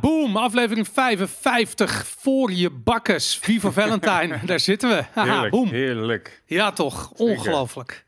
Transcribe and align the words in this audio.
Boom, 0.00 0.36
aflevering 0.36 0.88
55 0.88 2.06
voor 2.06 2.52
je 2.52 2.70
bakkes. 2.70 3.38
Viva 3.42 3.70
Valentine, 3.80 4.40
daar 4.44 4.60
zitten 4.60 4.88
we. 4.88 5.04
Haha, 5.12 5.30
Heerlijk, 5.32 5.50
boom. 5.50 5.68
heerlijk. 5.68 6.42
Ja 6.46 6.72
toch, 6.72 7.10
ongelooflijk. 7.10 8.04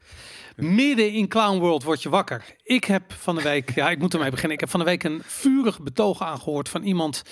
Midden 0.57 1.13
in 1.13 1.29
Clown 1.29 1.59
World 1.59 1.83
word 1.83 2.03
je 2.03 2.09
wakker. 2.09 2.45
Ik 2.65 2.85
heb 2.85 3.03
van 3.13 3.35
de 3.35 3.43
week, 3.43 3.75
ja 3.75 3.91
ik 3.91 3.99
moet 3.99 4.15
ermee 4.15 4.31
beginnen. 4.31 4.53
Ik 4.55 4.61
heb 4.61 4.71
van 4.71 4.81
de 4.81 4.87
week 4.87 5.03
een 5.03 5.23
vurig 5.25 5.81
betoog 5.81 6.23
aangehoord 6.23 6.69
van 6.69 6.83
iemand 6.83 7.23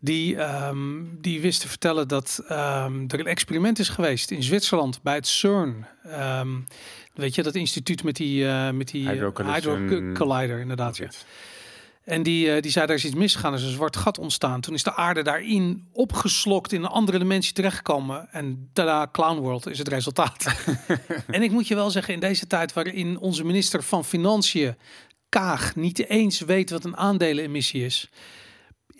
die, 0.00 0.36
ehm, 0.36 1.02
die 1.20 1.40
wist 1.40 1.60
te 1.60 1.68
vertellen 1.68 2.08
dat 2.08 2.42
ehm, 2.48 3.04
er 3.08 3.20
een 3.20 3.26
experiment 3.26 3.78
is 3.78 3.88
geweest 3.88 4.30
in 4.30 4.42
Zwitserland 4.42 5.02
bij 5.02 5.14
het 5.14 5.26
CERN. 5.26 5.86
Ehm, 6.02 6.48
weet 7.14 7.34
je, 7.34 7.42
dat 7.42 7.54
instituut 7.54 8.04
met 8.04 8.16
die, 8.16 8.48
eh, 8.48 8.70
met 8.70 8.88
die 8.88 9.08
Hydro 9.08 9.26
uh, 9.26 9.32
Collision- 9.32 9.88
Hydro 9.88 10.12
Collider 10.12 10.58
inderdaad. 10.58 10.96
Ja. 10.96 11.08
En 12.04 12.22
die, 12.22 12.54
eh, 12.54 12.62
die 12.62 12.70
zei, 12.70 12.86
daar 12.86 12.96
is 12.96 13.04
iets 13.04 13.14
misgegaan, 13.14 13.52
er 13.52 13.58
is 13.58 13.64
een 13.64 13.72
zwart 13.72 13.96
gat 13.96 14.18
ontstaan. 14.18 14.60
Toen 14.60 14.74
is 14.74 14.82
de 14.82 14.94
aarde 14.94 15.22
daarin 15.22 15.88
opgeslokt, 15.92 16.72
in 16.72 16.82
een 16.82 16.88
andere 16.88 17.18
dimensie 17.18 17.52
terechtgekomen. 17.52 18.28
En 18.32 18.68
tada, 18.72 19.08
Clown 19.12 19.38
World 19.38 19.66
is 19.66 19.78
het 19.78 19.88
resultaat. 19.88 20.46
en 21.26 21.42
ik 21.42 21.50
moet 21.50 21.68
je 21.68 21.74
wel 21.74 21.90
zeggen, 21.90 22.14
in 22.14 22.20
deze 22.20 22.46
tijd 22.46 22.72
waarin 22.72 23.18
onze 23.18 23.44
minister 23.44 23.82
van 23.82 24.04
Financiën, 24.04 24.76
Kaag, 25.28 25.76
niet 25.76 26.08
eens 26.08 26.40
weet 26.40 26.70
wat 26.70 26.84
een 26.84 26.96
aandelenemissie 26.96 27.84
is, 27.84 28.10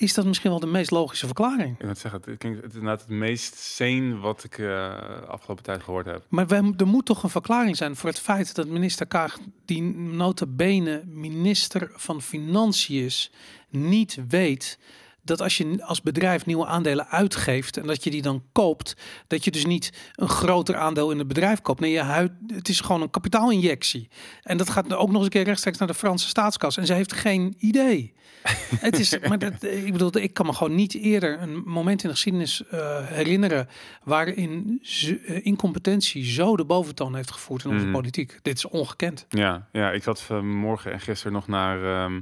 is 0.03 0.15
dat 0.15 0.25
misschien 0.25 0.51
wel 0.51 0.61
de 0.61 0.67
meest 0.67 0.91
logische 0.91 1.27
verklaring. 1.27 1.79
Ik 1.79 1.87
moet 1.87 1.99
zeggen, 1.99 2.21
het 2.25 2.39
klinkt 2.39 2.63
het 2.63 2.75
inderdaad 2.75 3.01
het 3.01 3.09
meest 3.09 3.55
sane 3.55 4.19
wat 4.19 4.45
ik 4.45 4.59
eh 4.59 4.95
afgelopen 5.27 5.65
tijd 5.65 5.83
gehoord 5.83 6.07
heb. 6.07 6.25
Maar 6.29 6.47
we, 6.47 6.73
er 6.77 6.87
moet 6.87 7.07
toch 7.07 7.23
een 7.23 7.31
verklaring 7.31 7.77
zijn 7.77 7.97
voor 7.97 8.09
het 8.09 8.19
feit 8.19 8.55
dat 8.55 8.67
minister 8.67 9.07
Kaag, 9.07 9.39
die 9.65 9.83
nota 9.83 10.47
bene 10.47 11.03
minister 11.07 11.91
van 11.95 12.23
Financiën 12.23 13.05
is, 13.05 13.31
niet 13.69 14.19
weet 14.29 14.79
dat 15.23 15.41
als 15.41 15.57
je 15.57 15.85
als 15.85 16.01
bedrijf 16.03 16.47
nieuwe 16.47 16.67
aandelen 16.67 17.09
uitgeeft 17.09 17.77
en 17.77 17.87
dat 17.87 18.05
je 18.05 18.11
die 18.11 18.23
dan 18.23 18.43
koopt, 18.53 18.97
dat 19.27 19.45
je 19.45 19.51
dus 19.51 19.67
niet 19.67 19.93
een 20.15 20.29
groter 20.29 20.77
aandeel 20.77 21.11
in 21.11 21.19
het 21.19 21.29
bedrijf 21.29 21.61
koopt. 21.61 21.81
Nee, 21.81 21.91
je 21.93 22.01
huid, 22.01 22.33
het 22.47 22.69
is 22.69 22.81
gewoon 22.81 23.03
een 23.03 23.11
kapitaalinjectie. 23.11 24.09
En 24.43 24.57
dat 24.57 24.71
gaat 24.71 24.95
ook 24.95 25.07
nog 25.07 25.15
eens 25.17 25.25
een 25.25 25.31
keer 25.31 25.45
rechtstreeks 25.45 25.79
naar 25.79 25.89
de 25.89 25.95
Franse 25.95 26.29
staatskas. 26.29 26.77
En 26.77 26.87
ze 26.87 26.93
heeft 26.95 27.13
geen 27.13 27.55
idee. 27.59 28.13
het 28.77 28.99
is, 28.99 29.19
maar 29.29 29.39
dat, 29.39 29.63
ik 29.63 29.93
bedoel, 29.93 30.17
ik 30.17 30.35
kan 30.35 30.47
me 30.47 30.53
gewoon 30.53 30.75
niet 30.75 30.95
eerder 30.95 31.41
een 31.43 31.63
moment 31.65 32.03
in 32.03 32.09
de 32.09 32.15
geschiedenis 32.15 32.63
eh, 32.71 33.07
herinneren 33.07 33.69
waarin 34.05 34.81
eh, 35.27 35.47
incompetentie 35.47 36.25
zo 36.25 36.57
de 36.57 36.65
boventoon 36.65 37.15
heeft 37.15 37.31
gevoerd 37.31 37.65
in 37.65 37.71
onze 37.71 37.85
Mhm. 37.85 37.93
politiek. 37.93 38.39
Dit 38.43 38.57
is 38.57 38.69
ongekend. 38.69 39.27
Ja, 39.29 39.69
ja 39.73 39.91
ik 39.91 40.03
zat 40.03 40.21
vanmorgen 40.21 40.93
en 40.93 41.01
gisteren 41.01 41.33
nog 41.33 41.47
naar, 41.49 41.85
ehm 42.05 42.21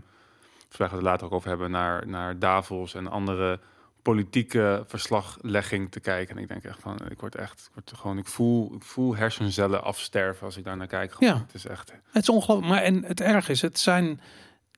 gaan 0.77 0.89
we 0.89 0.95
het 0.95 1.05
later 1.05 1.27
ook 1.27 1.33
over 1.33 1.49
hebben, 1.49 1.71
naar, 1.71 2.07
naar 2.07 2.39
Davos 2.39 2.95
en 2.95 3.07
andere 3.07 3.61
politieke 4.03 4.85
verslaglegging 4.87 5.91
te 5.91 6.01
kijken. 6.01 6.37
En 6.37 6.43
ik 6.43 6.49
denk 6.49 6.63
echt 6.65 6.79
van, 6.81 6.99
ik 7.11 7.21
word 7.21 7.35
echt, 7.35 7.61
ik 7.67 7.71
word 7.75 7.93
gewoon, 8.01 8.19
ik 8.19 8.27
voel, 8.27 8.75
ik 8.75 8.83
voel 8.83 9.17
hersencellen 9.17 9.83
afsterven 9.85 10.47
als 10.47 10.57
ik 10.57 10.65
daar 10.65 10.77
naar 10.77 10.87
kijk. 10.87 11.13
Gewoon, 11.13 11.35
Ja. 11.35 11.41
Het 11.47 11.55
is 11.55 11.67
echt, 11.67 11.93
Het 12.11 12.23
is 12.23 12.29
ongelooflijk. 12.29 12.73
Maar 12.73 12.83
en 12.83 13.05
het 13.05 13.21
erg 13.21 13.49
is, 13.49 13.63
het 13.63 13.79
zijn 13.79 14.21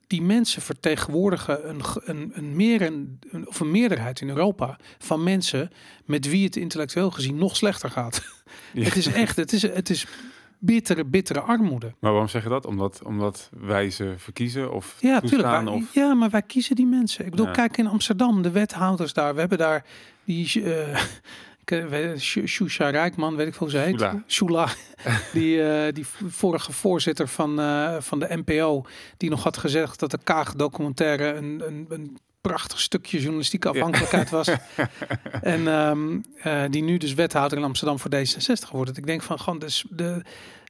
die 0.07 0.21
mensen 0.21 0.61
vertegenwoordigen 0.61 1.69
een, 1.69 1.81
een, 2.03 2.31
een, 2.35 2.55
meer, 2.55 2.81
een, 2.81 3.19
een- 3.31 3.47
of 3.47 3.59
een 3.59 3.71
meerderheid 3.71 4.21
in 4.21 4.29
Europa 4.29 4.77
van 4.99 5.23
mensen 5.23 5.71
met 6.05 6.29
wie 6.29 6.45
het 6.45 6.55
intellectueel 6.55 7.11
gezien 7.11 7.35
nog 7.37 7.55
slechter 7.55 7.89
gaat. 7.89 8.23
Ja. 8.73 8.83
Het 8.93 8.95
is 8.95 9.07
echt, 9.07 9.35
het 9.35 9.53
is, 9.53 9.61
het 9.61 9.89
is 9.89 10.07
bittere, 10.65 11.05
bittere 11.05 11.39
armoede. 11.39 11.93
Maar 11.99 12.11
waarom 12.11 12.29
zeg 12.29 12.43
je 12.43 12.49
dat? 12.49 12.65
Omdat, 12.65 13.01
omdat 13.03 13.49
wij 13.59 13.89
ze 13.89 14.13
verkiezen 14.17 14.71
of 14.73 14.95
Ja, 14.99 15.19
toestaan? 15.19 15.67
Of... 15.67 15.93
Ja, 15.93 16.13
maar 16.13 16.29
wij 16.29 16.41
kiezen 16.41 16.75
die 16.75 16.85
mensen. 16.85 17.25
Ik 17.25 17.31
bedoel, 17.31 17.45
Ja. 17.45 17.51
kijk 17.51 17.77
in 17.77 17.87
Amsterdam, 17.87 18.41
de 18.41 18.51
wethouders 18.51 19.13
daar. 19.13 19.33
We 19.33 19.39
hebben 19.39 19.57
daar 19.57 19.85
die 20.25 20.63
eh 20.63 20.97
Shu- 22.17 22.47
Shusha 22.47 22.89
Rijkman, 22.89 23.35
weet 23.35 23.47
ik 23.47 23.53
veel 23.53 23.67
hoe 23.67 23.75
ze 23.77 23.83
heet. 23.83 24.09
Shula. 24.27 24.67
Die, 25.33 25.63
eh, 25.63 25.93
die 25.93 26.05
vorige 26.27 26.71
voorzitter 26.71 27.27
van, 27.27 27.59
eh, 27.59 27.95
van 27.99 28.19
de 28.19 28.41
NPO, 28.45 28.85
die 29.17 29.29
nog 29.29 29.43
had 29.43 29.57
gezegd 29.57 29.99
dat 29.99 30.11
de 30.11 30.19
Kaag-documentaire 30.23 31.33
een, 31.33 31.63
een, 31.67 31.85
een 31.89 32.17
prachtig 32.47 32.79
stukje 32.79 33.19
journalistieke 33.19 33.69
afhankelijkheid 33.69 34.29
was. 34.29 34.47
en 35.41 35.67
ehm, 35.67 36.19
eh, 36.41 36.63
die 36.69 36.83
nu 36.83 36.97
dus 36.97 37.13
wethouder 37.13 37.57
in 37.57 37.63
Amsterdam 37.63 37.99
voor 37.99 38.11
D66 38.15 38.71
wordt. 38.71 38.97
Ik 38.97 39.05
denk 39.05 39.21
van 39.21 39.39
gewoon, 39.39 39.59
dus 39.59 39.85
de, 39.89 40.21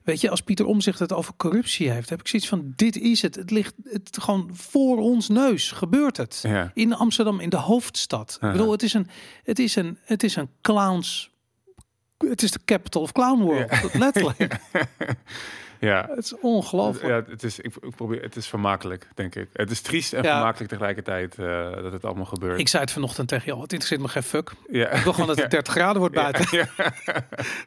weet 0.04 0.20
je, 0.20 0.30
als 0.30 0.40
Pieter 0.40 0.66
Omzicht 0.66 0.98
het 0.98 1.12
over 1.12 1.34
corruptie 1.36 1.90
heeft, 1.90 2.10
heb 2.10 2.20
ik 2.20 2.28
zoiets 2.28 2.48
van, 2.48 2.72
dit 2.76 2.96
is 2.96 3.22
het. 3.22 3.34
Het 3.34 3.50
ligt 3.50 3.74
het 3.84 4.18
gewoon 4.20 4.50
voor 4.52 4.98
ons 4.98 5.28
neus, 5.28 5.70
gebeurt 5.72 6.16
het. 6.16 6.40
Ja. 6.42 6.70
In 6.74 6.94
Amsterdam, 6.94 7.40
in 7.40 7.50
de 7.50 7.56
hoofdstad. 7.56 8.38
Ik 8.40 8.52
bedoel, 8.52 8.72
het 8.72 8.82
is 8.82 8.94
een, 8.94 9.08
het 9.44 9.58
is 9.58 9.76
een, 9.76 9.98
het 10.04 10.22
is 10.22 10.36
een 10.36 10.48
clowns. 10.60 11.30
Het 12.18 12.42
is 12.42 12.50
de 12.50 12.60
capital 12.64 13.02
of 13.02 13.12
clown 13.12 13.42
world. 13.42 13.94
Letterlijk. 13.94 14.56
ja. 15.84 16.06
Het 16.14 16.24
is 16.24 16.34
ongelooflijk. 16.40 17.06
Ja, 17.26 17.32
het 17.32 17.42
is, 17.42 17.58
ik, 17.58 17.74
ik 17.80 17.96
probeer, 17.96 18.22
het 18.22 18.36
is 18.36 18.46
vermakelijk, 18.46 19.08
denk 19.14 19.34
ik. 19.34 19.48
Het 19.52 19.70
is 19.70 19.80
triest 19.80 20.12
en 20.12 20.22
Ja. 20.22 20.32
vermakelijk 20.34 20.70
tegelijkertijd 20.70 21.38
eh, 21.38 21.82
dat 21.82 21.92
het 21.92 22.04
allemaal 22.04 22.24
gebeurt. 22.24 22.60
Ik 22.60 22.68
zei 22.68 22.82
het 22.82 22.92
vanochtend 22.92 23.28
tegen 23.28 23.46
jou. 23.46 23.60
Het 23.60 23.72
interesseert 23.72 24.00
me 24.02 24.08
geen 24.08 24.22
fuck. 24.22 24.52
ja. 24.70 24.88
Ik 24.88 25.02
wil 25.02 25.12
gewoon 25.12 25.28
dat 25.28 25.38
het 25.40 25.50
30 25.50 25.72
graden 25.72 25.98
wordt 25.98 26.14
buiten. 26.14 26.46
Ja. 26.58 26.66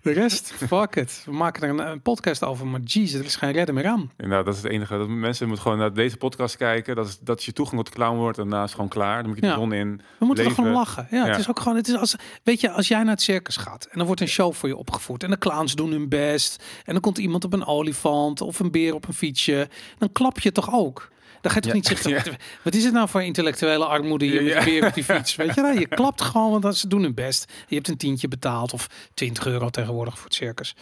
De 0.01 0.11
rest, 0.11 0.51
fuck 0.51 0.95
it. 0.95 1.21
We 1.25 1.31
maken 1.31 1.63
er 1.63 1.69
een, 1.69 1.87
een 1.91 2.01
podcast 2.01 2.43
over. 2.43 2.67
Maar 2.67 2.79
jeez, 2.79 3.13
er 3.13 3.25
is 3.25 3.35
geen 3.35 3.51
redden 3.51 3.75
meer 3.75 3.85
aan. 3.87 4.11
Inderdaad, 4.17 4.45
dat 4.45 4.55
is 4.55 4.61
het 4.63 4.71
enige. 4.71 4.97
Dat 4.97 5.07
mensen 5.07 5.45
moeten 5.47 5.63
gewoon 5.63 5.77
naar 5.79 5.93
deze 5.93 6.17
podcast 6.17 6.57
kijken. 6.57 6.95
Dat 6.95 7.07
is, 7.07 7.19
dat 7.19 7.39
is 7.39 7.45
je 7.45 7.53
toegang 7.53 7.83
tot 7.83 7.93
clown 7.93 8.17
wordt. 8.17 8.37
En 8.37 8.49
daarna 8.49 8.65
is 8.65 8.71
gewoon 8.73 8.87
klaar. 8.89 9.17
Dan 9.17 9.25
moet 9.27 9.35
je 9.35 9.41
de 9.41 9.47
Ja. 9.47 9.53
zon 9.55 9.73
in. 9.73 10.01
We 10.19 10.25
moeten 10.25 10.45
er 10.45 10.51
gewoon 10.51 10.71
lachen. 10.71 11.07
Ja, 11.11 11.25
het 11.25 11.39
is 11.39 11.49
ook 11.49 11.59
gewoon. 11.59 11.77
Het 11.77 11.87
is 11.87 11.95
als, 11.95 12.15
weet 12.43 12.61
je, 12.61 12.71
als 12.71 12.87
jij 12.87 13.03
naar 13.03 13.13
het 13.13 13.21
circus 13.21 13.57
gaat 13.57 13.85
en 13.85 13.97
dan 13.97 14.05
wordt 14.05 14.21
een 14.21 14.27
show 14.27 14.53
voor 14.53 14.69
je 14.69 14.75
opgevoerd 14.77 15.23
en 15.23 15.29
de 15.29 15.37
clowns 15.37 15.75
doen 15.75 15.91
hun 15.91 16.09
best 16.09 16.63
en 16.85 16.93
dan 16.93 17.01
komt 17.01 17.17
iemand 17.17 17.43
op 17.45 17.53
een 17.53 17.65
olifant 17.65 17.95
of 18.41 18.59
een 18.59 18.71
beer 18.71 18.93
op 18.93 19.07
een 19.07 19.13
fietsje, 19.13 19.69
dan 19.97 20.11
klap 20.11 20.39
je 20.39 20.51
toch 20.51 20.73
ook. 20.73 21.09
Dan 21.41 21.51
ga 21.51 21.57
je 21.57 21.61
toch 21.61 21.71
Ja. 21.71 21.77
niet 21.77 21.87
zeggen, 21.87 22.31
Ja. 22.31 22.37
wat, 22.63 22.73
is 22.75 22.83
het 22.83 22.93
nou 22.93 23.09
voor 23.09 23.23
intellectuele 23.23 23.85
armoede 23.85 24.25
hier 24.25 24.41
Ja, 24.43 24.55
met 24.55 24.63
beer 24.65 24.85
op 24.87 24.93
die 24.93 25.03
fiets? 25.13 25.35
Weet 25.35 25.55
je, 25.55 25.61
nou, 25.61 25.79
je 25.79 25.87
klapt 25.87 26.21
gewoon, 26.21 26.61
want 26.61 26.77
ze 26.77 26.87
doen 26.87 27.01
hun 27.01 27.13
best. 27.13 27.51
Je 27.67 27.75
hebt 27.75 27.87
een 27.87 27.97
tientje 27.97 28.27
betaald 28.27 28.73
of 28.73 28.87
20 29.13 29.45
euro 29.45 29.69
tegenwoordig 29.69 30.15
voor 30.15 30.23
het 30.25 30.33
circus. 30.33 30.75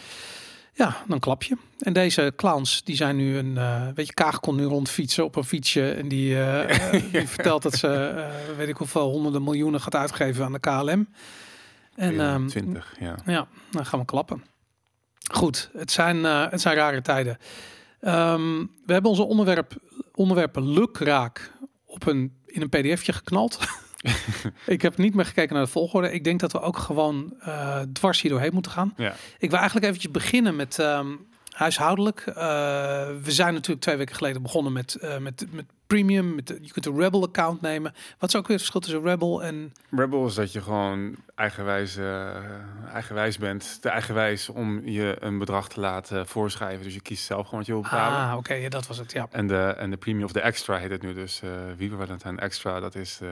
Ja, 0.72 0.96
dan 1.08 1.18
klap 1.18 1.42
je. 1.42 1.56
En 1.78 1.92
deze 1.92 2.32
clowns, 2.36 2.84
die 2.84 2.96
zijn 2.96 3.16
nu 3.16 3.36
een, 3.36 3.58
eh, 3.58 3.82
weet 3.94 4.06
je, 4.06 4.14
Kaag 4.14 4.40
kon 4.40 4.56
nu 4.56 4.64
rondfietsen 4.64 5.24
op 5.24 5.36
een 5.36 5.44
fietsje 5.44 5.90
en 5.90 6.08
die, 6.08 6.42
eh, 6.42 6.90
die 7.12 7.28
vertelt 7.28 7.62
dat 7.62 7.74
ze, 7.74 7.88
eh, 7.88 8.56
weet 8.56 8.68
ik 8.68 8.76
hoeveel 8.76 9.10
honderden 9.10 9.44
miljoenen 9.44 9.80
gaat 9.80 9.94
uitgeven 9.94 10.44
aan 10.44 10.52
de 10.52 10.58
KLM. 10.60 11.08
En 11.94 12.20
ehm, 12.20 12.46
20, 12.46 12.94
ja. 13.00 13.14
ja, 13.26 13.46
dan 13.70 13.86
gaan 13.86 13.98
we 13.98 14.04
klappen. 14.04 14.42
Goed, 15.32 15.70
het 15.76 15.92
zijn, 15.92 16.24
eh, 16.24 16.50
het 16.50 16.60
zijn 16.60 16.76
rare 16.76 17.02
tijden. 17.02 17.38
Ehm, 18.00 18.58
we 18.86 18.92
hebben 18.92 19.10
onze 19.10 19.22
onderwerp, 19.22 19.72
onderwerpen 20.14 20.68
lukraak 20.68 21.52
op 21.86 22.06
een, 22.06 22.36
in 22.46 22.62
een 22.62 22.68
pdfje 22.68 23.12
geknald. 23.12 23.58
ik 24.66 24.82
heb 24.82 24.96
niet 24.96 25.14
meer 25.14 25.24
gekeken 25.24 25.54
naar 25.54 25.64
de 25.64 25.70
volgorde. 25.70 26.12
Ik 26.12 26.24
denk 26.24 26.40
dat 26.40 26.52
we 26.52 26.60
ook 26.60 26.78
gewoon 26.78 27.34
eh, 27.40 27.80
dwars 27.92 28.20
hier 28.20 28.30
doorheen 28.30 28.52
moeten 28.52 28.72
gaan. 28.72 28.92
Ja. 28.96 29.14
Ik 29.38 29.50
wil 29.50 29.58
eigenlijk 29.58 29.86
eventjes 29.86 30.12
beginnen 30.12 30.56
met 30.56 30.78
ehm, 30.78 31.16
huishoudelijk. 31.50 32.20
Eh, 32.26 32.34
we 33.22 33.32
zijn 33.32 33.54
natuurlijk 33.54 33.80
twee 33.80 33.96
weken 33.96 34.14
geleden 34.14 34.42
begonnen 34.42 34.72
met, 34.72 34.98
met, 35.20 35.46
met 35.50 35.64
premium. 35.86 36.34
Met 36.34 36.46
de, 36.46 36.58
je 36.62 36.72
kunt 36.72 36.86
een 36.86 36.98
Rebel 36.98 37.22
account 37.22 37.60
nemen. 37.60 37.94
Wat 38.18 38.28
is 38.28 38.36
ook 38.36 38.46
weer 38.46 38.56
het 38.56 38.66
verschil 38.66 38.80
tussen 38.80 39.02
Rebel 39.02 39.42
en... 39.42 39.72
Rebel 39.90 40.26
is 40.26 40.34
dat 40.34 40.52
je 40.52 40.62
gewoon 40.62 41.16
eigenwijs, 41.34 41.96
eh, 41.96 42.28
eigenwijs 42.92 43.38
bent. 43.38 43.82
Te 43.82 43.88
eigenwijs 43.88 44.48
om 44.48 44.86
je 44.88 45.16
een 45.20 45.38
bedrag 45.38 45.68
te 45.68 45.80
laten 45.80 46.26
voorschrijven. 46.26 46.84
Dus 46.84 46.94
je 46.94 47.00
kiest 47.00 47.24
zelf 47.24 47.44
gewoon 47.44 47.58
wat 47.58 47.66
je 47.66 47.72
wil 47.72 47.82
betalen. 47.82 48.30
Ah, 48.30 48.36
oké, 48.36 48.54
ja, 48.54 48.68
dat 48.68 48.86
was 48.86 48.98
het, 48.98 49.12
ja. 49.12 49.26
En 49.30 49.46
de, 49.46 49.74
en 49.78 49.90
de 49.90 49.96
premium 49.96 50.24
of 50.24 50.32
de 50.32 50.40
extra 50.40 50.76
heet 50.76 50.90
het 50.90 51.02
nu 51.02 51.14
dus. 51.14 51.42
eh 51.42 51.50
Viva 51.76 51.96
Valentine 51.96 52.40
Extra, 52.40 52.80
dat 52.80 52.94
is, 52.94 53.18
eh, 53.22 53.28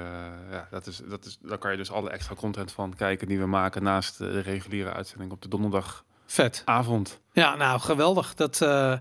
ja, 0.51 0.67
dat 0.71 0.87
is, 0.87 1.01
dat 1.09 1.25
is, 1.25 1.39
daar 1.43 1.59
kan 1.59 1.71
je 1.71 1.77
dus 1.77 1.91
alle 1.91 2.11
extra 2.11 2.35
content 2.35 2.73
van 2.73 2.95
kijken 2.97 3.29
die 3.29 3.39
we 3.39 3.47
maken 3.47 3.83
naast 3.83 4.19
de 4.19 4.41
reguliere 4.41 4.93
uitzending 4.93 5.33
op 5.33 5.43
de 5.43 5.49
donderdagavond. 5.49 6.03
Vet. 6.27 6.63
Ja, 7.33 7.55
nou, 7.55 7.81
geweldig. 7.81 8.35
Dat, 8.35 8.61
eh, 8.61 8.95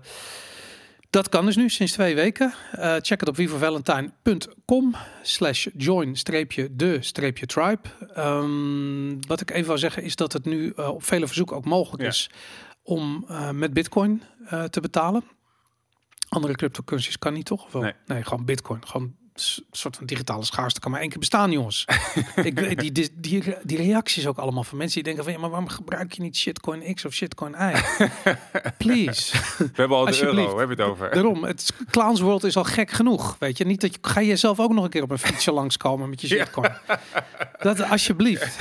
dat 1.14 1.28
kan 1.28 1.46
dus 1.46 1.56
nu 1.56 1.68
sinds 1.68 1.92
twee 1.92 2.14
weken. 2.14 2.54
Eh, 2.72 2.94
check 3.00 3.20
het 3.20 3.28
op 3.28 3.34
vivavalentine.com 3.34 4.94
slash 5.22 5.66
join 5.76 6.16
streepje 6.16 6.76
de 6.76 7.02
streepje 7.02 7.46
tribe. 7.46 7.80
Ehm, 8.14 9.20
wat 9.26 9.40
ik 9.40 9.50
even 9.50 9.66
wil 9.66 9.78
zeggen 9.78 10.02
is 10.02 10.16
dat 10.16 10.32
het 10.32 10.44
nu 10.44 10.72
eh, 10.76 10.88
op 10.88 11.04
vele 11.04 11.26
verzoeken 11.26 11.56
ook 11.56 11.64
mogelijk 11.64 12.02
Ja. 12.02 12.08
is 12.08 12.30
om 12.82 13.24
eh, 13.28 13.50
met 13.50 13.72
bitcoin 13.72 14.22
te 14.70 14.80
betalen. 14.80 15.24
Andere 16.28 16.54
cryptocurrencies 16.54 17.18
kan 17.18 17.32
niet 17.32 17.46
toch? 17.46 17.72
Wel? 17.72 17.82
Nee. 17.82 17.92
nee, 18.06 18.22
gewoon 18.22 18.44
bitcoin. 18.44 18.86
Gewoon 18.86 19.14
soort 19.70 19.96
van 19.96 20.06
digitale 20.06 20.44
schaarste 20.44 20.80
kan 20.80 20.90
maar 20.90 21.00
één 21.00 21.08
keer 21.08 21.18
bestaan, 21.18 21.50
jongens. 21.52 21.84
ik, 22.36 22.80
die, 22.80 22.92
die, 22.92 23.10
die, 23.14 23.56
die 23.62 23.76
reacties 23.76 24.26
ook 24.26 24.38
allemaal 24.38 24.64
van 24.64 24.78
mensen 24.78 24.94
die 24.94 25.04
denken 25.04 25.24
van, 25.24 25.32
ja, 25.32 25.38
maar 25.38 25.50
waarom 25.50 25.68
gebruik 25.68 26.12
je 26.12 26.22
niet 26.22 26.36
shitcoin 26.36 26.94
X 26.94 27.04
of 27.04 27.12
shitcoin 27.12 27.52
Y? 27.52 27.74
Please. 28.78 29.38
We 29.58 29.70
hebben 29.72 29.96
al 29.96 30.04
de 30.04 30.22
euro, 30.22 30.52
we 30.52 30.58
hebben 30.58 30.76
het 30.76 30.86
over. 30.86 31.10
Daarom, 31.10 31.44
het 31.44 31.72
Clowns 31.90 32.20
World 32.20 32.44
is 32.44 32.56
al 32.56 32.64
gek 32.64 32.90
genoeg, 32.90 33.36
weet 33.38 33.58
je. 33.58 33.64
Niet 33.64 33.80
dat 33.80 33.92
je, 33.92 33.98
ga 34.02 34.20
je 34.20 34.36
zelf 34.36 34.60
ook 34.60 34.72
nog 34.72 34.84
een 34.84 34.90
keer 34.90 35.02
op 35.02 35.10
een 35.10 35.18
fietsje 35.18 35.52
langskomen 35.60 36.10
met 36.10 36.20
je 36.20 36.28
Ja. 36.28 36.44
shitcoin. 36.44 36.72
Dat 37.58 37.82
alsjeblieft. 37.90 38.56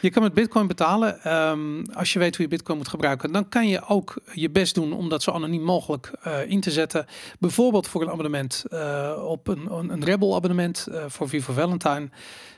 je 0.00 0.10
kan 0.10 0.22
met 0.22 0.34
bitcoin 0.34 0.66
betalen. 0.66 1.22
Ehm, 1.22 1.84
als 1.94 2.12
je 2.12 2.18
weet 2.18 2.36
hoe 2.36 2.44
je 2.44 2.50
bitcoin 2.50 2.78
moet 2.78 2.88
gebruiken, 2.88 3.32
dan 3.32 3.48
kan 3.48 3.68
je 3.68 3.86
ook 3.86 4.14
je 4.32 4.50
best 4.50 4.74
doen 4.74 4.92
om 4.92 5.08
dat 5.08 5.22
zo 5.22 5.30
anoniem 5.30 5.62
mogelijk 5.62 6.10
eh, 6.22 6.50
in 6.50 6.60
te 6.60 6.70
zetten. 6.70 7.06
Bijvoorbeeld 7.38 7.88
voor 7.88 8.02
een 8.02 8.10
abonnement 8.10 8.64
eh, 8.70 9.24
op 9.24 9.48
een, 9.48 9.81
een, 9.82 9.92
een 9.92 10.04
Rebel 10.04 10.34
abonnement 10.34 10.86
eh, 10.86 11.04
voor 11.08 11.28
Vivo 11.28 11.52
Valentine. 11.52 12.08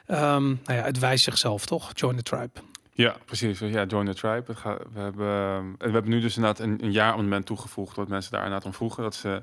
Ehm, 0.07 0.45
nou 0.45 0.79
ja, 0.79 0.83
het 0.83 0.99
wijst 0.99 1.25
zichzelf 1.25 1.67
toch? 1.67 1.91
Join 1.95 2.17
the 2.17 2.23
tribe. 2.23 2.51
Ja, 2.93 3.17
precies. 3.25 3.59
Ja, 3.59 3.85
join 3.85 4.07
the 4.07 4.15
tribe. 4.15 4.45
We, 4.93 5.01
hebben, 5.01 5.27
en 5.57 5.77
we 5.79 5.93
hebben 5.93 6.11
nu 6.11 6.21
dus 6.21 6.37
inderdaad 6.37 6.67
een, 6.67 6.85
een 6.85 6.93
jaarabonnement 6.93 7.47
toegevoegd, 7.47 7.97
wat 7.97 8.09
mensen 8.09 8.33
daar 8.33 8.43
inderdaad 8.43 8.67
om 8.67 8.75
vroegen. 8.75 9.03
Dat 9.03 9.15
ze 9.15 9.43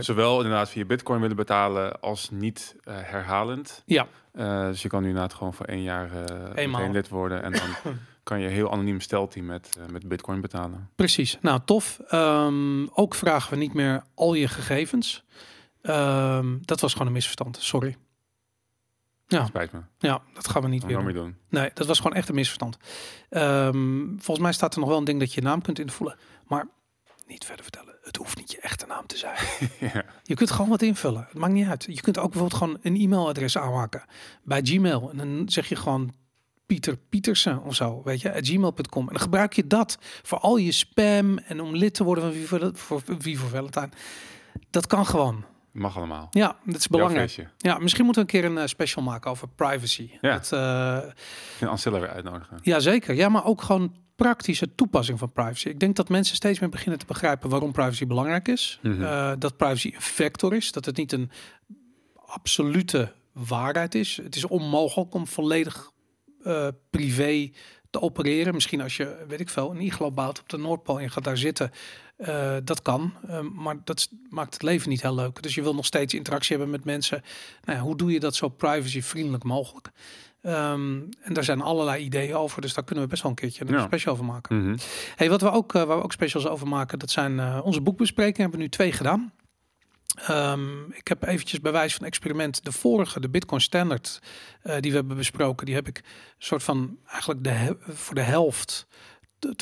zowel 0.00 0.36
inderdaad 0.36 0.70
via 0.70 0.84
bitcoin 0.84 1.20
willen 1.20 1.36
betalen 1.36 2.00
als 2.00 2.30
niet 2.30 2.76
eh, 2.84 2.94
herhalend. 2.98 3.82
Ja. 3.86 4.06
Eh, 4.32 4.66
dus 4.66 4.82
je 4.82 4.88
kan 4.88 5.02
nu 5.02 5.08
inderdaad 5.08 5.34
gewoon 5.34 5.54
voor 5.54 5.66
één 5.66 5.82
jaar 5.82 6.10
meteen 6.54 6.92
lid 6.92 7.08
worden. 7.08 7.42
En 7.42 7.52
dan 7.52 7.94
kan 8.22 8.40
je 8.40 8.48
heel 8.48 8.72
anoniem 8.72 9.00
stelteam 9.00 9.46
met, 9.46 9.78
met 9.90 10.08
bitcoin 10.08 10.40
betalen. 10.40 10.88
Precies. 10.94 11.38
Nou, 11.40 11.60
tof. 11.64 12.00
Ehm, 12.08 12.86
ook 12.94 13.14
vragen 13.14 13.50
we 13.50 13.56
niet 13.56 13.74
meer 13.74 14.02
al 14.14 14.34
je 14.34 14.48
gegevens. 14.48 15.24
Ehm, 15.86 16.58
dat 16.60 16.80
was 16.80 16.92
gewoon 16.92 17.06
een 17.06 17.12
misverstand. 17.12 17.58
Sorry. 17.60 17.96
Ja. 19.26 19.44
Spijt 19.44 19.72
me. 19.72 19.80
Ja, 19.98 20.22
dat 20.34 20.48
gaan 20.48 20.62
we 20.62 20.68
niet 20.68 20.84
weer 20.84 21.04
we 21.04 21.12
doen. 21.12 21.22
doen. 21.22 21.36
Nee, 21.48 21.70
dat 21.74 21.86
was 21.86 21.98
gewoon 21.98 22.16
echt 22.16 22.28
een 22.28 22.34
misverstand. 22.34 22.76
Ehm, 23.28 24.06
volgens 24.08 24.38
mij 24.38 24.52
staat 24.52 24.74
er 24.74 24.80
nog 24.80 24.88
wel 24.88 24.98
een 24.98 25.04
ding 25.04 25.18
dat 25.20 25.32
je 25.32 25.40
je 25.40 25.46
naam 25.46 25.62
kunt 25.62 25.78
invullen. 25.78 26.16
Maar 26.46 26.68
niet 27.26 27.44
verder 27.44 27.62
vertellen. 27.64 27.94
Het 28.02 28.16
hoeft 28.16 28.36
niet 28.36 28.52
je 28.52 28.60
echte 28.60 28.86
naam 28.86 29.06
te 29.06 29.16
zijn. 29.16 29.36
ja. 29.92 30.04
Je 30.22 30.34
kunt 30.34 30.50
gewoon 30.50 30.70
wat 30.70 30.82
invullen. 30.82 31.24
Het 31.28 31.38
maakt 31.38 31.52
niet 31.52 31.66
uit. 31.66 31.84
Je 31.88 32.00
kunt 32.00 32.18
ook 32.18 32.30
bijvoorbeeld 32.30 32.62
gewoon 32.62 32.78
een 32.82 32.96
e-mailadres 32.96 33.58
aanmaken 33.58 34.04
bij 34.42 34.60
Gmail. 34.62 35.10
En 35.10 35.16
dan 35.16 35.48
zeg 35.48 35.68
je 35.68 35.76
gewoon 35.76 36.14
Pieter 36.66 36.96
Pietersen 36.96 37.62
of 37.62 37.74
zo, 37.74 38.02
weet 38.04 38.20
je, 38.20 38.34
at 38.34 38.46
gmail.com. 38.46 39.06
En 39.06 39.12
dan 39.12 39.22
gebruik 39.22 39.52
je 39.52 39.66
dat 39.66 39.98
voor 40.22 40.38
al 40.38 40.56
je 40.56 40.72
spam 40.72 41.38
en 41.38 41.60
om 41.60 41.76
lid 41.76 41.94
te 41.94 42.04
worden 42.04 42.24
van 42.24 42.32
Vivo, 42.32 42.70
voor 42.74 43.02
Vivo 43.18 43.46
Valentine. 43.46 43.90
Dat 44.70 44.86
kan 44.86 45.06
gewoon. 45.06 45.44
Mag 45.76 45.96
allemaal. 45.96 46.26
Ja, 46.30 46.56
dat 46.64 46.76
is 46.76 46.88
belangrijk. 46.88 47.46
Ja, 47.56 47.78
misschien 47.78 48.04
moeten 48.04 48.26
we 48.26 48.32
een 48.32 48.40
keer 48.40 48.50
een 48.50 48.58
eh, 48.58 48.66
special 48.66 49.04
maken 49.04 49.30
over 49.30 49.48
privacy. 49.48 50.10
Ja. 50.20 50.32
Dat, 50.32 50.52
eh, 50.52 50.96
En 51.60 51.68
Ancilla 51.68 51.98
weer 52.00 52.08
uitnodigen. 52.08 52.58
ja, 52.62 52.80
zeker. 52.80 53.14
Ja, 53.14 53.28
maar 53.28 53.44
ook 53.44 53.62
gewoon 53.62 53.94
praktische 54.16 54.74
toepassing 54.74 55.18
van 55.18 55.32
privacy. 55.32 55.68
Ik 55.68 55.80
denk 55.80 55.96
dat 55.96 56.08
mensen 56.08 56.36
steeds 56.36 56.58
meer 56.58 56.68
beginnen 56.68 56.98
te 56.98 57.06
begrijpen 57.06 57.50
waarom 57.50 57.72
privacy 57.72 58.06
belangrijk 58.06 58.48
is. 58.48 58.78
Mhm. 58.82 59.02
Eh, 59.02 59.32
dat 59.38 59.56
privacy 59.56 59.92
een 59.94 60.00
factor 60.00 60.54
is. 60.54 60.72
Dat 60.72 60.84
het 60.84 60.96
niet 60.96 61.12
een 61.12 61.30
absolute 62.26 63.12
waarheid 63.32 63.94
is. 63.94 64.16
Het 64.16 64.36
is 64.36 64.44
onmogelijk 64.46 65.14
om 65.14 65.26
volledig 65.26 65.90
privé 66.90 67.50
te 67.90 68.00
opereren. 68.00 68.54
Misschien 68.54 68.80
als 68.80 68.96
je, 68.96 69.24
weet 69.28 69.40
ik 69.40 69.48
veel, 69.48 69.70
een 69.70 69.80
iglo 69.80 70.10
bouwt 70.10 70.40
op 70.40 70.48
de 70.48 70.56
Noordpool 70.58 71.00
en 71.00 71.10
gaat 71.10 71.24
daar 71.24 71.36
zitten. 71.38 71.70
Eh, 72.16 72.56
dat 72.64 72.82
kan, 72.82 73.12
Eh, 73.28 73.40
maar 73.40 73.76
dat 73.84 74.08
maakt 74.30 74.52
het 74.54 74.62
leven 74.62 74.88
niet 74.88 75.02
heel 75.02 75.14
leuk. 75.14 75.42
Dus 75.42 75.54
je 75.54 75.62
wil 75.62 75.74
nog 75.74 75.84
steeds 75.86 76.14
interactie 76.14 76.56
hebben 76.56 76.74
met 76.74 76.84
mensen. 76.84 77.22
Nou 77.64 77.78
ja, 77.78 77.84
hoe 77.84 77.96
doe 77.96 78.12
je 78.12 78.20
dat 78.20 78.34
zo 78.34 78.48
privacyvriendelijk 78.48 79.44
mogelijk? 79.44 79.90
Ehm, 80.42 81.00
en 81.22 81.32
daar 81.32 81.44
zijn 81.44 81.60
allerlei 81.60 82.04
ideeën 82.04 82.34
over, 82.34 82.60
dus 82.62 82.74
daar 82.74 82.84
kunnen 82.84 83.04
we 83.04 83.10
best 83.10 83.22
wel 83.22 83.30
een 83.30 83.36
keertje 83.36 83.64
een 83.66 83.72
Ja. 83.74 83.84
special 83.84 84.12
over 84.12 84.24
maken. 84.24 84.62
Mhm. 84.62 84.76
Hey, 85.16 85.28
wat 85.30 85.40
we 85.40 85.50
ook, 85.50 85.74
eh, 85.74 85.82
waar 85.82 85.96
we 85.96 86.02
ook 86.02 86.12
specials 86.12 86.46
over 86.46 86.68
maken, 86.68 86.98
dat 86.98 87.10
zijn 87.10 87.40
eh, 87.40 87.60
onze 87.64 87.80
boekbesprekingen. 87.80 88.40
Hebben 88.40 88.58
we 88.58 88.64
nu 88.64 88.70
twee 88.70 88.92
gedaan. 88.92 89.32
Ehm, 90.16 90.90
ik 90.90 91.08
heb 91.08 91.22
eventjes 91.22 91.60
bij 91.60 91.72
wijze 91.72 91.96
van 91.96 92.06
experiment 92.06 92.64
de 92.64 92.72
vorige, 92.72 93.20
de 93.20 93.28
Bitcoin 93.28 93.60
Standard, 93.60 94.18
eh, 94.62 94.76
die 94.80 94.90
we 94.90 94.96
hebben 94.96 95.16
besproken, 95.16 95.66
die 95.66 95.74
heb 95.74 95.88
ik 95.88 96.04
soort 96.38 96.62
van 96.62 96.98
eigenlijk 97.06 97.44
de, 97.44 97.76
voor 97.80 98.14
de 98.14 98.20
helft 98.20 98.86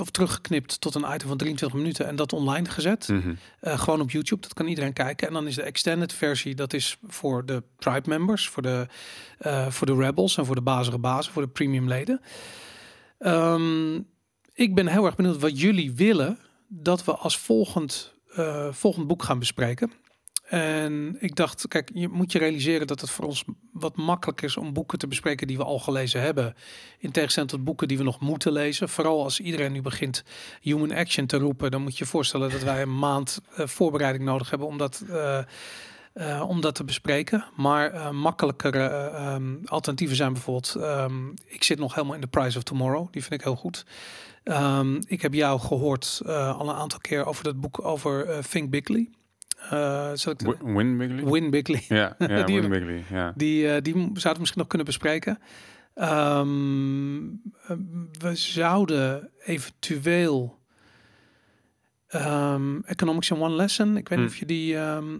of 0.00 0.10
teruggeknipt 0.10 0.80
tot 0.80 0.94
een 0.94 1.14
item 1.14 1.28
van 1.28 1.36
23 1.36 1.78
minuten 1.78 2.06
en 2.06 2.16
dat 2.16 2.32
online 2.32 2.68
gezet. 2.68 3.08
Mhm. 3.08 3.34
Eh, 3.60 3.78
gewoon 3.78 4.00
op 4.00 4.10
YouTube, 4.10 4.42
dat 4.42 4.54
kan 4.54 4.66
iedereen 4.66 4.92
kijken. 4.92 5.28
En 5.28 5.32
dan 5.32 5.46
is 5.46 5.54
de 5.54 5.62
extended 5.62 6.12
versie, 6.12 6.54
dat 6.54 6.72
is 6.72 6.98
voor 7.06 7.46
de 7.46 7.62
tribe 7.78 8.08
members, 8.08 8.48
voor 8.48 8.62
de, 8.62 8.86
eh, 9.38 9.70
voor 9.70 9.86
de 9.86 9.94
rebels 9.94 10.36
en 10.36 10.46
voor 10.46 10.54
de 10.54 10.60
bazige 10.60 10.98
bazen, 10.98 11.32
voor 11.32 11.42
de 11.42 11.48
premium 11.48 11.88
leden. 11.88 12.20
Ehm, 13.18 13.94
ik 14.52 14.74
ben 14.74 14.86
heel 14.86 15.04
erg 15.04 15.16
benieuwd 15.16 15.40
wat 15.40 15.60
jullie 15.60 15.92
willen 15.92 16.38
dat 16.68 17.04
we 17.04 17.14
als 17.14 17.38
volgend, 17.38 18.14
volgend 18.70 19.06
boek 19.06 19.22
gaan 19.22 19.38
bespreken. 19.38 19.92
En 20.44 21.16
ik 21.20 21.36
dacht, 21.36 21.68
kijk, 21.68 21.90
je 21.94 22.08
moet 22.08 22.32
je 22.32 22.38
realiseren 22.38 22.86
dat 22.86 23.00
het 23.00 23.10
voor 23.10 23.24
ons 23.24 23.44
wat 23.72 23.96
makkelijker 23.96 24.44
is 24.44 24.56
om 24.56 24.72
boeken 24.72 24.98
te 24.98 25.06
bespreken 25.06 25.46
die 25.46 25.56
we 25.56 25.64
al 25.64 25.78
gelezen 25.78 26.20
hebben. 26.20 26.54
In 26.98 27.10
tegenstelling 27.10 27.50
tot 27.50 27.64
boeken 27.64 27.88
die 27.88 27.98
we 27.98 28.04
nog 28.04 28.20
moeten 28.20 28.52
lezen. 28.52 28.88
Vooral 28.88 29.22
als 29.22 29.40
iedereen 29.40 29.72
nu 29.72 29.82
begint 29.82 30.24
human 30.60 30.92
action 30.92 31.26
te 31.26 31.36
roepen, 31.36 31.70
dan 31.70 31.82
moet 31.82 31.98
je 31.98 32.04
je 32.04 32.10
voorstellen 32.10 32.50
dat 32.50 32.62
wij 32.62 32.82
een 32.82 32.98
maand 32.98 33.40
eh, 33.56 33.66
voorbereiding 33.66 34.24
nodig 34.24 34.50
hebben 34.50 34.68
om 34.68 34.78
dat, 34.78 35.04
eh, 35.08 35.38
eh, 36.14 36.44
om 36.48 36.60
dat 36.60 36.74
te 36.74 36.84
bespreken. 36.84 37.44
Maar 37.56 38.14
makkelijkere 38.14 38.86
eh, 38.86 39.34
ehm, 39.34 39.54
alternatieven 39.64 40.16
zijn 40.16 40.32
bijvoorbeeld, 40.32 40.74
ehm, 40.74 41.28
ik 41.46 41.64
zit 41.64 41.78
nog 41.78 41.94
helemaal 41.94 42.14
in 42.14 42.20
The 42.20 42.26
Price 42.26 42.56
of 42.56 42.62
Tomorrow, 42.62 43.12
die 43.12 43.22
vind 43.22 43.34
ik 43.34 43.42
heel 43.42 43.56
goed. 43.56 43.84
Ehm, 44.44 45.00
ik 45.06 45.22
heb 45.22 45.34
jou 45.34 45.60
gehoord 45.60 46.20
eh, 46.26 46.58
al 46.58 46.68
een 46.68 46.74
aantal 46.74 46.98
keer 46.98 47.26
over 47.26 47.44
dat 47.44 47.60
boek 47.60 47.84
over 47.84 48.44
Think 48.50 48.70
Bigly. 48.70 49.10
Wi- 49.70 50.72
Win 50.74 50.96
Bigley? 50.98 51.24
Win 51.24 51.50
Bigly. 51.50 51.84
Ja, 51.88 52.14
ja 52.18 52.42
Die- 52.46 52.60
Win 52.60 52.70
Bigley. 52.70 53.04
Ja. 53.10 53.32
Die, 53.36 53.68
eh, 53.74 53.82
die 53.82 53.92
zouden 53.94 54.32
we 54.32 54.38
misschien 54.38 54.58
nog 54.60 54.66
kunnen 54.68 54.86
bespreken. 54.86 55.38
Ehm, 55.94 57.24
eh, 57.66 57.76
we 58.18 58.34
zouden 58.34 59.30
eventueel 59.44 60.58
ehm, 62.08 62.78
Economics 62.84 63.30
in 63.30 63.36
One 63.40 63.54
Lesson. 63.54 63.96
Ik 63.96 64.08
weet 64.08 64.18
niet 64.18 64.26
Hm. 64.28 64.32
of 64.34 64.38
je 64.38 64.46
die. 64.46 64.76
ehm, 64.76 65.18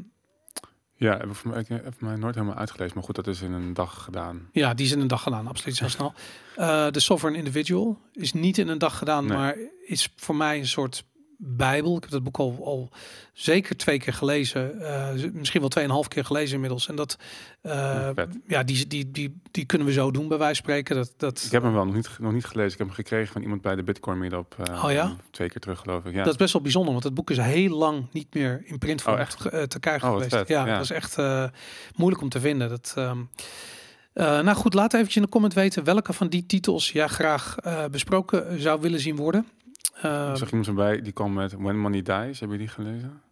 Ja, 0.97 1.16
heb 1.16 1.26
ik 1.28 1.35
voor 1.35 1.50
mij, 1.50 1.61
ik 1.61 1.68
heb 1.68 2.00
mij 2.00 2.16
nooit 2.16 2.35
helemaal 2.35 2.57
uitgelezen. 2.57 2.95
Maar 2.95 3.04
goed, 3.04 3.14
dat 3.14 3.26
is 3.26 3.42
in 3.42 3.52
een 3.52 3.75
dag 3.75 4.04
gedaan. 4.04 4.49
ja, 4.52 4.75
die 4.75 4.87
is 4.87 4.92
in 4.92 5.00
een 5.00 5.07
dag 5.07 5.23
gedaan, 5.23 5.47
absoluut 5.47 5.76
zo 5.76 5.88
snel. 5.88 6.12
De 6.90 7.00
Sovereign 7.00 7.38
Individual 7.38 8.00
is 8.12 8.33
niet 8.33 8.59
in 8.59 8.68
een 8.68 8.78
dag 8.78 8.99
gedaan, 8.99 9.26
Nee. 9.26 9.37
maar 9.37 9.57
is 9.87 10.12
voor 10.16 10.37
mij 10.37 10.59
een 10.59 10.66
soort 10.66 11.04
bijbel. 11.38 11.97
Ik 11.97 12.03
heb 12.03 12.11
dat 12.11 12.23
boek 12.23 12.37
al, 12.38 12.59
al 12.64 12.91
zeker 13.33 13.76
twee 13.76 13.99
keer 13.99 14.12
gelezen, 14.12 14.81
eh, 14.81 15.31
misschien 15.33 15.61
wel 15.61 15.69
tweeënhalf 15.69 16.09
keer 16.09 16.25
gelezen 16.25 16.55
inmiddels. 16.55 16.88
En 16.88 16.97
dat, 16.97 17.19
eh, 17.61 18.09
ja, 18.47 18.62
die, 18.62 18.87
die, 18.87 19.11
die, 19.11 19.41
die 19.50 19.64
kunnen 19.64 19.87
we 19.87 19.93
zo 19.93 20.11
doen 20.11 20.29
bij 20.29 20.38
wijze 20.38 20.55
van 20.55 20.64
spreken. 20.64 20.97
Dat, 20.97 21.12
dat, 21.17 21.43
Ik 21.47 21.53
heb 21.53 21.62
hem 21.62 21.73
wel 21.73 21.85
nog 21.85 21.95
niet, 21.95 22.11
nog 22.19 22.33
niet 22.33 22.45
gelezen. 22.45 22.73
Ik 22.73 22.79
heb 22.79 22.87
hem 22.87 22.97
gekregen 22.97 23.33
van 23.33 23.43
iemand 23.43 23.62
bij 23.62 23.75
de 23.76 23.83
Bitcoin 23.83 24.19
Meetup. 24.19 24.55
eh, 24.64 24.85
Oh 24.85 24.93
ja? 24.93 25.17
Twee 25.31 25.49
keer 25.49 25.61
terug, 25.61 25.79
geloof 25.81 26.05
ik. 26.05 26.12
Ja. 26.12 26.23
Dat 26.23 26.33
is 26.33 26.38
best 26.38 26.53
wel 26.53 26.62
bijzonder, 26.62 26.93
want 26.93 27.05
het 27.05 27.14
boek 27.14 27.31
is 27.31 27.37
heel 27.38 27.76
lang 27.76 28.07
niet 28.12 28.35
meer 28.35 28.62
in 28.64 28.79
printvorm 28.79 29.14
Oh, 29.14 29.21
echt? 29.21 29.41
ge- 29.41 29.50
eh, 29.50 29.62
te 29.62 29.81
krijgen 29.81 30.09
Oh, 30.09 30.14
geweest. 30.14 30.49
Ja, 30.49 30.67
ja. 30.67 30.75
dat 30.75 30.83
is 30.85 30.91
echt 30.91 31.17
moeilijk 31.97 32.23
om 32.23 32.29
te 32.29 32.41
vinden. 32.41 32.69
Dat, 32.69 32.93
ehm, 32.97 33.19
eh, 34.12 34.25
nou 34.41 34.57
goed, 34.57 34.75
laat 34.75 34.93
eventjes 34.93 35.17
in 35.17 35.23
de 35.23 35.29
comment 35.29 35.55
weten 35.55 35.85
welke 35.85 36.12
van 36.12 36.29
die 36.29 36.47
titels 36.47 36.91
jij 36.93 37.09
graag 37.09 37.57
besproken 37.91 38.61
zou 38.61 38.81
willen 38.81 39.00
zien 39.00 39.17
worden. 39.17 39.47
Uh, 40.05 40.29
Ik 40.31 40.37
zag 40.37 40.49
iemand 40.50 40.67
erbij, 40.69 41.03
die 41.03 41.12
kwam 41.12 41.33
met 41.33 41.53
When 41.53 41.79
Money 41.79 42.03
Dies. 42.03 42.41
Heb 42.41 42.50
je 42.50 42.59
die 42.59 42.69
gelezen? 42.69 43.23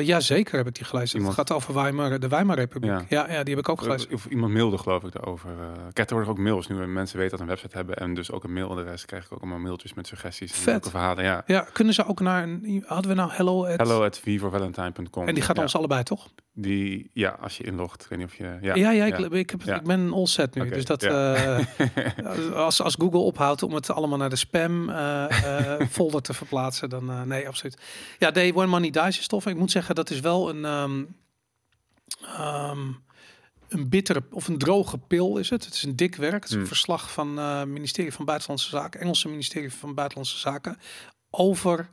ja, 0.00 0.20
zeker 0.20 0.56
heb 0.56 0.66
ik 0.66 0.74
die 0.74 0.84
gelezen. 0.84 1.18
Iemand- 1.18 1.36
Het 1.36 1.48
gaat 1.48 1.56
over 1.56 1.74
Weimar, 1.74 2.20
de 2.20 2.28
Weimarrepubliek. 2.28 2.90
Ja. 2.90 3.04
Ja. 3.08 3.32
Ja, 3.32 3.42
die 3.42 3.54
heb 3.54 3.62
ik 3.64 3.68
ook 3.68 3.80
gelezen. 3.82 4.12
Of 4.12 4.26
iemand 4.26 4.52
mailde 4.52 4.78
geloof 4.78 5.02
ik 5.02 5.12
daarover. 5.12 5.50
eh 5.50 5.54
ik 5.56 5.74
krijg 5.74 5.92
tegenwoordig 5.92 6.28
ook 6.28 6.38
mails 6.38 6.66
nu. 6.68 6.82
en 6.82 6.92
Mensen 6.92 7.16
weten 7.18 7.30
dat 7.30 7.40
een 7.40 7.46
website 7.46 7.76
hebben. 7.76 7.96
En 7.96 8.14
dus 8.14 8.30
ook 8.30 8.44
een 8.44 8.52
mailadres. 8.52 9.04
krijg 9.06 9.24
ik 9.24 9.32
ook 9.32 9.40
allemaal 9.40 9.58
mailtjes 9.58 9.94
met 9.94 10.06
suggesties. 10.06 10.58
En 10.66 10.72
leuke 10.72 10.90
verhalen. 10.90 11.24
Ja. 11.24 11.42
Ja, 11.46 11.60
kunnen 11.72 11.94
ze 11.94 12.06
ook 12.06 12.20
naar. 12.20 12.48
Hadden 12.86 13.10
we 13.10 13.16
nou 13.16 13.30
hello 13.32 13.66
at... 13.66 13.76
Hello 13.80 14.04
at. 14.04 14.20
En 14.24 15.34
die 15.34 15.42
gaat 15.42 15.56
ja. 15.56 15.62
ons 15.62 15.76
allebei, 15.76 16.02
toch? 16.02 16.28
Die, 16.62 17.10
ja, 17.12 17.28
als 17.40 17.56
je 17.56 17.64
inlogt. 17.64 18.02
Ik 18.02 18.08
weet 18.08 18.18
niet 18.18 18.28
of 18.28 18.34
je... 18.36 18.58
Ja, 18.60 18.74
Ja, 18.74 18.90
ja, 18.90 19.04
ik, 19.04 19.18
ik, 19.32 19.50
heb, 19.50 19.62
Ja. 19.62 19.76
ik 19.76 19.82
ben 19.82 20.12
all 20.12 20.26
set 20.26 20.54
nu. 20.54 20.68
Dus 20.68 20.84
dat 20.84 21.02
ja. 21.02 21.34
eh, 21.34 22.54
als, 22.64 22.82
als 22.82 22.94
Google 22.98 23.18
ophoudt 23.18 23.62
om 23.62 23.74
het 23.74 23.90
allemaal 23.90 24.18
naar 24.18 24.30
de 24.30 24.36
spam 24.36 24.88
eh, 24.90 25.80
eh, 25.80 25.88
folder 25.96 26.22
te 26.22 26.32
verplaatsen, 26.34 26.88
dan 26.90 27.28
nee, 27.28 27.48
absoluut. 27.48 27.78
Ja, 28.18 28.30
Day 28.30 28.52
One 28.54 28.66
Money 28.66 28.90
Dies 28.90 29.18
is 29.18 29.26
tof. 29.26 29.46
Ik 29.46 29.56
moet 29.56 29.70
zeggen, 29.70 29.94
dat 29.94 30.10
is 30.10 30.20
wel 30.20 30.48
een, 30.48 30.64
ehm, 32.24 32.92
een 33.68 33.88
bittere 33.88 34.22
of 34.30 34.48
een 34.48 34.58
droge 34.58 34.98
pil 34.98 35.36
is 35.38 35.50
het. 35.50 35.64
Het 35.64 35.74
is 35.74 35.82
een 35.82 35.96
dik 35.96 36.16
werk. 36.16 36.34
Het 36.34 36.44
is 36.44 36.50
een 36.50 36.56
Hmm. 36.58 36.66
verslag 36.66 37.12
van 37.12 37.36
het 37.36 37.68
ministerie 37.68 38.12
van 38.12 38.24
Buitenlandse 38.24 38.68
Zaken, 38.68 39.00
Engelse 39.00 39.28
ministerie 39.28 39.72
van 39.72 39.94
Buitenlandse 39.94 40.38
Zaken, 40.38 40.78
over 41.30 41.90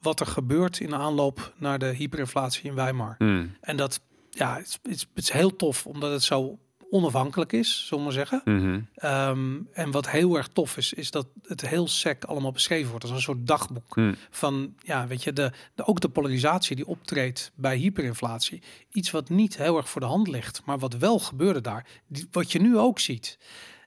wat 0.00 0.20
er 0.20 0.26
gebeurt 0.26 0.80
in 0.80 0.90
de 0.90 0.96
aanloop 0.96 1.52
naar 1.56 1.78
de 1.78 1.86
hyperinflatie 1.94 2.64
in 2.64 2.74
Weimar. 2.74 3.14
Hmm. 3.18 3.56
En 3.60 3.76
dat, 3.76 4.00
ja, 4.30 4.56
het 4.56 4.78
is, 4.82 5.00
het, 5.00 5.08
is, 5.14 5.30
heel 5.30 5.56
tof 5.56 5.86
omdat 5.86 6.12
het 6.12 6.22
zo 6.22 6.58
onafhankelijk 6.90 7.52
is, 7.52 7.86
zullen 7.86 8.06
we 8.06 8.12
zeggen. 8.12 8.40
Mhm. 8.44 8.80
Ehm, 8.94 9.58
en 9.72 9.90
wat 9.90 10.10
heel 10.10 10.36
erg 10.36 10.48
tof 10.48 10.76
is, 10.76 10.92
is 10.92 11.10
dat 11.10 11.26
het 11.42 11.68
heel 11.68 11.88
sec 11.88 12.24
allemaal 12.24 12.52
beschreven 12.52 12.90
wordt 12.90 13.04
als 13.04 13.12
een 13.12 13.20
soort 13.20 13.46
dagboek 13.46 13.94
Hm. 13.94 14.14
van, 14.30 14.74
ja, 14.82 15.06
weet 15.06 15.24
je, 15.24 15.32
de, 15.32 15.52
de, 15.74 15.86
ook 15.86 16.00
de 16.00 16.08
polarisatie 16.08 16.76
die 16.76 16.86
optreedt 16.86 17.52
bij 17.54 17.76
hyperinflatie. 17.76 18.62
Iets 18.92 19.10
wat 19.10 19.28
niet 19.28 19.56
heel 19.56 19.76
erg 19.76 19.88
voor 19.88 20.00
de 20.00 20.06
hand 20.06 20.28
ligt, 20.28 20.62
maar 20.64 20.78
wat 20.78 20.96
wel 20.96 21.18
gebeurde 21.18 21.60
daar, 21.60 21.86
die, 22.06 22.28
wat 22.30 22.52
je 22.52 22.60
nu 22.60 22.78
ook 22.78 22.98
ziet. 22.98 23.38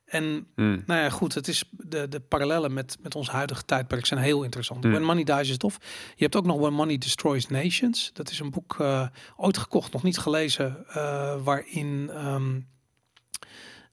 En 0.09 0.47
Hm. 0.55 0.79
nou 0.85 1.01
ja, 1.01 1.09
goed, 1.09 1.33
het 1.33 1.47
is 1.47 1.63
de, 1.71 2.07
de 2.07 2.19
parallellen 2.19 2.73
met, 2.73 2.97
met 3.01 3.15
ons 3.15 3.29
huidige 3.29 3.65
tijdperk 3.65 4.05
zijn 4.05 4.19
heel 4.19 4.43
interessant. 4.43 4.83
Hmm. 4.83 4.91
When 4.91 5.03
Money 5.03 5.23
Dies 5.23 5.49
is 5.49 5.57
tof. 5.57 5.77
Je 6.15 6.23
hebt 6.23 6.35
ook 6.35 6.45
nog 6.45 6.59
When 6.59 6.73
Money 6.73 6.97
Destroys 6.97 7.47
Nations. 7.47 8.09
Dat 8.13 8.29
is 8.29 8.39
een 8.39 8.51
boek 8.51 8.79
eh, 8.79 9.07
ooit 9.37 9.57
gekocht, 9.57 9.91
nog 9.91 10.03
niet 10.03 10.17
gelezen, 10.17 10.85
eh, 10.87 11.35
waarin 11.43 12.09
ehm, 12.13 12.59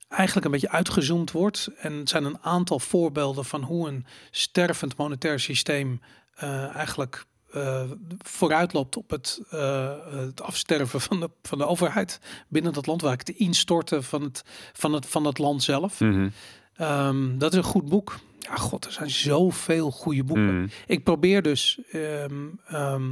eigenlijk 0.08 0.46
een 0.46 0.52
beetje 0.52 0.70
uitgezoomd 0.70 1.30
wordt. 1.30 1.68
En 1.78 1.92
het 1.92 2.08
zijn 2.08 2.24
een 2.24 2.42
aantal 2.42 2.78
voorbeelden 2.78 3.44
van 3.44 3.62
hoe 3.62 3.88
een 3.88 4.06
stervend 4.30 4.96
monetair 4.96 5.40
systeem 5.40 6.00
eh, 6.34 6.74
eigenlijk 6.74 7.24
eh, 7.56 7.90
vooruit 8.18 8.72
loopt 8.72 8.96
op 8.96 9.10
het, 9.10 9.40
eh, 9.50 9.94
het 10.10 10.42
afsterven 10.42 11.00
van 11.00 11.20
de, 11.20 11.30
van 11.42 11.58
de 11.58 11.66
overheid 11.66 12.20
binnen 12.48 12.72
dat 12.72 12.86
land, 12.86 13.00
waar 13.00 13.12
ik 13.12 13.26
het 13.26 13.36
instorten 13.36 14.04
van 14.04 14.22
het, 14.22 14.42
van 14.72 14.92
het, 14.92 15.06
van 15.06 15.24
het 15.24 15.38
land 15.38 15.62
zelf. 15.62 16.00
Mhm. 16.00 16.28
Ehm, 16.76 17.38
dat 17.38 17.52
is 17.52 17.58
een 17.58 17.64
goed 17.64 17.88
boek. 17.88 18.18
Ja, 18.38 18.54
god, 18.54 18.84
er 18.84 18.92
zijn 18.92 19.10
zoveel 19.10 19.90
goede 19.90 20.24
boeken. 20.24 20.60
Mhm. 20.60 20.68
Ik 20.86 21.04
probeer 21.04 21.42
dus, 21.42 21.78
ehm, 21.90 22.46
ehm, 22.66 23.10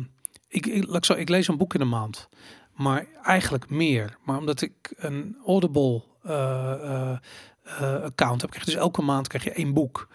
ik, 0.49 0.67
ik, 0.67 1.07
ik, 1.07 1.29
lees 1.29 1.49
een 1.49 1.57
boek 1.57 1.75
in 1.75 1.81
een 1.81 1.89
maand, 1.89 2.29
maar 2.75 3.07
eigenlijk 3.23 3.71
meer. 3.71 4.17
Maar 4.25 4.39
omdat 4.39 4.61
ik 4.61 4.95
een 4.97 5.37
Audible 5.47 6.03
eh, 6.23 7.19
account 8.03 8.41
heb, 8.41 8.51
krijg 8.51 8.65
je 8.65 8.71
dus 8.71 8.81
elke 8.81 9.03
maand 9.03 9.29
krijg 9.29 9.45
je 9.45 9.53
één 9.53 9.73
boek. 9.73 10.09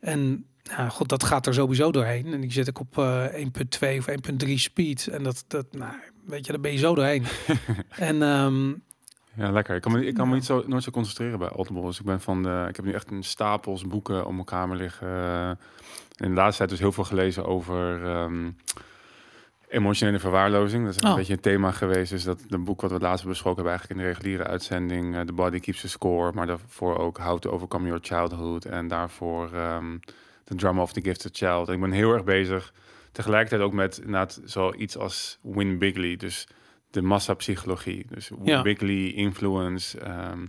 En 0.00 0.46
ja, 0.70 0.88
god, 0.88 1.08
dat 1.08 1.24
gaat 1.24 1.46
er 1.46 1.54
sowieso 1.54 1.90
doorheen. 1.92 2.32
En 2.32 2.40
die 2.40 2.52
zit 2.52 2.68
ik 2.68 2.80
op 2.80 2.98
eh 2.98 3.24
1.2 3.34 3.98
of 3.98 4.06
1.3 4.44 4.52
speed. 4.54 5.06
En 5.06 5.22
dat, 5.22 5.44
dat, 5.48 5.66
nou, 5.72 5.92
weet 6.26 6.46
je, 6.46 6.52
daar 6.52 6.60
ben 6.60 6.72
je 6.72 6.78
zo 6.78 6.94
doorheen. 6.94 7.24
en 7.88 8.22
ehm, 8.22 8.68
Ja, 9.36 9.50
lekker. 9.50 9.74
Ik 9.76 9.82
kan 9.82 9.92
me, 9.92 10.06
ik 10.06 10.14
kan 10.14 10.28
me 10.28 10.34
niet 10.34 10.44
zo, 10.44 10.64
nooit 10.66 10.82
zo 10.82 10.90
concentreren 10.90 11.38
bij 11.38 11.48
Audible. 11.48 11.82
Dus 11.82 11.98
ik 11.98 12.04
ben 12.04 12.20
van 12.20 12.42
de, 12.42 12.66
ik 12.68 12.76
heb 12.76 12.84
nu 12.84 12.92
echt 12.92 13.10
een 13.10 13.22
stapels 13.22 13.86
boeken 13.86 14.26
op 14.26 14.32
mijn 14.32 14.44
kamer 14.44 14.76
liggen. 14.76 15.08
In 16.16 16.28
de 16.28 16.34
laatste 16.34 16.56
tijd 16.56 16.70
dus 16.70 16.78
heel 16.78 16.92
veel 16.92 17.04
gelezen 17.04 17.44
over 17.46 18.04
ehm, 18.06 18.50
emotionele 19.68 20.18
verwaarlozing. 20.18 20.84
Dat 20.84 20.94
is 20.96 21.02
Oh. 21.02 21.10
een 21.10 21.16
beetje 21.16 21.32
een 21.32 21.40
thema 21.40 21.70
geweest. 21.70 22.10
Dus 22.10 22.24
dat 22.24 22.40
een 22.48 22.64
boek 22.64 22.80
wat 22.80 22.90
we 22.90 22.98
laatst 22.98 23.26
besproken 23.26 23.62
hebben 23.64 23.72
eigenlijk 23.78 24.00
in 24.00 24.06
de 24.06 24.12
reguliere 24.12 24.50
uitzending. 24.50 25.14
eh, 25.16 25.20
The 25.20 25.32
Body 25.32 25.60
Keeps 25.60 25.80
the 25.80 25.88
Score. 25.88 26.32
Maar 26.32 26.46
daarvoor 26.46 26.98
ook 26.98 27.18
How 27.18 27.38
to 27.38 27.50
Overcome 27.50 27.86
Your 27.86 28.00
Childhood. 28.02 28.64
En 28.64 28.88
daarvoor 28.88 29.52
ehm 29.52 29.96
The 30.44 30.54
Drama 30.54 30.82
of 30.82 30.92
the 30.92 31.00
Gifted 31.02 31.36
Child. 31.36 31.68
En 31.68 31.74
ik 31.74 31.80
ben 31.80 31.90
heel 31.92 32.12
erg 32.12 32.24
bezig. 32.24 32.74
Tegelijkertijd 33.12 33.62
ook 33.62 33.72
met 33.72 33.96
inderdaad 33.98 34.40
zoiets 34.44 34.96
als 34.98 35.38
Win 35.42 35.78
Bigley. 35.78 36.16
Dus 36.16 36.48
de 36.90 37.02
massapsychologie. 37.02 38.06
Dus 38.08 38.30
Ja. 38.44 38.62
Bigley, 38.62 39.12
influence. 39.12 39.98
ehm, 40.00 40.46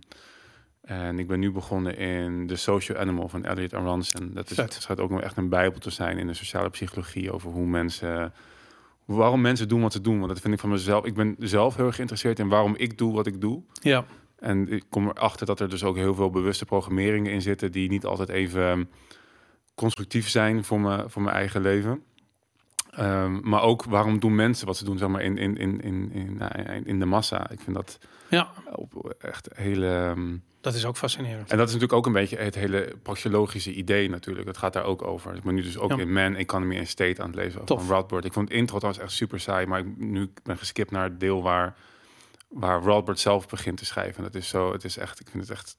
en 0.82 1.20
ik 1.20 1.28
ben 1.28 1.40
nu 1.40 1.52
begonnen 1.52 1.98
in 1.98 2.48
The 2.48 2.56
Social 2.56 2.98
Animal 2.98 3.28
van 3.30 3.44
Elliot 3.46 3.74
Aronson. 3.74 4.32
Dat 4.34 4.50
is, 4.50 4.58
het 4.58 4.74
schijnt 4.74 5.02
ook 5.02 5.10
nog 5.10 5.22
echt 5.22 5.38
een 5.38 5.50
bijbel 5.50 5.80
te 5.80 5.90
zijn 5.90 6.18
in 6.18 6.28
de 6.28 6.34
sociale 6.34 6.70
psychologie 6.70 7.32
over 7.32 7.52
hoe 7.52 7.66
mensen, 7.66 8.34
waarom 9.06 9.42
mensen 9.42 9.68
doen 9.68 9.82
wat 9.82 9.94
ze 9.94 10.02
doen. 10.02 10.18
Want 10.18 10.30
dat 10.30 10.40
vind 10.40 10.54
ik 10.54 10.60
van 10.60 10.70
mezelf. 10.70 11.06
Ik 11.06 11.14
ben 11.14 11.36
zelf 11.40 11.75
heel 11.75 11.86
erg 11.86 11.96
geïnteresseerd 11.96 12.40
in 12.40 12.48
waarom 12.48 12.75
ik 12.78 12.98
doe 12.98 13.14
wat 13.14 13.28
ik 13.28 13.42
doe. 13.42 13.62
ja, 13.82 14.06
En 14.40 14.70
ik 14.72 14.84
kom 14.90 15.08
erachter 15.08 15.46
dat 15.46 15.60
er 15.60 15.70
dus 15.70 15.84
ook 15.84 15.96
heel 15.96 16.16
veel 16.16 16.30
bewuste 16.30 16.66
programmeringen 16.66 17.32
in 17.32 17.42
zitten 17.42 17.72
die 17.72 17.90
niet 17.90 18.06
altijd 18.06 18.30
even 18.30 18.90
constructief 19.75 20.29
zijn 20.29 20.63
voor, 20.63 20.79
me, 20.79 21.03
voor 21.08 21.22
mijn 21.22 21.36
eigen 21.36 21.62
leven. 21.62 22.03
Ehm, 22.91 23.50
maar 23.50 23.62
ook 23.62 23.84
waarom 23.84 24.20
doen 24.20 24.36
mensen 24.36 24.65
wat 24.67 24.77
ze 24.77 24.84
doen, 24.86 24.98
zeg 24.98 25.10
maar, 25.10 25.22
in, 25.22 25.38
in, 25.38 25.58
in, 25.58 25.82
in, 25.82 26.12
in, 26.12 26.36
nou, 26.38 26.51
in 26.84 27.00
de 27.00 27.05
massa. 27.05 27.50
Ik 27.51 27.60
vind 27.60 27.75
dat 27.75 28.00
ja, 28.29 28.51
op 28.75 29.15
echt 29.20 29.50
hele. 29.55 29.88
ehm, 29.88 30.38
dat 30.62 30.74
is 30.74 30.86
ook 30.86 30.98
fascinerend. 30.98 31.51
en 31.51 31.58
dat 31.58 31.67
is 31.67 31.74
natuurlijk 31.74 31.94
ook 32.00 32.05
een 32.05 32.12
beetje 32.22 32.38
het 32.38 32.55
hele 32.55 32.96
praxeologische 33.03 33.74
idee 33.74 34.10
natuurlijk. 34.10 34.46
Dat 34.46 34.58
gaat 34.58 34.74
daar 34.74 34.84
ook 34.84 35.01
over. 35.01 35.36
Ik 35.36 35.44
ben 35.44 35.55
nu 35.55 35.62
dus 35.62 35.77
ook 35.77 35.91
Ja. 35.91 35.98
in 35.98 36.13
Man, 36.13 36.36
Economy 36.36 36.77
and 36.77 36.88
State 36.88 37.22
aan 37.22 37.27
het 37.27 37.36
lezen 37.36 37.65
Tof. 37.65 37.86
van 37.86 37.96
Rothbard. 37.96 38.25
Ik 38.25 38.34
vond 38.34 38.50
het 38.50 38.58
intro 38.58 38.77
trouwens 38.77 39.03
echt 39.05 39.13
super 39.13 39.39
saai, 39.39 39.65
maar 39.65 39.79
ik, 39.79 39.98
nu 39.98 40.22
ik 40.22 40.39
ben 40.44 40.58
geskipt 40.58 40.91
naar 40.91 41.03
het 41.03 41.20
deel 41.20 41.41
waar, 41.44 41.75
waar 42.48 42.82
Rothbard 42.82 43.20
zelf 43.20 43.48
begint 43.48 43.77
te 43.77 43.86
schrijven. 43.86 44.24
Dat 44.24 44.36
is 44.36 44.48
zo, 44.50 44.72
het 44.72 44.84
is 44.84 44.98
echt, 44.98 45.20
ik 45.20 45.27
vind 45.29 45.44
het 45.48 45.51
echt 45.51 45.75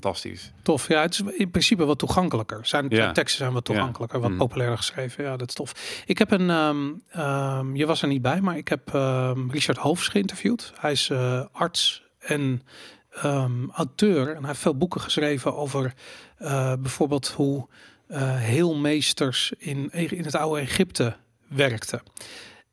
fantastisch. 0.00 0.52
Tof. 0.62 0.88
Ja, 0.88 1.00
het 1.00 1.12
is 1.14 1.22
in 1.36 1.50
principe 1.50 1.84
wat 1.84 1.98
toegankelijker. 1.98 2.66
Zijn 2.66 2.86
Ja. 2.88 3.12
teksten 3.12 3.38
zijn 3.38 3.52
wat 3.52 3.64
toegankelijker, 3.64 4.20
wat 4.20 4.30
Mm. 4.30 4.36
populairder 4.36 4.78
geschreven. 4.78 5.24
Ja, 5.24 5.36
dat 5.36 5.48
is 5.48 5.54
tof. 5.54 6.02
Ik 6.06 6.18
heb 6.18 6.30
een, 6.30 6.50
ehm, 6.50 6.92
ehm, 7.10 7.74
je 7.76 7.86
was 7.86 8.02
er 8.02 8.08
niet 8.08 8.22
bij, 8.22 8.40
maar 8.40 8.56
ik 8.56 8.68
heb 8.68 8.94
ehm, 8.94 9.50
Richard 9.50 9.78
Hoofs 9.78 10.08
geïnterviewd. 10.08 10.72
Hij 10.80 10.92
is 10.92 11.10
eh, 11.10 11.44
arts 11.52 12.02
en 12.18 12.62
auteur 13.72 14.28
en 14.28 14.38
hij 14.38 14.46
heeft 14.46 14.60
veel 14.60 14.76
boeken 14.76 15.00
geschreven 15.00 15.56
over 15.56 15.94
eh, 16.36 16.72
bijvoorbeeld 16.78 17.28
hoe 17.28 17.68
eh 18.06 18.36
heelmeesters 18.36 19.52
in, 19.58 19.90
in 19.90 20.24
het 20.24 20.34
oude 20.34 20.60
Egypte 20.60 21.16
werkten. 21.48 22.02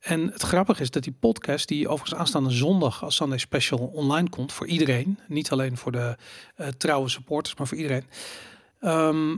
En 0.03 0.31
het 0.31 0.41
grappige 0.41 0.81
is 0.81 0.91
dat 0.91 1.03
die 1.03 1.15
podcast, 1.19 1.67
die 1.67 1.88
overigens 1.88 2.19
aanstaande 2.19 2.50
zondag 2.50 3.03
als 3.03 3.15
Sunday 3.15 3.38
Special 3.38 3.79
online 3.79 4.29
komt 4.29 4.51
voor 4.51 4.67
iedereen, 4.67 5.19
niet 5.27 5.51
alleen 5.51 5.77
voor 5.77 5.91
de 5.91 6.17
eh, 6.55 6.67
trouwe 6.67 7.10
supporters, 7.10 7.55
maar 7.55 7.67
voor 7.67 7.77
iedereen. 7.77 8.03
Ehm, 8.79 9.36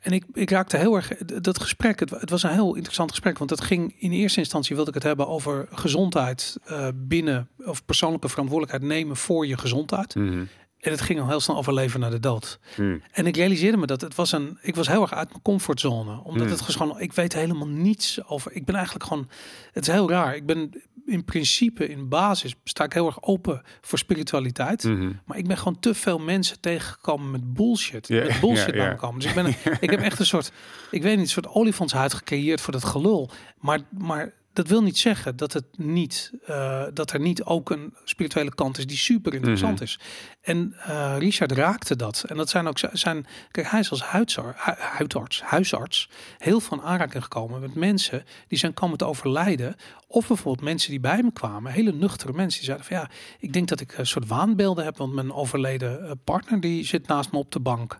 en 0.00 0.12
ik, 0.12 0.24
ik 0.32 0.50
raakte 0.50 0.76
heel 0.76 0.94
erg 0.94 1.08
dat 1.26 1.60
gesprek. 1.60 2.00
Het 2.00 2.30
was 2.30 2.42
een 2.42 2.50
heel 2.50 2.74
interessant 2.74 3.10
gesprek, 3.10 3.38
want 3.38 3.50
het 3.50 3.60
ging 3.60 3.94
in 3.98 4.12
eerste 4.12 4.38
instantie 4.38 4.74
wilde 4.74 4.90
ik 4.90 4.96
het 4.96 5.06
hebben 5.06 5.28
over 5.28 5.68
gezondheid 5.70 6.56
eh, 6.64 6.88
binnen 6.94 7.48
of 7.64 7.84
persoonlijke 7.84 8.28
verantwoordelijkheid 8.28 8.92
nemen 8.92 9.16
voor 9.16 9.46
je 9.46 9.58
gezondheid. 9.58 10.14
Mhm. 10.14 10.44
En 10.84 10.90
het 10.90 11.00
ging 11.00 11.20
al 11.20 11.28
heel 11.28 11.40
snel 11.40 11.56
over 11.56 11.74
leven 11.74 12.00
naar 12.00 12.10
de 12.10 12.20
dood. 12.20 12.58
Mhm. 12.76 12.98
En 13.12 13.26
ik 13.26 13.36
realiseerde 13.36 13.76
me 13.76 13.86
dat 13.86 14.00
het 14.00 14.14
was 14.14 14.32
een. 14.32 14.58
Ik 14.62 14.74
was 14.74 14.86
heel 14.88 15.02
erg 15.02 15.12
uit 15.14 15.28
mijn 15.28 15.42
comfortzone. 15.42 16.20
Omdat 16.24 16.42
Hmm. 16.48 16.50
het 16.50 16.60
gewoon. 16.62 17.00
Ik 17.00 17.12
weet 17.12 17.32
helemaal 17.32 17.68
niets 17.68 18.24
over. 18.26 18.52
Ik 18.52 18.64
ben 18.64 18.74
eigenlijk 18.74 19.04
gewoon. 19.04 19.28
Het 19.72 19.86
is 19.86 19.92
heel 19.94 20.10
raar. 20.10 20.36
Ik 20.36 20.46
ben 20.46 20.82
in 21.06 21.24
principe, 21.24 21.88
in 21.88 22.08
basis, 22.08 22.54
sta 22.64 22.84
ik 22.84 22.92
heel 22.92 23.06
erg 23.06 23.22
open 23.22 23.62
voor 23.80 23.98
spiritualiteit. 23.98 24.84
Mhm. 24.84 25.12
Maar 25.24 25.38
ik 25.38 25.46
ben 25.46 25.56
gewoon 25.58 25.78
te 25.78 25.94
veel 25.94 26.18
mensen 26.18 26.60
tegengekomen 26.60 27.30
met 27.30 27.54
bullshit. 27.54 28.08
Met 28.08 28.40
bullshit 28.40 28.74
me 28.74 28.94
komen. 28.96 29.20
Dus 29.20 29.28
ik, 29.28 29.34
ben, 29.34 29.44
een- 29.46 29.76
ik 29.80 29.90
heb 29.90 30.00
echt 30.00 30.18
een 30.18 30.26
soort, 30.26 30.52
ik 30.90 31.02
weet 31.02 31.16
niet, 31.16 31.24
een 31.24 31.30
soort 31.32 31.48
olifantshuid 31.48 32.14
gecreëerd 32.14 32.60
voor 32.60 32.72
dat 32.72 32.84
gelul. 32.84 33.30
Maar, 33.60 33.80
maar 33.98 34.32
dat 34.54 34.68
wil 34.68 34.82
niet 34.82 34.98
zeggen 34.98 35.36
dat 35.36 35.52
het 35.52 35.64
niet, 35.76 36.32
eh, 36.46 36.82
dat 36.92 37.12
er 37.12 37.20
niet 37.20 37.42
ook 37.44 37.70
een 37.70 37.94
spirituele 38.04 38.54
kant 38.54 38.78
is 38.78 38.86
die 38.86 38.96
super 38.96 39.34
interessant 39.34 39.74
Mhm. 39.74 39.82
is. 39.82 39.98
En 40.40 40.74
eh, 40.78 41.14
Richard 41.18 41.52
raakte 41.52 41.96
dat. 41.96 42.24
En 42.28 42.36
dat 42.36 42.48
zijn 42.50 42.66
ook 42.66 42.78
zijn, 42.92 43.26
kijk, 43.50 43.70
hij 43.70 43.80
is 43.80 43.90
als 43.90 44.02
huidsar, 44.02 44.54
hu- 44.58 44.82
huidarts, 44.82 45.42
huisarts 45.42 46.08
heel 46.38 46.60
van 46.60 46.82
aanraking 46.82 47.22
gekomen 47.22 47.60
met 47.60 47.74
mensen 47.74 48.24
die 48.48 48.58
zijn 48.58 48.74
komen 48.74 48.98
te 48.98 49.04
overlijden. 49.06 49.76
Of 50.06 50.26
bijvoorbeeld 50.28 50.64
mensen 50.64 50.90
die 50.90 51.00
bij 51.00 51.22
me 51.22 51.32
kwamen, 51.32 51.72
hele 51.72 51.92
nuchtere 51.92 52.32
mensen 52.32 52.58
die 52.60 52.68
zeiden 52.68 52.86
van 52.86 52.96
ja, 52.96 53.10
ik 53.38 53.52
denk 53.52 53.68
dat 53.68 53.80
ik 53.80 53.98
een 53.98 54.06
soort 54.06 54.26
waanbeelden 54.26 54.84
heb, 54.84 54.96
want 54.96 55.12
mijn 55.14 55.32
overleden 55.32 56.04
eh, 56.04 56.10
partner 56.24 56.60
die 56.60 56.84
zit 56.84 57.06
naast 57.06 57.32
me 57.32 57.38
op 57.38 57.52
de 57.52 57.60
bank. 57.60 57.98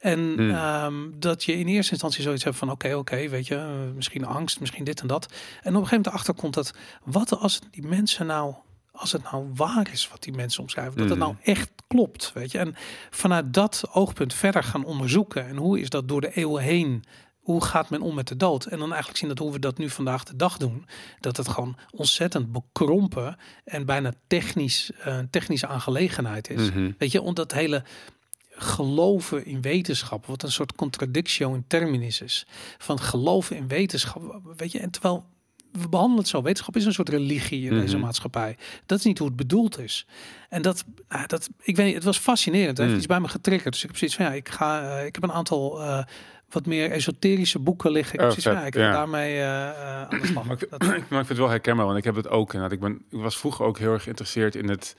En 0.00 0.18
Hmm. 0.36 0.50
ehm, 0.50 0.94
dat 1.18 1.44
je 1.44 1.52
in 1.52 1.66
eerste 1.66 1.92
instantie 1.92 2.22
zoiets 2.22 2.44
hebt 2.44 2.56
van 2.56 2.70
oké, 2.70 2.94
oké, 2.94 3.28
weet 3.28 3.46
je, 3.46 3.54
eh, 3.56 3.68
misschien 3.94 4.24
angst, 4.24 4.60
misschien 4.60 4.84
dit 4.84 5.00
en 5.00 5.06
dat. 5.06 5.24
En 5.26 5.30
op 5.30 5.64
een 5.66 5.72
gegeven 5.72 5.88
moment 5.96 6.06
erachter 6.06 6.34
komt 6.34 6.54
dat 6.54 6.74
wat 7.04 7.38
als 7.38 7.60
die 7.70 7.86
mensen 7.86 8.26
nou, 8.26 8.54
als 8.92 9.12
het 9.12 9.22
nou 9.22 9.46
waar 9.54 9.88
is 9.92 10.08
wat 10.10 10.22
die 10.22 10.32
mensen 10.32 10.62
omschrijven, 10.62 10.92
dat 10.96 11.08
het 11.08 11.18
Hmm. 11.18 11.26
nou 11.26 11.36
echt 11.42 11.70
klopt, 11.86 12.32
weet 12.34 12.52
je. 12.52 12.58
En 12.58 12.74
vanuit 13.10 13.54
dat 13.54 13.84
oogpunt 13.92 14.34
verder 14.34 14.62
gaan 14.64 14.84
onderzoeken 14.84 15.46
en 15.48 15.56
hoe 15.56 15.80
is 15.80 15.88
dat 15.88 16.08
door 16.08 16.20
de 16.20 16.32
eeuwen 16.34 16.62
heen 16.62 17.04
hoe 17.40 17.64
gaat 17.64 17.90
men 17.90 18.00
om 18.00 18.14
met 18.14 18.28
de 18.28 18.36
dood? 18.36 18.64
En 18.64 18.78
dan 18.78 18.88
eigenlijk 18.88 19.18
zien 19.18 19.28
dat 19.28 19.38
hoe 19.38 19.52
we 19.52 19.58
dat 19.58 19.78
nu 19.78 19.88
vandaag 19.90 20.24
de 20.24 20.36
dag 20.36 20.56
doen. 20.56 20.86
Dat 21.20 21.36
het 21.36 21.48
gewoon 21.48 21.76
ontzettend 21.90 22.52
bekrompen 22.52 23.36
en 23.64 23.84
bijna 23.86 24.12
technisch, 24.26 24.90
eh, 25.04 25.18
technische 25.30 25.66
aangelegenheid 25.66 26.50
is. 26.50 26.70
Mhm. 26.70 26.90
Weet 26.98 27.12
je, 27.12 27.20
omdat 27.22 27.52
hele 27.52 27.82
geloven 28.60 29.46
in 29.46 29.60
wetenschap, 29.60 30.26
wat 30.26 30.42
een 30.42 30.52
soort 30.52 30.74
contradictio 30.74 31.54
in 31.54 31.64
terminis 31.66 32.20
is. 32.20 32.46
Van 32.78 33.00
geloven 33.00 33.56
in 33.56 33.68
wetenschap, 33.68 34.40
weet 34.56 34.72
je, 34.72 34.78
en 34.78 34.90
terwijl 34.90 35.24
we 35.72 35.88
behandelen 35.88 36.18
het 36.18 36.28
zo. 36.28 36.42
Wetenschap 36.42 36.76
is 36.76 36.84
een 36.84 36.92
soort 36.92 37.08
religie 37.08 37.70
in 37.70 37.80
deze 37.80 37.96
Mhm. 37.96 38.04
maatschappij. 38.04 38.56
Dat 38.86 38.98
is 38.98 39.04
niet 39.04 39.18
hoe 39.18 39.26
het 39.26 39.36
bedoeld 39.36 39.78
is. 39.78 40.06
En 40.48 40.62
dat, 40.62 40.84
nou, 41.08 41.26
dat 41.26 41.48
ik 41.62 41.76
weet 41.76 41.86
niet, 41.86 41.94
het 41.94 42.04
was 42.04 42.18
fascinerend. 42.18 42.76
Het 42.78 42.86
heeft 42.86 42.98
iets 42.98 43.06
bij 43.06 43.20
me 43.20 43.28
getriggerd. 43.28 43.72
Dus 43.72 43.82
ik 43.82 43.88
heb 43.88 43.98
zoiets 43.98 44.16
van, 44.16 44.24
ja, 44.26 44.32
ik 44.32 44.48
ga, 44.48 44.98
eh, 44.98 45.06
ik 45.06 45.14
heb 45.14 45.24
een 45.24 45.32
aantal 45.32 45.80
eh, 45.82 46.04
wat 46.48 46.66
meer 46.66 46.90
esoterische 46.90 47.58
boeken 47.58 47.90
liggen. 47.90 48.14
Ik 48.14 48.20
Oh, 48.20 48.26
precies, 48.26 48.44
ja, 48.44 48.64
ik 48.66 48.74
ja. 48.74 48.92
daarmee 48.92 49.38
eh, 49.40 50.02
aan 50.02 50.20
de 50.20 50.26
slag. 50.26 50.44
Maar 50.44 50.62
ik, 50.62 50.70
Dat- 50.70 50.80
maar 50.88 50.96
ik 50.96 51.06
vind 51.08 51.28
het 51.28 51.38
wel 51.38 51.48
herkenbaar, 51.48 51.86
want 51.86 51.98
ik 51.98 52.04
heb 52.04 52.14
het 52.14 52.28
ook. 52.28 52.52
inderdaad. 52.54 52.72
Ik, 52.78 52.80
ben, 52.84 52.92
ik 53.10 53.20
was 53.22 53.38
vroeger 53.38 53.64
ook 53.64 53.78
heel 53.78 53.92
erg 53.92 54.02
geïnteresseerd 54.02 54.54
in 54.54 54.68
het 54.68 54.96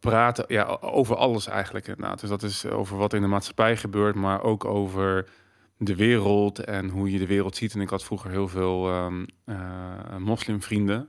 praten 0.00 0.44
ja, 0.48 0.78
over 0.80 1.16
alles 1.16 1.46
eigenlijk. 1.46 1.86
Inderdaad. 1.86 2.20
Dus 2.20 2.28
dat 2.28 2.42
is 2.42 2.66
over 2.66 2.96
wat 2.96 3.12
in 3.12 3.20
de 3.20 3.26
maatschappij 3.26 3.76
gebeurt, 3.76 4.14
maar 4.14 4.42
ook 4.42 4.64
over 4.64 5.28
de 5.76 5.94
wereld 5.94 6.58
en 6.58 6.88
hoe 6.88 7.10
je 7.10 7.18
de 7.18 7.26
wereld 7.26 7.56
ziet. 7.56 7.74
En 7.74 7.80
ik 7.80 7.88
had 7.88 8.04
vroeger 8.04 8.30
heel 8.30 8.48
veel 8.48 8.88
ehm 8.88 9.24
eh, 9.44 10.16
moslimvrienden. 10.16 11.08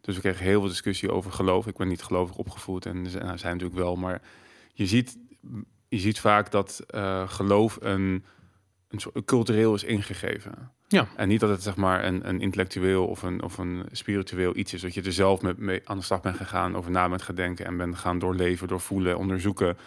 Dus 0.00 0.14
we 0.14 0.20
kregen 0.20 0.44
heel 0.44 0.60
veel 0.60 0.68
discussie 0.68 1.12
over 1.12 1.32
geloof. 1.32 1.66
Ik 1.66 1.76
ben 1.76 1.88
niet 1.88 2.02
gelovig 2.02 2.36
opgevoed 2.36 2.86
en 2.86 3.02
nou, 3.02 3.38
zijn 3.38 3.52
natuurlijk 3.52 3.80
wel. 3.80 3.96
Maar 3.96 4.22
je 4.72 4.86
ziet, 4.86 5.18
je 5.88 5.98
ziet 5.98 6.20
vaak 6.20 6.50
dat 6.50 6.82
eh, 6.86 7.28
geloof 7.28 7.78
een, 7.80 8.24
een 8.88 8.98
soort 8.98 9.24
cultureel 9.24 9.74
is 9.74 9.84
ingegeven. 9.84 10.72
Ja. 10.92 11.06
En 11.16 11.28
niet 11.28 11.40
dat 11.40 11.50
het 11.50 11.62
zeg 11.62 11.76
maar 11.76 12.04
een, 12.04 12.28
een 12.28 12.40
intellectueel 12.40 13.06
of 13.06 13.22
een, 13.22 13.42
of 13.42 13.58
een 13.58 13.84
spiritueel 13.92 14.56
iets 14.56 14.74
is. 14.74 14.80
Dat 14.80 14.94
je 14.94 15.02
er 15.02 15.12
zelf 15.12 15.42
met, 15.42 15.58
mee 15.58 15.80
aan 15.84 15.96
de 15.96 16.04
slag 16.04 16.20
bent 16.20 16.36
gegaan, 16.36 16.76
over 16.76 16.90
na 16.90 17.08
bent 17.08 17.22
gaan 17.22 17.34
denken 17.34 17.66
en 17.66 17.76
bent 17.76 17.96
gaan 17.96 18.18
doorleven, 18.18 18.68
doorvoelen, 18.68 19.18
onderzoeken. 19.18 19.78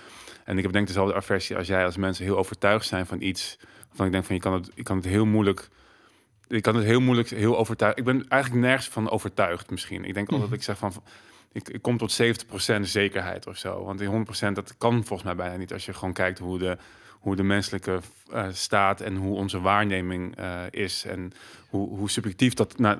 En 0.43 0.57
ik 0.57 0.63
heb 0.63 0.71
denk 0.71 0.87
dezelfde 0.87 1.15
aversie 1.15 1.57
als 1.57 1.67
jij, 1.67 1.85
als 1.85 1.97
mensen 1.97 2.25
heel 2.25 2.37
overtuigd 2.37 2.85
zijn 2.85 3.05
van 3.05 3.21
iets. 3.21 3.57
Van 3.93 4.05
ik 4.05 4.11
denk 4.11 4.25
van 4.25 4.35
je 4.35 4.41
kan 4.41 4.53
het, 4.53 4.71
je 4.75 4.83
kan 4.83 4.95
het 4.95 5.05
heel 5.05 5.25
moeilijk. 5.25 5.69
Ik 6.47 6.61
kan 6.61 6.75
het 6.75 6.85
heel 6.85 7.01
moeilijk 7.01 7.29
heel 7.29 7.57
overtuigd. 7.57 7.97
Ik 7.97 8.03
ben 8.03 8.27
eigenlijk 8.27 8.61
nergens 8.61 8.87
van 8.87 9.09
overtuigd 9.09 9.69
misschien. 9.69 10.05
Ik 10.05 10.13
denk 10.13 10.29
altijd 10.29 10.49
dat 10.49 10.59
ik 10.59 10.65
zeg 10.65 10.77
van 10.77 10.93
ik, 11.51 11.69
ik 11.69 11.81
kom 11.81 11.97
tot 11.97 12.21
70% 12.21 12.79
zekerheid 12.81 13.47
of 13.47 13.57
zo. 13.57 13.83
Want 13.83 13.99
die 13.99 14.09
100% 14.49 14.53
dat 14.53 14.75
kan 14.77 14.93
volgens 14.93 15.23
mij 15.23 15.35
bijna 15.35 15.55
niet 15.55 15.73
als 15.73 15.85
je 15.85 15.93
gewoon 15.93 16.13
kijkt 16.13 16.39
hoe 16.39 16.59
de, 16.59 16.77
hoe 17.23 17.35
de 17.35 17.43
menselijke 17.43 17.99
eh, 18.31 18.47
staat 18.51 19.01
en 19.01 19.15
hoe 19.15 19.35
onze 19.35 19.59
waarneming 19.59 20.35
eh, 20.35 20.61
is. 20.69 21.05
En 21.05 21.31
hoe, 21.69 21.97
hoe 21.97 22.09
subjectief 22.09 22.53
dat. 22.53 22.77
Nou, 22.77 22.97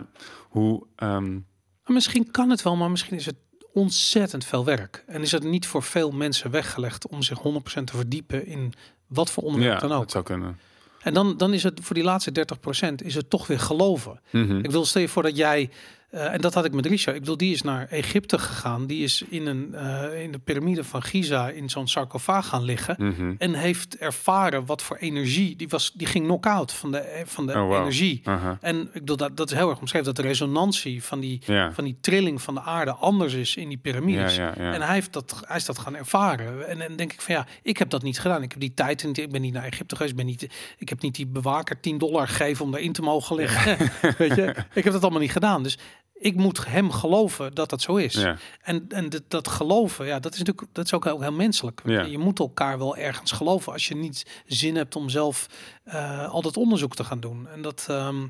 hoe. 0.49 0.85
ehm, 0.95 1.39
misschien 1.85 2.31
kan 2.31 2.49
het 2.49 2.61
wel, 2.61 2.75
maar 2.75 2.91
misschien 2.91 3.17
is 3.17 3.25
het 3.25 3.35
ontzettend 3.73 4.45
veel 4.45 4.65
werk. 4.65 5.03
En 5.07 5.21
is 5.21 5.31
het 5.31 5.43
niet 5.43 5.67
voor 5.67 5.83
veel 5.83 6.11
mensen 6.11 6.51
weggelegd 6.51 7.07
om 7.07 7.21
zich 7.21 7.39
100% 7.39 7.87
te 7.87 7.95
verdiepen 7.95 8.45
in 8.45 8.73
wat 9.07 9.31
voor 9.31 9.43
onderwerp 9.43 9.73
ja, 9.81 9.87
dan 9.87 9.91
ook. 9.91 10.01
dat 10.01 10.11
zou 10.11 10.23
kunnen. 10.23 10.59
En 11.01 11.13
dan, 11.13 11.37
dan 11.37 11.53
is 11.53 11.63
het 11.63 11.79
voor 11.83 11.95
die 11.95 12.03
laatste 12.03 12.45
30% 12.91 12.95
is 12.95 13.15
het 13.15 13.29
toch 13.29 13.47
weer 13.47 13.59
geloven. 13.59 14.19
Mhm. 14.31 14.57
Ik 14.57 14.71
wil 14.71 14.85
stel 14.85 15.01
je 15.01 15.07
voor 15.07 15.23
dat 15.23 15.37
jij, 15.37 15.69
eh, 16.13 16.33
en 16.33 16.41
dat 16.41 16.53
had 16.53 16.65
ik 16.65 16.73
met 16.73 16.85
Richard, 16.85 17.15
ik 17.15 17.25
wil 17.25 17.37
die 17.37 17.53
is 17.53 17.61
naar 17.61 17.87
Egypte 17.89 18.37
gegaan. 18.37 18.85
Die 18.85 19.03
is 19.03 19.23
in, 19.29 19.45
een, 19.45 19.75
eh, 19.75 20.23
in 20.23 20.31
de 20.31 20.39
piramide 20.39 20.83
van 20.83 21.03
Giza 21.03 21.49
in 21.49 21.69
zo'n 21.69 21.87
sarcofaag 21.87 22.47
gaan 22.47 22.63
liggen. 22.63 22.95
Mhm. 22.97 23.33
En 23.37 23.53
heeft 23.53 23.97
ervaren 23.97 24.65
wat 24.65 24.81
voor 24.81 24.97
energie, 24.97 25.55
die, 25.55 25.69
was, 25.69 25.91
die 25.93 26.07
ging 26.07 26.25
knock-out 26.25 26.73
van 26.73 26.91
de, 26.91 26.97
eh, 26.97 27.25
van 27.25 27.47
de 27.47 27.53
Oh, 27.53 27.77
energie. 27.77 28.21
En 28.61 28.81
ik 28.81 28.91
bedoel, 28.93 29.17
dat, 29.17 29.37
dat 29.37 29.51
is 29.51 29.57
heel 29.57 29.69
erg 29.69 29.79
omschreven, 29.79 30.05
dat 30.05 30.15
de 30.15 30.29
resonantie 30.29 31.03
van 31.03 31.19
die, 31.19 31.41
van 31.71 31.83
die 31.83 31.97
trilling 32.01 32.41
van 32.41 32.53
de 32.53 32.61
aarde 32.61 32.91
anders 32.91 33.33
is 33.33 33.55
in 33.55 33.67
die 33.67 33.77
piramides. 33.77 34.37
En 34.37 34.81
hij, 34.81 34.93
heeft 34.93 35.13
dat, 35.13 35.43
hij 35.47 35.57
is 35.57 35.65
dat 35.65 35.79
gaan 35.79 35.95
ervaren. 35.95 36.67
En 36.67 36.79
dan 36.79 36.95
denk 36.95 37.13
ik 37.13 37.21
van 37.21 37.35
ja, 37.35 37.47
ik 37.61 37.77
heb 37.77 37.89
dat 37.89 38.03
niet 38.03 38.19
gedaan. 38.19 38.43
Ik 38.43 38.51
heb 38.51 38.59
die 38.59 38.73
tijd 38.73 39.03
niet. 39.03 39.17
Ik 39.17 39.31
ben 39.31 39.41
niet 39.41 39.53
naar 39.53 39.63
Egypte 39.63 39.95
geweest. 39.95 40.11
Ik, 40.11 40.17
ben 40.17 40.27
niet, 40.27 40.47
ik 40.77 40.89
heb 40.89 41.01
niet 41.01 41.15
die 41.15 41.27
bewaker 41.27 41.79
10 41.79 41.97
dollar 41.97 42.27
gegeven 42.27 42.65
om 42.65 42.71
daarin 42.71 42.93
te 42.93 43.01
mogen 43.01 43.35
liggen. 43.35 43.77
Weet 44.17 44.35
je, 44.35 44.55
ik 44.73 44.83
heb 44.83 44.93
dat 44.93 45.01
allemaal 45.01 45.21
niet 45.21 45.31
gedaan. 45.31 45.63
Dus 45.63 45.77
ik 46.23 46.35
moet 46.35 46.65
hem 46.65 46.91
geloven 46.91 47.53
dat 47.53 47.69
dat 47.69 47.81
zo 47.81 47.95
is. 47.95 48.13
Ja. 48.13 48.37
En, 48.61 48.85
en 48.89 49.09
dat, 49.09 49.23
dat 49.27 49.47
geloven, 49.47 50.05
ja, 50.05 50.19
dat 50.19 50.33
is 50.33 50.39
natuurlijk 50.39 50.67
dat 50.71 50.85
is 50.85 50.93
ook 50.93 51.03
heel, 51.03 51.21
heel 51.21 51.31
menselijk. 51.31 51.81
Ja. 51.85 52.01
Je 52.01 52.17
moet 52.17 52.39
elkaar 52.39 52.77
wel 52.77 52.97
ergens 52.97 53.31
geloven 53.31 53.73
als 53.73 53.87
je 53.87 53.95
niet 53.95 54.25
zin 54.45 54.75
hebt 54.75 54.95
om 54.95 55.09
zelf 55.09 55.47
eh, 55.83 56.29
al 56.29 56.41
dat 56.41 56.57
onderzoek 56.57 56.95
te 56.95 57.03
gaan 57.03 57.19
doen. 57.19 57.47
En 57.47 57.61
dat, 57.61 57.85
ehm, 57.89 58.27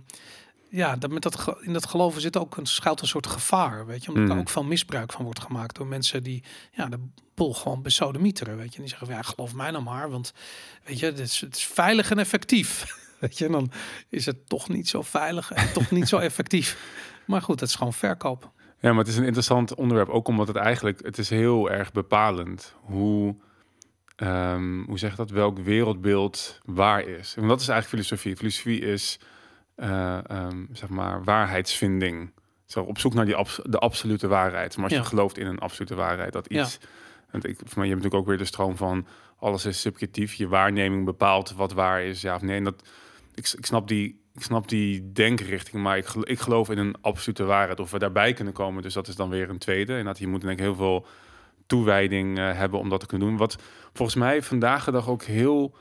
ja, 0.70 0.96
dat 0.96 1.12
met 1.12 1.24
dat 1.24 1.56
in 1.62 1.74
dat 1.74 1.86
geloven 1.86 2.22
zit 2.22 2.38
ook 2.38 2.58
een 2.58 2.66
schuilt 2.66 3.02
een 3.02 3.08
soort 3.08 3.28
gevaar, 3.28 3.86
weet 3.86 4.04
je, 4.04 4.12
omdat 4.12 4.30
er 4.30 4.38
ook 4.38 4.50
veel 4.50 4.64
misbruik 4.64 5.12
van 5.12 5.24
wordt 5.24 5.42
gemaakt 5.42 5.76
door 5.76 5.88
mensen 5.88 6.24
die, 6.24 6.44
ja, 6.72 6.86
de 6.86 7.00
boel 7.34 7.54
gewoon 7.54 7.82
besodemieteren, 7.82 8.58
weet 8.58 8.70
je, 8.70 8.76
en 8.76 8.82
die 8.82 8.90
zeggen, 8.90 9.08
van, 9.08 9.16
ja, 9.16 9.22
geloof 9.22 9.54
mij 9.54 9.72
nou 9.72 9.84
maar, 9.84 10.10
want 10.10 10.34
weet 10.84 11.00
je, 11.00 11.06
het 11.06 11.20
is, 11.20 11.42
het 11.42 11.56
is 11.56 11.66
veilig 11.66 12.12
en 12.12 12.20
effectief. 12.20 12.86
Weet 13.20 13.38
je, 13.38 13.46
en 13.46 13.52
dan 13.52 13.72
is 14.10 14.26
het 14.26 14.50
toch 14.50 14.70
niet 14.70 14.90
zo 14.90 15.02
veilig 15.02 15.52
en 15.52 15.74
toch 15.74 15.92
niet 15.92 16.08
zo 16.08 16.18
effectief. 16.18 16.78
Maar 17.26 17.42
goed, 17.42 17.60
het 17.60 17.70
is 17.70 17.76
gewoon 17.76 17.94
verkoop. 17.94 18.52
Ja, 18.80 18.90
maar 18.90 19.00
het 19.00 19.08
is 19.08 19.18
een 19.18 19.24
interessant 19.24 19.76
onderwerp. 19.76 20.10
Ook 20.10 20.28
omdat 20.28 20.48
het 20.48 20.56
eigenlijk, 20.56 21.04
het 21.06 21.18
is 21.18 21.30
heel 21.30 21.72
erg 21.72 21.92
bepalend 21.92 22.76
hoe, 22.82 23.36
ehm, 24.16 24.84
hoe 24.84 25.00
zeg 25.00 25.10
je 25.12 25.18
dat, 25.18 25.30
welk 25.30 25.60
wereldbeeld 25.60 26.60
waar 26.66 27.02
is. 27.08 27.36
En 27.38 27.48
dat 27.48 27.62
is 27.62 27.68
eigenlijk 27.68 27.88
filosofie. 28.04 28.36
Filosofie 28.36 28.80
is, 28.82 29.20
eh, 29.76 30.30
ehm, 30.30 30.66
zeg 30.72 30.90
maar, 30.90 31.24
waarheidsvinding. 31.24 32.32
Zo 32.66 32.82
op 32.82 32.98
zoek 33.00 33.14
naar 33.14 33.26
die 33.26 33.36
abs- 33.36 33.60
de 33.64 33.80
absolute 33.80 34.28
waarheid. 34.28 34.76
Maar 34.76 34.84
als 34.86 34.94
Ja. 34.94 35.00
je 35.00 35.06
gelooft 35.06 35.38
in 35.38 35.48
een 35.48 35.60
absolute 35.60 35.96
waarheid, 35.96 36.34
dat 36.34 36.46
Ja. 36.50 36.62
iets... 36.64 36.80
Want 37.32 37.46
ik, 37.48 37.56
voor 37.58 37.68
mij, 37.78 37.88
je 37.88 37.92
hebt 37.94 38.04
natuurlijk 38.04 38.22
ook 38.22 38.28
weer 38.28 38.38
de 38.38 38.46
stroom 38.46 38.78
van 38.78 39.08
alles 39.38 39.66
is 39.66 39.82
subjectief. 39.82 40.34
Je 40.34 40.48
waarneming 40.48 41.06
bepaalt 41.06 41.54
wat 41.54 41.74
waar 41.74 42.04
is, 42.04 42.22
ja 42.22 42.36
of 42.36 42.42
nee. 42.42 42.58
En 42.58 42.64
dat, 42.64 42.84
ik, 43.36 43.54
ik 43.58 43.66
snap 43.66 43.88
die, 43.88 44.23
ik 44.34 44.42
snap 44.42 44.70
die 44.70 45.12
denkrichting, 45.12 45.84
maar 45.84 45.98
ik, 45.98 46.08
ik 46.14 46.40
geloof 46.40 46.70
in 46.70 46.78
een 46.78 46.96
absolute 47.02 47.44
waarheid. 47.44 47.80
Of 47.80 47.92
we 47.92 48.00
daarbij 48.00 48.34
kunnen 48.34 48.54
komen, 48.54 48.84
dus 48.84 48.94
dat 48.94 49.08
is 49.08 49.16
dan 49.16 49.30
weer 49.30 49.50
een 49.50 49.58
tweede. 49.58 49.96
En 49.96 50.06
dat 50.06 50.18
je 50.20 50.28
moet 50.28 50.42
denk 50.42 50.54
ik 50.54 50.60
heel 50.60 50.76
veel 50.76 51.06
toewijding 51.66 52.38
eh, 52.38 52.58
hebben 52.58 52.80
om 52.80 52.90
dat 52.90 53.00
te 53.00 53.06
kunnen 53.06 53.28
doen. 53.28 53.38
Wat 53.38 53.58
volgens 53.94 54.18
mij 54.18 54.42
vandaag 54.42 54.86
de 54.86 54.92
dag 54.92 55.10
ook 55.10 55.24
heel 55.24 55.76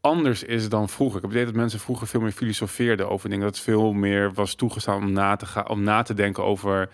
anders 0.00 0.42
is 0.42 0.68
dan 0.68 0.88
vroeger. 0.88 1.16
Ik 1.16 1.22
heb 1.22 1.30
idee 1.30 1.44
dat 1.44 1.54
mensen 1.54 1.80
vroeger 1.80 2.06
veel 2.06 2.20
meer 2.20 2.32
filosofeerden 2.32 3.08
over 3.08 3.28
dingen. 3.28 3.44
Dat 3.44 3.58
veel 3.58 3.92
meer 3.92 4.32
was 4.32 4.54
toegestaan 4.54 4.96
om 4.96 5.12
na 5.12 5.36
te, 5.36 5.46
gaan, 5.46 5.68
om 5.68 5.82
na 5.82 6.02
te 6.02 6.14
denken 6.14 6.44
over 6.44 6.90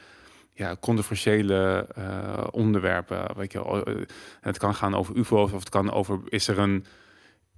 ja, 0.53 0.77
controversiële 0.81 1.87
eh, 1.95 2.47
onderwerpen. 2.51 3.37
Weet 3.37 3.53
je. 3.53 3.65
Eh, 3.65 3.95
het 4.41 4.59
kan 4.59 4.75
gaan 4.75 4.95
over 4.95 5.17
UFO's 5.17 5.53
of 5.53 5.61
het 5.61 5.69
kan 5.69 5.93
over 5.93 6.21
is 6.29 6.49
er 6.49 6.59
een 6.59 6.87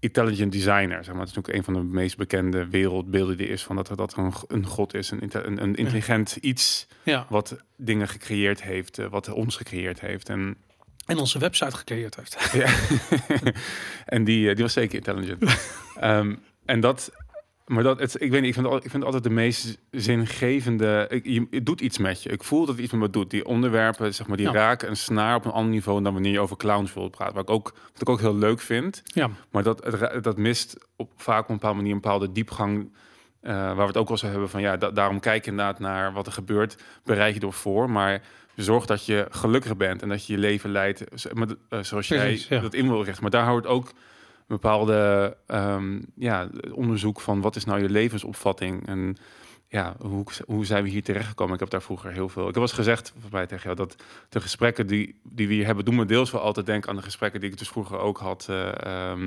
intelligent 0.01 0.53
designer. 0.53 1.05
Zeg 1.05 1.15
maar. 1.15 1.23
Het 1.23 1.31
is 1.31 1.35
natuurlijk 1.37 1.57
een 1.57 1.75
van 1.75 1.75
de 1.75 1.95
meest 1.95 2.17
bekende 2.17 2.69
wereldbeelden 2.69 3.37
die 3.37 3.49
is 3.49 3.63
van 3.63 3.77
dat 3.77 3.89
er 3.89 3.97
dat 3.97 4.13
er 4.13 4.19
een, 4.19 4.33
een 4.49 4.67
god 4.67 4.95
is, 4.95 5.11
een, 5.11 5.31
een, 5.31 5.63
een 5.63 5.75
intelligent 5.75 6.37
iets 6.41 6.87
Ja, 7.03 7.27
wat 7.29 7.57
dingen 7.77 8.09
gecreëerd 8.09 8.63
heeft, 8.63 8.99
eh, 8.99 9.07
wat 9.07 9.29
ons 9.29 9.57
gecreëerd 9.57 10.01
heeft. 10.01 10.29
En, 10.29 10.57
en 11.07 11.19
onze 11.19 11.39
website 11.39 11.77
gecreëerd 11.77 12.17
heeft. 12.17 12.51
ja. 12.53 12.75
en 14.17 14.25
die, 14.25 14.49
eh, 14.49 14.55
die 14.55 14.65
was 14.65 14.73
zeker 14.73 14.95
intelligent. 14.95 15.45
Ehm, 16.01 16.35
en 16.65 16.81
dat, 16.81 17.13
maar 17.69 17.83
dat, 17.83 17.99
het, 18.01 18.15
ik 18.23 18.31
weet 18.31 18.41
niet, 18.41 18.49
ik 18.49 18.55
vind, 18.55 18.67
het 18.67 18.75
al- 18.75 18.77
ik 18.85 18.91
vind 18.91 18.95
het 18.95 19.05
altijd 19.05 19.23
de 19.25 19.31
meest 19.31 19.79
zingevende. 19.91 21.07
Ik, 21.11 21.25
je, 21.27 21.47
het 21.51 21.67
doet 21.67 21.81
iets 21.81 21.99
met 21.99 22.23
je. 22.23 22.29
Ik 22.29 22.45
voel 22.45 22.61
dat 22.67 22.69
het 22.75 22.79
iets 22.85 22.93
met 22.93 23.01
me 23.01 23.11
doet. 23.11 23.31
Die 23.31 23.45
onderwerpen, 23.47 24.15
zeg 24.15 24.27
maar, 24.27 24.37
die 24.37 24.47
Ja. 24.47 24.53
raken 24.53 24.89
een 24.89 24.97
snaar 24.97 25.37
op 25.37 25.45
een 25.45 25.51
ander 25.51 25.73
niveau 25.73 26.03
dan 26.03 26.13
wanneer 26.13 26.33
je 26.33 26.41
over 26.41 26.57
clowns 26.57 26.95
wilt 26.95 27.11
praten. 27.11 27.35
Wat 27.35 27.43
ik 27.49 27.51
ook, 27.51 27.73
wat 27.93 28.01
ik 28.01 28.09
ook 28.09 28.21
heel 28.21 28.37
leuk 28.37 28.61
vind. 28.61 29.03
Ja, 29.05 29.31
Maar 29.51 29.63
dat, 29.63 29.85
het, 29.85 30.25
dat 30.25 30.37
mist 30.37 30.87
op, 30.97 31.11
vaak 31.17 31.43
op 31.43 31.49
een 31.49 31.55
bepaalde 31.55 31.77
manier 31.77 31.93
een 31.95 32.01
bepaalde 32.01 32.33
diepgang. 32.33 32.93
eh, 33.41 33.53
waar 33.53 33.77
we 33.77 33.83
het 33.83 33.97
ook 33.97 34.09
wel 34.09 34.17
zo 34.17 34.27
hebben 34.27 34.49
van 34.51 34.61
ja, 34.61 34.77
da- 34.77 34.91
daarom 34.91 35.21
kijk 35.21 35.45
je 35.45 35.51
inderdaad 35.51 35.79
naar 35.79 36.13
wat 36.13 36.27
er 36.27 36.33
gebeurt. 36.33 36.77
Bereid 37.05 37.35
je 37.35 37.41
ervoor, 37.41 37.91
maar 37.91 38.23
zorg 38.57 38.87
dat 38.87 39.07
je 39.07 39.27
gelukkig 39.31 39.77
bent 39.77 40.03
en 40.03 40.09
dat 40.09 40.27
je 40.27 40.33
je 40.33 40.39
leven 40.39 40.71
leidt 40.71 41.05
eh, 41.05 41.19
zoals 41.83 42.07
Precies, 42.07 42.47
jij 42.49 42.57
ja. 42.57 42.63
dat 42.63 42.75
in 42.75 42.89
wil 42.89 43.03
richten. 43.05 43.23
Maar 43.23 43.31
daar 43.31 43.45
houdt 43.45 43.67
ook 43.67 43.93
bepaalde 44.49 45.37
ehm, 45.47 45.99
ja, 46.17 46.49
onderzoek 46.73 47.21
van 47.21 47.41
wat 47.41 47.57
is 47.57 47.65
nou 47.65 47.83
je 47.83 47.89
levensopvatting 47.91 48.87
en 48.87 49.17
ja, 49.71 49.97
hoe, 50.01 50.25
hoe 50.47 50.65
zijn 50.67 50.83
we 50.85 50.89
hier 50.91 51.03
terechtgekomen? 51.03 51.55
Ik 51.55 51.61
heb 51.61 51.71
daar 51.71 51.83
vroeger 51.83 52.13
heel 52.13 52.29
veel. 52.29 52.49
Ik 52.49 52.57
eens 52.57 52.73
gezegd 52.73 53.13
bij 53.31 53.47
tegen 53.47 53.65
jou 53.65 53.77
dat 53.77 53.97
de 54.29 54.41
gesprekken 54.41 54.87
die, 54.87 55.21
die 55.23 55.49
we 55.49 55.55
hier 55.55 55.67
hebben, 55.67 55.85
doen 55.85 55.95
me 55.95 56.05
deels 56.05 56.31
wel 56.31 56.41
altijd 56.41 56.67
denken 56.67 56.91
aan 56.91 56.97
de 56.97 57.03
gesprekken 57.03 57.41
die 57.41 57.51
ik 57.51 57.59
dus 57.59 57.69
vroeger 57.69 57.99
ook 57.99 58.19
had. 58.19 58.47
eh, 58.49 59.11
ehm, 59.11 59.23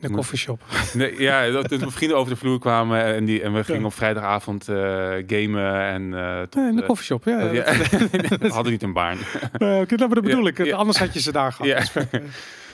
in 0.00 0.08
de 0.08 0.10
koffieshop. 0.14 0.62
Nee, 0.94 1.20
ja, 1.22 1.50
dat 1.50 1.70
mijn 1.70 1.90
vrienden 1.90 2.18
over 2.18 2.32
de 2.32 2.38
vloer 2.38 2.58
kwamen 2.58 3.04
en, 3.04 3.24
die, 3.24 3.42
en 3.42 3.52
we 3.52 3.64
gingen 3.64 3.80
Ja. 3.80 3.86
op 3.86 3.92
vrijdagavond 3.94 4.68
eh, 4.68 4.76
gamen 5.26 5.74
en 5.80 6.14
eh, 6.14 6.40
tot, 6.40 6.54
Nee, 6.54 6.68
in 6.70 6.76
de 6.76 6.82
koffieshop, 6.82 7.24
ja. 7.24 7.38
we 8.40 8.48
hadden 8.48 8.72
niet 8.72 8.82
een 8.82 8.92
baan. 8.92 9.16
Nee, 9.58 9.80
oké, 9.80 9.94
nou, 9.94 10.08
maar 10.10 10.20
dat 10.20 10.24
bedoel 10.24 10.46
ik. 10.46 10.64
ja. 10.64 10.76
Anders 10.76 10.98
had 10.98 11.12
je 11.14 11.20
ze 11.20 11.32
daar 11.32 11.52
gehad. 11.52 11.92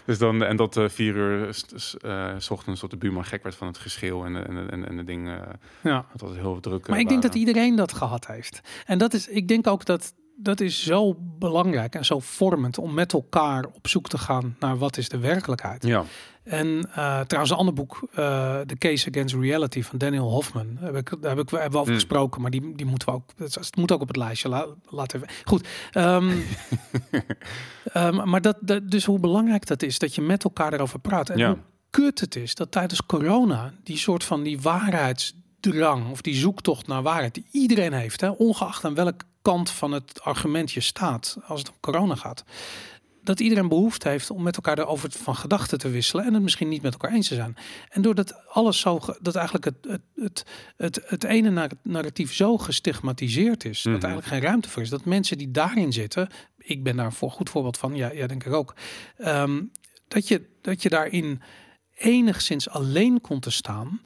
Dus 0.07 0.19
dan, 0.19 0.43
en 0.43 0.57
dat 0.57 0.77
eh, 0.77 0.89
vier 0.89 1.15
uur 1.17 1.55
s- 1.55 1.97
eh, 1.97 2.35
ochtends 2.49 2.81
tot 2.81 2.91
de 2.91 2.97
buurman 2.97 3.25
gek 3.25 3.43
werd 3.43 3.55
van 3.55 3.67
het 3.67 3.79
geschreeuw 3.79 4.25
en, 4.25 4.47
en, 4.47 4.71
en, 4.71 4.89
en 4.89 4.97
de 4.97 5.05
dingen. 5.05 5.59
Ja. 5.83 6.07
Het 6.13 6.21
was 6.21 6.35
heel 6.37 6.61
druk. 6.61 6.83
eh, 6.85 6.89
Maar 6.89 6.99
ik 7.01 7.09
denk 7.09 7.23
dat 7.23 7.35
iedereen 7.35 7.77
dat 7.77 7.93
gehad 7.93 8.27
heeft. 8.27 8.61
En 8.87 8.99
dat 8.99 9.13
is, 9.15 9.29
ik 9.29 9.49
denk 9.49 9.67
ook 9.67 9.85
dat 9.85 10.15
dat 10.39 10.61
is 10.61 10.83
zo 10.85 11.17
belangrijk 11.39 11.95
en 11.95 12.05
zo 12.05 12.19
vormend 12.21 12.79
om 12.79 12.95
met 12.95 13.13
elkaar 13.13 13.65
op 13.73 13.89
zoek 13.89 14.09
te 14.09 14.19
gaan 14.19 14.57
naar 14.61 14.79
wat 14.79 14.97
is 14.97 15.09
de 15.09 15.19
werkelijkheid. 15.19 15.87
Ja, 15.87 16.05
En 16.43 16.89
eh, 16.95 17.21
trouwens, 17.21 17.51
een 17.53 17.59
ander 17.59 17.75
boek, 17.75 18.09
eh 18.15 18.61
The 18.61 18.77
Case 18.79 19.09
Against 19.09 19.35
Reality 19.35 19.83
van 19.83 19.99
Daniel 19.99 20.31
Hoffman, 20.31 20.77
heb 20.81 20.97
ik, 20.97 21.15
daar 21.21 21.37
heb 21.37 21.41
ik 21.45 21.51
hebben 21.51 21.71
we 21.71 21.77
over 21.79 21.85
Hmm. 21.93 21.95
gesproken, 21.95 22.41
maar 22.41 22.51
die, 22.51 22.75
die 22.75 22.87
moeten 22.87 23.09
we 23.09 23.15
ook, 23.15 23.31
het, 23.37 23.77
moet 23.77 23.93
ook 23.93 24.01
op 24.01 24.09
het 24.09 24.17
lijstje. 24.17 24.49
La, 24.49 24.67
laten 24.89 25.21
we. 25.21 25.27
Goed. 25.45 25.69
ehm, 25.93 26.31
ehm, 27.93 28.29
maar 28.29 28.41
dat, 28.41 28.57
dat, 28.61 28.91
dus 28.91 29.05
hoe 29.05 29.19
belangrijk 29.21 29.67
dat 29.67 29.83
is 29.83 29.99
dat 29.99 30.15
je 30.15 30.23
met 30.23 30.45
elkaar 30.45 30.73
erover 30.73 30.99
praat. 30.99 31.31
En 31.31 31.39
Ja. 31.39 31.49
hoe 31.49 31.59
kut 31.91 32.21
het 32.21 32.37
is 32.37 32.55
dat 32.55 32.71
tijdens 32.71 33.07
corona 33.07 33.73
die 33.83 33.97
soort 33.97 34.25
van 34.25 34.43
die 34.43 34.61
waarheidsdrang 34.61 36.11
of 36.11 36.21
die 36.21 36.35
zoektocht 36.35 36.87
naar 36.87 37.03
waarheid 37.03 37.35
die 37.35 37.47
iedereen 37.51 37.93
heeft, 37.93 38.21
hè, 38.21 38.29
ongeacht 38.29 38.85
aan 38.85 38.95
welke 38.95 39.25
kant 39.47 39.71
van 39.71 39.93
het 39.93 40.23
argument 40.23 40.73
je 40.73 40.81
staat 40.81 41.37
als 41.47 41.61
het 41.61 41.69
om 41.69 41.77
corona 41.81 42.15
gaat, 42.15 42.45
dat 43.23 43.41
iedereen 43.41 43.69
behoefte 43.69 44.09
heeft 44.09 44.31
om 44.31 44.43
met 44.43 44.57
elkaar 44.57 44.79
erover 44.79 45.11
van 45.11 45.37
gedachten 45.37 45.79
te 45.79 45.89
wisselen 45.91 46.25
en 46.25 46.35
het 46.35 46.43
misschien 46.43 46.69
niet 46.69 46.83
met 46.83 46.93
elkaar 46.93 47.13
eens 47.13 47.29
te 47.29 47.35
zijn. 47.35 47.57
En 47.89 48.03
doordat 48.03 48.47
alles 48.49 48.81
zo, 48.81 49.01
dat 49.21 49.35
eigenlijk 49.35 49.65
het, 49.65 49.77
het, 49.89 50.03
het, 50.15 50.45
het, 50.77 51.01
het 51.07 51.25
ene 51.25 51.51
nar- 51.51 51.71
narratief 51.83 52.35
zo 52.35 52.59
gestigmatiseerd 52.59 53.65
is, 53.65 53.83
Mhm. 53.83 53.93
dat 53.95 54.03
er 54.03 54.09
eigenlijk 54.09 54.35
geen 54.35 54.51
ruimte 54.51 54.69
voor 54.69 54.83
is, 54.83 54.89
dat 54.91 55.05
mensen 55.05 55.39
die 55.39 55.51
daarin 55.51 55.93
zitten, 55.93 56.29
ik 56.59 56.83
ben 56.83 56.97
daar 56.97 57.13
voor 57.13 57.31
goed 57.31 57.51
voorbeeld 57.51 57.79
van, 57.79 57.95
ja, 57.95 58.13
ja 58.13 58.27
denk 58.27 58.45
ik 58.45 58.53
ook, 58.53 58.75
ehm, 59.17 59.63
dat, 60.09 60.29
je, 60.29 60.49
dat 60.63 60.83
je 60.83 60.89
daarin 60.89 61.43
enigszins 61.95 62.69
alleen 62.69 63.21
komt 63.21 63.43
te 63.43 63.51
staan. 63.51 64.01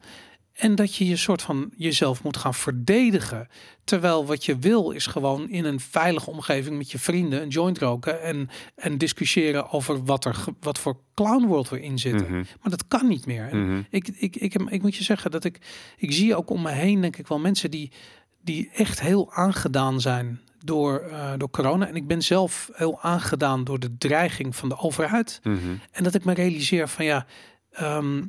En 0.61 0.75
dat 0.75 0.95
je 0.95 1.07
je 1.07 1.17
soort 1.17 1.43
van 1.43 1.71
jezelf 1.77 2.23
moet 2.23 2.37
gaan 2.37 2.55
verdedigen. 2.55 3.49
Terwijl 3.85 4.27
wat 4.27 4.45
je 4.45 4.59
wil 4.59 4.91
is 4.91 5.07
gewoon 5.07 5.49
in 5.49 5.65
een 5.65 5.81
veilige 5.81 6.31
omgeving 6.31 6.77
met 6.77 6.91
je 6.91 6.99
vrienden 6.99 7.43
een 7.43 7.49
joint 7.49 7.79
roken. 7.79 8.23
En, 8.23 8.49
en 8.75 8.99
discussiëren 8.99 9.71
over 9.71 10.05
wat, 10.05 10.25
er, 10.25 10.45
wat 10.61 10.79
voor 10.79 10.97
clown 11.15 11.47
world 11.47 11.69
we 11.69 11.81
in 11.83 11.99
zitten. 11.99 12.27
Mhm. 12.27 12.35
Maar 12.63 12.71
dat 12.71 12.87
kan 12.89 13.09
niet 13.09 13.27
meer. 13.27 13.49
Mhm. 13.57 13.81
ik, 13.91 14.09
ik, 14.09 14.37
ik, 14.37 14.53
heb- 14.53 14.71
ik 14.71 14.83
moet 14.83 14.97
je 14.97 15.05
zeggen 15.05 15.31
dat 15.31 15.45
ik, 15.45 15.59
ik 15.97 16.13
zie 16.13 16.37
ook 16.37 16.51
om 16.51 16.63
me 16.63 16.71
heen, 16.71 17.01
denk 17.01 17.17
ik 17.17 17.27
wel, 17.29 17.39
mensen 17.39 17.71
die, 17.71 17.91
die 18.43 18.71
echt 18.75 19.01
heel 19.01 19.33
aangedaan 19.33 20.01
zijn 20.01 20.41
door, 20.65 20.99
eh, 20.99 21.33
door 21.37 21.51
corona. 21.51 21.89
En 21.89 21.97
ik 21.97 22.07
ben 22.07 22.23
zelf 22.23 22.71
heel 22.73 23.01
aangedaan 23.01 23.65
door 23.65 23.79
de 23.79 23.97
dreiging 23.99 24.57
van 24.57 24.69
de 24.69 24.79
overheid. 24.79 25.41
Mhm. 25.43 25.59
En 25.91 26.05
dat 26.05 26.15
ik 26.15 26.25
me 26.25 26.33
realiseer 26.35 26.89
van 26.89 27.05
ja, 27.05 27.27
ehm, 27.71 28.23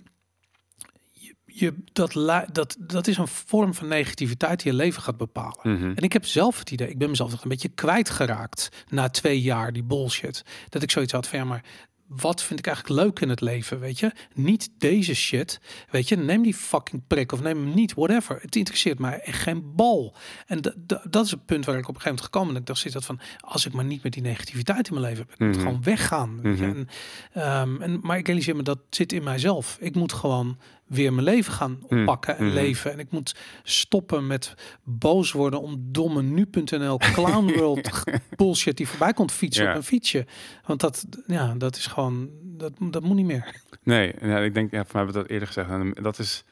je, 1.54 1.74
dat, 1.94 2.14
dat, 2.52 2.76
dat 2.80 3.08
is 3.08 3.18
een 3.18 3.28
vorm 3.28 3.74
van 3.74 3.88
negativiteit 3.88 4.62
die 4.64 4.72
je 4.72 4.78
leven 4.78 5.02
gaat 5.02 5.18
bepalen. 5.18 5.60
Mhm. 5.64 5.92
En 5.96 6.04
ik 6.04 6.14
heb 6.14 6.26
zelf 6.26 6.60
het 6.60 6.72
idee, 6.72 6.90
ik 6.90 6.98
ben 6.98 7.10
mezelf 7.10 7.32
toch 7.32 7.44
een 7.44 7.50
beetje 7.50 7.70
kwijtgeraakt 7.70 8.70
na 8.90 9.10
twee 9.10 9.42
jaar 9.42 9.74
die 9.74 9.84
bullshit. 9.84 10.44
Dat 10.70 10.84
ik 10.84 10.92
zoiets 10.92 11.12
had 11.14 11.28
van 11.28 11.40
ja, 11.40 11.46
maar 11.46 11.64
wat 12.08 12.44
vind 12.44 12.60
ik 12.60 12.68
eigenlijk 12.68 13.02
leuk 13.04 13.20
in 13.20 13.30
het 13.30 13.42
leven, 13.42 13.80
weet 13.80 14.00
je? 14.00 14.12
Niet 14.34 14.70
deze 14.78 15.16
shit, 15.16 15.60
weet 15.90 16.10
je? 16.10 16.18
Neem 16.18 16.42
die 16.42 16.54
fucking 16.54 17.02
prik 17.08 17.32
of 17.32 17.42
neem 17.42 17.58
hem 17.66 17.74
niet, 17.74 17.94
whatever. 17.94 18.40
Het 18.42 18.56
interesseert 18.56 19.00
mij 19.00 19.20
echt 19.20 19.42
geen 19.42 19.76
bal. 19.76 20.16
En 20.46 20.62
dat 21.10 21.26
is 21.26 21.32
het 21.32 21.46
punt 21.46 21.66
waar 21.66 21.78
ik 21.78 21.88
op 21.88 21.96
een 21.96 22.02
gegeven 22.02 22.04
moment 22.04 22.22
gekomen 22.22 22.52
ben. 22.54 22.62
Ik 22.62 22.68
dacht 22.68 22.80
zit 22.80 22.94
dat 22.94 23.06
van, 23.06 23.20
als 23.40 23.66
ik 23.66 23.74
maar 23.74 23.86
niet 23.86 24.04
met 24.04 24.14
die 24.14 24.22
negativiteit 24.22 24.88
in 24.88 24.94
mijn 24.94 25.06
leven 25.06 25.28
moet 25.38 25.48
Mhm. 25.50 25.60
gewoon 25.60 25.84
weggaan. 25.84 26.42
Weet 26.42 26.58
je? 26.58 26.66
Mhm. 26.66 26.76
en, 26.78 26.88
ehm, 27.34 27.82
en, 27.82 28.00
maar 28.02 28.18
ik 28.18 28.28
realiseer 28.28 28.56
me 28.56 28.64
dat 28.64 28.80
zit 28.90 29.14
in 29.14 29.24
mijzelf. 29.24 29.78
Ik 29.80 29.96
moet 29.96 30.14
gewoon 30.14 30.58
weer 30.92 31.14
mijn 31.14 31.26
leven 31.26 31.54
gaan 31.54 31.80
oppakken 31.88 32.38
en 32.38 32.46
Mhm. 32.46 32.54
leven. 32.54 32.92
En 32.92 33.00
ik 33.00 33.12
moet 33.12 33.36
stoppen 33.64 34.28
met 34.28 34.54
boos 34.84 35.32
worden 35.32 35.62
om 35.62 35.76
domme 35.92 36.22
nu.nl 36.22 36.98
clown 37.14 37.54
world 37.58 38.04
bullshit 38.36 38.78
die 38.78 38.88
voorbij 38.88 39.14
komt 39.14 39.32
fietsen 39.32 39.64
Ja. 39.64 39.70
op 39.72 39.76
een 39.76 39.84
fietsje. 39.84 40.26
Want 40.66 40.80
dat, 40.80 41.06
ja, 41.28 41.54
dat 41.58 41.76
is 41.76 41.88
gewoon, 41.88 42.30
dat, 42.44 42.72
dat 42.80 43.04
moet 43.04 43.16
niet 43.16 43.26
meer. 43.26 43.62
Nee, 43.84 44.14
ja, 44.22 44.40
ik 44.40 44.54
denk, 44.54 44.72
ja, 44.72 44.84
voor 44.86 44.94
mij 44.96 45.04
hebben 45.04 45.14
we 45.14 45.22
dat 45.22 45.30
eerder 45.30 45.48
gezegd. 45.48 45.70
En 45.70 45.94
dat 46.02 46.20
is, 46.20 46.44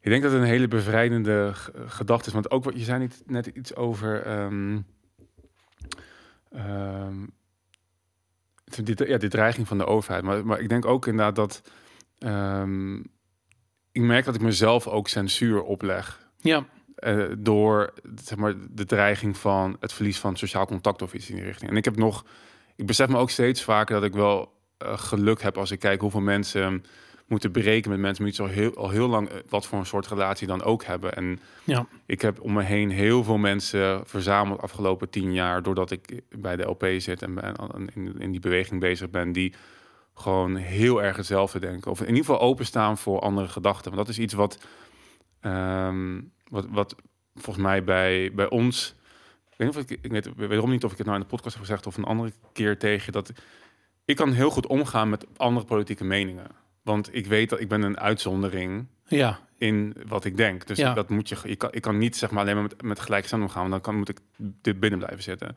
ik 0.00 0.10
denk 0.10 0.22
dat 0.22 0.32
het 0.32 0.40
een 0.40 0.46
hele 0.46 0.68
bevrijdende 0.68 1.50
g- 1.54 1.70
gedachte 1.86 2.26
is. 2.28 2.32
Want 2.34 2.50
ook 2.50 2.64
wat 2.64 2.74
je 2.78 2.84
zei 2.84 2.98
niet, 2.98 3.22
net 3.26 3.46
iets 3.46 3.74
over, 3.74 4.22
ehm, 4.22 4.78
ehm, 6.50 7.16
die, 8.82 9.08
ja, 9.08 9.16
die 9.18 9.28
dreiging 9.28 9.68
van 9.68 9.78
de 9.78 9.86
overheid. 9.86 10.24
Maar, 10.24 10.46
maar 10.46 10.60
ik 10.60 10.68
denk 10.68 10.84
ook 10.84 11.06
inderdaad 11.06 11.36
dat, 11.36 11.62
ehm, 12.18 12.96
ik 13.92 14.02
merk 14.02 14.24
dat 14.24 14.34
ik 14.34 14.40
mezelf 14.40 14.86
ook 14.86 15.08
censuur 15.08 15.62
opleg. 15.62 16.30
Ja, 16.40 16.66
eh, 16.98 17.24
door 17.38 17.92
zeg 18.24 18.38
maar, 18.38 18.54
de 18.70 18.84
dreiging 18.84 19.36
van 19.36 19.76
het 19.80 19.92
verlies 19.92 20.18
van 20.18 20.36
sociaal 20.36 20.66
contact 20.66 21.02
of 21.02 21.14
iets 21.14 21.30
in 21.30 21.36
die 21.36 21.44
richting. 21.44 21.70
En 21.70 21.76
ik 21.76 21.84
heb 21.84 21.96
nog, 21.96 22.24
ik 22.76 22.86
besef 22.86 23.08
me 23.08 23.16
ook 23.16 23.30
steeds 23.30 23.62
vaker 23.62 23.94
dat 23.94 24.04
ik 24.04 24.12
wel 24.12 24.52
eh, 24.78 24.98
geluk 24.98 25.42
heb 25.42 25.58
als 25.58 25.70
ik 25.70 25.78
kijk 25.78 26.00
hoeveel 26.00 26.20
mensen 26.20 26.84
moeten 27.26 27.50
breken 27.50 27.90
met 27.90 28.00
mensen 28.00 28.24
die 28.24 28.34
zo 28.34 28.46
heel, 28.46 28.74
al 28.74 28.90
heel 28.90 29.08
lang 29.08 29.28
eh, 29.28 29.36
wat 29.48 29.66
voor 29.66 29.78
een 29.78 29.86
soort 29.86 30.06
relatie 30.06 30.46
dan 30.46 30.62
ook 30.62 30.84
hebben. 30.84 31.14
En 31.14 31.40
ja, 31.64 31.86
ik 32.06 32.20
heb 32.20 32.40
om 32.40 32.52
me 32.52 32.62
heen 32.62 32.90
heel 32.90 33.24
veel 33.24 33.38
mensen 33.38 34.06
verzameld 34.06 34.60
afgelopen 34.60 35.10
tien 35.10 35.32
jaar, 35.32 35.62
doordat 35.62 35.90
ik 35.90 36.20
bij 36.28 36.56
de 36.56 36.62
LP 36.62 36.86
zit 36.96 37.22
en 37.22 37.34
ben- 37.34 37.90
in, 37.94 38.20
in 38.20 38.30
die 38.30 38.40
beweging 38.40 38.80
bezig 38.80 39.10
ben, 39.10 39.32
die 39.32 39.54
gewoon 40.18 40.56
heel 40.56 41.02
erg 41.02 41.16
hetzelfde 41.16 41.58
denken. 41.60 41.90
Of 41.90 42.00
in 42.00 42.06
ieder 42.06 42.24
geval 42.24 42.40
openstaan 42.40 42.98
voor 42.98 43.20
andere 43.20 43.48
gedachten. 43.48 43.92
Want 43.94 44.06
dat 44.06 44.16
is 44.16 44.22
iets 44.22 44.34
wat, 44.34 44.58
ehm, 45.40 46.20
wat, 46.48 46.66
wat 46.70 46.94
volgens 47.34 47.64
mij 47.64 47.84
bij, 47.84 48.32
bij 48.34 48.48
ons. 48.48 48.94
Ik 49.50 49.56
weet, 49.56 49.68
niet 49.68 49.76
of 49.76 49.90
ik, 49.90 49.98
ik 50.02 50.10
weet 50.10 50.28
wederom 50.36 50.70
niet 50.70 50.84
of 50.84 50.92
ik 50.92 50.98
het 50.98 51.06
nou 51.06 51.18
in 51.18 51.24
de 51.24 51.30
podcast 51.30 51.54
heb 51.54 51.64
gezegd 51.64 51.86
of 51.86 51.96
een 51.96 52.04
andere 52.04 52.32
keer 52.52 52.78
tegen 52.78 53.12
dat 53.12 53.32
ik 54.04 54.16
kan 54.16 54.32
heel 54.32 54.50
goed 54.50 54.66
omgaan 54.66 55.08
met 55.08 55.26
andere 55.36 55.66
politieke 55.66 56.04
meningen. 56.04 56.46
Want 56.82 57.14
ik 57.14 57.26
weet 57.26 57.50
dat 57.50 57.60
ik 57.60 57.68
ben 57.68 57.82
een 57.82 57.98
uitzondering 57.98 58.86
ja, 59.06 59.38
in 59.56 59.94
wat 60.06 60.24
ik 60.24 60.36
denk. 60.36 60.66
Dus 60.66 60.78
Ja. 60.78 60.94
dat 60.94 61.08
moet 61.08 61.28
je, 61.28 61.36
je 61.44 61.56
kan, 61.56 61.68
ik 61.72 61.82
kan 61.82 61.98
niet 61.98 62.16
zeg 62.16 62.30
maar 62.30 62.40
alleen 62.40 62.54
maar 62.54 62.62
met, 62.62 62.82
met 62.82 63.00
gelijkstand 63.00 63.42
omgaan, 63.42 63.60
want 63.60 63.72
dan 63.72 63.80
kan, 63.80 63.96
moet 63.96 64.08
ik 64.08 64.18
dit 64.36 64.80
binnen 64.80 64.98
blijven 64.98 65.22
zitten. 65.22 65.56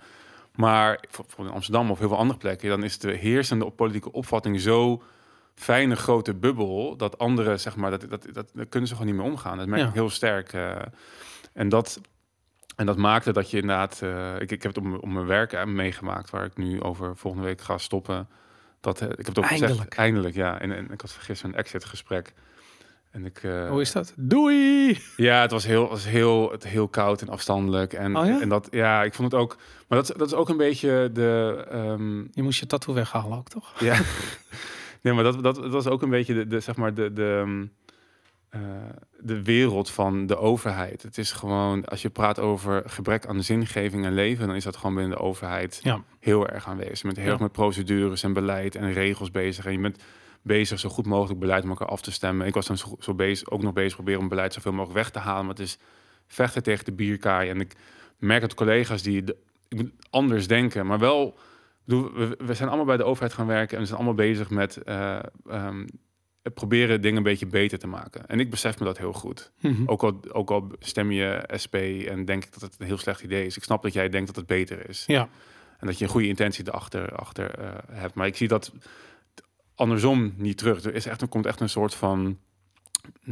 Maar 0.55 0.99
bijvoorbeeld 1.01 1.47
in 1.47 1.53
Amsterdam 1.53 1.91
of 1.91 1.99
heel 1.99 2.07
veel 2.07 2.17
andere 2.17 2.39
plekken, 2.39 2.69
dan 2.69 2.83
is 2.83 2.99
de 2.99 3.11
heersende 3.11 3.69
politieke 3.69 4.11
opvatting 4.11 4.61
zo 4.61 5.03
fijne 5.55 5.95
grote 5.95 6.33
bubbel 6.35 6.97
dat 6.97 7.17
anderen 7.17 7.59
zeg 7.59 7.75
maar 7.75 7.91
dat 7.91 8.09
dat 8.09 8.27
dat, 8.33 8.49
dat 8.53 8.69
kunnen 8.69 8.89
ze 8.89 8.95
gewoon 8.95 9.11
niet 9.11 9.21
meer 9.21 9.31
omgaan. 9.31 9.57
Dat 9.57 9.67
merk 9.67 9.81
Ja. 9.81 9.87
ik 9.87 9.93
heel 9.93 10.09
sterk. 10.09 10.53
eh. 10.53 10.75
en 11.53 11.69
dat 11.69 12.01
en 12.75 12.85
dat 12.85 12.97
maakte 12.97 13.31
dat 13.33 13.51
je 13.51 13.57
inderdaad, 13.59 14.01
eh, 14.01 14.35
ik, 14.35 14.51
ik 14.51 14.63
heb 14.63 14.75
het 14.75 14.83
om, 14.83 14.95
om 14.95 15.13
mijn 15.13 15.25
werk 15.25 15.53
eh, 15.53 15.63
meegemaakt, 15.65 16.29
waar 16.29 16.45
ik 16.45 16.57
nu 16.57 16.81
over 16.81 17.17
volgende 17.17 17.45
week 17.47 17.61
ga 17.61 17.77
stoppen. 17.77 18.27
Dat, 18.79 19.01
ik 19.01 19.07
heb 19.07 19.25
het 19.25 19.37
ook 19.37 19.45
gezegd, 19.45 19.61
Eindelijk. 19.63 19.95
eindelijk, 19.95 20.35
ja. 20.35 20.59
En, 20.59 20.71
en 20.71 20.91
ik 20.91 21.01
had 21.01 21.11
gisteren 21.11 21.53
een 21.53 21.59
exit 21.59 21.85
gesprek. 21.85 22.33
En 23.11 23.25
ik, 23.25 23.43
eh, 23.43 23.69
hoe 23.69 23.81
is 23.81 23.91
dat? 23.91 24.13
Doei! 24.17 24.99
ja, 25.17 25.41
het 25.41 25.51
was 25.51 25.65
heel, 25.65 25.89
was 25.89 26.05
heel, 26.07 26.51
het 26.51 26.67
heel 26.67 26.87
koud 26.87 27.21
en 27.21 27.29
afstandelijk. 27.29 27.93
En, 27.93 28.17
Oh 28.17 28.25
ja? 28.25 28.41
en 28.41 28.49
dat, 28.49 28.67
ja, 28.71 29.03
ik 29.03 29.13
vond 29.13 29.31
het 29.31 29.41
ook. 29.41 29.57
Maar 29.87 29.97
dat, 29.99 30.09
is- 30.09 30.15
dat 30.17 30.27
is 30.27 30.33
ook 30.33 30.49
een 30.49 30.57
beetje 30.57 31.09
de. 31.13 31.65
ehm, 31.69 32.17
Je 32.31 32.41
moest 32.43 32.59
je 32.59 32.65
tattoo 32.65 32.93
weghalen 32.95 33.37
ook, 33.37 33.49
toch? 33.49 33.73
ja. 33.79 33.99
nee, 35.01 35.13
maar 35.13 35.23
dat, 35.23 35.43
dat, 35.43 35.55
dat 35.55 35.71
was 35.71 35.87
ook 35.87 36.01
een 36.01 36.09
beetje 36.09 36.33
de, 36.33 36.47
de 36.47 36.59
zeg 36.59 36.75
maar, 36.75 36.93
de, 36.93 37.13
de, 37.13 37.39
ehm, 37.45 37.65
eh, 38.49 38.59
de 39.19 39.43
wereld 39.43 39.89
van 39.89 40.25
de 40.27 40.37
overheid. 40.37 41.01
Het 41.01 41.17
is 41.17 41.31
gewoon, 41.31 41.85
als 41.85 42.01
je 42.01 42.09
praat 42.09 42.39
over 42.39 42.83
gebrek 42.85 43.25
aan 43.25 43.43
zingeving 43.43 44.05
en 44.05 44.13
leven, 44.13 44.47
dan 44.47 44.55
is 44.55 44.63
dat 44.63 44.77
gewoon 44.77 44.95
binnen 44.95 45.17
de 45.17 45.23
overheid 45.23 45.79
Ja. 45.83 46.03
heel 46.19 46.47
erg 46.47 46.67
aanwezig. 46.67 46.97
Je 47.01 47.03
bent 47.03 47.15
heel 47.17 47.25
Ja. 47.25 47.31
erg 47.31 47.41
met 47.41 47.51
procedures 47.51 48.23
en 48.23 48.33
beleid 48.33 48.75
en 48.75 48.93
regels 48.93 49.31
bezig. 49.31 49.65
En 49.65 49.71
je 49.71 49.79
bent 49.79 50.03
bezig 50.41 50.79
zo 50.79 50.89
goed 50.89 51.05
mogelijk 51.05 51.39
beleid 51.39 51.63
met 51.63 51.71
elkaar 51.71 51.93
af 51.93 52.01
te 52.01 52.11
stemmen. 52.11 52.47
Ik 52.47 52.53
was 52.53 52.67
dan 52.67 52.77
zo, 52.77 52.95
zo 52.99 53.13
bezig, 53.13 53.49
ook 53.49 53.61
nog 53.61 53.73
bezig 53.73 53.93
proberen 53.93 54.21
om 54.21 54.27
beleid 54.27 54.53
zoveel 54.53 54.71
mogelijk 54.71 54.97
weg 54.97 55.09
te 55.09 55.19
halen. 55.19 55.45
Maar 55.45 55.55
het 55.55 55.63
is 55.63 55.77
vechten 56.27 56.63
tegen 56.63 56.85
de 56.85 56.91
bierkaai. 56.91 57.49
En 57.49 57.59
ik 57.59 57.75
merk 58.17 58.41
dat 58.41 58.53
collega's 58.53 59.01
die 59.01 59.23
de, 59.23 59.37
anders 60.09 60.47
denken, 60.47 60.85
maar 60.85 60.99
wel. 60.99 61.37
bedoel, 61.85 62.13
We, 62.13 62.37
we 62.45 62.53
zijn 62.53 62.67
allemaal 62.67 62.87
bij 62.87 62.97
de 62.97 63.03
overheid 63.03 63.33
gaan 63.33 63.47
werken 63.47 63.73
en 63.73 63.79
we 63.79 63.85
zijn 63.85 63.97
allemaal 63.97 64.25
bezig 64.25 64.49
met 64.49 64.77
eh, 64.77 65.19
ehm, 65.47 65.85
proberen 66.53 67.01
dingen 67.01 67.17
een 67.17 67.23
beetje 67.23 67.47
beter 67.47 67.79
te 67.79 67.87
maken. 67.87 68.27
En 68.27 68.39
ik 68.39 68.49
besef 68.49 68.79
me 68.79 68.85
dat 68.85 68.97
heel 68.97 69.13
goed. 69.13 69.51
Mhm. 69.59 69.83
Ook 69.85 70.03
al, 70.03 70.19
ook 70.31 70.51
al 70.51 70.71
stem 70.79 71.11
je 71.11 71.49
SP 71.63 71.75
en 72.07 72.25
denk 72.25 72.45
ik 72.45 72.53
dat 72.53 72.61
het 72.61 72.75
een 72.77 72.85
heel 72.85 72.97
slecht 72.97 73.21
idee 73.21 73.45
is. 73.45 73.57
Ik 73.57 73.63
snap 73.63 73.83
dat 73.83 73.93
jij 73.93 74.09
denkt 74.09 74.27
dat 74.27 74.35
het 74.35 74.45
beter 74.45 74.89
is. 74.89 75.03
Ja, 75.07 75.29
En 75.79 75.87
dat 75.87 75.97
je 75.97 76.03
een 76.03 76.11
goede 76.11 76.27
intentie 76.27 76.67
erachter 76.67 77.15
achter, 77.15 77.59
eh, 77.59 77.69
hebt. 77.91 78.13
Maar 78.13 78.27
ik 78.27 78.35
zie 78.35 78.47
dat 78.47 78.71
andersom 79.81 80.33
niet 80.37 80.57
terug. 80.57 80.83
Er, 80.83 80.93
is 80.93 81.05
echt, 81.05 81.21
er 81.21 81.27
komt 81.27 81.45
echt 81.45 81.59
een 81.59 81.69
soort 81.69 81.95
van 81.95 82.37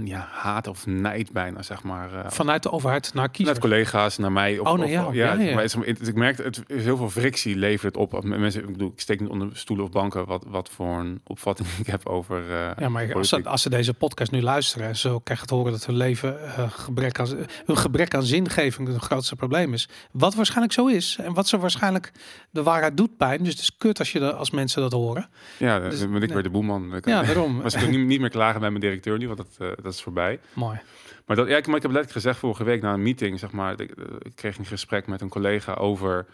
ja, 0.03 0.27
haat 0.31 0.67
of 0.67 0.85
nijd 0.85 1.31
bijna, 1.31 1.61
zeg 1.61 1.83
maar. 1.83 2.13
eh, 2.13 2.31
vanuit 2.31 2.63
de 2.63 2.71
overheid 2.71 3.13
naar 3.13 3.29
kiezers. 3.29 3.57
Net 3.59 3.67
collega's 3.69 4.17
naar 4.17 4.31
mij. 4.31 4.59
Of, 4.59 4.67
Oh, 4.67 4.73
naar 4.73 4.85
of- 4.85 4.91
jou. 4.91 5.15
ja, 5.15 5.33
Ja, 5.33 5.39
ja. 5.41 5.53
Maar 5.53 5.63
het 5.63 5.73
het- 5.73 6.07
ik 6.07 6.15
merk, 6.15 6.37
het 6.37 6.63
is 6.67 6.83
heel 6.83 6.97
veel 6.97 7.09
frictie 7.09 7.55
levert 7.55 7.95
het 7.95 8.13
op. 8.13 8.23
Mensen, 8.23 8.61
ik 8.61 8.71
bedoel, 8.71 8.91
ik 8.93 8.99
steek 8.99 9.19
niet 9.19 9.29
onder 9.29 9.49
stoelen 9.53 9.85
of 9.85 9.91
banken 9.91 10.25
wat, 10.25 10.45
wat 10.47 10.69
voor 10.69 10.99
een 10.99 11.21
opvatting 11.27 11.67
ik 11.79 11.87
heb 11.87 12.05
over. 12.07 12.51
eh, 12.51 12.71
Ja, 12.77 12.89
maar 12.89 13.13
als 13.15 13.29
ze, 13.29 13.43
als 13.43 13.61
ze 13.61 13.69
deze 13.69 13.93
podcast 13.93 14.31
nu 14.31 14.41
luisteren 14.41 14.87
en 14.87 14.95
zo 14.95 15.19
krijgen 15.19 15.47
te 15.47 15.53
horen 15.55 15.71
dat 15.71 15.85
hun 15.85 15.95
leven 15.97 16.43
eh, 16.55 16.71
gebrek 16.71 17.19
aan, 17.19 17.27
hun 17.65 17.77
gebrek 17.77 18.13
aan 18.15 18.23
zingeving 18.23 18.87
het 18.87 18.97
grootste 19.01 19.35
probleem 19.35 19.73
is. 19.73 19.89
Wat 20.11 20.35
waarschijnlijk 20.35 20.73
zo 20.73 20.87
is. 20.87 21.17
En 21.21 21.33
wat 21.33 21.47
ze 21.47 21.57
waarschijnlijk 21.57 22.11
de 22.51 22.63
waarheid 22.63 22.97
doet 22.97 23.17
pijn. 23.17 23.43
Dus 23.43 23.51
het 23.51 23.61
is 23.61 23.77
kut 23.77 23.99
als 23.99 24.11
je 24.11 24.19
de, 24.19 24.33
als 24.33 24.51
mensen 24.51 24.81
dat 24.81 24.91
horen. 24.91 25.29
ja, 25.57 25.79
dus- 25.79 25.99
ben 25.99 26.15
ik 26.15 26.19
nee. 26.21 26.33
weer 26.33 26.43
de 26.43 26.49
boeman. 26.49 26.95
Ik, 26.95 27.05
Ja, 27.07 27.23
daarom. 27.23 27.55
Maar 27.61 27.71
ze 27.71 27.77
kunnen 27.77 27.99
niet, 27.99 28.07
niet 28.07 28.19
meer 28.19 28.29
klagen 28.29 28.59
bij 28.59 28.69
mijn 28.69 28.81
directeur 28.81 29.17
nu, 29.17 29.25
want 29.27 29.37
dat, 29.37 29.58
eh, 29.59 29.67
dat 29.81 29.93
is 29.93 30.01
voorbij. 30.01 30.39
Mooi. 30.53 30.79
Maar, 31.25 31.35
dat, 31.35 31.47
ja, 31.47 31.57
ik, 31.57 31.67
maar 31.67 31.75
ik 31.75 31.81
heb 31.81 31.91
letterlijk 31.91 32.11
gezegd 32.11 32.39
vorige 32.39 32.63
week 32.63 32.81
na 32.81 32.93
een 32.93 33.03
meeting, 33.03 33.39
zeg 33.39 33.51
maar, 33.51 33.79
ik, 33.79 33.91
eh, 33.91 34.05
ik 34.19 34.35
kreeg 34.35 34.57
een 34.57 34.65
gesprek 34.65 35.07
met 35.07 35.21
een 35.21 35.29
collega 35.29 35.73
over 35.73 36.25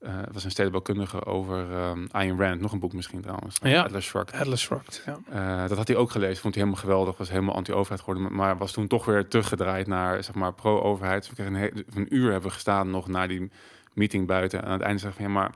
het 0.00 0.32
was 0.32 0.44
een 0.44 0.50
stedenbouwkundige 0.50 1.24
over 1.24 1.72
um, 1.72 2.08
Ayn 2.10 2.40
Rand, 2.40 2.60
nog 2.60 2.72
een 2.72 2.78
boek 2.78 2.92
misschien 2.92 3.20
trouwens. 3.20 3.56
Ja. 3.62 3.82
Atlas 3.82 4.04
Shrugged. 4.04 4.40
Atlas 4.40 4.60
Shrugged, 4.60 5.02
ja. 5.06 5.68
Dat 5.68 5.76
had 5.76 5.88
hij 5.88 5.96
ook 5.96 6.10
gelezen, 6.10 6.42
vond 6.42 6.54
hij 6.54 6.62
helemaal 6.62 6.84
geweldig, 6.84 7.16
was 7.16 7.30
helemaal 7.30 7.54
anti-overheid 7.54 8.00
geworden, 8.00 8.34
maar 8.34 8.58
was 8.58 8.72
toen 8.72 8.86
toch 8.86 9.04
weer 9.04 9.28
teruggedraaid 9.28 9.86
naar 9.86 10.24
zeg 10.24 10.34
maar 10.34 10.52
pro-overheid. 10.54 11.28
We 11.28 11.34
kregen 11.34 11.54
een, 11.54 11.84
een 11.94 12.14
uur 12.14 12.30
hebben 12.30 12.48
we 12.48 12.54
gestaan 12.54 12.90
nog 12.90 13.08
na 13.08 13.26
die 13.26 13.50
meeting 13.92 14.26
buiten 14.26 14.58
en 14.62 14.66
aan 14.66 14.72
het 14.72 14.82
einde 14.82 15.00
zei 15.00 15.12
van 15.12 15.24
ja, 15.24 15.30
maar 15.30 15.50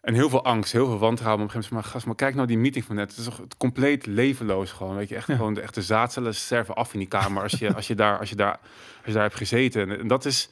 en 0.00 0.14
heel 0.14 0.28
veel 0.28 0.44
angst, 0.44 0.72
heel 0.72 0.86
veel 0.86 0.98
wantrouwen. 0.98 1.40
Op 1.42 1.46
een 1.46 1.52
gegeven 1.54 1.74
moment, 1.74 1.84
maar 1.84 1.92
gast, 1.92 2.06
maar 2.06 2.14
kijk 2.14 2.34
nou 2.34 2.46
die 2.46 2.58
meeting 2.58 2.84
van 2.84 2.94
net. 2.96 3.08
Het 3.10 3.18
is 3.18 3.24
toch 3.24 3.36
het 3.36 3.56
compleet 3.56 4.06
levenloos 4.06 4.72
gewoon. 4.72 4.96
Weet 4.96 5.08
je, 5.08 5.14
echt 5.16 5.26
Ja. 5.26 5.36
gewoon 5.36 5.54
de 5.54 5.60
echte 5.60 5.82
zaadcellen 5.82 6.34
sterven 6.34 6.74
af 6.74 6.92
in 6.92 6.98
die 6.98 7.08
kamer 7.08 7.42
als 7.42 7.52
je, 7.52 7.74
als 7.74 7.86
je, 7.86 7.94
daar, 7.94 8.18
als 8.18 8.28
je, 8.28 8.36
daar, 8.36 8.58
als 8.96 9.06
je 9.06 9.12
daar 9.12 9.22
hebt 9.22 9.34
gezeten. 9.36 9.98
En, 9.98 10.06
dat 10.06 10.24
is, 10.24 10.48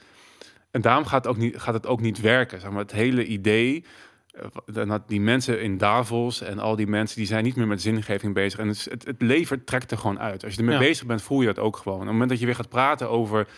en 0.70 0.80
daarom 0.80 1.04
gaat 1.06 1.24
het 1.24 1.32
ook 1.34 1.40
niet, 1.40 1.58
gaat 1.58 1.74
het 1.74 1.86
ook 1.86 2.00
niet 2.00 2.20
werken. 2.20 2.60
Zeg 2.60 2.70
maar, 2.70 2.80
het 2.82 2.92
hele 2.92 3.24
idee, 3.26 3.84
eh, 4.74 4.94
die 5.06 5.20
mensen 5.20 5.62
in 5.62 5.78
Davos 5.78 6.40
en 6.40 6.58
al 6.58 6.76
die 6.76 6.86
mensen, 6.86 7.16
die 7.16 7.26
zijn 7.26 7.44
niet 7.44 7.56
meer 7.56 7.66
met 7.66 7.82
zingeving 7.82 8.34
bezig. 8.34 8.58
En 8.58 8.68
het, 8.68 8.86
het, 8.90 9.04
het 9.06 9.22
leven 9.22 9.64
trekt 9.64 9.90
er 9.90 9.98
gewoon 9.98 10.18
uit. 10.20 10.44
Als 10.44 10.52
je 10.54 10.58
ermee 10.58 10.74
Ja. 10.74 10.80
bezig 10.80 11.06
bent, 11.06 11.22
voel 11.22 11.40
je 11.40 11.46
dat 11.46 11.58
ook 11.58 11.76
gewoon. 11.76 11.94
Op 11.98 12.02
het 12.02 12.12
moment 12.12 12.30
dat 12.30 12.38
je 12.38 12.46
weer 12.46 12.54
gaat 12.54 12.68
praten 12.68 13.10
over 13.10 13.48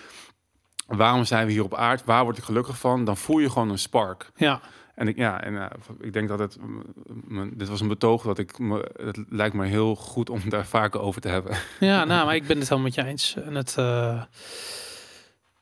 waarom 0.87 1.25
zijn 1.25 1.47
we 1.47 1.53
hier 1.53 1.65
op 1.65 1.75
aard, 1.75 2.05
waar 2.05 2.25
word 2.25 2.39
ik 2.39 2.45
gelukkig 2.45 2.79
van, 2.79 3.05
dan 3.05 3.17
voel 3.17 3.39
je 3.39 3.51
gewoon 3.51 3.71
een 3.71 3.79
spark. 3.79 4.31
Ja, 4.37 4.61
En 5.01 5.09
ik, 5.09 5.17
ja, 5.17 5.43
en 5.43 5.71
ik 6.01 6.13
denk 6.13 6.29
dat 6.29 6.39
het, 6.39 6.57
mm, 6.61 6.83
mm, 7.29 7.51
dit 7.55 7.69
was 7.69 7.81
een 7.81 7.89
betoog 7.89 8.23
dat 8.23 8.39
ik, 8.39 8.59
me, 8.59 8.91
het 9.03 9.19
lijkt 9.29 9.55
me 9.55 9.67
heel 9.67 9.97
goed 9.97 10.31
om 10.31 10.41
daar 10.49 10.67
vaker 10.67 11.01
over 11.01 11.21
te 11.21 11.29
hebben. 11.29 11.57
ja 11.81 12.05
nou, 12.05 12.27
maar 12.27 12.35
ik 12.35 12.47
ben 12.47 12.59
het 12.59 12.69
helemaal 12.69 12.91
met 12.91 12.95
je 12.95 13.05
eens. 13.05 13.37
En 13.45 13.55
het, 13.55 13.75
eh, 13.79 14.23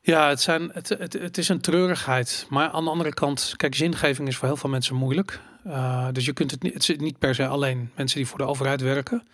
ja, 0.00 0.28
het, 0.28 0.40
zijn, 0.40 0.70
het, 0.72 0.88
het, 0.88 1.12
het 1.12 1.38
is 1.38 1.48
een 1.48 1.60
treurigheid. 1.60 2.46
Maar 2.48 2.68
aan 2.68 2.84
de 2.84 2.90
andere 2.90 3.14
kant, 3.14 3.54
kijk, 3.56 3.74
zingeving 3.74 4.28
is 4.28 4.36
voor 4.36 4.48
heel 4.48 4.56
veel 4.56 4.70
mensen 4.70 4.94
moeilijk. 4.94 5.40
Eh, 5.64 6.08
dus 6.12 6.24
je 6.24 6.32
kunt 6.32 6.50
het 6.50 6.62
niet, 6.62 6.74
het 6.74 6.84
zit 6.84 7.00
niet 7.00 7.18
per 7.18 7.34
se 7.34 7.46
alleen 7.46 7.90
mensen 7.96 8.18
die 8.18 8.26
voor 8.26 8.38
de 8.38 8.46
overheid 8.46 8.80
werken. 8.80 9.28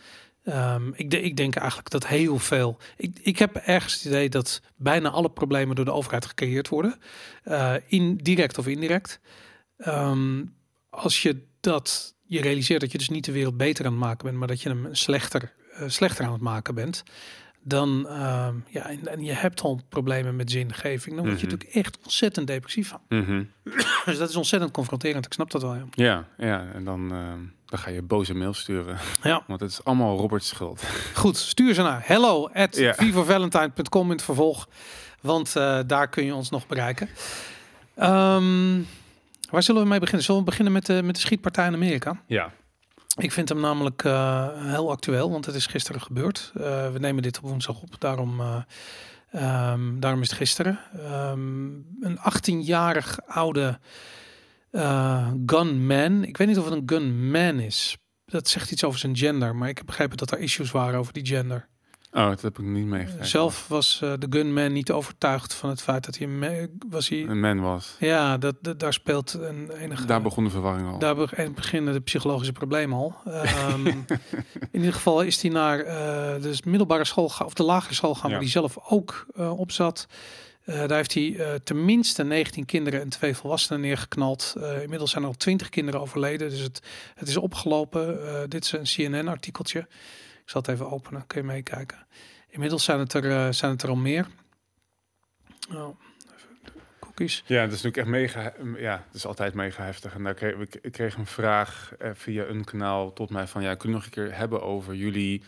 Ehm, 0.45 0.89
ik, 0.95 1.15
ik 1.15 1.37
denk 1.37 1.57
eigenlijk 1.57 1.91
dat 1.91 2.07
heel 2.07 2.39
veel. 2.39 2.79
Ik, 2.97 3.19
ik 3.23 3.39
heb 3.39 3.57
ergens 3.57 3.95
het 3.95 4.05
idee 4.05 4.29
dat 4.29 4.61
bijna 4.77 5.11
alle 5.11 5.31
problemen 5.31 5.77
door 5.77 5.85
de 5.85 5.93
overheid 5.93 6.27
gecreëerd 6.27 6.69
worden, 6.69 6.99
eh 7.43 7.75
in, 7.87 8.17
direct 8.17 8.59
of 8.59 8.67
indirect. 8.67 9.21
Ehm, 9.77 10.45
als 10.91 11.23
je 11.23 11.43
dat 11.61 12.15
je 12.27 12.41
realiseert 12.41 12.81
dat 12.81 12.93
je 12.93 12.99
dus 12.99 13.09
niet 13.09 13.25
de 13.25 13.33
wereld 13.33 13.57
beter 13.57 13.85
aan 13.87 13.93
het 13.93 14.01
maken 14.01 14.25
bent, 14.27 14.39
maar 14.39 14.49
dat 14.49 14.63
je 14.63 14.69
hem 14.69 14.89
slechter, 14.95 15.53
eh, 15.73 15.89
slechter 15.89 16.25
aan 16.25 16.33
het 16.33 16.41
maken 16.41 16.75
bent, 16.75 17.03
dan 17.67 18.09
ehm, 18.09 18.55
ja, 18.69 18.89
en, 18.89 19.09
en 19.09 19.25
je 19.25 19.33
hebt 19.33 19.61
al 19.61 19.81
problemen 19.89 20.37
met 20.37 20.51
zingeving, 20.51 21.17
dan 21.17 21.25
word 21.27 21.41
je 21.41 21.47
Mhm. 21.47 21.55
natuurlijk 21.55 21.87
echt 21.87 21.99
ontzettend 22.05 22.47
depressief 22.47 22.89
van. 22.89 23.01
Dus 24.05 24.19
dat 24.19 24.29
is 24.29 24.37
ontzettend 24.37 24.73
confronterend. 24.73 25.27
Ik 25.27 25.33
snap 25.33 25.51
dat 25.51 25.63
wel. 25.63 25.75
Ja. 25.75 25.85
Ja, 25.91 26.27
ja 26.39 26.67
en 26.75 26.85
dan, 26.85 27.13
ehm, 27.13 27.39
dan 27.67 27.79
ga 27.79 27.91
je 27.91 28.03
boze 28.03 28.35
mail 28.35 28.55
sturen. 28.55 28.99
ja. 29.23 29.45
Want 29.47 29.61
het 29.61 29.71
is 29.71 29.85
allemaal 29.85 30.17
Robert's 30.17 30.49
schuld. 30.49 30.83
Goed, 31.15 31.37
stuur 31.37 31.75
ze 31.75 31.83
naar 31.83 32.03
hello 32.05 32.49
at 32.49 32.77
Ja. 32.77 32.95
in 34.07 34.11
het 34.11 34.23
vervolg. 34.23 34.69
Want 35.21 35.57
eh, 35.57 35.79
daar 35.87 36.09
kun 36.09 36.25
je 36.25 36.35
ons 36.35 36.51
nog 36.51 36.67
bereiken. 36.67 37.09
Waar 39.55 39.63
zullen 39.63 39.83
we 39.83 39.89
mee 39.89 39.99
beginnen? 39.99 40.25
Zullen 40.25 40.41
we 40.41 40.47
beginnen 40.47 40.73
met 40.73 40.87
de, 40.87 41.03
met 41.03 41.15
de 41.15 41.21
schietpartij 41.21 41.67
in 41.67 41.75
Amerika? 41.75 42.23
Ja. 42.27 42.53
Ik 43.17 43.33
vind 43.33 43.49
hem 43.49 43.61
namelijk 43.61 44.05
eh, 44.05 44.49
heel 44.55 44.91
actueel, 44.91 45.31
want 45.31 45.47
het 45.47 45.55
is 45.55 45.67
gisteren 45.67 46.01
gebeurd. 46.01 46.53
Eh, 46.55 46.93
we 46.93 46.99
nemen 46.99 47.23
dit 47.23 47.37
op 47.37 47.43
woensdag 47.43 47.83
op, 47.83 48.01
daarom, 48.01 48.41
eh, 48.41 48.63
ehm, 49.31 50.01
daarom 50.01 50.21
is 50.21 50.29
het 50.29 50.39
gisteren. 50.39 50.79
Ehm, 50.99 51.67
een 52.01 52.19
18-jarig 52.19 53.21
oude 53.27 53.79
gunman. 55.47 56.25
Ik 56.25 56.37
weet 56.37 56.47
niet 56.47 56.59
of 56.59 56.65
het 56.65 56.75
een 56.75 56.83
gunman 56.87 57.61
is. 57.61 57.97
Dat 58.25 58.49
zegt 58.49 58.71
iets 58.71 58.85
over 58.85 58.99
zijn 58.99 59.17
gender, 59.17 59.57
maar 59.57 59.69
ik 59.69 59.77
heb 59.77 59.87
begrepen 59.87 60.17
dat 60.17 60.31
er 60.31 60.39
issues 60.39 60.71
waren 60.71 60.99
over 60.99 61.13
die 61.13 61.27
gender. 61.27 61.69
Oh, 62.17 62.29
dat 62.29 62.43
heb 62.43 62.59
ik 62.59 62.65
niet 62.65 62.87
meegekregen. 62.87 63.27
Zelf 63.27 63.69
was 63.69 64.01
eh, 64.03 64.13
de 64.19 64.27
gunman 64.31 64.73
niet 64.73 64.91
overtuigd 64.91 65.55
van 65.55 65.69
het 65.71 65.83
feit 65.83 66.05
dat 66.05 66.19
hij 66.19 66.27
een 66.27 66.81
was 66.91 67.09
hij. 67.09 67.23
Een 67.27 67.41
man 67.41 67.61
was. 67.61 67.97
Ja, 67.99 68.39
dat, 68.39 68.55
dat- 68.61 68.81
daar 68.81 68.93
speelt 68.93 69.33
een 69.33 69.71
enige. 69.71 70.05
Daar 70.07 70.23
begon 70.23 70.45
de 70.45 70.51
verwarring 70.51 70.89
al. 70.89 70.99
Daar 70.99 71.15
be- 71.15 71.51
beginnen 71.55 71.93
de 71.93 72.01
psychologische 72.01 72.53
problemen 72.53 72.99
al. 72.99 73.15
Ehm, 73.25 73.87
in 74.71 74.81
ieder 74.81 74.93
geval 74.93 75.23
is 75.23 75.43
hij 75.43 75.51
naar 75.51 75.81
eh, 75.81 75.95
de 76.43 76.57
middelbare 76.65 77.05
school 77.05 77.31
of 77.45 77.55
de 77.55 77.63
lagere 77.63 77.95
school 77.95 78.15
gaan, 78.15 78.31
Ja. 78.31 78.35
waar 78.37 78.45
hij 78.45 78.53
zelf 78.53 78.79
ook 78.89 79.27
eh, 79.37 79.59
op 79.59 79.73
zat. 79.73 80.07
Daar 80.65 80.97
heeft 80.97 81.15
hij 81.15 81.61
tenminste 81.65 82.25
19 82.25 82.65
kinderen 82.65 83.01
en 83.01 83.09
twee 83.09 83.35
volwassenen 83.37 83.81
neergeknald. 83.81 84.55
Inmiddels 84.83 85.11
zijn 85.11 85.23
er 85.23 85.29
al 85.29 85.37
20 85.37 85.69
kinderen 85.69 86.01
overleden, 86.01 86.51
dus 86.51 86.61
het, 86.61 86.81
het 87.15 87.29
is 87.29 87.37
opgelopen. 87.37 88.19
Dit 88.51 88.65
is 88.65 88.73
een 88.73 89.11
CNN-artikeltje. 89.11 89.87
Ik 90.45 90.51
zal 90.51 90.61
het 90.61 90.71
even 90.71 90.91
openen, 90.91 91.27
kun 91.27 91.41
je 91.41 91.47
meekijken. 91.47 92.07
Inmiddels 92.49 92.85
zijn 92.85 92.99
het 92.99 93.13
er, 93.13 93.31
eh, 93.31 93.53
zijn 93.53 93.71
het 93.71 93.83
er 93.83 93.89
al 93.89 93.97
meer. 93.97 94.27
Oh, 95.73 95.97
cookies. 96.99 97.43
Ja, 97.47 97.61
het 97.61 97.73
is 97.73 97.83
natuurlijk 97.83 97.97
echt 97.97 98.35
mega. 98.35 98.53
Ja, 98.77 99.05
het 99.07 99.15
is 99.15 99.27
altijd 99.27 99.55
mega 99.55 99.85
heftig. 99.85 100.15
En 100.15 100.23
daar 100.23 100.35
kreeg 100.35 100.55
ik, 100.55 100.93
kreeg 100.93 101.17
een 101.17 101.27
vraag 101.27 101.93
eh, 101.99 102.11
via 102.15 102.45
een 102.45 102.65
kanaal 102.65 103.13
tot 103.13 103.31
mij 103.31 103.47
van 103.47 103.63
ja, 103.63 103.75
kun 103.75 103.89
je 103.89 103.95
nog 103.95 104.05
een 104.05 104.11
keer 104.11 104.37
hebben 104.37 104.63
over 104.63 104.95
jullie 104.95 105.43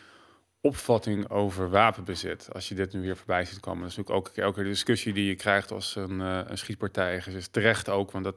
opvatting 0.60 1.30
over 1.30 1.70
wapenbezit? 1.70 2.48
Als 2.52 2.68
je 2.68 2.74
dit 2.74 2.92
nu 2.92 3.00
weer 3.00 3.16
voorbij 3.16 3.44
ziet 3.44 3.60
komen, 3.60 3.82
dat 3.82 3.90
is 3.90 3.96
natuurlijk 3.96 4.28
ook 4.28 4.36
elke 4.36 4.62
discussie 4.62 5.12
die 5.12 5.26
je 5.26 5.34
krijgt 5.34 5.72
als 5.72 5.96
een, 5.96 6.20
eh, 6.20 6.40
een 6.46 6.58
schietpartij 6.58 7.16
is, 7.16 7.26
is 7.26 7.48
terecht 7.48 7.88
ook, 7.88 8.10
want 8.10 8.24
dat 8.24 8.36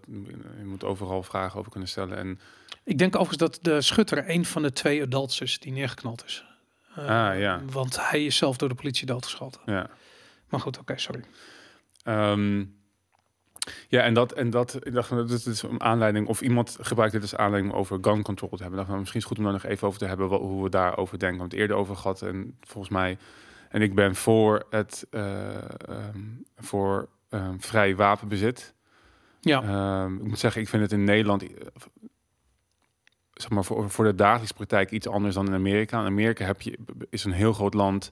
je 0.57 0.65
moet 0.65 0.83
overal 0.83 1.23
vragen 1.23 1.59
over 1.59 1.71
kunnen 1.71 1.89
stellen. 1.89 2.17
En 2.17 2.39
Ik 2.83 2.97
denk 2.97 3.15
overigens 3.15 3.51
dat 3.51 3.59
de 3.61 3.81
schutter 3.81 4.29
een 4.29 4.45
van 4.45 4.61
de 4.61 4.71
twee 4.71 5.01
adults 5.01 5.41
is 5.41 5.59
die 5.59 5.71
neergeknald 5.71 6.25
is. 6.25 6.48
Eh, 6.99 7.29
Ah, 7.29 7.39
ja. 7.39 7.61
Want 7.71 8.09
hij 8.09 8.25
is 8.25 8.37
zelf 8.37 8.57
door 8.57 8.69
de 8.69 8.75
politie 8.75 9.05
doodgeschoten. 9.05 9.61
ja. 9.65 9.89
Maar 10.49 10.59
goed, 10.59 10.79
oké, 10.79 10.97
sorry. 10.97 11.23
Ehm, 12.03 12.65
ja, 13.87 14.01
en 14.01 14.13
dat, 14.13 14.31
en 14.31 14.49
dat, 14.49 14.77
ik 14.85 14.93
dacht, 14.93 15.09
dat 15.09 15.29
is 15.45 15.61
een 15.61 15.81
aanleiding, 15.81 16.27
of 16.27 16.41
iemand 16.41 16.77
gebruikt 16.81 17.13
dit 17.13 17.21
als 17.21 17.35
aanleiding 17.35 17.73
om 17.73 17.79
over 17.79 17.97
gun 18.01 18.21
control 18.21 18.49
te 18.49 18.63
hebben. 18.63 18.71
Ik 18.71 18.77
dacht, 18.77 18.87
nou, 18.87 18.99
misschien 18.99 19.19
is 19.21 19.27
het 19.27 19.37
goed 19.37 19.37
om 19.37 19.43
daar 19.51 19.61
nog 19.61 19.71
even 19.71 19.87
over 19.87 19.99
te 19.99 20.05
hebben, 20.05 20.29
wat, 20.29 20.39
hoe 20.39 20.63
we 20.63 20.69
daarover 20.69 21.19
denken. 21.19 21.39
Want 21.39 21.53
eerder 21.53 21.75
over 21.75 21.95
gehad 21.95 22.21
en 22.21 22.57
volgens 22.61 22.93
mij, 22.93 23.17
en 23.69 23.81
ik 23.81 23.95
ben 23.95 24.15
voor 24.15 24.65
het, 24.69 25.07
eh, 25.09 25.55
ehm, 25.89 26.19
voor 26.57 27.09
ehm, 27.29 27.59
vrij 27.59 27.95
wapenbezit. 27.95 28.73
Ja, 29.41 30.05
ik 30.05 30.23
moet 30.27 30.39
zeggen, 30.39 30.61
ik 30.61 30.69
vind 30.69 30.81
het 30.81 30.91
in 30.91 31.03
Nederland, 31.03 31.43
zeg 33.41 33.51
maar, 33.51 33.63
voor, 33.63 33.89
voor 33.89 34.05
de 34.05 34.15
dagelijkse 34.15 34.53
praktijk 34.53 34.91
iets 34.91 35.07
anders 35.07 35.35
dan 35.35 35.47
in 35.47 35.53
Amerika. 35.53 35.99
In 35.99 36.05
Amerika 36.05 36.45
heb 36.45 36.61
je, 36.61 36.77
is 37.09 37.23
een 37.23 37.31
heel 37.31 37.53
groot 37.53 37.73
land 37.73 38.11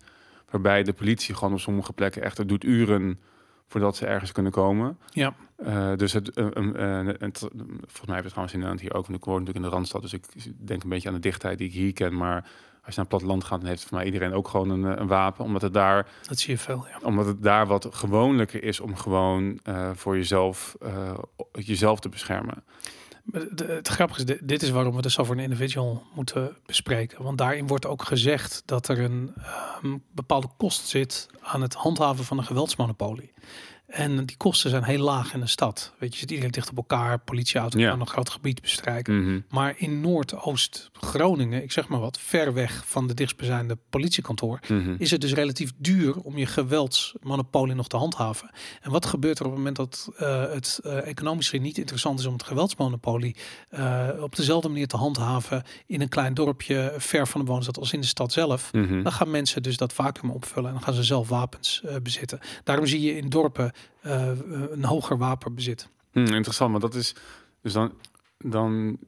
waarbij 0.49 0.83
de 0.83 0.93
politie 0.93 1.35
gewoon 1.35 1.53
op 1.53 1.59
sommige 1.59 1.93
plekken 1.93 2.21
echt, 2.21 2.47
doet 2.47 2.63
uren 2.63 3.19
voordat 3.67 3.95
ze 3.95 4.05
ergens 4.05 4.31
kunnen 4.31 4.51
komen. 4.51 4.97
ja, 5.09 5.33
Eh, 5.55 5.95
dus 5.95 6.13
het, 6.13 6.29
eh, 6.29 6.45
het, 6.45 7.37
volgens 7.39 8.05
mij 8.05 8.15
hebben 8.15 8.23
we 8.23 8.29
trouwens 8.29 8.53
in 8.53 8.59
Nederland 8.59 8.81
hier 8.81 8.93
ook, 8.93 9.05
want 9.07 9.17
ik 9.17 9.25
woon 9.25 9.39
natuurlijk 9.39 9.65
in 9.65 9.69
de 9.69 9.75
Randstad, 9.75 10.01
dus 10.01 10.13
ik 10.13 10.25
denk 10.57 10.83
een 10.83 10.89
beetje 10.89 11.07
aan 11.07 11.13
de 11.13 11.21
dichtheid 11.21 11.57
die 11.57 11.67
ik 11.67 11.73
hier 11.73 11.93
ken, 11.93 12.17
maar 12.17 12.35
als 12.35 12.95
je 12.95 13.01
naar 13.01 13.05
het 13.05 13.07
platteland 13.07 13.43
gaat, 13.43 13.59
dan 13.59 13.69
heeft 13.69 13.85
voor 13.85 13.97
mij 13.97 14.05
iedereen 14.05 14.33
ook 14.33 14.47
gewoon 14.47 14.69
een, 14.69 15.01
een 15.01 15.07
wapen, 15.07 15.45
omdat 15.45 15.61
het 15.61 15.73
daar 15.73 16.07
dat 16.27 16.39
zie 16.39 16.53
je 16.53 16.59
veel. 16.59 16.85
Ja. 16.87 16.99
omdat 17.03 17.25
het 17.25 17.43
daar 17.43 17.67
wat 17.67 17.87
gewoonlijker 17.91 18.63
is 18.63 18.79
om 18.79 18.95
gewoon 18.95 19.59
voor 19.93 20.15
jezelf, 20.15 20.75
jezelf 21.51 21.99
te 21.99 22.09
beschermen. 22.09 22.63
De- 23.31 23.65
het 23.65 23.87
grappige 23.87 24.19
is, 24.19 24.25
dit, 24.25 24.47
dit 24.47 24.61
is 24.63 24.69
waarom 24.69 24.95
we 24.95 25.01
de 25.01 25.09
sovereign 25.09 25.51
individual 25.51 26.03
moeten 26.15 26.55
bespreken. 26.65 27.23
Want 27.23 27.37
daarin 27.37 27.67
wordt 27.67 27.85
ook 27.85 28.03
gezegd 28.03 28.63
dat 28.65 28.87
er 28.87 28.99
een 28.99 29.33
ehm, 29.37 29.97
bepaalde 30.11 30.47
kost 30.57 30.87
zit 30.87 31.27
aan 31.41 31.61
het 31.61 31.73
handhaven 31.73 32.25
van 32.25 32.37
een 32.37 32.43
geweldsmonopolie. 32.45 33.33
En 33.87 34.25
die 34.25 34.37
kosten 34.37 34.69
zijn 34.69 34.83
heel 34.83 35.03
laag 35.03 35.33
in 35.33 35.39
de 35.39 35.47
stad. 35.47 35.93
Weet 35.99 36.13
je, 36.13 36.19
zit 36.19 36.29
iedereen 36.29 36.51
dicht 36.51 36.69
op 36.69 36.77
elkaar, 36.77 37.19
politieauto 37.19 37.79
Ja. 37.79 37.89
kan 37.89 37.99
een 37.99 38.07
groot 38.07 38.29
gebied 38.29 38.61
bestrijken. 38.61 39.21
Mhm. 39.23 39.39
Maar 39.49 39.73
in 39.77 40.01
Noordoost-Groningen, 40.01 41.63
ik 41.63 41.71
zeg 41.71 41.87
maar 41.87 41.99
wat, 41.99 42.19
ver 42.19 42.53
weg 42.53 42.83
van 42.87 43.07
de 43.07 43.13
dichtstbijzijnde 43.13 43.77
politiekantoor, 43.89 44.59
Mhm. 44.67 44.95
is 44.97 45.11
het 45.11 45.21
dus 45.21 45.33
relatief 45.33 45.71
duur 45.77 46.15
om 46.19 46.37
je 46.37 46.45
geweldsmonopolie 46.45 47.75
nog 47.75 47.87
te 47.87 47.97
handhaven. 47.97 48.49
En 48.81 48.91
wat 48.91 49.05
gebeurt 49.05 49.39
er 49.39 49.45
op 49.45 49.51
het 49.51 49.57
moment 49.59 49.75
dat 49.75 50.09
eh, 50.17 50.41
het 50.53 50.79
eh, 50.83 51.07
economisch 51.07 51.51
niet 51.51 51.77
interessant 51.77 52.19
is 52.19 52.25
om 52.25 52.33
het 52.33 52.43
geweldsmonopolie 52.43 53.35
eh, 53.69 54.07
op 54.19 54.35
dezelfde 54.35 54.69
manier 54.69 54.87
te 54.87 54.97
handhaven 54.97 55.63
in 55.85 56.01
een 56.01 56.09
klein 56.09 56.33
dorpje 56.33 56.93
ver 56.97 57.27
van 57.27 57.41
de 57.45 57.51
woonstad 57.51 57.79
als 57.79 57.93
in 57.93 58.01
de 58.01 58.07
stad 58.07 58.31
zelf? 58.31 58.73
Mhm. 58.73 59.03
Dan 59.03 59.11
gaan 59.11 59.31
mensen 59.31 59.63
dus 59.63 59.77
dat 59.77 59.93
vacuüm 59.93 60.31
opvullen 60.31 60.67
en 60.69 60.75
dan 60.75 60.83
gaan 60.83 60.93
ze 60.93 61.03
zelf 61.03 61.27
wapens 61.29 61.81
bezitten. 62.03 62.39
Daarom 62.63 62.85
zie 62.85 63.01
je 63.01 63.17
in 63.17 63.29
dorpen 63.29 63.71
eh, 64.01 64.31
een 64.71 64.85
hoger 64.85 65.17
wapenbezit. 65.17 65.89
Hm, 66.11 66.33
interessant, 66.33 66.71
maar 66.71 66.79
dat 66.79 66.95
is 66.95 67.15
dus 67.61 67.73
dan, 67.73 67.93
dan 68.37 68.99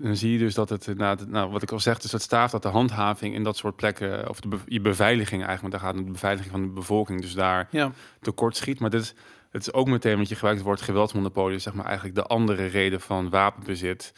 dan 0.00 0.16
zie 0.16 0.32
je 0.32 0.38
dus 0.38 0.54
dat 0.54 0.68
het, 0.68 0.96
nou, 0.96 1.18
nou, 1.26 1.50
wat 1.50 1.62
ik 1.62 1.72
al 1.72 1.80
zeg, 1.80 1.98
dus 1.98 2.12
het 2.12 2.22
staaf 2.22 2.50
dat 2.50 2.62
de 2.62 2.68
handhaving 2.68 3.34
in 3.34 3.42
dat 3.42 3.56
soort 3.56 3.76
plekken, 3.76 4.28
of 4.28 4.40
de 4.40 4.48
be 4.48 4.58
je 4.66 4.80
beveiliging 4.80 5.44
eigenlijk, 5.44 5.60
want 5.60 5.72
daar 5.72 5.92
gaat 5.92 6.06
de 6.06 6.12
beveiliging 6.12 6.50
van 6.52 6.62
de 6.62 6.68
bevolking, 6.68 7.20
dus 7.20 7.34
daar 7.34 7.68
Ja, 7.70 7.92
tekort 8.20 8.56
schiet. 8.56 8.80
Maar 8.80 8.90
dit 8.90 9.00
is, 9.00 9.14
het 9.50 9.62
is 9.62 9.72
ook 9.72 9.88
meteen, 9.88 10.16
want 10.16 10.28
je 10.28 10.34
gebruikt 10.34 10.58
het 10.58 10.68
woord 10.68 10.80
geweldsmonopolie, 10.80 11.58
zeg 11.58 11.74
maar 11.74 11.84
eigenlijk 11.84 12.14
de 12.14 12.22
andere 12.22 12.66
reden 12.66 13.00
van 13.00 13.30
wapenbezit. 13.30 14.12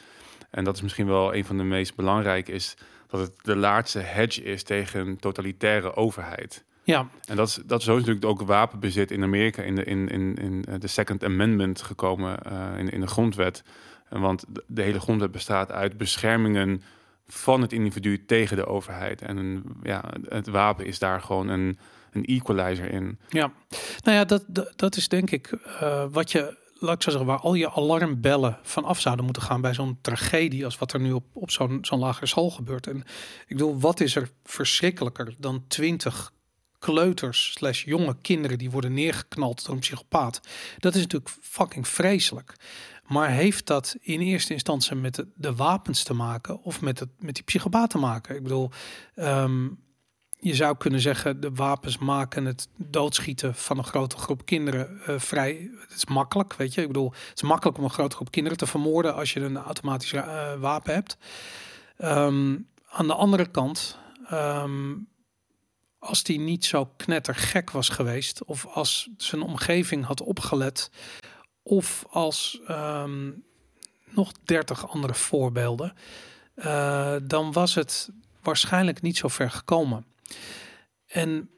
En 0.49 0.63
dat 0.63 0.75
is 0.75 0.81
misschien 0.81 1.07
wel 1.07 1.35
een 1.35 1.45
van 1.45 1.57
de 1.57 1.63
meest 1.63 1.95
belangrijke, 1.95 2.51
is 2.51 2.77
dat 3.07 3.19
het 3.19 3.33
de 3.41 3.55
laatste 3.55 3.99
hedge 3.99 4.43
is 4.43 4.63
tegen 4.63 5.07
een 5.07 5.17
totalitaire 5.17 5.95
overheid. 5.95 6.63
Ja, 6.83 7.07
En 7.25 7.35
dat 7.35 7.47
is, 7.47 7.59
dat 7.65 7.79
is 7.79 7.85
natuurlijk 7.85 8.25
ook 8.25 8.41
wapenbezit 8.41 9.11
in 9.11 9.23
Amerika 9.23 9.61
in 9.61 9.75
de, 9.75 9.83
in, 9.83 10.07
in, 10.07 10.35
in 10.35 10.65
eh, 10.67 10.75
de 10.79 10.87
Second 10.87 11.23
Amendment 11.23 11.81
gekomen 11.81 12.43
eh, 12.43 12.77
in, 12.77 12.89
in 12.89 13.01
de 13.01 13.07
grondwet. 13.07 13.63
En 14.09 14.21
want 14.21 14.45
de, 14.67 14.81
hele 14.81 14.99
grondwet 14.99 15.31
bestaat 15.31 15.71
uit 15.71 15.97
beschermingen 15.97 16.83
van 17.27 17.61
het 17.61 17.73
individu 17.73 18.25
tegen 18.25 18.57
de 18.57 18.65
overheid. 18.65 19.21
En 19.21 19.63
ja, 19.83 20.03
het 20.27 20.47
wapen 20.47 20.85
is 20.85 20.99
daar 20.99 21.21
gewoon 21.21 21.47
een, 21.47 21.77
een 22.11 22.25
equalizer 22.25 22.91
in. 22.91 23.19
ja. 23.29 23.51
Nou 24.03 24.17
ja, 24.17 24.25
dat, 24.25 24.43
dat, 24.47 24.73
dat 24.75 24.95
is 24.95 25.07
denk 25.07 25.31
ik 25.31 25.47
eh, 25.79 26.05
wat 26.11 26.31
je, 26.31 26.57
laat 26.79 26.95
ik 26.95 27.01
zo 27.01 27.09
zeggen, 27.09 27.29
waar 27.29 27.39
al 27.39 27.53
je 27.53 27.71
alarmbellen 27.71 28.57
van 28.61 28.83
af 28.83 28.99
zouden 28.99 29.25
moeten 29.25 29.43
gaan 29.43 29.61
bij 29.61 29.73
zo'n 29.73 29.97
tragedie 30.01 30.65
als 30.65 30.77
wat 30.77 30.93
er 30.93 30.99
nu 30.99 31.11
op, 31.11 31.25
op 31.33 31.51
zo'n 31.51 31.77
zo'n 31.81 31.99
lagere 31.99 32.25
school 32.25 32.49
gebeurt. 32.49 32.87
En 32.87 32.97
ik 33.47 33.57
bedoel, 33.57 33.79
wat 33.79 33.99
is 33.99 34.15
er 34.15 34.29
verschrikkelijker 34.43 35.35
dan 35.37 35.63
twintig 35.67 36.31
kleuters 36.81 37.51
slash 37.51 37.83
jonge 37.83 38.15
kinderen 38.21 38.57
die 38.57 38.71
worden 38.71 38.93
neergeknald 38.93 39.65
door 39.65 39.73
een 39.73 39.79
psychopaat. 39.79 40.39
Dat 40.79 40.95
is 40.95 41.01
natuurlijk 41.01 41.31
fucking 41.41 41.87
vreselijk. 41.87 42.55
Maar 43.07 43.29
heeft 43.29 43.67
dat 43.67 43.95
in 44.01 44.19
eerste 44.19 44.53
instantie 44.53 44.95
met 44.95 45.25
de, 45.35 45.55
wapens 45.55 46.03
te 46.03 46.13
maken 46.13 46.63
of 46.63 46.81
met, 46.81 46.99
het, 46.99 47.09
met 47.19 47.35
die 47.35 47.43
psychopaat 47.43 47.89
te 47.89 47.97
maken? 47.97 48.35
Ik 48.35 48.43
bedoel, 48.43 48.69
ehm, 49.15 49.67
je 50.39 50.55
zou 50.55 50.77
kunnen 50.77 50.99
zeggen, 50.99 51.41
de 51.41 51.51
wapens 51.53 51.97
maken 51.97 52.45
het 52.45 52.67
doodschieten 52.75 53.55
van 53.55 53.77
een 53.77 53.83
grote 53.83 54.17
groep 54.17 54.45
kinderen 54.45 55.01
eh, 55.05 55.19
vrij. 55.19 55.69
Het 55.79 55.97
is 55.97 56.05
makkelijk, 56.05 56.53
weet 56.53 56.73
je. 56.73 56.81
Ik 56.81 56.87
bedoel, 56.87 57.11
het 57.11 57.41
is 57.41 57.41
makkelijk 57.41 57.77
om 57.77 57.83
een 57.83 57.89
grote 57.89 58.15
groep 58.15 58.31
kinderen 58.31 58.57
te 58.57 58.65
vermoorden 58.65 59.15
als 59.15 59.33
je 59.33 59.39
een 59.39 59.57
automatisch 59.57 60.13
eh, 60.13 60.53
wapen 60.59 60.93
hebt. 60.93 61.17
Ehm, 61.97 62.57
aan 62.89 63.07
de 63.07 63.15
andere 63.15 63.45
kant, 63.45 63.97
ehm, 64.29 64.93
als 66.01 66.23
die 66.23 66.39
niet 66.39 66.65
zo 66.65 66.85
knettergek 66.97 67.71
was 67.71 67.89
geweest, 67.89 68.43
of 68.43 68.65
als 68.65 69.09
zijn 69.17 69.41
omgeving 69.41 70.05
had 70.05 70.21
opgelet, 70.21 70.91
of 71.63 72.05
als 72.09 72.59
ehm, 72.67 73.31
nog 74.05 74.31
dertig 74.43 74.89
andere 74.89 75.13
voorbeelden, 75.13 75.93
eh, 76.53 77.15
dan 77.23 77.51
was 77.51 77.75
het 77.75 78.09
waarschijnlijk 78.41 79.01
niet 79.01 79.17
zo 79.17 79.27
ver 79.27 79.51
gekomen. 79.51 80.05
En 81.05 81.49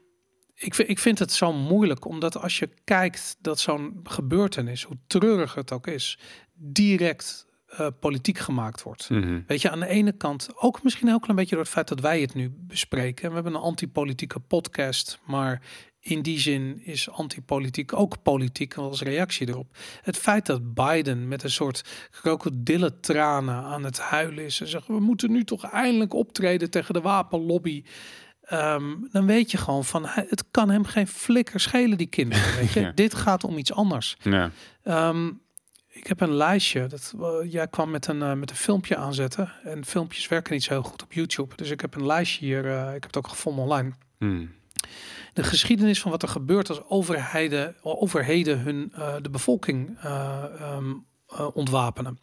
ik, 0.54 0.76
ik 0.76 0.98
vind 0.98 1.18
het 1.18 1.32
zo 1.32 1.52
moeilijk, 1.52 2.04
omdat 2.04 2.36
als 2.36 2.58
je 2.58 2.68
kijkt 2.84 3.36
dat 3.40 3.60
zo'n 3.60 4.00
gebeurtenis, 4.02 4.82
hoe 4.82 4.98
treurig 5.06 5.54
het 5.54 5.72
ook 5.72 5.86
is, 5.86 6.18
direct 6.54 7.46
eh, 7.76 7.86
politiek 8.00 8.38
gemaakt 8.38 8.82
wordt. 8.82 9.08
Weet 9.46 9.62
je, 9.62 9.70
aan 9.70 9.80
de 9.80 9.88
ene 9.88 10.12
kant 10.12 10.48
ook 10.54 10.82
misschien 10.82 11.14
ook 11.14 11.28
een 11.28 11.34
beetje 11.34 11.54
door 11.54 11.64
het 11.64 11.72
feit 11.72 11.88
dat 11.88 12.00
wij 12.00 12.20
het 12.20 12.34
nu 12.34 12.52
bespreken. 12.56 13.28
We 13.28 13.34
hebben 13.34 13.54
een 13.54 13.60
antipolitieke 13.60 14.40
podcast, 14.40 15.18
maar 15.26 15.62
in 16.04 16.22
die 16.22 16.38
zin 16.38 16.80
is 16.84 17.10
antipolitiek 17.10 17.92
ook 17.92 18.22
politiek 18.22 18.74
als 18.74 19.02
reactie 19.02 19.48
erop. 19.48 19.76
Het 20.02 20.16
feit 20.16 20.46
dat 20.46 20.74
Biden 20.74 21.28
met 21.28 21.42
een 21.42 21.50
soort 21.50 22.08
krokodillentranen 22.10 23.54
aan 23.54 23.84
het 23.84 23.98
huilen 23.98 24.44
is 24.44 24.60
en 24.60 24.68
zegt 24.68 24.86
we 24.86 25.00
moeten 25.00 25.32
nu 25.32 25.44
toch 25.44 25.64
eindelijk 25.64 26.14
optreden 26.14 26.70
tegen 26.70 26.94
de 26.94 27.00
wapenlobby. 27.00 27.84
Ehm, 28.44 28.94
dan 29.10 29.26
weet 29.26 29.50
je 29.50 29.56
gewoon 29.56 29.84
van 29.84 30.06
het 30.06 30.44
kan 30.50 30.70
hem 30.70 30.84
geen 30.84 31.06
flikker 31.08 31.60
schelen 31.60 31.98
die 31.98 32.06
kinderen. 32.06 32.56
Weet 32.56 32.72
je? 32.72 32.80
Ja. 32.84 32.92
Dit 32.94 33.14
gaat 33.14 33.44
om 33.44 33.58
iets 33.58 33.72
anders. 33.72 34.16
Ja. 34.22 34.50
Ehm, 34.82 35.30
ik 35.94 36.06
heb 36.06 36.20
een 36.20 36.34
lijstje. 36.34 36.86
Dat, 36.86 37.14
eh, 37.20 37.52
jij 37.52 37.68
kwam 37.68 37.90
met 37.90 38.06
een, 38.06 38.22
eh, 38.22 38.32
met 38.32 38.50
een 38.50 38.56
filmpje 38.56 38.96
aanzetten. 38.96 39.52
En 39.64 39.84
filmpjes 39.84 40.28
werken 40.28 40.52
niet 40.52 40.62
zo 40.62 40.72
heel 40.72 40.82
goed 40.82 41.02
op 41.02 41.12
YouTube. 41.12 41.56
Dus 41.56 41.70
ik 41.70 41.80
heb 41.80 41.94
een 41.94 42.06
lijstje 42.06 42.44
hier. 42.44 42.66
eh, 42.66 42.86
ik 42.86 43.02
heb 43.02 43.06
het 43.06 43.16
ook 43.16 43.28
gevonden 43.28 43.64
online. 43.64 43.92
Hmm. 44.18 44.52
De 45.32 45.42
geschiedenis 45.42 46.00
van 46.00 46.10
wat 46.10 46.22
er 46.22 46.28
gebeurt 46.28 46.68
als 46.68 46.82
overheden, 46.88 47.74
overheden 47.82 48.58
hun, 48.58 48.92
de 49.22 49.30
bevolking 49.30 49.98
eh, 51.34 51.48
ontwapenen. 51.54 52.18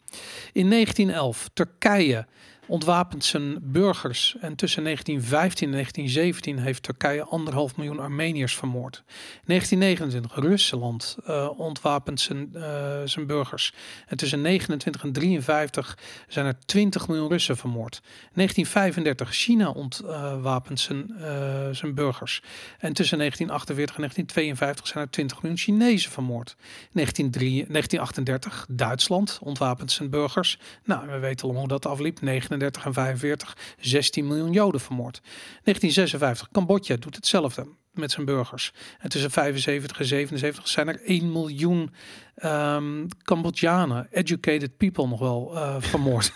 In 0.52 0.68
1911, 0.68 1.50
Turkije 1.52 2.26
ontwapent 2.66 3.24
zijn 3.24 3.58
burgers. 3.62 4.36
En 4.40 4.56
tussen 4.56 4.82
1915 4.82 5.66
en 5.66 5.72
1917 5.72 6.58
heeft 6.58 6.82
Turkije 6.82 7.24
anderhalf 7.24 7.76
miljoen 7.76 7.98
Armeniërs 7.98 8.56
vermoord. 8.56 9.02
1929, 9.44 10.34
Rusland 10.34 11.16
eh, 11.24 11.48
ontwapent 11.56 12.20
zijn, 12.20 12.54
eh, 12.54 13.00
zijn 13.04 13.26
burgers. 13.26 13.74
En 14.06 14.16
tussen 14.16 14.40
29 14.40 15.02
en 15.02 15.12
53 15.12 15.98
zijn 16.28 16.46
er 16.46 16.56
20 16.66 17.08
miljoen 17.08 17.28
Russen 17.28 17.56
vermoord. 17.56 18.00
1935, 18.32 19.34
China 19.34 19.70
ontwapent 19.70 20.80
zijn, 20.80 21.14
eh, 21.18 21.68
zijn 21.72 21.94
burgers. 21.94 22.42
En 22.78 22.92
tussen 22.92 23.18
1948 23.18 23.94
en 23.96 24.00
1952 24.00 24.86
zijn 24.86 25.04
er 25.04 25.10
20 25.10 25.42
miljoen 25.42 25.60
Chinezen 25.60 26.10
vermoord. 26.10 26.56
1903 26.92 27.64
1938, 27.68 28.66
Duitsland 28.68 29.38
ontwapent 29.42 29.92
zijn 29.92 30.10
burgers. 30.10 30.58
Nou, 30.84 31.06
we 31.06 31.18
weten 31.18 31.44
allemaal 31.44 31.60
hoe 31.60 31.70
dat 31.70 31.86
afliep. 31.86 32.20
39 32.58 32.84
en 32.84 32.92
45, 32.92 33.56
16 33.78 34.26
miljoen 34.26 34.52
Joden 34.52 34.80
vermoord. 34.80 35.20
1956, 35.22 36.48
Cambodja 36.52 36.96
doet 36.96 37.16
hetzelfde 37.16 37.66
met 37.92 38.10
zijn 38.10 38.26
burgers. 38.26 38.72
En 38.98 39.08
tussen 39.08 39.30
75 39.30 39.98
en 39.98 40.06
77 40.06 40.68
zijn 40.68 40.88
er 40.88 41.00
1 41.04 41.32
miljoen 41.32 41.90
ehm 42.34 43.06
Cambodjanen, 43.22 44.08
educated 44.10 44.76
people 44.76 45.08
nog 45.08 45.18
wel 45.18 45.56
eh, 45.56 45.76
vermoord. 45.78 46.32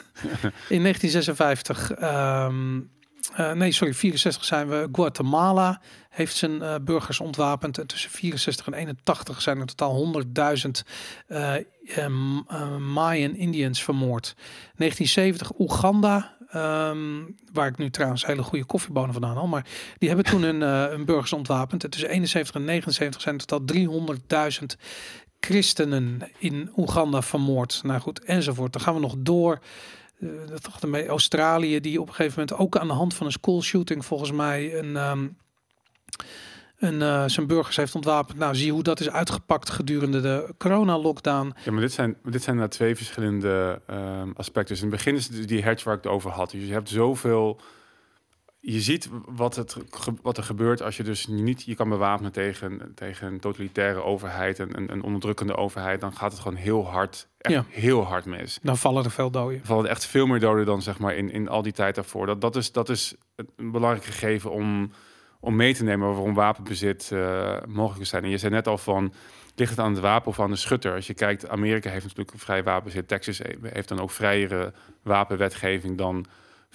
In 0.69 0.83
1956, 0.83 1.93
ehm, 1.93 2.81
eh, 3.35 3.53
nee 3.53 3.73
sorry, 3.73 3.95
64 3.95 4.45
zijn 4.45 4.69
we, 4.69 4.89
Guatemala 4.93 5.81
heeft 6.09 6.37
zijn 6.37 6.63
eh, 6.63 6.75
burgers 6.83 7.21
ontwapend. 7.21 7.79
En 7.79 7.87
tussen 7.87 8.11
64 8.11 8.67
en 8.67 8.75
81 8.75 9.43
zijn 9.43 9.61
er 9.61 9.67
totaal 9.67 9.95
100.000 9.95 10.85
eh 11.27 11.55
em, 11.95 12.45
eh, 12.49 12.77
Mayan 12.77 13.35
Indians 13.35 13.83
vermoord. 13.83 14.35
1970 14.77 15.59
Oeganda, 15.59 16.37
ehm, 16.49 17.23
waar 17.53 17.67
ik 17.67 17.77
nu 17.77 17.91
trouwens 17.91 18.27
hele 18.27 18.43
goede 18.43 18.65
koffiebonen 18.65 19.13
vandaan 19.13 19.37
haal, 19.37 19.47
maar 19.47 19.67
die 19.99 20.09
hebben 20.09 20.27
toen 20.27 20.43
hun, 20.43 20.61
hun 20.61 21.05
burgers 21.05 21.33
ontwapend. 21.33 21.85
En 21.85 21.91
tussen 21.91 22.11
71 22.11 22.55
en 22.55 22.65
79 22.65 23.21
zijn 23.21 23.39
er 23.39 23.45
totaal 23.45 23.77
300.000 23.77 24.77
christenen 25.41 26.31
in 26.39 26.71
Oeganda 26.77 27.23
vermoord. 27.23 27.81
Nou 27.83 28.01
goed, 28.01 28.25
enzovoort. 28.25 28.73
Dan 28.73 28.83
gaan 28.83 28.95
we 28.95 29.01
nog 29.01 29.15
door. 29.19 29.61
Eh, 30.21 30.29
dat 30.49 30.83
ermee 30.83 31.07
Australië, 31.07 31.81
die 31.81 32.01
op 32.01 32.09
een 32.09 32.15
gegeven 32.15 32.41
moment 32.41 32.59
ook 32.59 32.77
aan 32.77 32.89
de 32.89 32.95
hand 32.95 33.15
van 33.15 33.27
een 33.27 33.33
school 33.33 33.63
shooting 33.63 34.05
volgens 34.05 34.33
mij 34.33 34.79
een, 34.79 34.97
ehm, 34.97 35.29
een, 36.79 37.03
eh, 37.03 37.25
zijn 37.27 37.47
burgers 37.47 37.77
heeft 37.77 37.95
ontwapend. 37.95 38.39
Nou, 38.39 38.55
zie 38.55 38.73
hoe 38.73 38.83
dat 38.83 39.01
is 39.01 39.11
uitgepakt 39.11 39.71
gedurende 39.71 40.21
de 40.21 40.55
corona-lockdown. 40.59 41.55
Ja, 41.65 41.73
maar 41.73 41.81
dit 41.81 41.93
zijn, 41.93 42.17
dit 42.23 42.43
zijn 42.43 42.57
nou 42.57 42.69
twee 42.69 42.97
verschillende 42.97 43.81
ehm, 43.87 44.31
aspecten. 44.35 44.75
Dus 44.75 44.85
in 44.85 44.91
het 44.91 44.97
begin 44.97 45.15
is 45.15 45.29
het 45.29 45.49
die 45.49 45.63
hedge 45.63 45.85
waar 45.85 45.97
ik 45.97 46.03
het 46.03 46.13
over 46.13 46.31
had. 46.31 46.51
Dus 46.51 46.67
je 46.67 46.73
hebt 46.73 46.89
zoveel... 46.89 47.61
Je 48.69 48.81
ziet 48.81 49.09
wat, 49.27 49.57
het, 49.57 49.77
wat 50.23 50.37
er 50.37 50.43
gebeurt 50.43 50.83
als 50.83 50.97
je 50.97 51.03
dus 51.03 51.27
niet 51.27 51.63
je 51.63 51.75
kan 51.75 51.89
bewapenen 51.89 52.33
tegen, 52.33 52.93
tegen 52.95 53.27
een 53.27 53.41
totalitaire 53.41 54.03
overheid, 54.03 54.59
en 54.59 54.77
een, 54.77 54.93
een 54.93 55.03
onderdrukkende 55.03 55.57
overheid. 55.57 56.01
Dan 56.01 56.17
gaat 56.17 56.33
het 56.33 56.41
gewoon 56.41 56.57
heel 56.59 56.87
hard, 56.87 57.29
echt 57.39 57.55
Ja. 57.55 57.65
heel 57.69 58.03
hard 58.05 58.25
mis. 58.25 58.59
Dan 58.63 58.77
vallen 58.77 59.05
er 59.05 59.11
veel 59.11 59.31
doden. 59.31 59.59
Er 59.61 59.67
vallen 59.67 59.91
echt 59.91 60.07
veel 60.07 60.27
meer 60.27 60.41
doden 60.41 60.67
dan 60.67 60.83
zeg 60.83 60.99
maar 60.99 61.15
in, 61.15 61.31
in 61.31 61.49
al 61.49 61.63
die 61.63 61.73
tijd 61.73 61.95
daarvoor. 61.95 62.27
Dat, 62.27 62.41
dat, 62.41 62.57
is, 62.57 62.73
dat 62.73 62.89
is 62.89 63.15
een 63.57 63.71
belangrijk 63.71 64.05
gegeven 64.05 64.51
om, 64.51 64.91
om 65.41 65.57
mee 65.57 65.75
te 65.75 65.85
nemen 65.85 66.09
waarom 66.09 66.35
wapenbezit 66.35 67.11
eh, 67.13 67.57
mogelijk 67.67 68.01
is 68.03 68.09
zijn. 68.09 68.25
En 68.25 68.31
je 68.31 68.39
zei 68.39 68.53
net 68.53 68.67
al 68.67 68.79
van, 68.79 69.13
ligt 69.55 69.71
het 69.71 69.81
aan 69.81 69.93
het 69.93 70.01
wapen 70.01 70.29
of 70.29 70.41
aan 70.41 70.51
de 70.51 70.57
schutter? 70.57 70.95
Als 70.95 71.07
je 71.07 71.15
kijkt, 71.15 71.49
Amerika 71.49 71.91
heeft 71.91 72.03
natuurlijk 72.05 72.33
een 72.33 72.39
vrij 72.39 72.63
wapenbezit. 72.63 73.09
Texas 73.09 73.39
he- 73.39 73.55
heeft 73.63 73.89
dan 73.89 74.01
ook 74.01 74.11
vrijere 74.11 74.73
wapenwetgeving 75.03 75.99
dan 75.99 76.27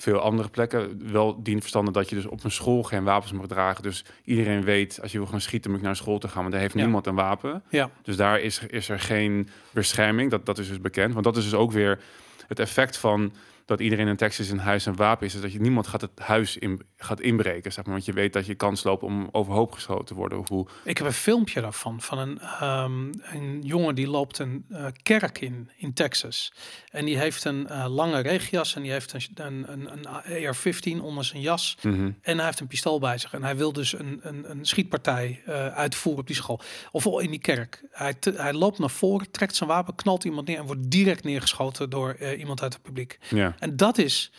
veel 0.02 0.20
andere 0.20 0.50
plekken. 0.50 1.12
Wel 1.12 1.44
dient 1.44 1.60
verstanden 1.60 1.94
dat 1.94 2.10
je 2.10 2.16
dus 2.16 2.26
op 2.26 2.44
een 2.44 2.52
school 2.52 2.84
geen 2.84 3.04
wapens 3.04 3.32
mag 3.32 3.48
dragen. 3.48 3.84
Dus 3.84 4.06
iedereen 4.24 4.64
weet, 4.64 5.00
als 5.02 5.12
je 5.12 5.18
wil 5.18 5.28
gaan 5.28 5.42
schieten, 5.42 5.72
moet 5.72 5.80
je 5.80 5.86
naar 5.86 5.96
school 5.96 6.20
te 6.20 6.28
gaan. 6.28 6.42
Maar 6.42 6.52
daar 6.52 6.60
heeft 6.62 6.74
Ja. 6.74 6.82
niemand 6.82 7.08
een 7.08 7.16
wapen. 7.16 7.64
Ja, 7.70 7.90
Dus 8.04 8.16
daar 8.16 8.40
is, 8.40 8.62
is 8.68 8.90
er 8.90 9.00
geen 9.00 9.50
bescherming. 9.72 10.32
Dat, 10.32 10.46
dat 10.46 10.58
is 10.58 10.68
dus 10.68 10.82
bekend. 10.82 11.14
Want 11.14 11.26
dat 11.26 11.38
is 11.38 11.44
dus 11.44 11.54
ook 11.54 11.72
weer 11.72 12.00
het 12.48 12.60
effect 12.60 12.98
van 12.98 13.34
dat 13.72 13.80
iedereen 13.80 14.08
in 14.08 14.16
Texas 14.16 14.50
een 14.50 14.60
huis 14.60 14.86
een 14.86 14.96
wapen 14.96 15.26
is, 15.26 15.42
dat 15.42 15.52
je 15.52 15.60
niemand 15.60 15.88
gaat 15.88 16.02
het 16.02 16.20
huis 16.20 16.58
in, 16.58 16.82
gaat 16.98 17.20
inbreken, 17.20 17.72
zeg 17.72 17.86
maar. 17.86 17.94
Want 17.94 18.06
je 18.06 18.14
weet 18.14 18.34
dat 18.34 18.46
je 18.46 18.56
kans 18.56 18.84
loopt 18.84 19.04
om 19.04 19.30
overhoop 19.32 19.72
geschoten 19.72 20.06
te 20.06 20.14
worden. 20.14 20.40
Of 20.40 20.50
hoe... 20.50 20.68
Ik 20.84 20.98
heb 20.98 21.08
een 21.08 21.14
filmpje 21.14 21.62
daarvan, 21.62 22.02
van 22.02 22.18
een, 22.18 22.40
ehm, 22.40 23.12
een 23.22 23.62
jongen 23.62 23.96
die 23.96 24.08
loopt 24.08 24.40
een 24.40 24.66
uh, 24.70 24.86
kerk 25.04 25.42
in, 25.42 25.70
in 25.76 25.94
Texas. 25.94 26.54
En 26.90 27.06
die 27.06 27.18
heeft 27.18 27.44
een 27.44 27.68
uh, 27.70 27.86
lange 27.88 28.20
regenjas 28.20 28.76
en 28.76 28.82
die 28.82 28.92
heeft 28.92 29.14
een, 29.14 29.30
een, 29.36 29.72
een, 29.72 29.90
een 29.92 30.56
AR-15 30.96 31.02
onder 31.02 31.26
zijn 31.26 31.42
jas. 31.42 31.78
Mhm. 31.82 32.12
En 32.22 32.38
hij 32.38 32.46
heeft 32.46 32.60
een 32.60 32.68
pistool 32.68 33.00
bij 33.00 33.18
zich. 33.18 33.34
En 33.34 33.44
hij 33.44 33.58
wil 33.58 33.74
dus 33.74 34.00
een, 34.00 34.20
een, 34.24 34.52
een 34.52 34.66
schietpartij 34.66 35.42
uh, 35.48 35.68
uitvoeren 35.68 36.22
op 36.22 36.28
die 36.28 36.36
school. 36.36 36.62
Of 36.92 37.06
in 37.06 37.30
die 37.30 37.40
kerk. 37.40 37.84
Hij, 37.92 38.16
hij 38.36 38.54
loopt 38.54 38.80
naar 38.80 38.90
voren, 38.90 39.32
trekt 39.32 39.56
zijn 39.56 39.70
wapen, 39.70 39.96
knalt 39.96 40.24
iemand 40.24 40.48
neer 40.48 40.58
en 40.58 40.66
wordt 40.66 40.92
direct 40.92 41.24
neergeschoten 41.24 41.90
door 41.90 42.18
iemand 42.18 42.62
uit 42.62 42.74
het 42.74 42.82
publiek. 42.82 43.20
Ja. 43.30 43.56
En 43.62 43.76
dat 43.76 43.98
is, 43.98 44.32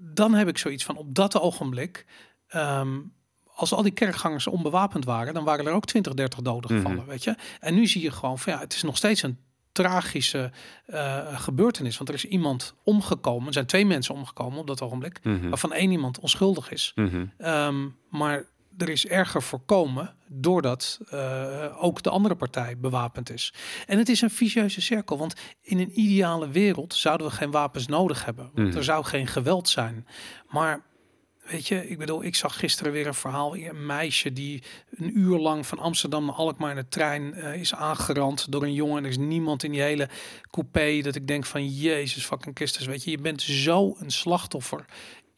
dan 0.00 0.34
heb 0.34 0.48
ik 0.48 0.58
zoiets 0.58 0.84
van 0.84 0.96
op 0.96 1.14
dat 1.14 1.40
ogenblik. 1.40 2.06
Um, 2.54 3.12
als 3.54 3.72
al 3.72 3.82
die 3.82 3.92
kerkgangers 3.92 4.46
onbewapend 4.46 5.04
waren, 5.04 5.34
dan 5.34 5.44
waren 5.44 5.66
er 5.66 5.72
ook 5.72 5.86
20, 5.86 6.14
30 6.14 6.40
doden 6.40 6.70
gevallen, 6.70 6.92
mm 6.92 6.98
-hmm. 6.98 7.08
weet 7.08 7.24
je. 7.24 7.34
En 7.60 7.74
nu 7.74 7.86
zie 7.86 8.02
je 8.02 8.10
gewoon 8.10 8.38
van 8.38 8.52
ja, 8.52 8.58
het 8.58 8.74
is 8.74 8.82
nog 8.82 8.96
steeds 8.96 9.22
een 9.22 9.38
tragische 9.72 10.50
uh, 10.86 11.40
gebeurtenis. 11.40 11.96
Want 11.96 12.08
er 12.08 12.14
is 12.14 12.24
iemand 12.24 12.74
omgekomen. 12.84 13.46
Er 13.46 13.52
zijn 13.52 13.66
twee 13.66 13.86
mensen 13.86 14.14
omgekomen 14.14 14.58
op 14.58 14.66
dat 14.66 14.82
ogenblik. 14.82 15.20
Mm 15.22 15.40
-hmm. 15.40 15.48
Waarvan 15.48 15.72
één 15.72 15.90
iemand 15.90 16.18
onschuldig 16.18 16.70
is. 16.70 16.92
Mm 16.94 17.08
-hmm. 17.08 17.48
um, 17.48 17.96
maar 18.10 18.46
er 18.78 18.88
is 18.88 19.06
erger 19.06 19.42
voorkomen 19.42 20.14
doordat 20.28 20.98
uh, 21.14 21.84
ook 21.84 22.02
de 22.02 22.10
andere 22.10 22.34
partij 22.34 22.78
bewapend 22.78 23.30
is. 23.30 23.52
En 23.86 23.98
het 23.98 24.08
is 24.08 24.20
een 24.20 24.30
vicieuze 24.30 24.80
cirkel, 24.80 25.18
want 25.18 25.34
in 25.62 25.78
een 25.78 26.00
ideale 26.00 26.48
wereld 26.48 26.94
zouden 26.94 27.26
we 27.26 27.32
geen 27.32 27.50
wapens 27.50 27.86
nodig 27.86 28.24
hebben. 28.24 28.50
Want 28.54 28.68
Mhm. 28.68 28.76
er 28.76 28.84
zou 28.84 29.04
geen 29.04 29.26
geweld 29.26 29.68
zijn. 29.68 30.06
Maar 30.48 30.86
weet 31.44 31.68
je, 31.68 31.88
ik 31.88 31.98
bedoel, 31.98 32.24
ik 32.24 32.34
zag 32.34 32.58
gisteren 32.58 32.92
weer 32.92 33.06
een 33.06 33.14
verhaal. 33.14 33.56
Een 33.56 33.86
meisje 33.86 34.32
die 34.32 34.62
een 34.90 35.18
uur 35.18 35.38
lang 35.38 35.66
van 35.66 35.78
Amsterdam 35.78 36.24
naar 36.24 36.34
Alkmaar 36.34 36.70
in 36.70 36.76
de 36.76 36.88
trein 36.88 37.34
uh, 37.36 37.54
is 37.54 37.74
aangerand 37.74 38.52
door 38.52 38.62
een 38.62 38.72
jongen. 38.72 39.04
Er 39.04 39.10
is 39.10 39.18
niemand 39.18 39.62
in 39.62 39.70
die 39.70 39.80
hele 39.80 40.08
coupé 40.50 41.00
dat 41.00 41.14
ik 41.14 41.26
denk 41.26 41.46
van 41.46 41.68
Jezus 41.68 42.24
fucking 42.24 42.56
Christus. 42.56 42.86
Weet 42.86 43.04
je, 43.04 43.10
je 43.10 43.18
bent 43.18 43.42
zo 43.42 43.96
een 43.98 44.10
slachtoffer 44.10 44.84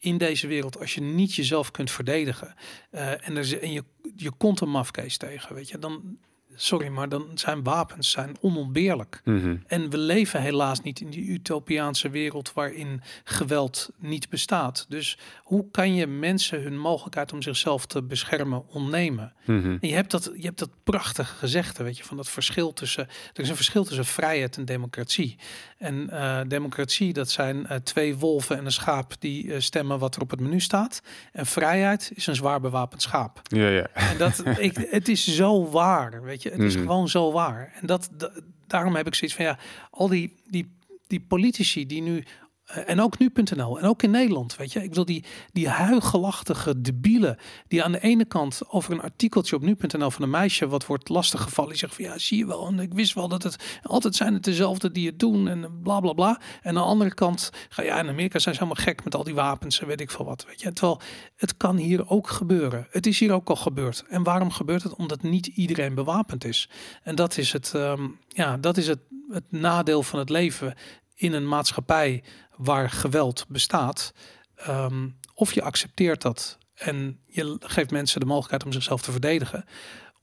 in 0.01 0.17
deze 0.17 0.47
wereld 0.47 0.79
als 0.79 0.93
je 0.93 1.01
niet 1.01 1.33
jezelf 1.33 1.71
kunt 1.71 1.91
verdedigen. 1.91 2.53
Uh, 2.91 3.27
en, 3.27 3.37
er, 3.37 3.61
en 3.61 3.71
je, 3.71 3.83
je 4.15 4.31
komt 4.31 4.61
een 4.61 4.69
mafkees 4.69 5.17
tegen, 5.17 5.55
weet 5.55 5.69
je, 5.69 5.79
dan 5.79 6.17
sorry, 6.55 6.87
maar 6.87 7.09
dan 7.09 7.27
zijn 7.33 7.63
wapens 7.63 8.11
zijn 8.11 8.35
onontbeerlijk. 8.41 9.21
Mm 9.23 9.41
-hmm. 9.41 9.63
En 9.67 9.89
we 9.89 9.97
leven 9.97 10.41
helaas 10.41 10.81
niet 10.81 10.99
in 10.99 11.09
die 11.09 11.25
utopiaanse 11.25 12.09
wereld 12.09 12.53
waarin 12.53 13.01
geweld 13.23 13.89
niet 13.97 14.29
bestaat. 14.29 14.85
Dus 14.89 15.17
hoe 15.43 15.65
kan 15.71 15.95
je 15.95 16.07
mensen 16.07 16.61
hun 16.61 16.77
mogelijkheid 16.77 17.33
om 17.33 17.41
zichzelf 17.41 17.85
te 17.85 18.03
beschermen 18.03 18.63
ontnemen? 18.67 19.33
Mm 19.45 19.61
-hmm. 19.61 19.77
En 19.81 19.87
je 19.87 19.95
hebt 19.95 20.11
dat, 20.11 20.31
je 20.35 20.45
hebt 20.45 20.59
dat 20.59 20.69
prachtige 20.83 21.35
gezegde, 21.35 21.83
weet 21.83 21.97
je, 21.97 22.03
van 22.03 22.17
dat 22.17 22.29
verschil 22.29 22.73
tussen. 22.73 23.07
Er 23.33 23.43
is 23.43 23.49
een 23.49 23.55
verschil 23.55 23.83
tussen 23.83 24.05
vrijheid 24.05 24.57
en 24.57 24.65
democratie. 24.65 25.37
En 25.77 26.07
uh, 26.11 26.39
democratie, 26.47 27.13
dat 27.13 27.29
zijn 27.29 27.57
uh, 27.57 27.75
twee 27.75 28.15
wolven 28.15 28.57
en 28.57 28.65
een 28.65 28.71
schaap 28.71 29.13
die 29.19 29.45
uh, 29.45 29.59
stemmen 29.59 29.99
wat 29.99 30.15
er 30.15 30.21
op 30.21 30.29
het 30.29 30.39
menu 30.39 30.59
staat. 30.59 31.01
En 31.31 31.45
vrijheid 31.45 32.11
is 32.15 32.27
een 32.27 32.35
zwaar 32.35 32.61
bewapend 32.61 33.01
schaap. 33.01 33.41
Ja, 33.43 33.67
ja. 33.67 33.87
En 33.93 34.17
dat, 34.17 34.43
ik, 34.57 34.87
het 34.89 35.07
is 35.07 35.35
zo 35.35 35.69
waar, 35.69 36.23
weet 36.23 36.40
je. 36.40 36.40
Het 36.49 36.59
is 36.59 36.73
Mhm. 36.75 36.83
gewoon 36.85 37.09
zo 37.09 37.31
waar. 37.31 37.73
En 37.81 37.87
dat, 37.87 38.09
da- 38.17 38.31
daarom 38.67 38.95
heb 38.95 39.07
ik 39.07 39.15
zoiets 39.15 39.35
van 39.37 39.45
ja, 39.45 39.57
al 39.91 40.07
die, 40.07 40.35
die, 40.49 40.71
die 41.07 41.19
politici 41.27 41.85
die 41.85 42.01
nu. 42.01 42.23
En 42.71 43.01
ook 43.01 43.17
nu.nl 43.17 43.79
en 43.79 43.85
ook 43.85 44.03
in 44.03 44.11
Nederland, 44.11 44.55
weet 44.55 44.73
je. 44.73 44.83
Ik 44.83 44.89
bedoel, 44.89 45.05
die, 45.05 45.23
die 45.51 45.69
huigelachtige 45.69 46.81
debielen 46.81 47.37
die 47.67 47.83
aan 47.83 47.91
de 47.91 47.99
ene 47.99 48.25
kant 48.25 48.61
over 48.67 48.93
een 48.93 49.01
artikeltje 49.01 49.55
op 49.55 49.61
nu.nl 49.61 50.11
van 50.11 50.23
een 50.23 50.29
meisje 50.29 50.67
wat 50.67 50.85
wordt 50.85 51.09
lastiggevallen. 51.09 51.69
Die 51.69 51.79
zegt 51.79 51.95
van 51.95 52.05
ja, 52.05 52.17
zie 52.17 52.37
je 52.37 52.45
wel. 52.45 52.67
En 52.67 52.79
ik 52.79 52.93
wist 52.93 53.13
wel 53.13 53.27
dat 53.27 53.43
het 53.43 53.79
altijd 53.83 54.15
zijn 54.15 54.33
het 54.33 54.43
dezelfde 54.43 54.91
die 54.91 55.07
het 55.07 55.19
doen 55.19 55.47
en 55.47 55.81
bla 55.83 55.99
bla 55.99 56.13
bla. 56.13 56.41
En 56.61 56.69
aan 56.69 56.73
de 56.73 56.79
andere 56.79 57.13
kant, 57.13 57.49
ga 57.69 57.83
ja, 57.83 57.99
in 57.99 58.07
Amerika 58.07 58.39
zijn 58.39 58.55
ze 58.55 58.63
helemaal 58.63 58.83
gek 58.83 59.03
met 59.03 59.15
al 59.15 59.23
die 59.23 59.35
wapens 59.35 59.79
en 59.79 59.87
weet 59.87 60.01
ik 60.01 60.11
veel 60.11 60.25
wat. 60.25 60.45
Weet 60.47 60.61
je, 60.61 60.73
terwijl 60.73 61.01
het 61.35 61.57
kan 61.57 61.77
hier 61.77 62.09
ook 62.09 62.29
gebeuren. 62.29 62.87
Het 62.89 63.05
is 63.05 63.19
hier 63.19 63.33
ook 63.33 63.49
al 63.49 63.55
gebeurd. 63.55 64.03
En 64.09 64.23
waarom 64.23 64.51
gebeurt 64.51 64.83
het? 64.83 64.95
Omdat 64.95 65.21
niet 65.21 65.47
iedereen 65.47 65.95
bewapend 65.95 66.45
is. 66.45 66.69
En 67.03 67.15
dat 67.15 67.37
is 67.37 67.53
het, 67.53 67.71
ehm, 67.75 68.07
ja, 68.27 68.57
dat 68.57 68.77
is 68.77 68.87
het, 68.87 68.99
het 69.29 69.51
nadeel 69.51 70.03
van 70.03 70.19
het 70.19 70.29
leven 70.29 70.75
in 71.15 71.33
een 71.33 71.47
maatschappij 71.47 72.23
waar 72.63 72.89
geweld 72.89 73.45
bestaat. 73.47 74.13
Ehm, 74.55 75.07
of 75.33 75.53
je 75.53 75.61
accepteert 75.61 76.21
dat 76.21 76.57
en 76.75 77.19
je 77.25 77.57
geeft 77.59 77.91
mensen 77.91 78.19
de 78.19 78.25
mogelijkheid 78.25 78.65
om 78.65 78.71
zichzelf 78.71 79.01
te 79.01 79.11
verdedigen. 79.11 79.65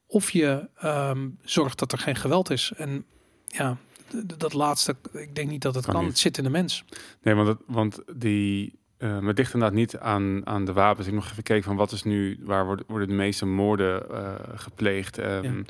Of 0.06 0.30
je 0.30 0.68
ehm, 0.76 1.28
zorgt 1.44 1.78
dat 1.78 1.92
er 1.92 1.98
geen 1.98 2.16
geweld 2.16 2.50
is. 2.50 2.72
En 2.76 3.04
ja, 3.46 3.76
dat 4.36 4.52
laatste, 4.52 4.96
ik 5.12 5.34
denk 5.34 5.50
niet 5.50 5.62
dat 5.62 5.74
het 5.74 5.86
Kan. 5.86 6.04
Het 6.04 6.18
zit 6.18 6.38
in 6.38 6.44
de 6.44 6.50
mens. 6.50 6.84
Nee, 7.22 7.34
want, 7.34 7.48
het, 7.48 7.58
want 7.66 7.98
die. 8.14 8.78
eh 8.98 9.26
het 9.26 9.38
ligt 9.38 9.54
inderdaad 9.54 9.78
niet 9.78 9.98
aan, 9.98 10.46
aan 10.46 10.64
de 10.64 10.72
wapens. 10.72 11.06
Ik 11.06 11.12
heb 11.12 11.14
nog 11.14 11.24
even 11.24 11.36
gekeken 11.36 11.64
van 11.64 11.76
wat 11.76 11.92
is 11.92 12.02
nu, 12.02 12.38
waar 12.42 12.64
worden, 12.66 12.84
worden 12.88 13.08
de 13.08 13.14
meeste 13.14 13.46
moorden 13.46 14.10
eh, 14.10 14.34
gepleegd. 14.54 15.18
Ehm, 15.18 15.44
Ja. 15.44 15.62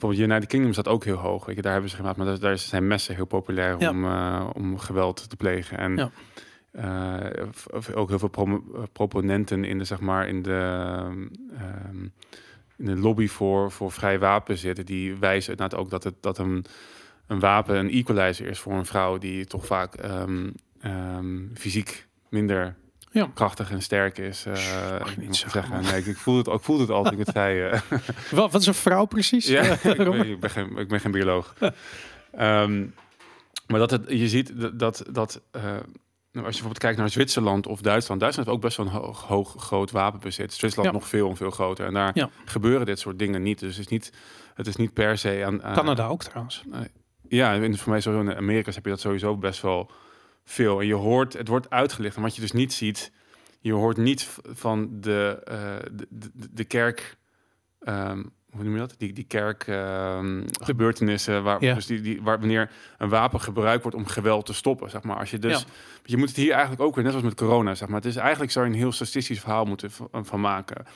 Bijvoorbeeld 0.00 0.30
United 0.30 0.48
Kingdom 0.48 0.72
staat 0.72 0.88
ook 0.88 1.04
heel 1.04 1.16
hoog. 1.16 1.44
Weet 1.46 1.56
je, 1.56 1.62
daar 1.62 1.72
hebben 1.72 1.90
ze 1.90 1.96
gemaakt, 1.96 2.16
maar 2.16 2.38
daar, 2.38 2.58
zijn 2.58 2.86
messen 2.86 3.14
heel 3.14 3.24
populair 3.24 3.76
Ja. 3.78 3.90
om, 3.90 4.04
eh, 4.04 4.50
om 4.52 4.78
geweld 4.78 5.28
te 5.28 5.36
plegen. 5.36 5.78
En 5.78 5.96
Ja. 5.96 6.10
eh, 6.72 7.46
of- 7.72 7.90
ook 7.92 8.08
heel 8.08 8.18
veel 8.18 8.30
eh, 8.34 8.82
proponenten 8.92 9.64
in 9.64 9.78
de 9.78 9.84
zeg 9.84 10.00
maar 10.00 10.28
in 10.28 10.42
de 10.42 10.58
ehm, 11.58 12.02
in 12.76 12.86
de 12.86 12.96
lobby 12.96 13.26
voor, 13.26 13.70
voor 13.70 13.92
vrij 13.92 14.18
wapen 14.18 14.58
zitten. 14.58 14.86
Die 14.86 15.14
wijzen 15.16 15.52
inderdaad 15.52 15.78
ook 15.80 15.90
dat 15.90 16.04
het 16.04 16.14
dat 16.20 16.38
een, 16.38 16.64
een 17.26 17.40
wapen 17.40 17.76
een 17.76 17.90
equalizer 17.90 18.46
is 18.46 18.58
voor 18.58 18.72
een 18.72 18.86
vrouw 18.86 19.18
die 19.18 19.44
toch 19.46 19.66
vaak 19.66 19.94
ehm, 19.94 20.50
ehm, 20.80 21.38
fysiek 21.54 22.06
minder 22.28 22.74
Ja. 23.12 23.30
krachtig 23.34 23.70
en 23.70 23.82
sterk 23.82 24.18
is. 24.18 24.44
eh, 24.46 24.52
mag 24.98 25.14
je 25.14 25.20
niet 25.20 25.36
zeggen. 25.36 25.82
Nee, 25.82 25.96
ik, 25.98 26.06
ik 26.06 26.16
voel 26.16 26.36
het, 26.36 26.46
ik 26.46 26.60
voelde 26.60 26.82
het 26.82 26.90
al 26.90 27.02
toen 27.02 27.12
ik 27.12 27.26
het 27.26 27.34
zei. 27.36 27.62
eh. 27.68 27.80
Wat, 28.30 28.52
wat 28.52 28.60
is 28.60 28.66
een 28.66 28.74
vrouw 28.74 29.04
precies? 29.04 29.46
Ja, 29.46 29.62
ik, 29.82 29.96
ben, 29.96 30.28
ik, 30.30 30.40
ben 30.40 30.50
geen, 30.50 30.76
ik 30.76 30.88
ben 30.88 31.00
geen 31.00 31.12
bioloog. 31.12 31.54
Ehm, 32.32 32.86
maar 33.66 33.78
dat 33.78 33.90
het, 33.90 34.04
je 34.08 34.28
ziet 34.28 34.60
dat, 34.60 34.78
dat, 34.78 35.04
dat 35.10 35.40
eh, 35.50 35.62
nou, 35.62 35.76
als 35.76 35.82
je 36.32 36.40
bijvoorbeeld 36.42 36.78
kijkt 36.78 36.98
naar 36.98 37.10
Zwitserland 37.10 37.66
of 37.66 37.80
Duitsland. 37.80 38.20
Duitsland 38.20 38.48
heeft 38.48 38.58
ook 38.58 38.64
best 38.64 38.76
wel 38.76 38.86
een 38.86 38.92
hoog, 38.92 39.22
hoog 39.26 39.54
groot 39.58 39.90
wapenbezit. 39.90 40.52
Zwitserland 40.52 40.92
Ja. 40.94 40.98
nog 41.00 41.08
veel 41.08 41.28
en 41.28 41.36
veel 41.36 41.50
groter. 41.50 41.86
En 41.86 41.94
daar 41.94 42.10
Ja. 42.14 42.30
gebeuren 42.44 42.86
dit 42.86 42.98
soort 42.98 43.18
dingen 43.18 43.42
niet. 43.42 43.58
Dus 43.58 43.76
het 43.76 43.84
is 43.84 43.88
niet, 43.90 44.12
het 44.54 44.66
is 44.66 44.76
niet 44.76 44.92
per 44.92 45.18
se 45.18 45.42
aan... 45.46 45.62
aan- 45.62 45.74
Canada 45.74 46.06
ook 46.06 46.22
trouwens. 46.22 46.62
Ja, 47.28 47.52
in, 47.52 47.78
voor 47.78 47.90
mij 47.92 48.00
sowieso 48.00 48.30
in 48.30 48.36
Amerika 48.36 48.70
heb 48.74 48.84
je 48.84 48.90
dat 48.90 49.00
sowieso 49.00 49.36
best 49.36 49.62
wel 49.62 49.90
veel. 50.50 50.80
En 50.80 50.86
je 50.86 50.94
hoort, 50.94 51.32
het 51.32 51.48
wordt 51.48 51.70
uitgelicht. 51.70 52.16
En 52.16 52.22
wat 52.22 52.34
je 52.34 52.40
dus 52.40 52.52
niet 52.52 52.72
ziet, 52.72 53.12
je 53.60 53.72
hoort 53.72 53.96
niet 53.96 54.28
van 54.42 54.88
de, 55.00 55.40
eh, 55.44 55.56
de, 55.92 56.06
de, 56.10 56.30
de 56.50 56.64
kerk... 56.64 57.16
ehm, 57.80 58.22
hoe 58.50 58.62
noem 58.64 58.72
je 58.72 58.78
dat? 58.78 58.94
Die, 58.98 59.12
die 59.12 59.24
kerk 59.24 59.64
ehm, 59.66 60.42
waar, 61.42 61.64
Ja. 61.64 61.74
dus 61.74 61.86
die, 61.86 62.00
die, 62.00 62.22
waar 62.22 62.38
wanneer 62.38 62.70
een 62.98 63.08
wapen 63.08 63.40
gebruikt 63.40 63.82
wordt 63.82 63.96
om 63.96 64.06
geweld 64.06 64.46
te 64.46 64.54
stoppen, 64.54 64.90
zeg 64.90 65.02
maar. 65.02 65.16
Als 65.16 65.30
je 65.30 65.38
dus, 65.38 65.60
Ja. 65.60 65.66
je 66.04 66.16
moet 66.16 66.28
het 66.28 66.36
hier 66.36 66.52
eigenlijk 66.52 66.82
ook 66.82 66.94
weer, 66.94 67.04
net 67.04 67.14
als 67.14 67.22
met 67.22 67.34
corona, 67.34 67.74
zeg 67.74 67.88
maar. 67.88 67.96
Het 68.00 68.08
is 68.08 68.16
eigenlijk 68.16 68.52
zou 68.52 68.66
je 68.66 68.72
een 68.72 68.78
heel 68.78 68.92
statistisch 68.92 69.40
verhaal 69.40 69.64
moeten 69.64 69.90
v- 69.90 70.00
van 70.12 70.40
maken. 70.40 70.86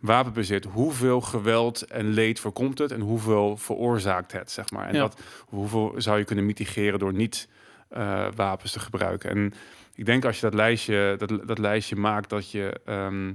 Wapenbezit, 0.00 0.64
hoeveel 0.64 1.20
geweld 1.20 1.82
en 1.86 2.06
leed 2.08 2.40
voorkomt 2.40 2.78
het 2.78 2.90
en 2.92 3.00
hoeveel 3.00 3.56
veroorzaakt 3.56 4.32
het, 4.32 4.50
zeg 4.50 4.70
maar. 4.70 4.88
En 4.88 4.94
Ja. 4.94 5.00
dat, 5.00 5.20
hoeveel 5.46 5.94
zou 5.96 6.18
je 6.18 6.24
kunnen 6.24 6.46
mitigeren 6.46 6.98
door 6.98 7.12
niet 7.12 7.48
eh, 7.92 8.26
wapens 8.34 8.72
te 8.72 8.80
gebruiken. 8.80 9.30
En 9.30 9.52
ik 9.94 10.06
denk 10.06 10.24
als 10.24 10.36
je 10.36 10.42
dat 10.42 10.54
lijstje, 10.54 11.14
dat, 11.18 11.46
dat 11.46 11.58
lijstje 11.58 11.96
maakt, 11.96 12.30
dat 12.30 12.50
je 12.50 12.80
ehm, 12.84 13.32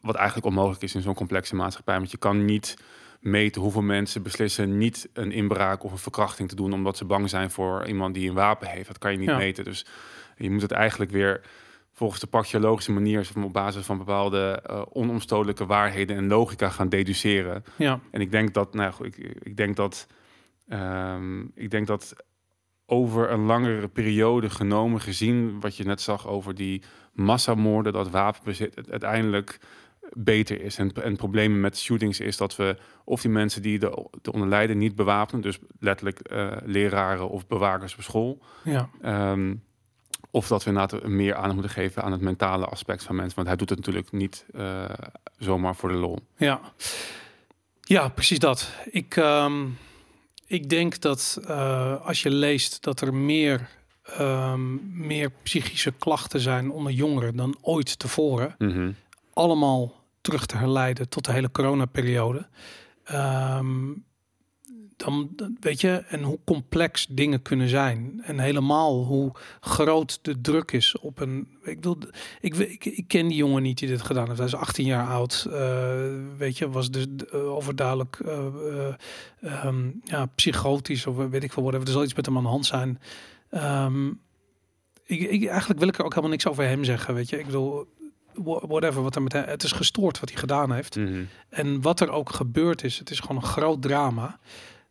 wat 0.00 0.14
eigenlijk 0.14 0.46
onmogelijk 0.46 0.82
is 0.82 0.94
in 0.94 1.02
zo'n 1.02 1.14
complexe 1.14 1.54
maatschappij, 1.54 1.96
want 1.98 2.10
je 2.10 2.16
kan 2.18 2.44
niet 2.44 2.76
meten 3.20 3.62
hoeveel 3.62 3.82
mensen 3.82 4.22
beslissen 4.22 4.78
niet 4.78 5.08
een 5.12 5.32
inbraak 5.32 5.82
of 5.84 5.92
een 5.92 5.98
verkrachting 5.98 6.48
te 6.48 6.54
doen 6.54 6.72
omdat 6.72 6.96
ze 6.96 7.04
bang 7.04 7.30
zijn 7.30 7.50
voor 7.50 7.86
iemand 7.86 8.14
die 8.14 8.28
een 8.28 8.34
wapen 8.34 8.68
heeft. 8.68 8.86
Dat 8.86 8.98
kan 8.98 9.12
je 9.12 9.18
niet 9.18 9.28
Ja. 9.28 9.36
meten. 9.36 9.64
Dus 9.64 9.86
je 10.36 10.50
moet 10.50 10.62
het 10.62 10.70
eigenlijk 10.70 11.10
weer 11.10 11.40
volgens 11.92 12.20
de 12.20 12.26
praxeologische 12.26 12.92
manier 12.92 13.28
op 13.42 13.52
basis 13.52 13.86
van 13.86 13.98
bepaalde 13.98 14.60
eh, 14.66 14.82
onomstotelijke 14.92 15.66
waarheden 15.66 16.16
en 16.16 16.26
logica 16.26 16.68
gaan 16.68 16.88
deduceren. 16.88 17.64
Ja, 17.76 18.00
En 18.10 18.20
ik 18.20 18.30
denk 18.30 18.54
dat, 18.54 18.74
nou 18.74 18.86
ja, 18.86 18.90
goed, 18.92 19.06
ik, 19.06 19.16
ik 19.42 19.56
denk 19.56 19.76
dat, 19.76 20.06
ehm, 20.68 21.40
ik 21.54 21.70
denk 21.70 21.86
dat 21.86 22.14
over 22.86 23.30
een 23.30 23.44
langere 23.44 23.88
periode 23.88 24.50
genomen, 24.50 25.00
gezien 25.00 25.60
wat 25.60 25.76
je 25.76 25.84
net 25.84 26.00
zag 26.00 26.26
over 26.26 26.54
die 26.54 26.82
massamoorden, 27.12 27.92
dat 27.92 28.10
wapenbezit 28.10 28.74
het 28.74 28.90
uiteindelijk 28.90 29.58
beter 30.12 30.62
is. 30.62 30.78
En, 30.78 30.92
en 30.92 31.16
problemen 31.16 31.60
met 31.60 31.78
shootings 31.78 32.20
is 32.20 32.36
dat 32.36 32.56
we 32.56 32.76
of 33.04 33.20
die 33.20 33.30
mensen 33.30 33.62
die 33.62 33.78
de, 33.78 34.06
de 34.22 34.32
onder 34.32 34.48
lijden 34.48 34.78
niet 34.78 34.94
bewapenen, 34.94 35.42
dus 35.42 35.58
letterlijk 35.78 36.18
eh, 36.20 36.56
leraren 36.64 37.28
of 37.28 37.46
bewakers 37.46 37.94
op 37.94 38.02
school, 38.02 38.42
ja. 38.64 38.90
Ehm, 39.02 39.54
Of 40.30 40.48
dat 40.48 40.64
we 40.64 40.70
inderdaad 40.70 41.06
meer 41.06 41.34
aandacht 41.34 41.54
moeten 41.54 41.72
geven 41.72 42.02
aan 42.02 42.12
het 42.12 42.20
mentale 42.20 42.66
aspect 42.66 43.02
van 43.02 43.16
mensen. 43.16 43.34
Want 43.34 43.48
hij 43.48 43.56
doet 43.56 43.68
het 43.68 43.78
natuurlijk 43.78 44.12
niet 44.12 44.46
uh, 44.54 44.84
zomaar 45.38 45.76
voor 45.76 45.88
de 45.88 45.94
lol. 45.94 46.18
Ja, 46.36 46.60
ja 47.80 48.08
precies 48.08 48.38
dat. 48.38 48.70
Ik, 48.90 49.16
ehm, 49.16 49.64
ik 50.52 50.68
denk 50.68 51.00
dat 51.00 51.40
uh, 51.48 52.06
als 52.06 52.22
je 52.22 52.30
leest 52.30 52.82
dat 52.82 53.00
er 53.00 53.14
meer, 53.14 53.68
um, 54.20 54.80
meer 55.06 55.30
psychische 55.42 55.92
klachten 55.92 56.40
zijn 56.40 56.70
onder 56.70 56.92
jongeren 56.92 57.36
dan 57.36 57.56
ooit 57.60 57.98
tevoren. 57.98 58.54
Mm 58.58 58.94
Allemaal 59.34 59.94
terug 60.20 60.46
te 60.46 60.56
herleiden 60.56 61.08
tot 61.08 61.24
de 61.24 61.32
hele 61.32 61.50
coronaperiode. 61.50 62.46
Um, 63.12 64.04
dan 65.04 65.56
weet 65.60 65.80
je, 65.80 66.04
en 66.08 66.22
hoe 66.22 66.38
complex 66.44 67.06
dingen 67.06 67.42
kunnen 67.42 67.68
zijn. 67.68 68.22
En 68.24 68.38
helemaal 68.38 69.04
hoe 69.04 69.32
groot 69.60 70.18
de 70.22 70.40
druk 70.40 70.72
is 70.72 70.98
op 70.98 71.20
een. 71.20 71.48
Ik 71.62 71.74
bedoel, 71.74 71.98
ik, 72.40 72.56
ik, 72.56 72.84
ik 72.84 73.08
ken 73.08 73.28
die 73.28 73.36
jongen 73.36 73.62
niet 73.62 73.78
die 73.78 73.88
dit 73.88 74.02
gedaan 74.02 74.26
heeft. 74.26 74.38
Hij 74.38 74.46
is 74.46 74.54
18 74.54 74.86
jaar 74.86 75.06
oud. 75.06 75.46
Uh, 75.48 75.54
weet 76.36 76.58
je, 76.58 76.70
was 76.70 76.90
dus 76.90 77.06
uh, 77.34 77.54
overduidelijk 77.54 78.18
uh, 78.24 78.94
um, 79.64 80.00
ja, 80.04 80.26
psychotisch 80.26 81.06
of 81.06 81.16
weet 81.16 81.42
ik 81.42 81.52
veel. 81.52 81.62
Whatever. 81.62 81.86
Er 81.86 81.92
zal 81.92 82.04
iets 82.04 82.14
met 82.14 82.26
hem 82.26 82.36
aan 82.36 82.42
de 82.42 82.48
hand 82.48 82.66
zijn. 82.66 82.98
Um, 83.50 84.20
ik, 85.04 85.20
ik, 85.20 85.46
eigenlijk 85.46 85.80
wil 85.80 85.88
ik 85.88 85.98
er 85.98 86.04
ook 86.04 86.10
helemaal 86.10 86.30
niks 86.30 86.46
over 86.46 86.64
hem 86.64 86.84
zeggen. 86.84 87.14
Weet 87.14 87.28
je, 87.28 87.38
ik 87.38 87.46
bedoel, 87.46 87.86
whatever 88.42 89.02
wat 89.02 89.14
er 89.14 89.22
met 89.22 89.32
hem, 89.32 89.44
het 89.44 89.62
is 89.62 89.72
gestoord 89.72 90.20
wat 90.20 90.28
hij 90.30 90.38
gedaan 90.38 90.72
heeft. 90.72 90.96
Mm 90.96 91.06
-hmm. 91.06 91.28
En 91.48 91.80
wat 91.80 92.00
er 92.00 92.10
ook 92.10 92.30
gebeurd 92.30 92.84
is, 92.84 92.98
het 92.98 93.10
is 93.10 93.20
gewoon 93.20 93.36
een 93.36 93.48
groot 93.48 93.82
drama. 93.82 94.38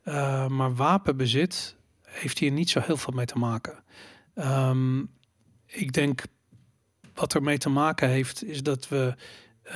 Uh, 0.05 0.47
maar 0.47 0.75
wapenbezit 0.75 1.75
heeft 2.01 2.39
hier 2.39 2.51
niet 2.51 2.69
zo 2.69 2.79
heel 2.79 2.97
veel 2.97 3.13
mee 3.13 3.25
te 3.25 3.37
maken. 3.37 3.83
Um, 4.35 5.09
ik 5.65 5.93
denk 5.93 6.23
wat 7.13 7.33
er 7.33 7.43
mee 7.43 7.57
te 7.57 7.69
maken 7.69 8.09
heeft, 8.09 8.43
is 8.43 8.63
dat 8.63 8.87
we 8.87 9.15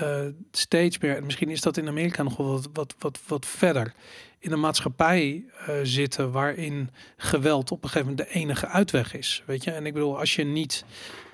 uh, 0.02 0.26
steeds 0.52 0.98
meer, 0.98 1.16
en 1.16 1.26
misschien 1.26 1.50
is 1.50 1.62
dat 1.62 1.78
in 1.78 1.88
Amerika 1.88 2.24
nog 2.24 2.38
wel 2.38 2.52
wat, 2.52 2.70
wat, 2.74 2.96
wat, 3.00 3.20
wat 3.28 3.46
verder, 3.46 3.94
in 4.40 4.52
een 4.52 4.60
maatschappij 4.60 5.46
uh, 5.70 5.76
zitten 5.84 6.32
waarin 6.32 6.90
geweld 7.18 7.72
op 7.72 7.84
een 7.84 7.90
gegeven 7.90 8.12
moment 8.12 8.28
de 8.28 8.40
enige 8.40 8.68
uitweg 8.68 9.14
is. 9.14 9.44
Weet 9.46 9.64
je, 9.64 9.72
en 9.72 9.86
ik 9.86 9.94
bedoel, 9.94 10.20
als 10.20 10.36
je 10.36 10.44
niet, 10.44 10.86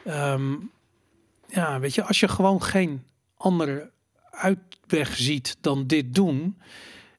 um, 0.08 0.72
ja, 1.48 1.80
weet 1.80 1.96
je, 1.96 2.04
als 2.04 2.20
je 2.20 2.28
gewoon 2.28 2.64
geen 2.64 3.04
andere 3.38 3.92
uitweg 4.32 5.16
ziet 5.16 5.58
dan 5.62 5.88
dit 5.88 6.14
doen, 6.14 6.58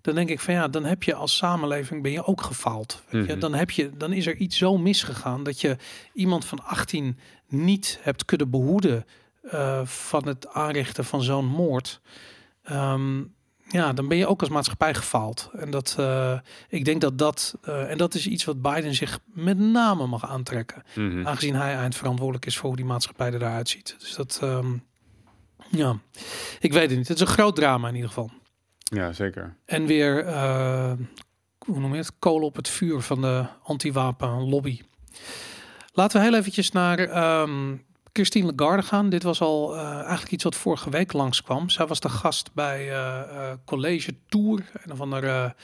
dan 0.03 0.15
denk 0.15 0.29
ik 0.29 0.41
van 0.41 0.55
ja, 0.55 0.69
dan 0.69 0.85
heb 0.85 1.03
je 1.03 1.15
als 1.15 1.37
samenleving 1.37 2.03
ben 2.03 2.13
je 2.13 2.25
ook 2.25 2.41
gefaald. 2.41 3.03
Weet 3.09 3.27
je? 3.27 3.39
Dan 3.39 3.55
heb 3.55 3.71
je, 3.71 3.91
dan 3.97 4.13
is 4.13 4.27
er 4.27 4.37
iets 4.37 4.57
zo 4.57 4.79
misgegaan 4.79 5.43
dat 5.43 5.61
je 5.61 5.77
iemand 6.13 6.45
van 6.45 6.65
18 6.65 7.19
niet 7.49 7.99
hebt 8.03 8.25
kunnen 8.25 8.51
behoeden 8.51 9.07
uh, 9.43 9.81
van 9.85 10.27
het 10.27 10.49
aanrichten 10.49 11.05
van 11.05 11.23
zo'n 11.23 11.47
moord. 11.47 12.01
Um, 12.71 13.35
ja, 13.69 13.93
dan 13.93 14.09
ben 14.09 14.17
je 14.17 14.27
ook 14.27 14.41
als 14.41 14.49
maatschappij 14.49 14.95
gefaald. 14.95 15.51
En 15.57 15.71
dat, 15.71 15.97
uh, 16.01 16.39
ik 16.69 16.85
denk 16.85 17.01
dat 17.01 17.19
dat, 17.19 17.59
uh, 17.69 17.91
en 17.91 17.99
dat 17.99 18.15
is 18.15 18.27
iets 18.27 18.45
wat 18.45 18.63
Biden 18.63 18.95
zich 18.95 19.19
met 19.27 19.59
name 19.59 20.07
mag 20.07 20.29
aantrekken. 20.29 20.83
Mm 20.95 21.11
-hmm. 21.11 21.27
Aangezien 21.27 21.55
hij 21.55 21.75
eindverantwoordelijk 21.75 22.47
is 22.47 22.57
voor 22.57 22.69
hoe 22.69 22.77
die 22.77 22.85
maatschappij 22.85 23.33
eruit 23.33 23.69
ziet. 23.69 23.97
Dus 23.99 24.15
dat, 24.15 24.41
um, 24.43 24.85
ja, 25.71 25.99
ik 26.61 26.73
weet 26.73 26.89
het 26.89 26.99
niet. 26.99 27.09
Het 27.09 27.17
is 27.17 27.23
een 27.23 27.35
groot 27.35 27.57
drama 27.57 27.89
in 27.89 27.95
ieder 27.95 28.09
geval. 28.09 28.31
Ja, 28.93 29.13
zeker. 29.13 29.57
En 29.65 29.87
weer, 29.87 30.27
uh, 30.27 30.93
hoe 31.59 31.81
noem 31.81 31.93
je 31.93 31.99
het, 31.99 32.19
kolen 32.19 32.47
op 32.47 32.57
het 32.57 32.69
vuur 32.69 33.01
van 33.01 33.21
de 33.21 33.45
anti-wapen 33.63 34.49
lobby. 34.49 34.81
Laten 35.93 36.21
we 36.21 36.27
heel 36.27 36.39
eventjes 36.39 36.71
naar 36.71 36.99
um, 37.43 37.85
Christine 38.13 38.53
Lagarde 38.55 38.83
gaan. 38.83 39.09
Dit 39.09 39.23
was 39.23 39.41
al 39.41 39.75
uh, 39.75 39.95
eigenlijk 39.95 40.31
iets 40.31 40.45
wat 40.45 40.57
vorige 40.57 40.91
week 40.91 41.13
langskwam. 41.13 41.69
Zij 41.69 41.87
was 41.87 42.01
de 42.01 42.09
gast 42.09 42.51
bij 42.55 42.91
uh, 42.91 43.53
College 43.65 44.15
Tour, 44.29 44.71
een 44.73 44.93
of 44.93 45.01
ander 45.01 45.55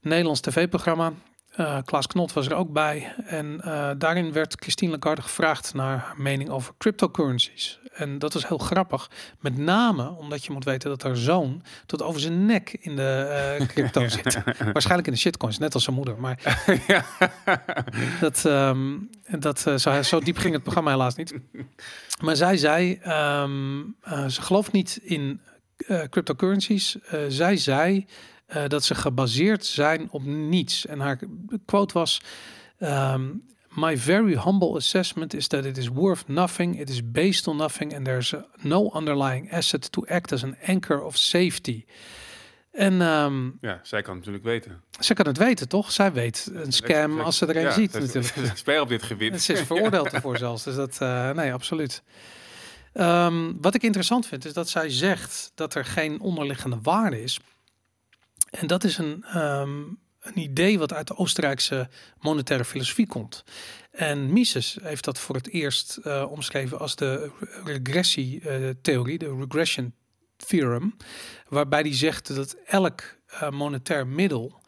Nederlands 0.00 0.40
tv-programma. 0.40 1.12
Uh, 1.56 1.78
Klaas 1.84 2.06
Knot 2.06 2.32
was 2.32 2.46
er 2.46 2.54
ook 2.54 2.72
bij. 2.72 3.14
En 3.24 3.60
daarin 3.98 4.32
werd 4.32 4.54
Christine 4.60 4.92
Lagarde 4.92 5.22
gevraagd 5.22 5.74
naar 5.74 5.98
haar 5.98 6.14
mening 6.20 6.50
over 6.50 6.74
cryptocurrencies. 6.78 7.80
En 7.98 8.18
dat 8.18 8.34
is 8.34 8.46
heel 8.46 8.58
grappig. 8.58 9.10
Met 9.40 9.56
name 9.56 10.08
omdat 10.08 10.44
je 10.44 10.52
moet 10.52 10.64
weten 10.64 10.90
dat 10.90 11.02
haar 11.02 11.16
zoon 11.16 11.62
tot 11.86 12.02
over 12.02 12.20
zijn 12.20 12.46
nek 12.46 12.76
in 12.80 12.96
de 12.96 13.56
uh, 13.60 13.66
crypto 13.74 14.08
zit. 14.08 14.42
Waarschijnlijk 14.72 15.06
in 15.06 15.12
de 15.12 15.18
shitcoins, 15.18 15.58
net 15.58 15.74
als 15.74 15.84
zijn 15.84 15.96
moeder. 15.96 16.20
Maar 16.20 16.62
ja. 16.86 17.04
dat, 18.20 18.44
um, 18.44 19.10
dat 19.38 19.60
zo, 19.76 20.02
zo 20.02 20.20
diep 20.20 20.36
ging 20.36 20.52
het 20.52 20.62
programma 20.62 20.90
helaas 20.90 21.14
niet. 21.14 21.34
Maar 22.20 22.36
zij 22.36 22.56
zei, 22.56 23.00
um, 23.42 23.96
ze 24.28 24.42
gelooft 24.42 24.72
niet 24.72 25.00
in 25.02 25.40
cryptocurrencies. 26.10 26.96
zij 27.28 27.56
zei... 27.56 28.06
Dat 28.66 28.84
ze 28.84 28.94
gebaseerd 28.94 29.66
zijn 29.66 30.08
op 30.10 30.24
niets. 30.24 30.86
En 30.86 31.00
haar 31.00 31.18
quote 31.64 31.94
was: 31.94 32.22
um, 32.78 33.42
My 33.78 33.96
very 33.96 34.34
humble 34.34 34.76
assessment 34.76 35.34
is 35.34 35.46
that 35.46 35.64
it 35.64 35.78
is 35.78 35.88
worth 35.88 36.26
nothing, 36.26 36.80
it 36.80 36.90
is 36.90 37.10
based 37.10 37.46
on 37.46 37.56
nothing, 37.56 37.94
and 37.94 38.04
there's 38.04 38.34
no 38.62 38.90
underlying 38.94 39.52
asset 39.52 39.92
to 39.92 40.04
act 40.06 40.32
as 40.32 40.42
an 40.42 40.56
anchor 40.66 41.02
of 41.02 41.16
safety. 41.16 41.84
En 42.70 43.00
um, 43.00 43.58
ja, 43.60 43.80
zij 43.82 44.02
kan 44.02 44.16
het 44.16 44.26
natuurlijk 44.26 44.44
weten. 44.44 44.82
Zij 44.98 45.16
kan 45.16 45.26
het 45.26 45.38
weten, 45.38 45.68
toch? 45.68 45.92
Zij 45.92 46.12
weet 46.12 46.50
een 46.52 46.72
scam 46.72 47.20
als 47.20 47.36
ze 47.36 47.46
er 47.46 47.56
een 47.56 47.62
ja, 47.62 47.70
ziet. 47.70 47.90
Zij, 47.90 48.00
natuurlijk. 48.00 48.36
Expert 48.36 48.80
op 48.80 48.88
dit 48.88 49.02
gebied. 49.02 49.42
Ze 49.42 49.52
is 49.52 49.60
veroordeeld 49.72 50.12
ervoor 50.12 50.38
zelfs. 50.38 50.64
Dus 50.64 50.74
dat, 50.74 50.98
uh, 51.02 51.30
nee, 51.30 51.52
absoluut. 51.52 52.02
Um, 52.94 53.60
wat 53.60 53.74
ik 53.74 53.82
interessant 53.82 54.26
vind, 54.26 54.44
is 54.44 54.52
dat 54.52 54.68
zij 54.68 54.90
zegt 54.90 55.52
dat 55.54 55.74
er 55.74 55.84
geen 55.84 56.20
onderliggende 56.20 56.78
waarde 56.82 57.22
is. 57.22 57.40
En 58.50 58.66
dat 58.66 58.84
is 58.84 58.98
een, 58.98 59.38
um, 59.38 59.98
een 60.28 60.42
idee 60.42 60.78
wat 60.78 60.92
uit 60.92 61.06
de 61.06 61.16
Oostenrijkse 61.16 61.88
monetaire 62.20 62.64
filosofie 62.64 63.06
komt. 63.06 63.44
En 63.90 64.32
Mises 64.32 64.78
heeft 64.82 65.04
dat 65.04 65.18
voor 65.18 65.34
het 65.34 65.48
eerst 65.48 65.98
uh, 66.04 66.26
omschreven 66.30 66.78
als 66.78 66.96
de 66.96 67.30
regressietheorie, 67.64 69.22
uh, 69.22 69.28
de 69.28 69.36
regression 69.38 69.94
theorem, 70.36 70.96
waarbij 71.48 71.80
hij 71.80 71.94
zegt 71.94 72.34
dat 72.34 72.56
elk 72.66 73.02
uh, 73.32 73.50
monetair 73.50 74.06
middel 74.06 74.66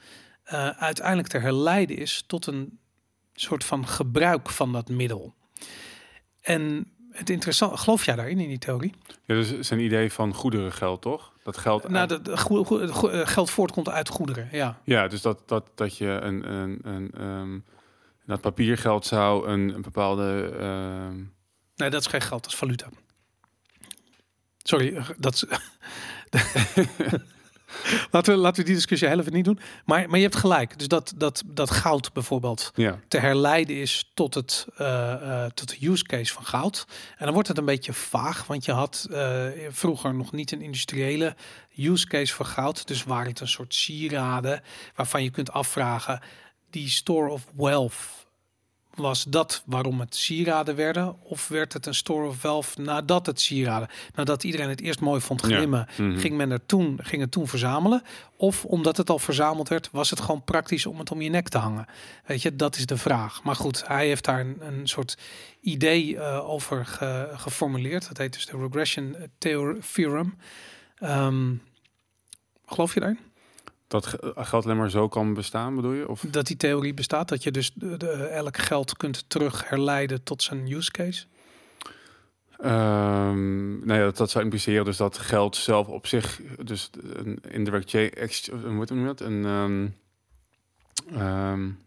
uiteindelijk 0.77 1.29
te 1.29 1.39
herleiden 1.39 1.97
is 1.97 2.25
tot 2.27 2.47
een 2.47 2.79
soort 3.35 3.65
van 3.65 3.87
gebruik 3.87 4.51
van 4.51 4.73
dat 4.73 4.89
middel. 4.89 5.35
En 6.41 6.93
het 7.21 7.31
interessant, 7.31 7.81
geloof 7.81 8.05
jij 8.05 8.17
daarin 8.17 8.39
in 8.39 8.49
die 8.49 8.59
theorie? 8.59 8.95
Ja, 9.25 9.35
dus 9.35 9.59
zijn 9.59 9.81
idee 9.81 10.13
van 10.13 10.35
goederengeld, 10.35 11.03
toch? 11.03 11.33
Dat 11.43 11.57
geld. 11.57 11.89
Nou, 11.89 12.07
dat 12.07 12.39
go 12.39 12.65
go 12.65 12.87
go 12.87 13.09
geld 13.25 13.51
voortkomt 13.51 13.89
uit 13.89 14.09
goederen, 14.09 14.49
ja. 14.53 14.81
Ja, 14.85 15.09
dus 15.09 15.23
dat, 15.23 15.49
dat, 15.49 15.71
dat 15.75 15.97
je 15.97 16.07
een, 16.09 16.53
een, 16.53 16.79
een 16.83 17.23
um, 17.23 17.65
dat 18.27 18.41
papiergeld 18.41 19.07
zou 19.07 19.49
een, 19.49 19.75
een 19.75 19.83
bepaalde. 19.83 20.53
Um... 20.61 21.33
Nee, 21.77 21.91
dat 21.91 22.01
is 22.01 22.07
geen 22.07 22.21
geld, 22.21 22.43
dat 22.43 22.53
is 22.53 22.59
valuta. 22.59 22.89
Sorry, 24.59 25.03
dat 25.19 25.35
is. 25.35 25.45
laten, 28.11 28.35
we, 28.35 28.41
laten 28.41 28.61
we 28.61 28.67
die 28.67 28.75
discussie 28.75 29.09
heel 29.09 29.19
even 29.19 29.33
niet 29.33 29.45
doen. 29.45 29.61
Maar, 29.85 30.09
maar 30.09 30.19
je 30.19 30.25
hebt 30.25 30.37
gelijk. 30.37 30.79
Dus 30.79 30.89
dat, 30.89 31.13
dat, 31.17 31.43
dat 31.47 31.71
goud 31.71 32.13
bijvoorbeeld 32.13 32.73
ja. 32.75 32.99
te 33.09 33.19
herleiden 33.19 33.77
is 33.77 34.11
tot, 34.15 34.35
het, 34.35 34.67
uh, 34.79 34.87
uh, 35.23 35.45
tot 35.45 35.69
de 35.69 35.89
use 35.89 36.05
case 36.05 36.33
van 36.33 36.45
goud. 36.45 36.87
En 37.17 37.25
dan 37.25 37.33
wordt 37.33 37.49
het 37.49 37.59
een 37.59 37.65
beetje 37.65 37.93
vaag. 37.93 38.47
Want 38.47 38.65
je 38.65 38.73
had 38.73 39.07
uh, 39.11 39.47
vroeger 39.69 40.15
nog 40.15 40.33
niet 40.33 40.53
een 40.53 40.63
industriële 40.63 41.37
use 41.77 42.07
case 42.07 42.35
voor 42.35 42.47
goud. 42.47 42.87
Dus 42.87 43.05
waar 43.05 43.27
het 43.27 43.41
een 43.41 43.49
soort 43.49 43.75
sieraden 43.75 44.63
waarvan 44.95 45.23
je 45.23 45.31
kunt 45.31 45.53
afvragen... 45.53 46.21
die 46.71 46.89
store 46.89 47.31
of 47.31 47.47
wealth 47.57 48.20
was 48.95 49.25
dat 49.25 49.63
waarom 49.67 50.01
het 50.01 50.17
sieraden 50.17 50.77
werden? 50.77 51.17
Of 51.23 51.49
werd 51.49 51.73
het 51.73 51.87
een 51.87 51.95
store 51.95 52.27
of 52.27 52.43
wealth 52.43 52.77
nadat 52.77 53.27
het 53.27 53.41
sieraden? 53.41 53.89
Nadat 54.15 54.45
iedereen 54.45 54.69
het 54.69 54.81
eerst 54.81 55.01
mooi 55.01 55.21
vond 55.21 55.41
glimmen, 55.41 55.87
ja. 55.97 56.05
mm 56.05 56.11
-hmm. 56.11 56.21
ging 56.21 56.37
men 56.37 56.51
er 56.51 56.67
toen, 56.67 56.99
ging 57.03 57.23
het 57.23 57.31
toen 57.31 57.49
verzamelen? 57.49 58.03
Of 58.37 58.65
omdat 58.65 58.97
het 58.97 59.11
al 59.11 59.19
verzameld 59.19 59.69
werd, 59.69 59.89
was 59.93 60.11
het 60.11 60.21
gewoon 60.21 60.45
praktisch 60.45 60.87
om 60.87 60.99
het 60.99 61.11
om 61.11 61.21
je 61.21 61.31
nek 61.31 61.49
te 61.49 61.59
hangen? 61.59 61.87
Weet 62.27 62.43
je, 62.43 62.57
dat 62.57 62.77
is 62.77 62.87
de 62.87 62.97
vraag. 62.97 63.43
Maar 63.43 63.57
goed, 63.57 63.87
hij 63.87 64.07
heeft 64.07 64.25
daar 64.25 64.41
een, 64.41 64.57
een 64.61 64.89
soort 64.89 65.19
idee 65.61 66.15
uh, 66.15 66.49
over 66.49 66.87
ge, 66.87 67.31
geformuleerd. 67.35 68.09
Dat 68.09 68.19
heet 68.19 68.33
dus 68.33 68.47
de 68.47 68.57
regression 68.57 69.17
theorem. 69.93 70.37
Um, 71.03 71.63
geloof 72.67 72.95
je 72.95 73.01
daarin? 73.01 73.30
Dat 73.91 74.07
geld 74.37 74.65
alleen 74.65 74.77
maar 74.77 74.91
zo 74.91 75.09
kan 75.09 75.35
bestaan, 75.35 75.75
bedoel 75.75 75.93
je? 75.93 76.09
Of? 76.09 76.21
Dat 76.31 76.47
die 76.47 76.57
theorie 76.57 76.95
bestaat, 76.95 77.29
dat 77.29 77.43
je 77.43 77.51
dus 77.51 77.73
de, 77.75 77.97
de, 77.97 78.13
elk 78.13 78.57
geld 78.57 78.97
kunt 78.97 79.25
terug 79.29 79.69
herleiden 79.69 80.23
tot 80.23 80.43
zijn 80.43 80.73
use 80.73 80.91
case? 80.91 81.25
Um, 82.65 83.87
nee, 83.87 84.01
dat, 84.01 84.17
dat 84.17 84.31
zou 84.31 84.45
impliceren 84.45 84.85
dus 84.85 84.97
dat 84.97 85.19
geld 85.19 85.57
zelf 85.57 85.87
op 85.87 86.07
zich, 86.07 86.41
dus 86.65 86.91
een 87.03 87.39
indirect 87.49 87.95
exchange, 87.95 88.61
hoe 88.63 88.85
noem 88.89 89.01
je 89.01 89.07
dat? 89.07 89.21
Een, 89.21 89.45
um, 89.45 89.95
um, 91.13 91.79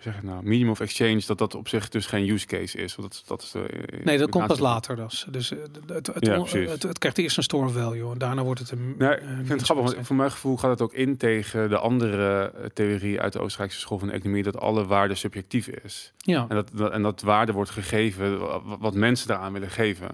zeg 0.00 0.14
het 0.14 0.22
nou, 0.24 0.44
medium 0.44 0.70
of 0.70 0.80
exchange, 0.80 1.20
dat 1.26 1.38
dat 1.38 1.54
op 1.54 1.68
zich 1.68 1.88
dus 1.88 2.06
geen 2.06 2.28
use 2.28 2.46
case 2.46 2.78
is. 2.78 2.94
Want 2.96 3.12
dat, 3.12 3.22
dat 3.26 3.42
is 3.42 3.50
de, 3.50 3.60
eh, 3.68 4.04
Nee, 4.04 4.18
dat 4.18 4.30
komt 4.30 4.46
pas 4.46 4.58
later. 4.58 4.96
Dus, 4.96 5.26
dus 5.30 5.50
eh, 5.52 5.58
het, 5.86 6.06
het, 6.06 6.26
Ja, 6.26 6.32
het, 6.32 6.42
precies. 6.50 6.70
het, 6.70 6.82
het 6.82 6.98
krijgt 6.98 7.18
eerst 7.18 7.36
een 7.36 7.42
store 7.42 7.68
value 7.68 8.12
en 8.12 8.18
daarna 8.18 8.42
wordt 8.42 8.60
het 8.60 8.70
een. 8.70 8.94
Nee, 8.98 9.08
eh, 9.08 9.30
ik 9.30 9.36
vind 9.36 9.48
het 9.48 9.62
grappig, 9.62 9.92
want 9.94 10.06
voor 10.06 10.16
mijn 10.16 10.30
gevoel 10.30 10.56
gaat 10.56 10.70
het 10.70 10.82
ook 10.82 10.92
in 10.92 11.16
tegen 11.16 11.68
de 11.68 11.78
andere 11.78 12.52
theorie 12.74 13.20
uit 13.20 13.32
de 13.32 13.38
Oostenrijkse 13.40 13.78
school 13.80 13.98
van 13.98 14.08
de 14.08 14.14
economie, 14.14 14.42
dat 14.42 14.58
alle 14.60 14.86
waarde 14.86 15.14
subjectief 15.14 15.66
is. 15.68 16.12
Ja, 16.16 16.46
En 16.48 16.54
dat, 16.56 16.70
dat- 16.74 16.92
en 16.92 17.02
dat 17.02 17.20
waarde 17.22 17.52
wordt 17.52 17.70
gegeven, 17.70 18.38
wa- 18.38 18.60
wat 18.78 18.94
mensen 18.94 19.28
daaraan 19.28 19.52
willen 19.52 19.70
geven. 19.70 20.08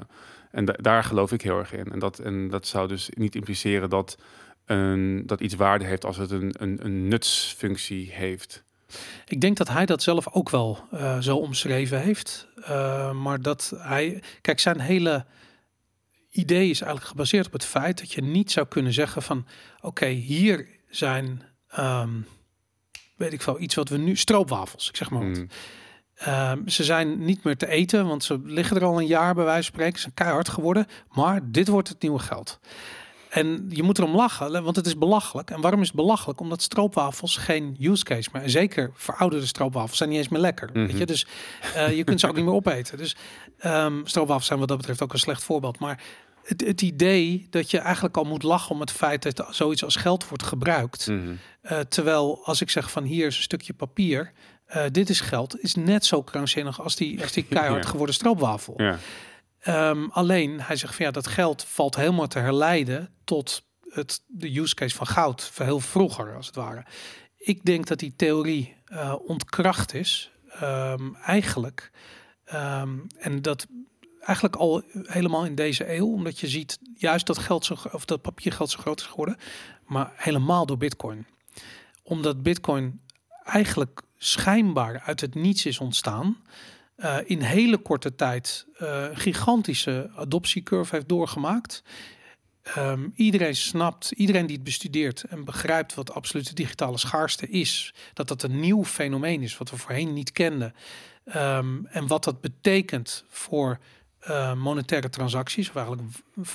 En 0.50 0.64
da- 0.64 0.76
daar 0.80 1.04
geloof 1.04 1.32
ik 1.32 1.42
heel 1.42 1.58
erg 1.58 1.72
in. 1.72 1.92
En 1.92 1.98
dat, 1.98 2.18
en 2.18 2.48
dat 2.48 2.66
zou 2.66 2.88
dus 2.88 3.08
niet 3.14 3.34
impliceren 3.34 3.90
dat, 3.90 4.18
een, 4.64 5.22
dat 5.26 5.40
iets 5.40 5.54
waarde 5.54 5.84
heeft 5.84 6.04
als 6.04 6.16
het 6.16 6.30
een, 6.30 6.54
een, 6.58 6.78
een 6.84 7.08
nutsfunctie 7.08 8.10
heeft. 8.12 8.64
Ik 9.26 9.40
denk 9.40 9.56
dat 9.56 9.68
hij 9.68 9.86
dat 9.86 10.02
zelf 10.02 10.28
ook 10.32 10.50
wel 10.50 10.78
eh, 10.90 11.18
zo 11.18 11.36
omschreven 11.36 12.00
heeft. 12.00 12.48
Eh, 12.62 13.12
maar 13.12 13.42
dat 13.42 13.72
hij. 13.78 14.22
Kijk, 14.40 14.60
zijn 14.60 14.80
hele 14.80 15.24
idee 16.30 16.70
is 16.70 16.80
eigenlijk 16.80 17.10
gebaseerd 17.10 17.46
op 17.46 17.52
het 17.52 17.64
feit 17.64 17.98
dat 17.98 18.12
je 18.12 18.22
niet 18.22 18.50
zou 18.50 18.66
kunnen 18.66 18.92
zeggen 18.92 19.22
van 19.22 19.46
oké, 19.80 20.06
hier 20.06 20.68
zijn. 20.88 21.42
ehm, 21.68 22.20
weet 23.16 23.32
ik 23.32 23.42
wel, 23.42 23.60
iets 23.60 23.74
wat 23.74 23.88
we 23.88 23.96
nu. 23.96 24.16
Stroopwafels, 24.16 24.88
ik 24.88 24.96
zeg 24.96 25.10
maar 25.10 25.28
wat. 25.28 25.38
Mm. 25.38 25.48
Ehm, 26.14 26.68
ze 26.68 26.84
zijn 26.84 27.24
niet 27.24 27.44
meer 27.44 27.56
te 27.56 27.66
eten, 27.68 28.06
want 28.06 28.24
ze 28.24 28.40
liggen 28.44 28.76
er 28.76 28.84
al 28.84 29.00
een 29.00 29.06
jaar 29.06 29.34
bij 29.34 29.44
wijze 29.44 29.62
van 29.62 29.72
spreken. 29.72 29.94
Ze 29.94 30.00
zijn 30.00 30.14
keihard 30.14 30.48
geworden, 30.48 30.86
maar 31.08 31.40
dit 31.50 31.68
wordt 31.68 31.88
het 31.88 32.02
nieuwe 32.02 32.18
geld. 32.18 32.60
En 33.34 33.66
je 33.68 33.82
moet 33.82 33.98
erom 33.98 34.14
lachen, 34.14 34.62
want 34.64 34.76
het 34.76 34.86
is 34.86 34.98
belachelijk. 34.98 35.50
En 35.50 35.60
waarom 35.60 35.80
is 35.80 35.86
het 35.86 35.96
belachelijk? 35.96 36.40
Omdat 36.40 36.62
stroopwafels 36.62 37.36
geen 37.36 37.76
use 37.80 38.04
case 38.04 38.28
meer. 38.32 38.42
En 38.42 38.50
zeker 38.50 38.90
verouderde 38.94 39.46
stroopwafels 39.46 39.96
zijn 39.96 40.08
niet 40.08 40.18
eens 40.18 40.28
meer 40.28 40.40
lekker. 40.40 40.70
Weet 40.72 40.88
Mhm. 40.88 40.96
je? 40.98 41.06
Dus 41.06 41.26
eh, 41.74 41.96
je 41.96 42.04
kunt 42.04 42.20
ze 42.20 42.28
ook 42.28 42.34
niet 42.34 42.44
meer 42.44 42.54
opeten. 42.54 42.98
Dus 42.98 43.16
ehm, 43.58 44.00
stroopwafels 44.04 44.46
zijn 44.46 44.58
wat 44.58 44.68
dat 44.68 44.76
betreft 44.76 45.02
ook 45.02 45.12
een 45.12 45.18
slecht 45.18 45.42
voorbeeld. 45.44 45.78
Maar 45.78 46.00
het, 46.42 46.66
het 46.66 46.82
idee 46.82 47.46
dat 47.50 47.70
je 47.70 47.78
eigenlijk 47.78 48.16
al 48.16 48.24
moet 48.24 48.42
lachen 48.42 48.70
om 48.70 48.80
het 48.80 48.90
feit 48.90 49.22
dat 49.36 49.46
zoiets 49.50 49.84
als 49.84 49.96
geld 49.96 50.28
wordt 50.28 50.42
gebruikt. 50.42 51.06
Mhm. 51.06 51.20
Eh, 51.60 51.78
terwijl 51.80 52.40
als 52.44 52.60
ik 52.60 52.70
zeg 52.70 52.90
van 52.90 53.02
hier 53.04 53.26
is 53.26 53.36
een 53.36 53.42
stukje 53.42 53.72
papier, 53.72 54.32
eh, 54.66 54.82
dit 54.90 55.08
is 55.10 55.20
geld, 55.20 55.60
is 55.60 55.74
net 55.74 56.04
zo 56.04 56.22
krankzinnig 56.22 56.82
als 56.82 56.96
die, 56.96 57.22
als 57.22 57.32
die 57.32 57.44
keihard 57.50 57.86
geworden 57.86 58.14
stroopwafel. 58.14 58.74
Ja. 58.76 58.98
Ehm, 59.64 60.04
alleen 60.10 60.60
hij 60.60 60.76
zegt 60.76 60.94
van 60.94 61.04
ja, 61.04 61.10
dat 61.10 61.26
geld 61.26 61.64
valt 61.64 61.96
helemaal 61.96 62.26
te 62.26 62.38
herleiden 62.38 63.14
tot 63.24 63.64
het, 63.88 64.22
de 64.26 64.58
use 64.58 64.74
case 64.74 64.96
van 64.96 65.06
goud, 65.06 65.44
van 65.44 65.66
heel 65.66 65.80
vroeger 65.80 66.36
als 66.36 66.46
het 66.46 66.54
ware. 66.54 66.84
Ik 67.36 67.64
denk 67.64 67.86
dat 67.86 67.98
die 67.98 68.16
theorie 68.16 68.76
eh, 68.84 69.14
ontkracht 69.26 69.94
is, 69.94 70.30
ehm, 70.48 71.14
eigenlijk. 71.14 71.90
Ehm, 72.44 72.98
en 73.18 73.42
dat 73.42 73.66
eigenlijk 74.20 74.56
al 74.56 74.82
helemaal 74.92 75.44
in 75.44 75.54
deze 75.54 75.94
eeuw, 75.94 76.12
omdat 76.12 76.38
je 76.38 76.48
ziet 76.48 76.78
juist 76.94 77.26
dat 77.26 77.38
geld 77.38 77.64
zo, 77.64 77.76
of 77.92 78.04
dat 78.04 78.22
papiergeld 78.22 78.70
zo 78.70 78.78
groot 78.78 79.00
is 79.00 79.06
geworden, 79.06 79.36
maar 79.86 80.12
helemaal 80.16 80.66
door 80.66 80.78
Bitcoin. 80.78 81.26
Omdat 82.02 82.42
Bitcoin 82.42 83.00
eigenlijk 83.44 84.02
schijnbaar 84.18 85.00
uit 85.00 85.20
het 85.20 85.34
niets 85.34 85.66
is 85.66 85.78
ontstaan. 85.78 86.36
Eh, 86.96 87.16
in 87.24 87.40
hele 87.40 87.78
korte 87.78 88.14
tijd 88.14 88.66
een 88.76 89.16
gigantische 89.16 90.10
adoptiecurve 90.14 90.94
heeft 90.94 91.08
doorgemaakt. 91.08 91.82
Ehm, 92.64 93.08
iedereen 93.14 93.56
snapt, 93.56 94.10
iedereen 94.10 94.46
die 94.46 94.54
het 94.56 94.64
bestudeert 94.64 95.24
en 95.24 95.44
begrijpt 95.44 95.94
wat 95.94 96.12
absolute 96.12 96.54
digitale 96.54 96.98
schaarste 96.98 97.48
is, 97.48 97.94
dat 98.12 98.28
dat 98.28 98.42
een 98.42 98.60
nieuw 98.60 98.84
fenomeen 98.84 99.42
is 99.42 99.58
wat 99.58 99.70
we 99.70 99.76
voorheen 99.76 100.12
niet 100.12 100.32
kenden. 100.32 100.74
Ehm, 101.24 101.84
en 101.84 102.06
wat 102.06 102.24
dat 102.24 102.40
betekent 102.40 103.24
voor 103.28 103.78
eh, 104.18 104.54
monetaire 104.54 105.10
transacties, 105.10 105.68
of 105.68 105.76
eigenlijk 105.76 106.08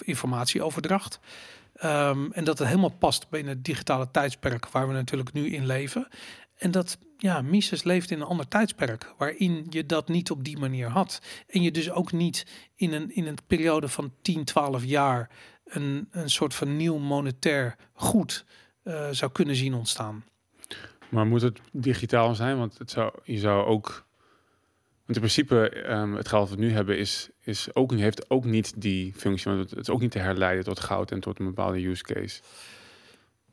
informatieoverdracht. 0.03 1.19
Ehm, 1.73 2.31
en 2.31 2.43
dat 2.43 2.57
het 2.57 2.67
helemaal 2.67 2.95
past 2.99 3.29
binnen 3.29 3.53
het 3.53 3.65
digitale 3.65 4.11
tijdsperk 4.11 4.67
waar 4.67 4.87
we 4.87 4.93
natuurlijk 4.93 5.33
nu 5.33 5.53
in 5.53 5.65
leven. 5.65 6.07
En 6.59 6.71
dat 6.71 6.97
ja, 7.17 7.41
Mises 7.41 7.83
leeft 7.83 8.11
in 8.11 8.19
een 8.19 8.27
ander 8.27 8.47
tijdsperk 8.47 9.13
waarin 9.17 9.65
je 9.69 9.85
dat 9.85 10.07
niet 10.07 10.31
op 10.31 10.43
die 10.43 10.57
manier 10.57 10.87
had. 10.87 11.21
En 11.47 11.61
je 11.61 11.71
dus 11.71 11.91
ook 11.91 12.11
niet 12.11 12.45
in 12.75 12.93
een, 12.93 13.15
in 13.15 13.27
een 13.27 13.37
periode 13.47 13.87
van 13.87 14.13
10, 14.21 14.43
12 14.43 14.83
jaar 14.83 15.29
een, 15.65 16.07
een 16.11 16.29
soort 16.29 16.53
van 16.53 16.77
nieuw 16.77 16.97
monetair 16.97 17.75
goed 17.93 18.45
eh, 18.83 19.09
zou 19.09 19.31
kunnen 19.31 19.55
zien 19.55 19.73
ontstaan. 19.73 20.23
Maar 21.09 21.27
moet 21.27 21.41
het 21.41 21.59
digitaal 21.71 22.35
zijn? 22.35 22.57
Want 22.57 22.77
zou, 22.85 23.13
je 23.23 23.37
zou 23.37 23.65
ook. 23.65 24.07
Want 25.05 25.21
in 25.21 25.27
principe, 25.27 25.69
ehm, 25.69 26.13
het 26.13 26.27
geld 26.27 26.49
dat 26.49 26.57
we 26.57 26.63
nu 26.63 26.71
hebben, 26.71 26.97
is, 26.97 27.29
is 27.43 27.75
ook, 27.75 27.91
heeft 27.91 28.29
ook 28.29 28.45
niet 28.45 28.81
die 28.81 29.13
functie. 29.13 29.51
Want 29.51 29.69
het 29.69 29.79
is 29.79 29.89
ook 29.89 30.01
niet 30.01 30.11
te 30.11 30.19
herleiden 30.19 30.63
tot 30.63 30.79
goud 30.79 31.11
en 31.11 31.19
tot 31.19 31.39
een 31.39 31.45
bepaalde 31.45 31.87
use 31.87 32.03
case. 32.03 32.41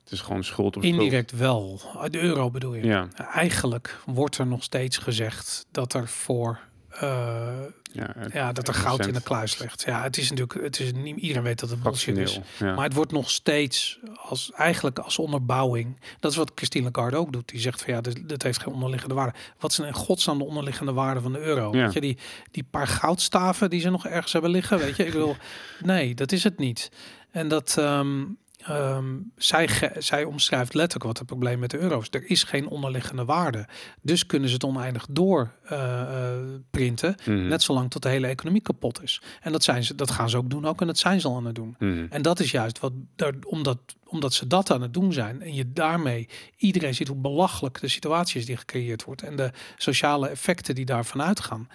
Het 0.06 0.14
is 0.14 0.20
gewoon 0.20 0.44
schuld 0.44 0.76
op 0.76 0.82
schuld. 0.84 1.00
Indirect 1.00 1.30
wel. 1.32 1.80
De 2.10 2.20
euro 2.20 2.50
bedoel 2.50 2.74
je. 2.74 2.84
Ja, 2.86 3.08
Eigenlijk 3.32 3.98
wordt 4.04 4.38
er 4.38 4.46
nog 4.46 4.62
steeds 4.62 4.96
gezegd 4.98 5.66
dat 5.70 5.92
er 5.94 6.08
voor 6.08 6.58
eh, 6.90 7.48
ja, 7.92 8.12
het- 8.18 8.32
ja, 8.32 8.52
dat 8.52 8.68
er 8.68 8.74
goud 8.74 9.06
in 9.06 9.12
de 9.14 9.22
kluis 9.22 9.58
ligt. 9.58 9.82
Ja, 9.86 10.02
het 10.02 10.16
is 10.16 10.30
natuurlijk, 10.30 10.62
het 10.64 10.80
is 10.80 10.92
niet 10.92 11.16
iedereen 11.16 11.42
weet 11.42 11.60
dat 11.60 11.70
het 11.70 11.82
bullshit 11.82 12.16
is. 12.16 12.40
Ja. 12.58 12.74
Maar 12.74 12.84
het 12.84 12.94
wordt 12.94 13.12
nog 13.12 13.30
steeds 13.30 13.98
als 14.16 14.52
eigenlijk 14.52 14.98
als 14.98 15.18
onderbouwing. 15.18 16.00
Dat 16.20 16.30
is 16.30 16.36
wat 16.36 16.52
Christine 16.54 16.90
Lagarde 16.92 17.16
ook 17.16 17.32
doet. 17.32 17.48
Die 17.48 17.60
zegt 17.60 17.82
van 17.82 17.94
ja, 17.94 18.00
dit, 18.00 18.28
dit 18.28 18.42
heeft 18.42 18.62
geen 18.62 18.72
onderliggende 18.74 19.14
waarde. 19.14 19.34
Wat 19.58 19.72
zijn 19.72 19.86
in 19.86 19.94
godsnaam 19.94 20.38
de 20.38 20.44
onderliggende 20.44 20.92
waarde 20.92 21.20
van 21.20 21.32
de 21.32 21.40
euro? 21.40 21.72
Ja. 21.76 21.84
Weet 21.84 21.92
je, 21.92 22.00
die, 22.00 22.18
die 22.50 22.64
paar 22.70 22.86
goudstaven 22.86 23.70
die 23.70 23.80
ze 23.80 23.90
nog 23.90 24.06
ergens 24.06 24.32
hebben 24.32 24.50
liggen. 24.50 24.78
Weet 24.78 24.96
je, 24.96 25.06
ik 25.06 25.12
bedoel, 25.12 25.36
nee, 25.80 26.14
dat 26.14 26.32
is 26.32 26.44
het 26.44 26.58
niet. 26.58 26.90
En 27.30 27.48
dat 27.48 27.76
ehm, 27.78 28.24
ehm, 28.68 29.14
zij, 29.36 29.68
zij 29.98 30.24
omschrijft 30.24 30.74
letterlijk 30.74 31.04
wat 31.04 31.18
het 31.18 31.26
probleem 31.26 31.58
met 31.58 31.70
de 31.70 31.78
euro 31.78 32.00
is. 32.00 32.06
Er 32.10 32.30
is 32.30 32.42
geen 32.42 32.68
onderliggende 32.68 33.24
waarde. 33.24 33.66
Dus 34.02 34.26
kunnen 34.26 34.48
ze 34.48 34.54
het 34.54 34.64
oneindig 34.64 35.06
door 35.10 35.52
eh, 35.64 36.00
eh, 36.00 36.38
printen. 36.70 37.14
Mhm. 37.26 37.46
Net 37.48 37.62
zolang 37.62 37.90
tot 37.90 38.02
de 38.02 38.08
hele 38.08 38.26
economie 38.26 38.60
kapot 38.62 39.02
is. 39.02 39.22
En 39.40 39.52
dat, 39.52 39.62
zijn 39.64 39.84
ze, 39.84 39.94
dat 39.94 40.10
gaan 40.10 40.30
ze 40.30 40.36
ook 40.36 40.50
doen 40.50 40.66
ook. 40.66 40.80
En 40.80 40.86
dat 40.86 40.98
zijn 40.98 41.20
ze 41.20 41.28
al 41.28 41.36
aan 41.36 41.44
het 41.44 41.54
doen. 41.54 41.76
Mhm. 41.78 42.06
En 42.10 42.22
dat 42.22 42.40
is 42.40 42.50
juist 42.50 42.78
wat, 42.78 42.92
daar, 43.16 43.34
omdat, 43.46 43.78
omdat 44.04 44.34
ze 44.34 44.46
dat 44.46 44.70
aan 44.70 44.82
het 44.82 44.94
doen 44.94 45.12
zijn. 45.12 45.42
En 45.42 45.54
je 45.54 45.72
daarmee 45.72 46.28
iedereen 46.56 46.94
ziet 46.94 47.08
hoe 47.08 47.16
belachelijk 47.16 47.80
de 47.80 47.88
situatie 47.88 48.40
is 48.40 48.46
die 48.46 48.56
gecreëerd 48.56 49.04
wordt. 49.04 49.22
En 49.22 49.36
de 49.36 49.50
sociale 49.76 50.28
effecten 50.28 50.74
die 50.74 50.84
daarvan 50.84 51.22
uitgaan. 51.22 51.68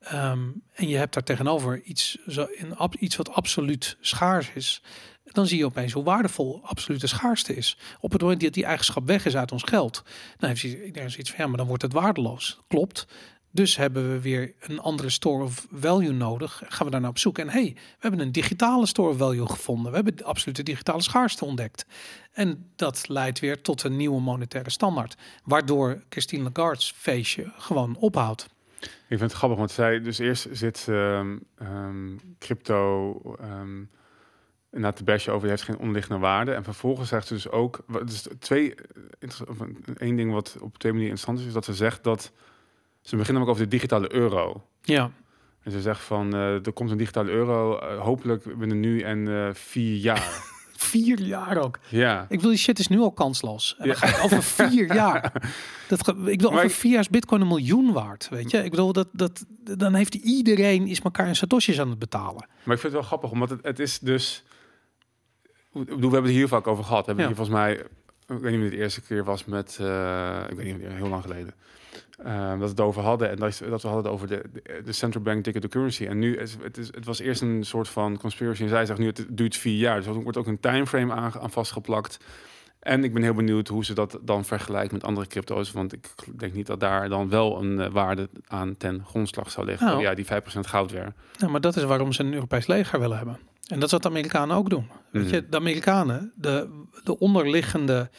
Ehm, 0.00 0.40
en 0.74 0.88
je 0.88 0.96
hebt 0.96 1.14
daar 1.14 1.22
tegenover 1.22 1.82
iets, 1.82 2.18
zo, 2.26 2.46
in, 2.54 2.76
ab- 2.76 2.94
iets 2.96 3.16
wat 3.16 3.30
absoluut 3.32 3.96
schaars 4.00 4.50
is. 4.54 4.82
Dan 5.32 5.46
zie 5.46 5.58
je 5.58 5.64
opeens 5.64 5.92
hoe 5.92 6.04
waardevol 6.04 6.60
absolute 6.62 7.06
schaarste 7.06 7.56
is. 7.56 7.78
Op 8.00 8.12
het 8.12 8.20
moment 8.20 8.40
dat 8.40 8.52
die 8.52 8.64
eigenschap 8.64 9.06
weg 9.06 9.26
is 9.26 9.36
uit 9.36 9.52
ons 9.52 9.62
geld. 9.62 10.02
Dan 10.36 10.48
heeft 10.48 10.62
iedereen 10.62 11.10
zoiets 11.10 11.30
van 11.30 11.38
ja, 11.38 11.46
maar 11.46 11.56
dan 11.56 11.66
wordt 11.66 11.82
het 11.82 11.92
waardeloos. 11.92 12.60
Klopt. 12.68 13.06
Dus 13.50 13.76
hebben 13.76 14.12
we 14.12 14.20
weer 14.20 14.54
een 14.60 14.80
andere 14.80 15.10
store 15.10 15.44
of 15.44 15.66
value 15.72 16.12
nodig. 16.12 16.62
Gaan 16.66 16.86
we 16.86 16.92
daar 16.92 17.00
naar 17.00 17.10
op 17.10 17.18
zoek? 17.18 17.38
En 17.38 17.48
hey, 17.48 17.72
we 17.74 17.80
hebben 17.98 18.20
een 18.20 18.32
digitale 18.32 18.86
store 18.86 19.10
of 19.10 19.16
value 19.16 19.46
gevonden. 19.46 19.90
We 19.90 19.96
hebben 19.96 20.16
de 20.16 20.24
absolute 20.24 20.62
digitale 20.62 21.02
schaarste 21.02 21.44
ontdekt. 21.44 21.86
En 22.32 22.70
dat 22.76 23.08
leidt 23.08 23.40
weer 23.40 23.62
tot 23.62 23.82
een 23.82 23.96
nieuwe 23.96 24.20
monetaire 24.20 24.70
standaard. 24.70 25.16
Waardoor 25.44 26.02
Christine 26.08 26.42
Lagarde's 26.42 26.92
feestje 26.96 27.52
gewoon 27.56 27.96
ophoudt. 27.96 28.46
Ik 28.80 29.18
vind 29.18 29.20
het 29.20 29.32
grappig, 29.32 29.58
want 29.58 29.70
zij 29.70 30.00
dus 30.00 30.18
eerst 30.18 30.48
zit 30.52 30.86
ehm, 30.88 31.36
ehm, 31.58 32.16
crypto 32.38 33.12
ehm 33.40 33.82
na 34.80 34.92
te 34.92 35.04
bashen 35.04 35.32
over, 35.32 35.44
je 35.44 35.50
heeft 35.50 35.62
geen 35.62 35.78
onderliggende 35.78 36.20
waarde. 36.20 36.52
En 36.52 36.64
vervolgens 36.64 37.08
zegt 37.08 37.26
ze 37.26 37.34
dus 37.34 37.48
ook, 37.48 37.84
dus 38.04 38.26
twee, 38.38 38.74
eh, 38.74 39.28
één 39.96 40.16
ding 40.16 40.32
wat 40.32 40.56
op 40.60 40.78
twee 40.78 40.92
manieren 40.92 41.14
interessant 41.16 41.38
is, 41.38 41.46
is 41.46 41.52
dat 41.52 41.64
ze 41.64 41.74
zegt 41.74 42.04
dat, 42.04 42.32
ze 43.00 43.16
beginnen 43.16 43.42
ook 43.42 43.48
over 43.48 43.62
de 43.62 43.68
digitale 43.68 44.12
euro. 44.14 44.66
Ja, 44.82 45.10
En 45.62 45.70
ze 45.72 45.80
zegt 45.80 46.00
van, 46.02 46.34
eh, 46.34 46.66
er 46.66 46.72
komt 46.72 46.90
een 46.90 46.96
digitale 46.96 47.30
euro, 47.30 47.78
eh, 47.78 48.00
hopelijk 48.00 48.58
binnen 48.58 48.80
nu 48.80 49.00
en 49.00 49.50
vier 49.56 49.96
jaar. 49.96 50.30
vier 50.76 51.20
jaar 51.20 51.56
ook. 51.56 51.78
ja. 51.88 52.26
Ik 52.28 52.40
wil 52.40 52.50
die 52.50 52.58
shit 52.58 52.78
is 52.78 52.88
nu 52.88 52.98
al 53.00 53.12
kansloos. 53.12 53.74
En 53.78 53.86
Ja. 53.86 53.94
over 54.22 54.42
vier 54.42 54.94
jaar. 55.02 55.32
Dat, 55.88 56.08
ik 56.26 56.40
wil 56.40 56.50
over 56.52 56.64
ik- 56.64 56.70
vier 56.70 56.90
jaar 56.92 57.00
is 57.00 57.08
Bitcoin 57.08 57.40
een 57.40 57.46
miljoen 57.46 57.92
waard. 57.92 58.28
Weet 58.28 58.50
je, 58.50 58.64
ik 58.64 58.70
bedoel 58.70 58.92
dat 58.92 59.08
dat 59.12 59.44
dan 59.76 59.94
heeft 59.94 60.14
iedereen 60.14 60.86
is 60.86 61.00
elkaar 61.00 61.26
in 61.28 61.36
satoshis 61.36 61.80
aan 61.80 61.88
het 61.90 61.98
betalen. 61.98 62.46
Maar 62.64 62.74
ik 62.74 62.80
vind 62.80 62.82
het 62.82 62.92
wel 62.92 63.02
grappig, 63.02 63.30
omdat 63.30 63.50
het, 63.50 63.62
het 63.62 63.78
is 63.78 63.98
dus... 63.98 64.44
We 65.84 65.92
hebben 66.00 66.22
het 66.22 66.30
hier 66.30 66.48
vaak 66.48 66.66
over 66.66 66.84
gehad. 66.84 67.06
Hebben 67.06 67.24
Ja. 67.24 67.30
hier 67.30 67.36
volgens 67.38 67.58
mij... 67.58 67.72
Ik 68.28 68.38
weet 68.38 68.50
niet 68.50 68.54
of 68.56 68.62
het 68.62 68.70
de 68.70 68.76
eerste 68.78 69.00
keer 69.02 69.24
was 69.24 69.44
met... 69.44 69.78
eh, 69.80 70.40
ik 70.48 70.56
weet 70.56 70.78
niet, 70.78 70.86
heel 70.88 71.08
lang 71.08 71.22
geleden. 71.22 71.54
eh, 72.24 72.48
dat 72.50 72.58
we 72.58 72.64
het 72.64 72.80
over 72.80 73.02
hadden. 73.02 73.30
En 73.30 73.36
dat, 73.36 73.62
dat 73.68 73.82
we 73.82 73.88
hadden 73.88 74.04
het 74.04 74.12
over 74.12 74.26
de, 74.26 74.42
de, 74.52 74.80
de 74.84 74.92
central 74.92 75.22
bank 75.22 75.44
digital 75.44 75.68
currency. 75.68 76.06
En 76.06 76.18
nu, 76.18 76.36
is, 76.36 76.56
het, 76.62 76.76
is, 76.78 76.86
het 76.86 77.04
was 77.04 77.18
eerst 77.18 77.42
een 77.42 77.64
soort 77.64 77.88
van 77.88 78.18
conspiracy. 78.18 78.62
En 78.62 78.68
zij 78.68 78.86
zegt 78.86 78.98
nu, 78.98 79.06
het 79.06 79.26
duurt 79.28 79.56
vier 79.56 79.78
jaar. 79.78 79.96
Dus 79.96 80.06
er 80.06 80.12
wordt 80.22 80.38
ook 80.38 80.46
een 80.46 80.60
timeframe 80.60 81.12
aan, 81.12 81.32
aan 81.40 81.50
vastgeplakt. 81.50 82.18
En 82.80 83.04
ik 83.04 83.12
ben 83.12 83.22
heel 83.22 83.34
benieuwd 83.34 83.68
hoe 83.68 83.84
ze 83.84 83.94
dat 83.94 84.18
dan 84.22 84.44
vergelijkt 84.44 84.92
met 84.92 85.04
andere 85.04 85.26
crypto's. 85.26 85.72
Want 85.72 85.92
ik 85.92 86.08
denk 86.36 86.52
niet 86.52 86.66
dat 86.66 86.80
daar 86.80 87.08
dan 87.08 87.28
wel 87.28 87.62
een 87.62 87.78
uh, 87.78 87.86
waarde 87.88 88.28
aan 88.46 88.76
ten 88.76 89.04
grondslag 89.06 89.50
zou 89.50 89.66
liggen. 89.66 89.86
Nou. 89.86 90.00
Ja, 90.00 90.14
die 90.14 90.24
5% 90.24 90.28
goud 90.60 90.90
weer. 90.90 91.12
Nou, 91.38 91.52
maar 91.52 91.60
dat 91.60 91.76
is 91.76 91.82
waarom 91.82 92.12
ze 92.12 92.22
een 92.22 92.34
Europees 92.34 92.66
leger 92.66 93.00
willen 93.00 93.16
hebben. 93.16 93.38
En 93.66 93.74
dat 93.78 93.84
is 93.84 93.90
wat 93.92 94.02
de 94.02 94.08
Amerikanen 94.08 94.56
ook 94.56 94.70
doen. 94.70 94.86
Weet 95.10 95.24
Mhm. 95.24 95.34
je, 95.34 95.48
de 95.48 95.56
Amerikanen, 95.56 96.32
de, 96.36 96.84
de 97.04 97.18
onderliggende, 97.18 98.10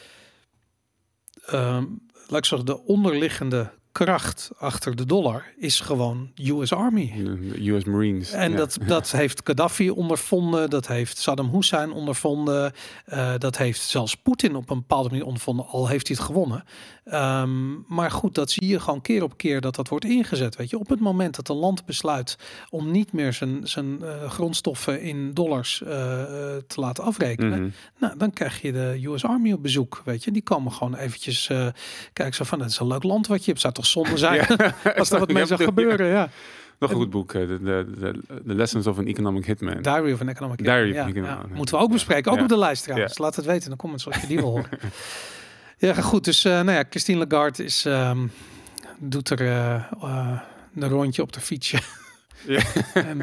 ehm, 1.46 1.84
laat 2.26 2.38
ik 2.38 2.44
zeggen, 2.44 2.66
de 2.66 2.84
onderliggende 2.84 3.70
kracht 3.92 4.50
achter 4.58 4.96
de 4.96 5.06
dollar 5.06 5.44
is 5.56 5.80
gewoon 5.80 6.30
US 6.36 6.72
Army. 6.72 7.12
De 7.16 7.70
US 7.70 7.84
Marines. 7.84 8.30
En 8.32 8.50
ja. 8.50 8.56
dat, 8.56 8.78
dat 8.86 9.10
heeft 9.20 9.40
Gaddafi 9.44 9.90
ondervonden, 9.90 10.70
dat 10.70 10.86
heeft 10.86 11.18
Saddam 11.18 11.50
Hussein 11.50 11.92
ondervonden, 11.92 12.72
eh, 13.04 13.34
dat 13.38 13.56
heeft 13.56 13.80
zelfs 13.80 14.14
Poetin 14.16 14.54
op 14.56 14.70
een 14.70 14.78
bepaalde 14.78 15.08
manier 15.08 15.24
ondervonden, 15.24 15.66
al 15.66 15.88
heeft 15.88 16.08
hij 16.08 16.16
het 16.16 16.26
gewonnen. 16.26 16.64
Ehm, 17.10 17.94
maar 17.94 18.10
goed, 18.10 18.34
dat 18.34 18.50
zie 18.50 18.66
je 18.68 18.80
gewoon 18.80 19.00
keer 19.00 19.22
op 19.22 19.36
keer 19.36 19.60
dat 19.60 19.74
dat 19.74 19.88
wordt 19.88 20.04
ingezet. 20.04 20.56
Weet 20.56 20.70
je, 20.70 20.78
op 20.78 20.88
het 20.88 21.00
moment 21.00 21.36
dat 21.36 21.48
een 21.48 21.56
land 21.56 21.84
besluit 21.84 22.38
om 22.70 22.90
niet 22.90 23.12
meer 23.12 23.32
zijn, 23.32 23.60
zijn 23.68 24.02
eh, 24.02 24.30
grondstoffen 24.30 25.00
in 25.00 25.34
dollars 25.34 25.82
eh, 25.82 26.22
eh, 26.22 26.28
te 26.66 26.80
laten 26.80 27.04
afrekenen, 27.04 27.60
Mhm. 27.62 27.70
nou, 27.98 28.16
dan 28.18 28.32
krijg 28.32 28.62
je 28.62 28.72
de 28.72 29.00
US 29.02 29.24
Army 29.24 29.52
op 29.52 29.62
bezoek. 29.62 30.02
Weet 30.04 30.24
je, 30.24 30.30
die 30.30 30.42
komen 30.42 30.72
gewoon 30.72 30.94
eventjes 30.94 31.48
eh 31.48 31.66
kijken 32.12 32.34
zo 32.34 32.44
van, 32.44 32.60
het 32.60 32.70
is 32.70 32.78
een 32.78 32.86
leuk 32.86 33.02
land 33.02 33.26
wat 33.26 33.44
je 33.44 33.50
hebt. 33.50 33.60
Zou 33.60 33.74
toch 33.74 33.86
zonde 33.86 34.16
zijn 34.26 34.46
als 34.98 35.10
er 35.10 35.18
wat 35.18 35.32
mee 35.32 35.46
zou 35.46 35.62
gebeuren? 35.64 36.06
Ja. 36.06 36.28
Nog 36.78 36.90
een 36.90 36.96
goed 36.96 37.10
boek. 37.10 37.32
De, 37.32 37.58
de, 37.62 37.86
de, 38.44 38.54
Lessons 38.54 38.86
of 38.86 38.98
an 38.98 39.06
Economic 39.06 39.46
Hitman. 39.46 39.82
Diary 39.82 40.12
of 40.12 40.20
an 40.20 40.28
Economic 40.28 40.58
Diary 40.58 40.92
Hitman, 40.92 41.22
of 41.22 41.28
ja, 41.28 41.44
Moeten 41.54 41.74
we 41.74 41.80
ook 41.80 41.90
bespreken, 41.92 42.32
ook 42.32 42.40
op 42.40 42.48
de 42.48 42.58
lijst 42.58 42.82
trouwens. 42.82 43.18
Laat 43.18 43.36
het 43.36 43.44
weten 43.44 43.64
in 43.64 43.70
de 43.70 43.76
comments 43.76 44.06
als 44.06 44.16
je 44.20 44.26
die 44.26 44.36
wil 44.36 44.48
horen. 44.50 44.68
ja, 45.78 45.94
goed. 45.94 46.24
Dus 46.24 46.44
uh, 46.44 46.52
nou 46.52 46.70
ja, 46.70 46.84
Christine 46.90 47.26
Lagarde 47.26 47.64
is, 47.64 47.84
um, 47.84 48.32
doet 48.98 49.30
er 49.30 49.40
uh, 49.40 49.84
uh, 50.02 50.40
een 50.74 50.88
rondje 50.88 51.22
op 51.22 51.32
de 51.32 51.40
fietsje. 51.40 51.78
Ja. 52.46 52.62
en, 52.94 53.22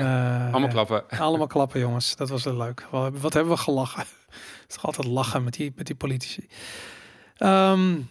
Allemaal 0.52 0.70
klappen. 0.70 1.10
Allemaal 1.10 1.48
klappen, 1.48 1.80
jongens. 1.80 2.16
Dat 2.16 2.30
was 2.30 2.44
wel 2.44 2.58
leuk. 2.58 2.88
Wat, 2.92 3.34
hebben 3.34 3.54
we 3.54 3.58
gelachen? 3.58 4.00
Het 4.00 4.66
is 4.68 4.76
toch 4.76 4.86
altijd 4.86 5.08
lachen 5.08 5.44
met 5.44 5.54
die, 5.54 5.74
met 5.76 5.88
die 5.88 5.96
politici. 5.96 6.48
Um, 7.38 8.10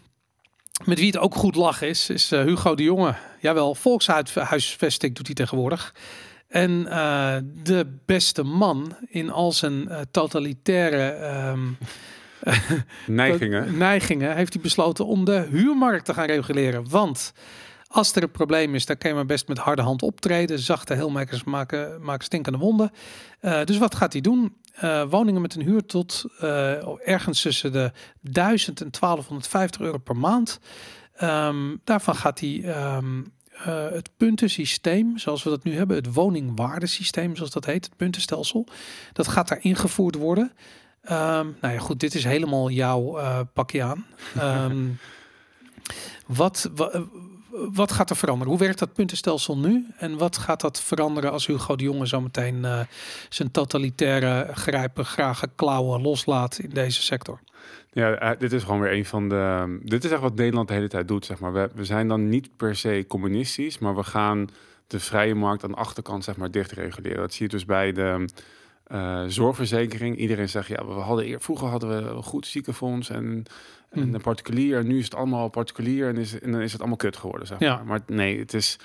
met 0.84 0.99
wie 0.99 1.07
het 1.07 1.18
ook 1.18 1.34
goed 1.34 1.55
lachen 1.55 1.88
is, 1.88 2.11
is 2.11 2.30
Hugo 2.30 2.74
de 2.74 2.82
Jonge. 2.82 3.14
Jawel, 3.40 3.74
volkshuisvesting 3.74 5.14
doet 5.14 5.26
hij 5.26 5.34
tegenwoordig. 5.34 5.95
En 6.55 6.70
uh, 6.70 7.36
de 7.62 7.97
beste 8.07 8.42
man 8.42 8.97
in 9.09 9.30
al 9.30 9.53
zijn 9.53 9.88
uh, 9.88 10.01
totalitaire 10.11 11.26
um, 11.51 11.78
neigingen. 13.07 13.76
neigingen 13.76 14.36
heeft 14.36 14.53
hij 14.53 14.62
besloten 14.62 15.07
om 15.07 15.24
de 15.24 15.47
huurmarkt 15.51 16.05
te 16.05 16.14
gaan 16.14 16.26
reguleren. 16.26 16.88
Want 16.88 17.32
als 17.86 18.14
er 18.14 18.22
een 18.22 18.30
probleem 18.30 18.74
is, 18.74 18.86
dan 18.86 18.99
kan 18.99 19.11
je 19.11 19.16
maar 19.16 19.26
best 19.26 19.49
met 19.49 19.59
harde 19.59 19.82
hand 19.82 20.03
optreden. 20.03 20.59
Zachte 20.59 20.95
heelmakers 20.95 21.45
maken, 21.45 22.03
maken 22.03 22.24
stinkende 22.24 22.59
wonden. 22.59 22.90
Uh, 23.40 23.64
dus 23.64 23.78
wat 23.78 23.95
gaat 23.95 24.12
hij 24.12 24.22
doen? 24.22 24.57
Uh, 24.82 25.11
woningen 25.11 25.40
met 25.40 25.55
een 25.55 25.62
huur 25.62 25.86
tot 25.86 26.24
uh, 26.42 27.09
ergens 27.09 27.42
tussen 27.42 27.72
de 27.72 27.92
1000 28.20 28.80
en 28.80 28.90
1250 29.01 29.80
euro 29.80 29.99
per 29.99 30.16
maand. 30.16 30.61
Um, 31.22 31.80
daarvan 31.84 32.14
gaat 32.14 32.40
hij 32.40 32.62
um, 32.97 33.32
uh, 33.59 33.90
het 33.90 34.11
puntensysteem, 34.16 35.18
zoals 35.18 35.42
we 35.42 35.51
dat 35.51 35.64
nu 35.64 35.76
hebben, 35.76 35.97
het 35.97 36.14
woningwaardesysteem, 36.14 37.36
zoals 37.36 37.51
dat 37.51 37.64
heet, 37.64 37.84
het 37.84 37.97
puntenstelsel, 37.97 38.66
dat 39.12 39.28
gaat 39.28 39.49
daar 39.49 39.62
ingevoerd 39.62 40.14
worden. 40.14 40.53
Um, 41.11 41.57
nou 41.61 41.74
ja, 41.74 41.78
goed, 41.78 42.00
dit 42.00 42.14
is 42.14 42.24
helemaal 42.24 42.70
jouw 42.70 43.18
uh, 43.18 43.40
pakje 43.52 43.82
aan. 43.82 44.07
wat, 46.26 46.70
wa, 46.74 47.05
wat 47.72 47.92
gaat 47.92 48.11
er 48.11 48.16
veranderen? 48.16 48.52
Hoe 48.52 48.62
werkt 48.62 48.78
dat 48.78 48.92
puntenstelsel 48.92 49.59
nu? 49.59 49.86
En 49.96 50.18
wat 50.18 50.36
gaat 50.36 50.61
dat 50.61 50.80
veranderen 50.80 51.32
als 51.32 51.46
Hugo 51.46 51.76
de 51.76 51.84
Jonge 51.84 52.07
zometeen 52.07 52.57
uh, 52.57 52.80
zijn 53.28 53.50
totalitaire 53.50 54.48
grijpen, 54.55 55.05
graag 55.05 55.42
klauwen 55.55 56.00
loslaat 56.00 56.59
in 56.59 56.70
deze 56.70 57.02
sector? 57.02 57.40
Ja, 57.92 58.22
uh, 58.22 58.38
dit 58.38 58.52
is 58.52 58.62
gewoon 58.62 58.80
weer 58.80 58.92
een 58.92 59.05
van 59.05 59.28
de. 59.28 59.78
Dit 59.82 60.05
is 60.05 60.11
echt 60.11 60.20
wat 60.20 60.34
Nederland 60.34 60.68
de 60.68 60.74
hele 60.74 60.88
tijd 60.88 61.09
doet, 61.09 61.24
zeg 61.24 61.38
maar. 61.38 61.52
We, 61.52 61.70
we 61.74 61.84
zijn 61.84 62.09
dan 62.09 62.28
niet 62.28 62.57
per 62.57 62.76
se 62.76 63.05
communistisch, 63.09 63.78
maar 63.78 63.96
we 63.96 64.02
gaan 64.02 64.48
de 64.86 65.00
vrije 65.00 65.34
markt 65.34 65.64
aan 65.64 65.70
de 65.70 65.76
achterkant, 65.76 66.24
zeg 66.24 66.36
maar, 66.36 66.50
dicht 66.50 66.72
reguleren. 66.72 67.20
Dat 67.20 67.32
zie 67.32 67.46
je 67.46 67.52
dus 67.52 67.64
bij 67.64 67.92
de 67.92 68.24
uh, 68.93 69.24
zorgverzekering. 69.26 70.16
Iedereen 70.16 70.49
zegt, 70.49 70.68
ja, 70.68 70.87
we 70.87 70.93
hadden 70.93 71.26
eer, 71.26 71.41
vroeger 71.41 71.68
hadden 71.68 71.89
we 71.89 72.11
een 72.11 72.22
goed 72.22 72.47
ziekenfonds 72.47 73.11
en, 73.11 73.45
en 73.91 74.01
Mhm. 74.07 74.14
een 74.14 74.20
particulier. 74.20 74.78
En 74.78 74.87
nu 74.87 74.99
is 74.99 75.05
het 75.05 75.14
allemaal 75.14 75.49
particulier 75.49 76.09
en, 76.09 76.16
is, 76.16 76.41
en 76.41 76.53
dan 76.53 76.61
is 76.61 76.70
het 76.72 76.80
allemaal 76.80 76.97
kut 76.99 77.16
geworden, 77.16 77.47
zeg 77.47 77.59
Ja. 77.59 77.74
maar. 77.76 77.85
Maar 77.87 78.01
nee, 78.07 78.39
het 78.39 78.55
is. 78.55 78.78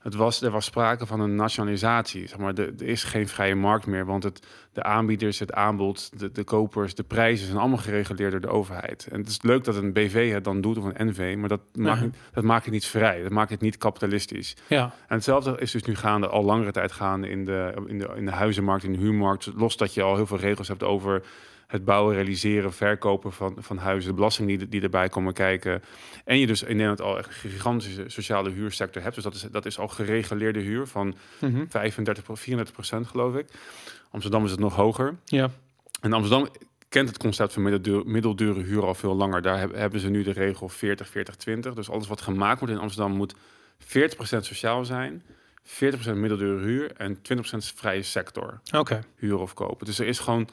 Het 0.00 0.14
was, 0.14 0.42
er 0.42 0.50
was 0.50 0.64
sprake 0.64 1.06
van 1.06 1.20
een 1.20 1.34
nationalisatie. 1.34 2.28
Zeg 2.28 2.38
maar. 2.38 2.54
er, 2.54 2.72
er 2.78 2.86
is 2.86 3.04
geen 3.04 3.28
vrije 3.28 3.54
markt 3.54 3.86
meer, 3.86 4.06
want 4.06 4.22
het, 4.22 4.46
de 4.72 4.82
aanbieders, 4.82 5.38
het 5.38 5.52
aanbod, 5.52 6.20
de, 6.20 6.32
de 6.32 6.44
kopers, 6.44 6.94
de 6.94 7.02
prijzen 7.02 7.46
zijn 7.46 7.58
allemaal 7.58 7.78
gereguleerd 7.78 8.30
door 8.30 8.40
de 8.40 8.48
overheid. 8.48 9.08
En 9.10 9.18
het 9.18 9.28
is 9.28 9.42
leuk 9.42 9.64
dat 9.64 9.76
een 9.76 9.92
BV 9.92 10.32
het 10.32 10.44
dan 10.44 10.60
doet 10.60 10.78
of 10.78 10.84
een 10.84 11.06
NV, 11.06 11.34
maar 11.38 11.48
dat, 11.48 11.60
maakt, 11.74 12.16
dat 12.32 12.44
maakt 12.44 12.64
het 12.64 12.72
niet 12.72 12.86
vrij. 12.86 13.22
Dat 13.22 13.32
maakt 13.32 13.50
het 13.50 13.60
niet 13.60 13.76
kapitalistisch. 13.76 14.56
Ja, 14.66 14.82
En 14.82 15.14
hetzelfde 15.14 15.56
is 15.58 15.70
dus 15.70 15.82
nu 15.82 15.94
gaande, 15.96 16.28
al 16.28 16.44
langere 16.44 16.72
tijd 16.72 16.92
gaande 16.92 17.28
in 17.28 17.44
de, 17.44 17.84
in 17.86 17.98
de, 17.98 18.10
in 18.14 18.24
de 18.24 18.32
huizenmarkt, 18.32 18.84
in 18.84 18.92
de 18.92 18.98
huurmarkt. 18.98 19.50
Los 19.56 19.76
dat 19.76 19.94
je 19.94 20.02
al 20.02 20.16
heel 20.16 20.26
veel 20.26 20.38
regels 20.38 20.68
hebt 20.68 20.82
over 20.82 21.22
het 21.70 21.84
bouwen, 21.84 22.14
realiseren, 22.14 22.72
verkopen 22.72 23.32
van, 23.32 23.56
van 23.58 23.78
huizen, 23.78 24.10
de 24.10 24.16
belasting 24.16 24.48
die, 24.48 24.68
die 24.68 24.82
erbij 24.82 25.08
komen 25.08 25.32
kijken. 25.32 25.82
En 26.24 26.38
je 26.38 26.46
dus 26.46 26.62
in 26.62 26.68
Nederland 26.76 27.00
al 27.00 27.18
echt 27.18 27.28
een 27.28 27.50
gigantische 27.50 28.04
sociale 28.06 28.50
huursector 28.50 29.02
hebt. 29.02 29.14
Dus 29.14 29.24
dat 29.24 29.34
is, 29.34 29.42
dat 29.50 29.66
is 29.66 29.78
al 29.78 29.88
gereguleerde 29.88 30.60
huur 30.60 30.86
van 30.86 31.14
Mhm. 31.40 31.64
35, 31.68 32.24
34 32.32 32.74
procent 32.74 33.06
geloof 33.06 33.34
ik. 33.36 33.46
Amsterdam 34.10 34.44
is 34.44 34.50
het 34.50 34.60
nog 34.60 34.74
hoger. 34.76 35.16
ja. 35.24 35.50
En 36.00 36.12
Amsterdam 36.12 36.48
kent 36.88 37.08
het 37.08 37.18
concept 37.18 37.52
van 37.52 37.62
middeldure, 37.62 38.04
middeldure 38.04 38.62
huur 38.62 38.84
al 38.84 38.94
veel 38.94 39.14
langer. 39.14 39.42
Daar 39.42 39.58
heb- 39.58 39.74
hebben 39.74 40.00
ze 40.00 40.08
nu 40.08 40.22
de 40.22 40.32
regel 40.32 40.68
40, 40.68 41.08
40, 41.08 41.34
20. 41.36 41.74
Dus 41.74 41.90
alles 41.90 42.06
wat 42.08 42.20
gemaakt 42.20 42.58
wordt 42.60 42.74
in 42.74 42.80
Amsterdam 42.80 43.12
moet 43.16 43.34
40% 43.78 44.44
sociaal 44.44 44.84
zijn, 44.84 45.22
40% 45.62 46.16
middeldure 46.16 46.62
huur 46.64 46.92
en 46.96 47.22
20% 47.22 47.72
vrije 47.76 48.02
sector 48.02 48.60
oké. 48.74 49.00
huur 49.16 49.38
of 49.38 49.54
kopen. 49.54 49.86
Dus 49.86 49.98
er 49.98 50.06
is 50.06 50.18
gewoon 50.18 50.48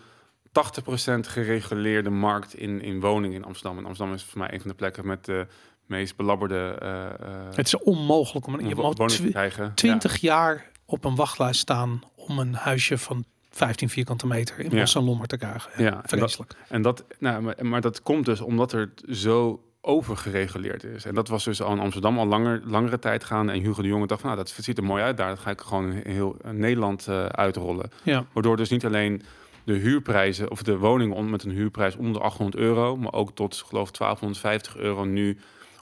80% 0.57 1.19
gereguleerde 1.19 2.09
markt 2.09 2.53
in, 2.55 2.81
in 2.81 2.99
woningen 2.99 3.35
in 3.35 3.43
Amsterdam. 3.43 3.77
En 3.77 3.85
Amsterdam 3.85 4.15
is 4.15 4.23
voor 4.23 4.39
mij 4.39 4.53
een 4.53 4.59
van 4.61 4.69
de 4.69 4.75
plekken 4.75 5.07
met 5.07 5.25
de 5.25 5.47
meest 5.85 6.15
belabberde 6.15 6.75
eh 6.79 7.05
eh, 7.05 7.09
Het 7.55 7.65
is 7.65 7.77
onmogelijk 7.77 8.47
om 8.47 8.53
een, 8.53 8.67
je 8.67 8.75
wo- 8.75 8.83
moet 8.83 8.97
woningen 8.97 9.23
te 9.23 9.29
krijgen. 9.29 9.71
20 9.75 10.17
jaar 10.17 10.65
op 10.85 11.03
een 11.05 11.15
wachtlijst 11.15 11.59
staan 11.59 12.01
om 12.15 12.39
een 12.39 12.53
huisje 12.53 12.97
van 12.97 13.25
15 13.49 13.89
vierkante 13.89 14.27
meter 14.27 14.59
in. 14.59 14.69
Bos 14.69 14.93
Lommer 14.93 15.27
te 15.27 15.37
krijgen. 15.37 15.71
Ja, 15.77 15.83
Ja, 15.83 15.89
en 15.91 15.95
dat- 16.01 16.09
vreselijk. 16.09 16.53
En 16.67 16.81
dat, 16.81 17.03
nou, 17.19 17.41
maar, 17.41 17.55
maar 17.65 17.81
dat 17.81 18.01
komt 18.01 18.25
dus 18.25 18.41
omdat 18.41 18.71
er 18.73 18.93
zo 19.11 19.61
overgereguleerd 19.81 20.83
is. 20.83 21.05
En 21.05 21.15
dat 21.15 21.27
was 21.27 21.43
dus 21.43 21.61
al 21.61 21.71
in 21.71 21.79
Amsterdam 21.79 22.19
al 22.19 22.25
langer, 22.25 22.61
langere 22.65 22.99
tijd 22.99 23.23
gaan. 23.23 23.49
En 23.49 23.59
Hugo 23.61 23.81
de 23.81 23.87
Jonge 23.87 24.07
dacht 24.07 24.21
van, 24.21 24.29
nou, 24.29 24.43
dat 24.43 24.63
ziet 24.63 24.77
er 24.77 24.83
mooi 24.83 25.03
uit 25.03 25.17
daar. 25.17 25.29
Dat 25.29 25.39
ga 25.39 25.49
ik 25.49 25.61
gewoon 25.61 25.91
heel 25.91 26.35
eh, 26.43 26.51
Nederland 26.51 27.07
uitrollen. 27.31 27.91
Ja, 28.03 28.25
Waardoor 28.33 28.57
dus 28.57 28.69
niet 28.69 28.85
alleen 28.85 29.21
de 29.67 29.73
huurprijzen 29.73 30.51
of 30.51 30.63
de 30.63 30.77
woningen 30.77 31.29
met 31.29 31.43
een 31.43 31.51
huurprijs 31.51 31.95
onder 31.95 32.21
800 32.21 32.63
euro, 32.63 32.97
maar 32.97 33.13
ook 33.13 33.31
tot 33.35 33.55
geloof 33.55 33.91
1250 33.91 34.77
euro 34.77 35.03
nu 35.03 35.37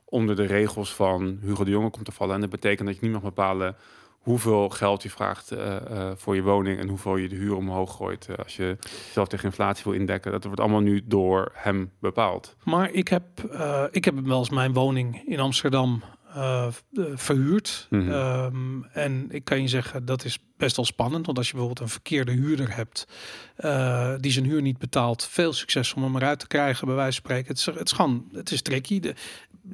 onder 0.06 0.36
de 0.36 0.46
regels 0.46 0.94
van 0.94 1.38
Hugo 1.42 1.64
de 1.64 1.70
Jonge 1.70 1.90
komt 1.90 2.06
te 2.06 2.12
vallen. 2.12 2.36
En 2.36 2.42
dat 2.42 2.50
betekent 2.50 2.88
dat 2.88 2.98
je 2.98 3.04
niet 3.04 3.12
mag 3.12 3.22
bepalen 3.22 3.76
hoeveel 4.20 4.70
geld 4.70 5.04
je 5.04 5.10
vraagt 5.10 5.52
eh, 5.52 5.76
eh, 5.76 6.12
voor 6.16 6.36
je 6.36 6.42
woning 6.42 6.80
en 6.80 6.88
hoeveel 6.88 7.16
je 7.16 7.30
de 7.30 7.36
huur 7.36 7.56
omhoog 7.56 7.96
gooit 7.96 8.28
eh, 8.30 8.36
als 8.36 8.56
je 8.56 8.78
zelf 9.12 9.28
tegen 9.28 9.46
inflatie 9.46 9.84
wil 9.84 9.94
indekken. 9.94 10.32
Dat 10.32 10.44
wordt 10.44 10.60
allemaal 10.60 10.80
nu 10.80 11.02
door 11.06 11.52
hem 11.54 11.92
bepaald. 12.00 12.56
maar 12.64 12.92
ik 12.92 13.08
heb, 13.08 13.26
ik 13.92 14.06
heb 14.06 14.20
wel 14.20 14.40
eens 14.40 14.50
mijn 14.50 14.74
woning 14.74 15.22
in 15.28 15.40
Amsterdam 15.40 16.04
verhuurd. 17.14 17.88
Mhm. 17.90 18.12
Ehm, 18.12 18.84
en 18.84 19.26
ik 19.30 19.44
kan 19.44 19.62
je 19.62 19.68
zeggen, 19.68 20.06
dat 20.06 20.26
is 20.26 20.40
best 20.58 20.76
wel 20.76 20.86
spannend. 20.86 21.26
Want 21.26 21.38
als 21.38 21.48
je 21.48 21.54
bijvoorbeeld 21.54 21.86
een 21.88 21.94
verkeerde 21.94 22.32
huurder 22.32 22.76
hebt 22.76 23.08
eh, 23.56 24.14
die 24.20 24.32
zijn 24.32 24.46
huur 24.46 24.62
niet 24.62 24.78
betaalt, 24.78 25.28
veel 25.32 25.54
succes 25.54 25.94
om 25.94 26.04
hem 26.04 26.16
eruit 26.16 26.40
te 26.40 26.48
krijgen, 26.48 26.88
bij 26.88 26.96
wijze 26.96 27.22
van 27.22 27.24
spreken. 27.24 27.48
Het 27.48 27.58
is, 27.58 27.66
het 27.66 27.86
is 27.86 27.92
gewoon, 27.92 28.26
het 28.32 28.52
is 28.52 28.62
tricky. 28.62 29.00
De, 29.00 29.14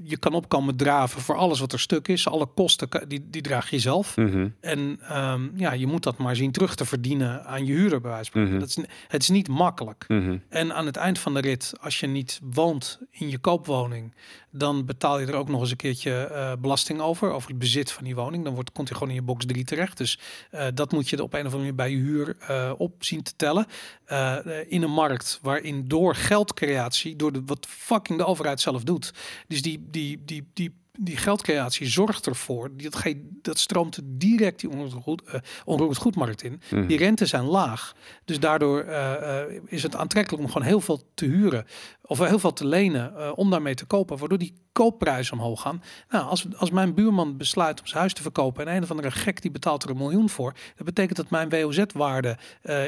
je 0.03 0.17
kan 0.17 0.33
opkomen 0.33 0.75
draven 0.75 1.21
voor 1.21 1.35
alles 1.35 1.59
wat 1.59 1.73
er 1.73 1.79
stuk 1.79 2.07
is. 2.07 2.27
Alle 2.27 2.45
kosten, 2.45 2.89
die, 3.07 3.27
die 3.29 3.41
draag 3.41 3.69
je 3.69 3.79
zelf. 3.79 4.17
Mhm. 4.17 4.47
En 4.59 4.99
ehm, 5.01 5.49
ja, 5.55 5.71
je 5.73 5.87
moet 5.87 6.03
dat 6.03 6.17
maar 6.17 6.35
zien 6.35 6.51
terug 6.51 6.75
te 6.75 6.85
verdienen 6.85 7.45
aan 7.45 7.65
je 7.65 7.73
huurder, 7.73 8.01
bij 8.01 8.11
wijze 8.11 8.31
van 8.31 8.41
spreken. 8.41 8.49
Mhm. 8.49 8.59
dat 8.59 8.69
is, 8.69 8.77
Het 9.07 9.21
is 9.21 9.29
niet 9.29 9.47
makkelijk. 9.47 10.05
Mhm. 10.07 10.37
En 10.49 10.73
aan 10.73 10.85
het 10.85 10.95
eind 10.95 11.19
van 11.19 11.33
de 11.33 11.41
rit, 11.41 11.73
als 11.81 11.99
je 11.99 12.07
niet 12.07 12.39
woont 12.43 12.99
in 13.11 13.29
je 13.29 13.37
koopwoning, 13.37 14.13
dan 14.51 14.85
betaal 14.85 15.19
je 15.19 15.25
er 15.25 15.35
ook 15.35 15.49
nog 15.49 15.61
eens 15.61 15.71
een 15.71 15.77
keertje 15.77 16.11
eh, 16.11 16.51
belasting 16.59 16.99
over, 16.99 17.31
over 17.31 17.49
het 17.49 17.59
bezit 17.59 17.91
van 17.91 18.03
die 18.03 18.15
woning. 18.15 18.43
Dan 18.43 18.53
wordt, 18.53 18.71
komt 18.71 18.89
hij 18.89 18.97
gewoon 18.97 19.13
in 19.13 19.19
je 19.19 19.25
box 19.25 19.45
3 19.45 19.63
terecht. 19.63 19.97
Dus 19.97 20.19
eh, 20.51 20.67
dat 20.73 20.91
moet 20.91 21.09
je 21.09 21.17
er 21.17 21.23
op 21.23 21.33
een 21.33 21.45
of 21.45 21.53
andere 21.53 21.57
manier 21.57 21.75
bij 21.75 21.91
je 21.91 21.97
huur 21.97 22.35
eh, 22.39 22.71
op 22.77 23.03
zien 23.03 23.23
te 23.23 23.33
tellen. 23.35 23.65
Eh, 24.05 24.59
eh, 24.59 24.65
in 24.71 24.81
een 24.81 24.91
markt 24.91 25.39
waarin 25.41 25.87
door 25.87 26.15
geldcreatie, 26.15 27.15
door 27.15 27.31
de, 27.31 27.41
wat 27.45 27.67
fucking 27.69 28.17
de 28.17 28.25
overheid 28.25 28.61
zelf 28.61 28.83
doet. 28.83 29.13
Dus 29.47 29.61
die, 29.61 29.87
die, 29.89 30.21
die, 30.25 30.49
die, 30.53 30.80
die 30.99 31.17
geldcreatie 31.17 31.87
zorgt 31.87 32.25
ervoor, 32.27 32.69
dat, 32.77 32.95
ge- 32.95 33.29
dat 33.41 33.59
stroomt 33.59 33.99
direct 34.03 34.59
die 34.59 34.69
onroerend 34.69 35.03
goed, 35.03 35.23
eh, 35.23 35.39
onroerend 35.65 35.97
goedmarkt 35.97 36.43
in. 36.43 36.61
Mhm. 36.71 36.87
Die 36.87 36.97
rentes 36.97 37.29
zijn 37.29 37.43
laag. 37.43 37.93
Dus 38.25 38.39
daardoor 38.39 38.81
eh, 38.81 39.41
eh, 39.41 39.61
is 39.65 39.83
het 39.83 39.95
aantrekkelijk 39.95 40.43
om 40.43 40.49
gewoon 40.51 40.67
heel 40.67 40.81
veel 40.81 41.01
te 41.13 41.25
huren. 41.25 41.65
Of 42.01 42.19
heel 42.19 42.39
veel 42.39 42.53
te 42.53 42.67
lenen 42.67 43.37
om 43.37 43.49
daarmee 43.49 43.73
te 43.75 43.85
kopen. 43.85 44.17
Waardoor 44.17 44.37
die 44.37 44.53
koopprijzen 44.71 45.33
omhoog 45.33 45.61
gaan. 45.61 45.83
Nou, 46.09 46.25
als, 46.25 46.45
als 46.57 46.71
mijn 46.71 46.93
buurman 46.93 47.37
besluit 47.37 47.79
om 47.79 47.85
zijn 47.87 47.99
huis 47.99 48.13
te 48.13 48.21
verkopen. 48.21 48.67
En 48.67 48.75
een 48.75 48.83
of 48.83 48.89
andere 48.91 49.11
gek 49.11 49.41
die 49.41 49.51
betaalt 49.51 49.83
er 49.83 49.89
een 49.89 49.97
miljoen 49.97 50.29
voor. 50.29 50.53
Dat 50.75 50.85
betekent 50.85 51.17
dat 51.17 51.29
mijn 51.29 51.49
WOZ-waarde 51.49 52.37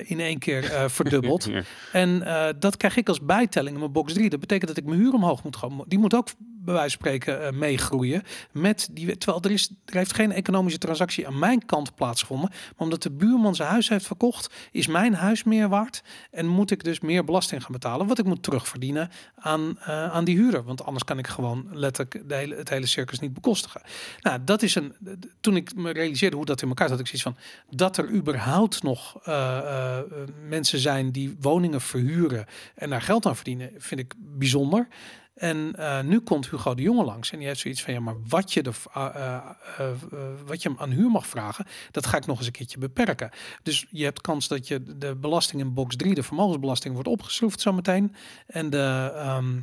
in 0.03 0.19
één 0.19 0.39
keer 0.39 0.63
verdubbelt. 0.89 1.43
Ja. 1.45 1.61
En 1.91 2.19
dat 2.59 2.77
krijg 2.77 2.97
ik 2.97 3.07
als 3.09 3.21
bijtelling 3.25 3.73
in 3.73 3.79
mijn 3.79 3.91
box 3.91 4.13
3. 4.13 4.29
Dat 4.29 4.39
betekent 4.39 4.67
dat 4.67 4.77
ik 4.77 4.85
mijn 4.85 4.99
huur 4.99 5.13
omhoog 5.13 5.43
moet 5.43 5.55
gaan. 5.57 5.83
Die 5.87 5.99
moet 5.99 6.15
ook 6.15 6.27
bij 6.63 6.73
wijze 6.73 6.97
van 6.97 7.07
spreken 7.07 7.45
eh, 7.45 7.51
meegroeien. 7.51 8.23
Met 8.51 8.89
die, 8.91 9.17
terwijl 9.17 9.43
er, 9.43 9.51
is, 9.51 9.71
er 9.85 9.97
heeft 9.97 10.13
geen 10.13 10.31
economische 10.31 10.79
transactie 10.79 11.27
aan 11.27 11.39
mijn 11.39 11.65
kant 11.65 11.95
plaatsgevonden. 11.95 12.49
Maar 12.49 12.73
omdat 12.77 13.03
de 13.03 13.11
buurman 13.11 13.55
zijn 13.55 13.69
huis 13.69 13.89
heeft 13.89 14.05
verkocht, 14.05 14.53
is 14.71 14.87
mijn 14.87 15.13
huis 15.13 15.43
meer 15.43 15.69
waard. 15.69 16.03
En 16.31 16.47
moet 16.47 16.71
ik 16.71 16.83
dus 16.83 16.99
meer 16.99 17.23
belasting 17.23 17.61
gaan 17.61 17.71
betalen. 17.71 18.07
Wat 18.07 18.19
ik 18.19 18.25
moet 18.25 18.43
terugverdienen 18.43 19.09
aan, 19.35 19.79
eh, 19.79 20.11
aan 20.11 20.23
die 20.23 20.37
huurder. 20.37 20.63
Want 20.63 20.85
anders 20.85 21.03
kan 21.03 21.17
ik 21.17 21.27
gewoon 21.27 21.67
letterlijk 21.71 22.29
de 22.29 22.35
hele, 22.35 22.55
het 22.55 22.69
hele 22.69 22.85
circus 22.85 23.19
niet 23.19 23.33
bekostigen. 23.33 23.81
Nou, 24.21 24.43
dat 24.43 24.61
is 24.61 24.75
een. 24.75 24.93
Toen 25.41 25.55
ik 25.55 25.75
me 25.75 25.91
realiseerde 25.91 26.35
hoe 26.35 26.45
dat 26.45 26.61
in 26.61 26.67
elkaar 26.67 26.87
zat, 26.87 26.97
had 26.97 27.07
ik 27.07 27.19
zoiets 27.19 27.39
van 27.39 27.77
dat 27.77 27.97
er 27.97 28.09
überhaupt 28.09 28.83
nog 28.83 29.19
eh, 29.23 29.99
mensen 30.47 30.79
zijn 30.79 31.11
die 31.11 31.35
woningen 31.39 31.81
verhuren 31.81 32.45
en 32.75 32.89
daar 32.89 33.01
geld 33.01 33.25
aan 33.25 33.35
verdienen, 33.35 33.71
vind 33.77 33.99
ik 33.99 34.13
bijzonder. 34.17 34.87
En 35.33 35.75
eh, 35.75 36.01
nu 36.01 36.19
komt 36.19 36.49
Hugo 36.49 36.73
de 36.75 36.81
Jonge 36.81 37.03
langs 37.03 37.31
en 37.31 37.37
die 37.37 37.47
heeft 37.47 37.59
zoiets 37.59 37.83
van 37.83 37.93
ja, 37.93 37.99
maar 37.99 38.15
wat 38.27 38.53
je, 38.53 38.61
er, 38.61 38.75
eh, 38.93 39.05
eh, 39.15 39.39
eh, 39.77 39.89
eh, 39.89 40.19
wat 40.45 40.61
je 40.61 40.69
hem 40.69 40.77
aan 40.79 40.89
huur 40.91 41.09
mag 41.09 41.27
vragen, 41.27 41.65
dat 41.91 42.05
ga 42.05 42.17
ik 42.17 42.25
nog 42.25 42.37
eens 42.37 42.45
een 42.45 42.51
keertje 42.51 42.77
beperken. 42.77 43.29
Dus 43.63 43.85
je 43.89 44.03
hebt 44.03 44.21
kans 44.21 44.47
dat 44.47 44.67
je 44.67 44.97
de 44.97 45.15
belasting 45.15 45.61
in 45.61 45.73
box 45.73 45.95
3, 45.95 46.13
de 46.13 46.23
vermogensbelasting, 46.23 46.93
wordt 46.93 47.09
opgeschroefd 47.09 47.61
zometeen. 47.61 48.15
En 48.47 48.69
de, 48.69 49.11
ehm, 49.15 49.59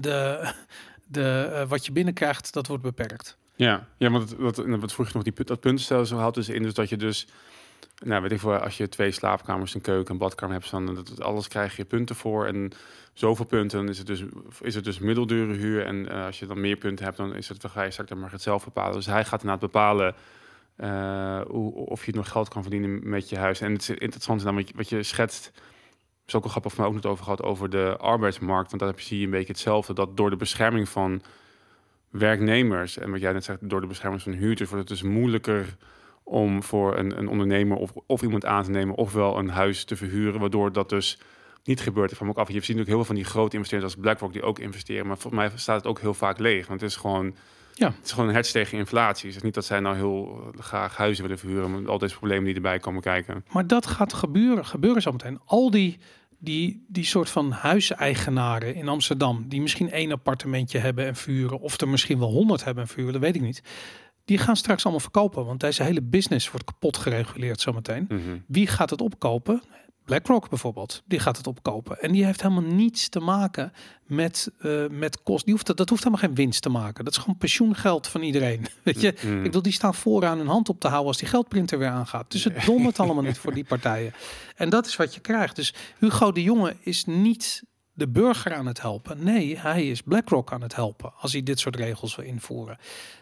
de, 0.00 0.52
de, 1.06 1.64
wat 1.68 1.86
je 1.86 1.92
binnenkrijgt, 1.92 2.52
dat 2.52 2.66
wordt 2.66 2.82
beperkt. 2.82 3.36
Ja, 3.56 3.86
ja 3.98 4.10
want 4.10 4.30
het- 4.30 4.38
wat, 4.38 4.56
wat 4.66 4.92
vroeg 4.92 5.06
je 5.06 5.12
nog, 5.14 5.22
die, 5.22 5.44
dat 5.44 5.60
puntenstelsel 5.60 6.18
houdt 6.18 6.34
dus 6.34 6.48
in 6.48 6.70
dat 6.72 6.88
je 6.88 6.96
dus, 6.96 7.26
nou 8.04 8.22
weet 8.22 8.32
ik 8.32 8.40
veel, 8.40 8.56
als 8.56 8.76
je 8.76 8.88
twee 8.88 9.10
slaapkamers, 9.10 9.74
een 9.74 9.80
keuken, 9.80 10.12
een 10.12 10.18
badkamer 10.18 10.54
hebt, 10.54 10.70
dan 10.70 10.94
dat, 10.94 11.22
alles 11.22 11.48
krijg 11.48 11.76
je 11.76 11.84
punten 11.84 12.16
voor 12.16 12.46
en 12.46 12.72
zoveel 13.12 13.44
punten, 13.44 13.78
dan 13.78 13.88
is 13.88 13.98
het 13.98 14.06
dus, 14.06 14.24
is 14.60 14.74
het 14.74 14.84
dus 14.84 14.98
middeldure 14.98 15.52
huur 15.52 15.86
en 15.86 16.08
eh, 16.08 16.24
als 16.24 16.38
je 16.38 16.46
dan 16.46 16.60
meer 16.60 16.76
punten 16.76 17.04
hebt, 17.04 17.16
dan 17.16 17.34
is 17.34 17.48
het, 17.48 17.64
ga 17.66 17.82
je 17.82 17.90
straks 17.90 18.14
maar 18.14 18.32
het 18.32 18.42
zelf 18.42 18.64
bepalen. 18.64 18.94
Dus 18.94 19.06
hij 19.06 19.24
gaat 19.24 19.42
inderdaad 19.42 19.70
bepalen 19.70 20.14
eh, 20.76 21.40
hoe, 21.40 21.72
of 21.72 22.06
je 22.06 22.12
nog 22.12 22.28
geld 22.28 22.48
kan 22.48 22.62
verdienen 22.62 23.08
met 23.08 23.28
je 23.28 23.36
huis. 23.36 23.60
En 23.60 23.72
het 23.72 23.80
is 23.80 23.90
interessant 23.90 24.42
dan 24.42 24.64
wat 24.74 24.88
je, 24.88 25.02
schetst, 25.02 25.52
is 26.26 26.34
ook 26.34 26.42
wel 26.42 26.50
grappig 26.50 26.76
mij 26.76 26.86
ook 26.86 26.94
net 26.94 27.06
over 27.06 27.24
gehad 27.24 27.42
over 27.42 27.70
de 27.70 27.96
arbeidsmarkt, 27.96 28.70
want 28.70 28.82
daar 28.82 28.92
zie 28.96 29.18
je 29.18 29.24
een 29.24 29.30
beetje 29.30 29.52
hetzelfde, 29.52 29.94
dat 29.94 30.16
door 30.16 30.30
de 30.30 30.36
bescherming 30.36 30.88
van 30.88 31.22
werknemers 32.10 32.98
en 32.98 33.10
wat 33.10 33.20
jij 33.20 33.32
net 33.32 33.44
zegt, 33.44 33.68
door 33.68 33.80
de 33.80 33.86
bescherming 33.86 34.22
van 34.22 34.32
huurders 34.32 34.70
wordt 34.70 34.88
het 34.88 34.98
dus 35.00 35.10
moeilijker 35.10 35.76
om 36.28 36.62
voor 36.62 36.98
een, 36.98 37.18
een 37.18 37.28
ondernemer 37.28 37.76
of, 37.76 37.92
of 38.06 38.22
iemand 38.22 38.44
aan 38.44 38.62
te 38.62 38.70
nemen, 38.70 38.94
ofwel 38.94 39.38
een 39.38 39.48
huis 39.48 39.84
te 39.84 39.96
verhuren, 39.96 40.40
waardoor 40.40 40.72
dat 40.72 40.88
dus 40.88 41.18
niet 41.64 41.80
gebeurt. 41.80 42.10
Ik 42.10 42.16
vraag 42.16 42.28
me 42.28 42.34
ook 42.34 42.40
af. 42.40 42.48
Je 42.48 42.52
ziet 42.52 42.62
natuurlijk 42.62 42.88
heel 42.88 42.96
veel 42.96 43.14
van 43.14 43.14
die 43.14 43.24
grote 43.24 43.56
investeerders 43.56 43.92
als 43.92 44.02
BlackRock 44.02 44.32
die 44.32 44.42
ook 44.42 44.58
investeren, 44.58 45.06
maar 45.06 45.18
volgens 45.18 45.42
mij 45.42 45.58
staat 45.58 45.76
het 45.76 45.86
ook 45.86 46.00
heel 46.00 46.14
vaak 46.14 46.38
leeg, 46.38 46.66
want 46.66 46.80
het 46.80 46.90
is 46.90 46.96
gewoon 46.96 47.34
Ja. 47.74 47.86
het 47.86 48.04
is 48.04 48.12
gewoon 48.12 48.28
een 48.28 48.34
hertz 48.34 48.52
tegen 48.52 48.78
inflatie. 48.78 49.26
Het 49.26 49.36
is 49.36 49.42
niet 49.42 49.54
dat 49.54 49.64
zij 49.64 49.80
nou 49.80 49.96
heel 49.96 50.50
eh, 50.54 50.60
graag 50.60 50.96
huizen 50.96 51.22
willen 51.22 51.38
verhuren, 51.38 51.70
met 51.70 51.88
al 51.88 51.98
deze 51.98 52.16
problemen 52.16 52.44
die 52.44 52.54
erbij 52.54 52.78
komen 52.78 53.02
kijken. 53.02 53.44
Maar 53.52 53.66
dat 53.66 53.86
gaat 53.86 54.12
gebeuren, 54.12 54.66
gebeuren 54.66 55.02
zometeen. 55.02 55.40
Al 55.44 55.70
die, 55.70 55.98
die, 56.38 56.84
die 56.88 57.04
soort 57.04 57.30
van 57.30 57.50
huiseigenaren 57.50 58.74
in 58.74 58.88
Amsterdam, 58.88 59.44
die 59.48 59.60
misschien 59.60 59.90
één 59.90 60.12
appartementje 60.12 60.78
hebben 60.78 61.06
en 61.06 61.16
vuren, 61.16 61.60
of 61.60 61.80
er 61.80 61.88
misschien 61.88 62.18
wel 62.18 62.30
honderd 62.30 62.64
hebben 62.64 62.82
en 62.84 62.88
vuren, 62.90 63.12
dat 63.12 63.22
weet 63.22 63.34
ik 63.34 63.40
niet. 63.40 63.62
Die 64.28 64.38
gaan 64.38 64.56
straks 64.56 64.82
allemaal 64.82 65.00
verkopen, 65.02 65.44
want 65.44 65.60
deze 65.60 65.82
hele 65.82 66.02
business 66.02 66.50
wordt 66.50 66.66
kapot 66.66 66.96
gereguleerd 66.96 67.60
zometeen. 67.60 68.04
Mhm. 68.08 68.20
Wie 68.46 68.66
gaat 68.66 68.90
het 68.90 69.00
opkopen? 69.00 69.62
BlackRock 70.04 70.48
bijvoorbeeld, 70.48 71.02
die 71.06 71.18
gaat 71.18 71.36
het 71.36 71.46
opkopen. 71.46 72.00
En 72.00 72.12
die 72.12 72.24
heeft 72.24 72.42
helemaal 72.42 72.72
niets 72.72 73.08
te 73.08 73.20
maken 73.20 73.72
met, 74.06 74.50
eh 74.58 74.86
met 74.90 75.22
kost. 75.22 75.44
Die 75.44 75.54
hoeft, 75.54 75.76
dat, 75.76 75.88
hoeft 75.88 76.04
helemaal 76.04 76.24
geen 76.26 76.34
winst 76.34 76.62
te 76.62 76.68
maken. 76.68 77.04
Dat 77.04 77.12
is 77.12 77.18
gewoon 77.18 77.36
pensioengeld 77.38 78.06
van 78.06 78.22
iedereen. 78.22 78.66
Weet 78.82 79.00
je, 79.00 79.14
Mhm. 79.22 79.36
ik 79.36 79.42
bedoel, 79.42 79.62
die 79.62 79.72
staan 79.72 79.94
vooraan 79.94 80.38
hun 80.38 80.46
hand 80.46 80.68
op 80.68 80.80
te 80.80 80.86
houden 80.88 81.08
als 81.08 81.18
die 81.18 81.28
geldprinter 81.28 81.78
weer 81.78 81.88
aangaat. 81.88 82.30
Dus 82.30 82.44
het 82.44 82.64
dondert 82.64 82.98
allemaal 83.00 83.22
niet 83.22 83.38
voor 83.38 83.54
die 83.54 83.64
partijen. 83.64 84.12
En 84.56 84.68
dat 84.70 84.86
is 84.86 84.96
wat 84.96 85.14
je 85.14 85.20
krijgt. 85.20 85.56
Dus 85.56 85.74
Hugo 85.98 86.32
de 86.32 86.42
Jonge 86.42 86.76
is 86.80 87.04
niet 87.04 87.62
de 87.98 88.08
burger 88.08 88.54
aan 88.54 88.66
het 88.66 88.80
helpen. 88.80 89.24
Nee, 89.24 89.58
hij 89.58 89.88
is 89.88 90.02
BlackRock 90.02 90.52
aan 90.52 90.62
het 90.62 90.74
helpen 90.74 91.12
als 91.20 91.32
hij 91.32 91.42
dit 91.42 91.60
soort 91.60 91.76
regels 91.76 92.16
wil 92.16 92.24
invoeren. 92.24 92.78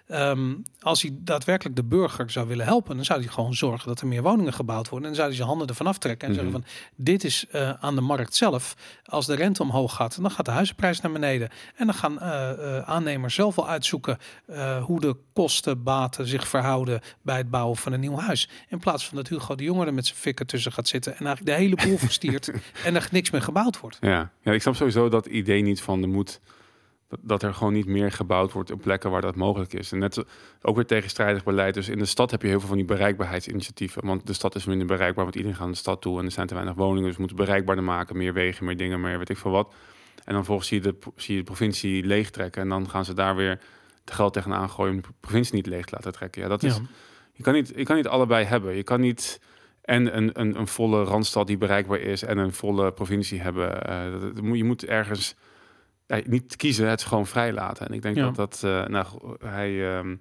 Ehm, 0.06 0.54
als 0.80 1.02
hij 1.02 1.10
daadwerkelijk 1.18 1.76
de 1.76 1.84
burger 1.84 2.30
zou 2.30 2.48
willen 2.48 2.64
helpen, 2.66 2.96
dan 2.96 3.04
zou 3.04 3.20
hij 3.20 3.28
gewoon 3.28 3.54
zorgen 3.54 3.88
dat 3.88 4.00
er 4.00 4.06
meer 4.06 4.22
woningen 4.22 4.52
gebouwd 4.52 4.88
worden. 4.88 5.08
En 5.10 5.14
dan 5.14 5.14
zou 5.14 5.26
hij 5.26 5.36
zijn 5.36 5.48
handen 5.48 5.66
ervan 5.68 5.86
aftrekken 5.86 6.28
en 6.28 6.34
Mhm. 6.34 6.42
zeggen 6.42 6.62
van 6.62 6.70
dit 6.96 7.24
is 7.24 7.46
eh, 7.50 7.70
aan 7.70 7.94
de 7.94 8.00
markt 8.00 8.34
zelf. 8.34 8.76
Als 9.04 9.26
de 9.26 9.34
rente 9.34 9.62
omhoog 9.62 9.94
gaat, 9.94 10.22
dan 10.22 10.30
gaat 10.30 10.44
de 10.44 10.50
huizenprijs 10.50 11.00
naar 11.00 11.12
beneden. 11.12 11.48
En 11.76 11.86
dan 11.86 11.94
gaan 11.94 12.20
eh, 12.20 12.50
eh, 12.78 12.88
aannemers 12.88 13.34
zelf 13.34 13.54
wel 13.54 13.68
uitzoeken 13.68 14.18
hoe 14.82 15.00
de 15.00 15.16
kosten, 15.32 15.82
baten 15.82 16.26
zich 16.26 16.48
verhouden 16.48 17.00
bij 17.22 17.36
het 17.36 17.50
bouwen 17.50 17.76
van 17.76 17.92
een 17.92 18.00
nieuw 18.00 18.18
huis. 18.18 18.48
In 18.68 18.78
plaats 18.78 19.06
van 19.06 19.16
dat 19.16 19.28
Hugo 19.28 19.54
de 19.54 19.64
Jonge 19.64 19.86
er 19.86 19.94
met 19.94 20.06
zijn 20.06 20.18
fikken 20.18 20.46
tussen 20.46 20.72
gaat 20.72 20.88
zitten 20.88 21.16
en 21.16 21.26
eigenlijk 21.26 21.56
de 21.56 21.62
hele 21.62 21.76
boel 21.88 21.98
verstiert 21.98 22.50
en 22.84 22.94
er 22.94 23.08
niks 23.10 23.30
meer 23.30 23.42
gebouwd 23.42 23.80
wordt. 23.80 23.96
Ja. 24.00 24.30
ja, 24.42 24.52
ik 24.52 24.62
snap 24.74 24.88
sowieso 24.90 25.08
dat 25.08 25.26
idee 25.26 25.62
niet 25.62 25.80
van 25.82 26.00
de 26.00 26.06
moet 26.06 26.40
dat, 27.20 27.42
er 27.42 27.54
gewoon 27.54 27.72
niet 27.72 27.86
meer 27.86 28.12
gebouwd 28.12 28.52
wordt 28.52 28.70
op 28.70 28.80
plekken 28.80 29.10
waar 29.10 29.20
dat 29.20 29.36
mogelijk 29.36 29.72
is. 29.72 29.92
En 29.92 29.98
net 29.98 30.24
ook 30.62 30.74
weer 30.74 30.86
tegenstrijdig 30.86 31.44
beleid. 31.44 31.74
Dus 31.74 31.88
in 31.88 31.98
de 31.98 32.04
stad 32.04 32.30
heb 32.30 32.42
je 32.42 32.48
heel 32.48 32.58
veel 32.58 32.68
van 32.68 32.76
die 32.76 32.86
bereikbaarheidsinitiatieven. 32.86 34.06
Want 34.06 34.26
de 34.26 34.32
stad 34.32 34.54
is 34.54 34.64
minder 34.64 34.86
bereikbaar, 34.86 35.24
want 35.24 35.36
iedereen 35.36 35.56
gaat 35.56 35.64
naar 35.64 35.74
de 35.74 35.80
stad 35.80 36.02
toe 36.02 36.18
en 36.18 36.24
er 36.24 36.30
zijn 36.30 36.46
te 36.46 36.54
weinig 36.54 36.74
woningen. 36.74 37.04
Dus 37.04 37.14
we 37.14 37.18
moeten 37.18 37.36
bereikbaarder 37.36 37.84
maken, 37.84 38.16
meer 38.16 38.32
wegen, 38.32 38.64
meer 38.64 38.76
dingen, 38.76 39.00
meer 39.00 39.18
weet 39.18 39.28
ik 39.28 39.36
veel 39.36 39.50
wat. 39.50 39.74
En 40.24 40.34
dan 40.34 40.44
volgens 40.44 40.68
zie 40.68 40.82
je 40.82 40.82
de, 40.82 40.96
zie 41.16 41.34
je 41.34 41.40
de 41.40 41.46
provincie 41.46 42.04
leegtrekken 42.04 42.62
en 42.62 42.68
dan 42.68 42.90
gaan 42.90 43.04
ze 43.04 43.14
daar 43.14 43.36
weer 43.36 43.60
de 44.04 44.12
geld 44.12 44.32
tegenaan 44.32 44.70
gooien 44.70 44.94
om 44.94 45.00
de 45.00 45.08
provincie 45.20 45.54
niet 45.54 45.66
leeg 45.66 45.84
te 45.84 45.94
laten 45.94 46.12
trekken. 46.12 46.42
Ja, 46.42 46.48
dat 46.48 46.62
is, 46.62 46.76
Ja. 46.76 46.82
je, 47.32 47.42
kan 47.42 47.52
niet, 47.52 47.72
je 47.76 47.84
kan 47.84 47.96
niet 47.96 48.08
allebei 48.08 48.44
hebben. 48.44 48.76
Je 48.76 48.82
kan 48.82 49.00
niet 49.00 49.40
en 49.86 50.16
een, 50.16 50.40
een, 50.40 50.58
een 50.58 50.66
volle 50.66 51.04
randstad 51.04 51.46
die 51.46 51.56
bereikbaar 51.58 51.98
is 52.00 52.22
en 52.22 52.38
een 52.38 52.52
volle 52.52 52.92
provincie 52.92 53.40
hebben. 53.40 53.82
Eh, 53.86 54.06
je 54.52 54.64
moet 54.64 54.84
ergens 54.84 55.34
ja, 56.06 56.20
niet 56.24 56.56
kiezen, 56.56 56.88
het 56.88 57.02
gewoon 57.02 57.26
vrij 57.26 57.52
laten. 57.52 57.86
En 57.86 57.94
ik 57.94 58.02
denk 58.02 58.16
Ja. 58.16 58.24
dat 58.24 58.34
dat, 58.36 58.62
eh, 58.64 58.86
nou, 58.86 59.06
hij, 59.44 59.96
ehm, 59.96 60.16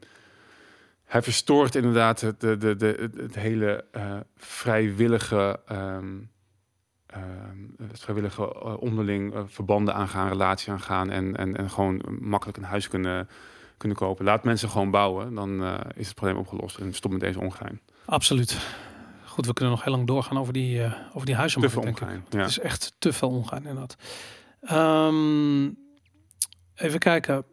hij 1.05 1.21
verstoort 1.21 1.75
inderdaad 1.75 2.21
het, 2.21 2.39
de, 2.39 2.57
de, 2.57 2.75
de, 2.75 3.09
het, 3.17 3.35
hele 3.35 3.85
eh, 3.91 4.15
vrijwillige, 4.37 5.59
ehm, 5.65 6.13
ehm, 7.05 7.57
het 7.87 7.99
vrijwillige 7.99 8.43
eh, 8.53 8.77
onderling 8.81 9.33
eh, 9.33 9.41
verbanden 9.45 9.93
aangaan, 9.93 10.27
relatie 10.29 10.71
aangaan 10.71 11.09
en, 11.09 11.35
en, 11.35 11.55
en 11.57 11.69
gewoon 11.69 12.01
makkelijk 12.19 12.57
een 12.57 12.63
huis 12.63 12.87
kunnen, 12.87 13.27
kunnen 13.77 13.97
kopen. 13.97 14.25
Laat 14.25 14.43
mensen 14.43 14.69
gewoon 14.69 14.91
bouwen, 14.91 15.33
dan 15.33 15.63
eh, 15.63 15.73
is 15.95 16.05
het 16.07 16.15
probleem 16.15 16.37
opgelost 16.37 16.77
en 16.77 16.93
stop 16.93 17.11
met 17.11 17.19
deze 17.19 17.39
ongein. 17.39 17.79
Absoluut. 18.05 18.57
Goed, 19.35 19.45
we 19.45 19.53
kunnen 19.53 19.73
nog 19.73 19.83
heel 19.83 19.93
lang 19.93 20.07
doorgaan 20.07 20.37
over 20.37 20.53
die, 20.53 20.83
eh 20.83 20.93
over 21.07 21.25
die 21.25 21.25
Te 21.25 21.39
huizenmarkt, 21.39 21.73
veel 21.75 21.83
denk 21.83 21.97
ik. 21.97 22.03
ongein. 22.03 22.23
Het 22.23 22.33
Ja. 22.33 22.45
is 22.45 22.59
echt 22.59 22.95
te 22.99 23.13
veel 23.13 23.29
ongaan 23.29 23.57
inderdaad. 23.57 23.95
Ehm 24.61 25.69
even 26.75 26.99
kijken. 26.99 27.45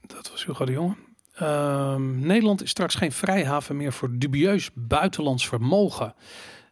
Dat 0.00 0.30
was 0.30 0.44
Hugo 0.46 0.64
de 0.64 0.72
Jonge. 0.72 0.96
Ehm, 1.34 2.18
Nederland 2.26 2.62
is 2.62 2.70
straks 2.70 2.94
geen 2.94 3.12
vrijhaven 3.12 3.76
meer 3.76 3.92
voor 3.92 4.18
dubieus 4.18 4.70
buitenlands 4.74 5.48
vermogen. 5.48 6.14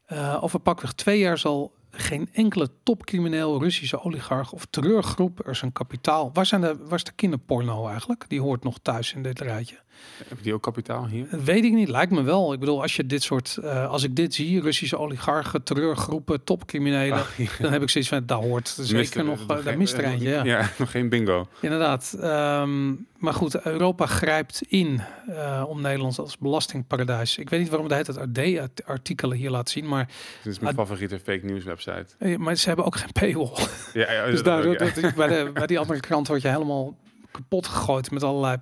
Eh 0.07 0.38
over 0.42 0.59
pakweg 0.61 0.92
twee 0.92 1.18
jaar 1.18 1.38
zal 1.38 1.74
geen 1.90 2.28
enkele 2.32 2.70
topcrimineel, 2.82 3.61
Russische 3.61 4.00
oligarch 4.02 4.52
of 4.52 4.66
terreurgroep 4.70 5.46
er 5.46 5.57
zijn 5.57 5.72
kapitaal. 5.72 6.30
Waar, 6.32 6.46
zijn 6.46 6.61
de, 6.61 6.76
waar 6.76 6.94
is 6.98 7.04
de 7.04 7.12
kinderporno 7.12 7.88
eigenlijk? 7.88 8.24
Die 8.28 8.40
hoort 8.40 8.64
nog 8.64 8.78
thuis 8.82 9.12
in 9.12 9.22
dit 9.22 9.40
rijtje. 9.40 9.84
Heb 10.28 10.42
die 10.42 10.55
ook 10.55 10.62
kapitaal 10.62 11.07
hier? 11.07 11.26
Dat 11.30 11.42
weet 11.42 11.64
ik 11.64 11.72
niet, 11.72 11.88
lijkt 11.88 12.12
me 12.12 12.22
wel. 12.22 12.53
Ik 12.53 12.61
bedoel, 12.61 12.82
als 12.82 12.97
je 12.97 13.07
dit 13.07 13.22
soort, 13.22 13.59
uh, 13.61 13.90
als 13.90 14.03
ik 14.03 14.16
dit 14.16 14.34
zie, 14.34 14.61
Russische 14.61 14.99
oligarchen, 14.99 15.62
terreurgroepen, 15.62 16.44
topcriminelen, 16.44 17.24
ja. 17.36 17.49
dan 17.61 17.72
heb 17.72 17.82
ik 17.82 17.90
zoiets 17.90 18.11
van, 18.11 18.26
daar 18.26 18.38
hoort 18.38 18.68
zeker 18.68 18.97
Mister, 18.97 19.24
nog, 19.24 19.40
uh, 19.40 19.64
daar 19.64 19.78
mist 19.78 19.92
er. 19.92 20.22
Ja. 20.22 20.44
ja, 20.44 20.70
nog 20.78 20.90
geen 20.90 21.09
bingo. 21.09 21.49
Inderdaad. 21.61 22.16
Um, 22.22 23.07
maar 23.18 23.34
goed, 23.34 23.64
Europa 23.64 24.07
grijpt 24.07 24.62
in 24.68 25.01
uh, 25.28 25.64
om 25.68 25.80
Nederland 25.80 26.18
als 26.18 26.38
belastingparadijs. 26.38 27.38
Ik 27.38 27.51
weet 27.51 27.61
niet 27.61 27.68
waarom 27.68 27.88
de 27.88 27.94
hele 28.40 28.61
AD-artikelen 28.61 29.36
hier 29.36 29.51
laat 29.51 29.70
zien, 29.70 29.88
maar... 29.88 30.07
Dit 30.42 30.53
is 30.53 30.59
mijn 30.59 30.74
favoriete 30.74 31.18
fake 31.18 31.44
news 31.44 31.64
website. 31.64 32.36
Maar 32.38 32.57
ze 32.57 32.66
hebben 32.66 32.84
ook 32.84 32.97
geen 32.97 33.12
paywall. 33.12 33.66
Ja, 33.92 34.12
ja 34.12 34.26
dus 34.30 34.42
daar, 34.42 34.62
dat, 34.62 35.14
bij, 35.14 35.28
de, 35.28 35.51
bij 35.55 35.66
die 35.66 35.78
andere 35.78 36.01
krant 36.01 36.28
word 36.28 36.42
je 36.42 36.49
helemaal 36.49 36.97
kapot 37.30 37.66
gegooid 37.66 38.11
met 38.11 38.22
allerlei 38.22 38.57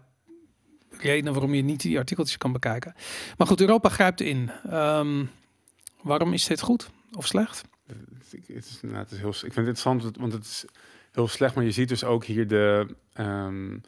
redenen 0.99 1.33
waarom 1.33 1.55
je 1.55 1.63
niet 1.63 1.81
die 1.81 1.99
artikeltjes 1.99 2.37
kan 2.37 2.53
bekijken. 2.53 2.95
Maar 3.37 3.47
goed, 3.47 3.61
Europa 3.61 3.89
grijpt 3.89 4.21
in. 4.21 4.51
Um, 4.73 5.31
waarom 6.03 6.33
is 6.33 6.47
dit 6.47 6.61
goed 6.61 6.91
of 7.13 7.27
slecht? 7.27 7.63
Het 8.47 8.65
is, 8.65 8.79
nou, 8.83 8.97
het 8.97 9.11
is 9.11 9.19
heel, 9.19 9.29
ik 9.29 9.39
vind 9.39 9.55
het 9.55 9.67
interessant, 9.67 10.17
want 10.17 10.33
het 10.33 10.45
is 10.45 10.65
heel 11.13 11.29
slecht. 11.29 11.55
Maar 11.55 11.65
je 11.65 11.71
ziet 11.71 11.89
dus 11.89 12.05
ook 12.05 12.25
hier 12.25 12.49
de... 12.49 12.87
Um, 13.21 13.81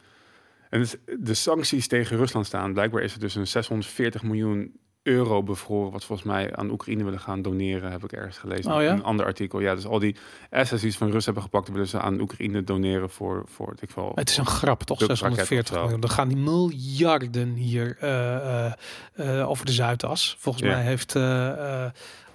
en 0.71 0.87
de 1.19 1.35
sancties 1.35 1.87
tegen 1.87 2.17
Rusland 2.17 2.47
staan. 2.47 2.73
Blijkbaar 2.73 3.03
is 3.03 3.15
er 3.15 3.21
dus 3.21 3.35
een 3.35 3.47
640 3.47 4.23
miljoen 4.23 4.77
euro 5.07 5.43
bevroren, 5.43 5.93
wat 5.93 6.05
volgens 6.05 6.29
mij 6.29 6.57
aan 6.57 6.71
Oekraïne 6.71 7.05
willen 7.05 7.21
gaan 7.21 7.43
doneren, 7.43 7.91
heb 7.91 8.05
ik 8.05 8.13
ergens 8.13 8.39
gelezen. 8.39 8.73
Oh, 8.73 8.83
ja? 8.83 8.93
Een 8.93 9.03
ander 9.03 9.27
artikel. 9.27 9.61
Ja, 9.61 9.75
dus 9.75 9.87
al 9.87 9.99
die 9.99 10.17
ze 10.65 10.93
van 10.93 11.11
Rus 11.11 11.25
hebben 11.25 11.43
gepakt, 11.43 11.69
willen 11.69 11.87
ze 11.87 12.01
aan 12.01 12.21
Oekraïne 12.21 12.65
doneren 12.65 13.11
voor, 13.11 13.45
voor 13.47 13.75
ik 13.81 13.91
wel. 13.91 14.13
Het 14.15 14.29
is 14.29 14.37
een 14.37 14.47
grap, 14.47 14.83
toch? 14.83 14.99
640 14.99 15.75
miljoen. 15.75 16.01
Dan 16.01 16.11
gaan 16.11 16.29
die 16.29 16.37
miljarden 16.37 17.53
hier 17.53 17.97
uh, 18.03 18.73
uh, 19.17 19.49
over 19.49 19.67
de 19.67 19.73
Zuidas. 19.73 20.37
Volgens 20.39 20.65
mij 20.65 20.83
heeft 20.83 21.17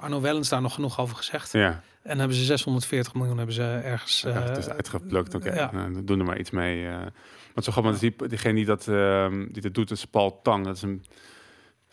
Arno 0.01 0.21
Wellens 0.21 0.49
daar 0.49 0.61
nog 0.61 0.73
genoeg 0.73 0.99
over 0.99 1.15
gezegd. 1.15 1.51
Ja. 1.51 1.81
En 2.01 2.19
hebben 2.19 2.37
ze 2.37 2.43
640 2.43 3.13
miljoen 3.13 3.37
hebben 3.37 3.55
ze 3.55 3.63
ergens. 3.83 4.23
Uh, 4.27 4.43
het 4.43 4.57
is 4.57 4.69
uitgeplukt. 4.69 5.35
Oké, 5.35 5.47
okay. 5.47 5.59
ja. 5.59 5.71
nou, 5.71 6.03
doen 6.03 6.19
er 6.19 6.25
maar 6.25 6.39
iets 6.39 6.49
mee. 6.49 6.83
Uh. 6.83 6.95
Want 7.53 7.65
zo 7.65 7.71
grappig, 7.71 7.91
want 7.91 7.99
die, 7.99 8.27
diegene 8.27 8.53
die 8.53 8.65
dat, 8.65 8.87
uh, 8.87 9.27
die 9.51 9.61
dat 9.61 9.73
doet, 9.73 9.91
is 9.91 10.05
Paul 10.05 10.39
Tang. 10.41 10.65
Dat 10.65 10.75
is 10.75 10.81
een 10.81 11.03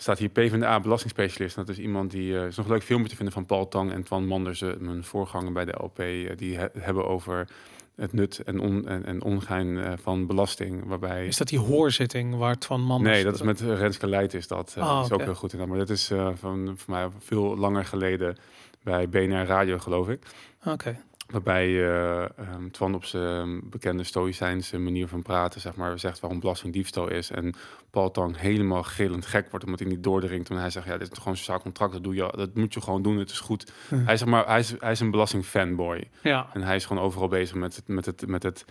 staat 0.01 0.19
hier 0.19 0.29
PvdA 0.29 0.81
belastingspecialist. 0.81 1.57
Dat 1.57 1.69
is 1.69 1.79
iemand 1.79 2.11
die 2.11 2.33
uh, 2.33 2.47
is 2.47 2.57
nog 2.57 2.69
leuk 2.69 2.83
filmpje 2.83 3.09
te 3.09 3.17
vinden 3.17 3.35
van 3.35 3.47
Paul 3.47 3.69
Tang 3.69 3.93
en 3.93 4.03
Twan 4.03 4.27
Manders, 4.27 4.65
mijn 4.79 5.05
voorganger 5.05 5.53
bij 5.53 5.65
de 5.65 5.75
LP. 5.83 5.99
Uh, 5.99 6.31
die 6.37 6.59
hebben 6.79 7.07
over 7.07 7.49
het 7.97 8.13
nut 8.13 8.39
en, 8.39 8.61
on 8.61 8.89
en, 8.89 9.05
en 9.05 9.23
ongein 9.23 9.67
uh, 9.67 9.93
van 9.97 10.27
belasting. 10.27 10.85
Waarbij... 10.87 11.27
Is 11.27 11.37
dat 11.37 11.49
die 11.49 11.59
hoorzitting 11.59 12.35
waar 12.37 12.59
Twan 12.59 12.81
Manders... 12.81 13.15
Nee, 13.15 13.25
dat 13.25 13.35
is 13.35 13.43
met 13.43 13.61
Renske 13.61 14.07
Leid 14.07 14.35
is 14.35 14.47
dat. 14.47 14.75
Oh, 14.79 15.01
is 15.05 15.13
ook 15.13 15.23
heel 15.23 15.35
goed 15.35 15.53
in 15.53 15.59
dat. 15.59 15.69
Maar 15.69 15.79
dat 15.79 15.91
is 15.91 16.11
van, 16.35 16.75
voor 16.77 16.95
mij 16.95 17.09
veel 17.19 17.57
langer 17.57 17.85
geleden 17.85 18.37
bij 18.83 19.09
BNR 19.09 19.47
Radio, 19.47 19.79
geloof 19.79 20.09
ik. 20.09 20.23
Oké. 20.65 20.97
Waarbij 21.31 21.69
uh, 21.69 22.25
um, 22.55 22.71
Twan 22.71 22.95
op 22.95 23.05
zijn 23.05 23.71
bekende 23.71 24.03
stoïcijnse 24.03 24.79
manier 24.79 25.09
van 25.09 25.23
praten, 25.23 25.61
zeg 25.61 25.77
maar, 25.77 25.99
zegt 25.99 26.21
waarom 26.21 26.41
belastingdiefstal 26.41 27.09
is. 27.09 27.31
En 27.31 27.55
Paul 27.91 28.11
Tang 28.11 28.39
helemaal 28.39 28.83
gillend 28.83 29.27
gek 29.27 29.51
wordt 29.51 29.65
omdat 29.65 29.81
hij 29.81 29.89
niet 29.89 30.03
doordringt. 30.03 30.47
Toen 30.47 30.59
hij 30.59 30.71
zegt, 30.71 30.87
ja, 30.87 30.99
dit 30.99 31.11
is 31.13 31.19
gewoon 31.19 31.33
een 31.33 31.39
sociaal 31.39 31.61
contract, 31.61 31.93
dat, 31.93 32.03
doe 32.03 32.15
je, 32.15 32.33
dat 32.37 32.55
moet 32.55 32.75
je 32.75 32.81
gewoon 32.81 33.03
doen, 33.03 33.19
het 33.19 33.31
is 33.31 33.41
goed. 33.41 33.73
Hij, 34.07 34.17
zeg 34.17 34.29
maar, 34.29 34.47
hij, 34.47 34.59
is, 34.59 34.75
hij 34.79 34.93
is 34.93 35.01
een 35.01 35.11
belastingfanboy. 35.11 36.09
Ja. 36.23 36.51
En 36.53 36.63
hij 36.63 36.77
is 36.77 36.87
gewoon 36.87 37.03
overal 37.03 37.29
bezig 37.29 37.57
met 37.57 37.77
het, 37.77 37.89
met 37.89 38.07
het, 38.07 38.27
met 38.27 38.43
het, 38.43 38.65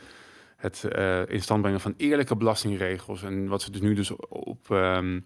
het 0.56 0.86
uh, 0.98 1.30
in 1.30 1.42
stand 1.42 1.62
brengen 1.62 1.82
van 1.82 1.94
eerlijke 1.98 2.36
belastingregels. 2.36 3.24
En 3.24 3.48
wat 3.48 3.62
ze 3.62 3.72
dus 3.72 3.82
nu 3.82 3.94
dus 3.94 4.12
op... 4.30 4.70
Um, 4.70 5.26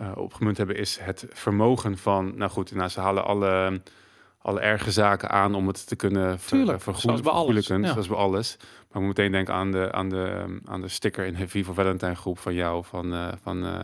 uh, 0.00 0.12
opgemunt 0.14 0.56
hebben, 0.56 0.76
is 0.76 0.98
het 1.00 1.26
vermogen 1.30 1.98
van. 1.98 2.32
Nou 2.36 2.50
goed, 2.50 2.74
nou, 2.74 2.88
ze 2.88 3.00
halen 3.00 3.24
alle 3.24 3.80
alle 4.42 4.60
erge 4.60 4.90
zaken 4.90 5.30
aan 5.30 5.54
om 5.54 5.66
het 5.66 5.86
te 5.86 5.96
kunnen 5.96 6.38
ver, 6.38 6.80
vergoeden. 6.80 7.00
Zoals 7.00 7.20
bij 7.20 7.32
alles. 7.32 7.66
Ja. 7.66 7.92
Zoals 7.92 8.08
bij 8.08 8.16
alles. 8.16 8.56
Maar 8.58 9.02
ik 9.02 9.08
moet 9.08 9.16
meteen 9.16 9.32
denken 9.32 9.54
aan 9.54 9.72
de, 9.72 9.92
aan 9.92 10.08
de, 10.08 10.58
aan 10.64 10.80
de 10.80 10.88
sticker 10.88 11.26
in 11.26 11.34
de 11.34 11.48
Vivo 11.48 11.72
Valentine 11.72 12.14
groep 12.14 12.38
van 12.38 12.54
jou. 12.54 12.84
Van, 12.84 13.14
uh, 13.14 13.28
van 13.42 13.64
uh, 13.64 13.78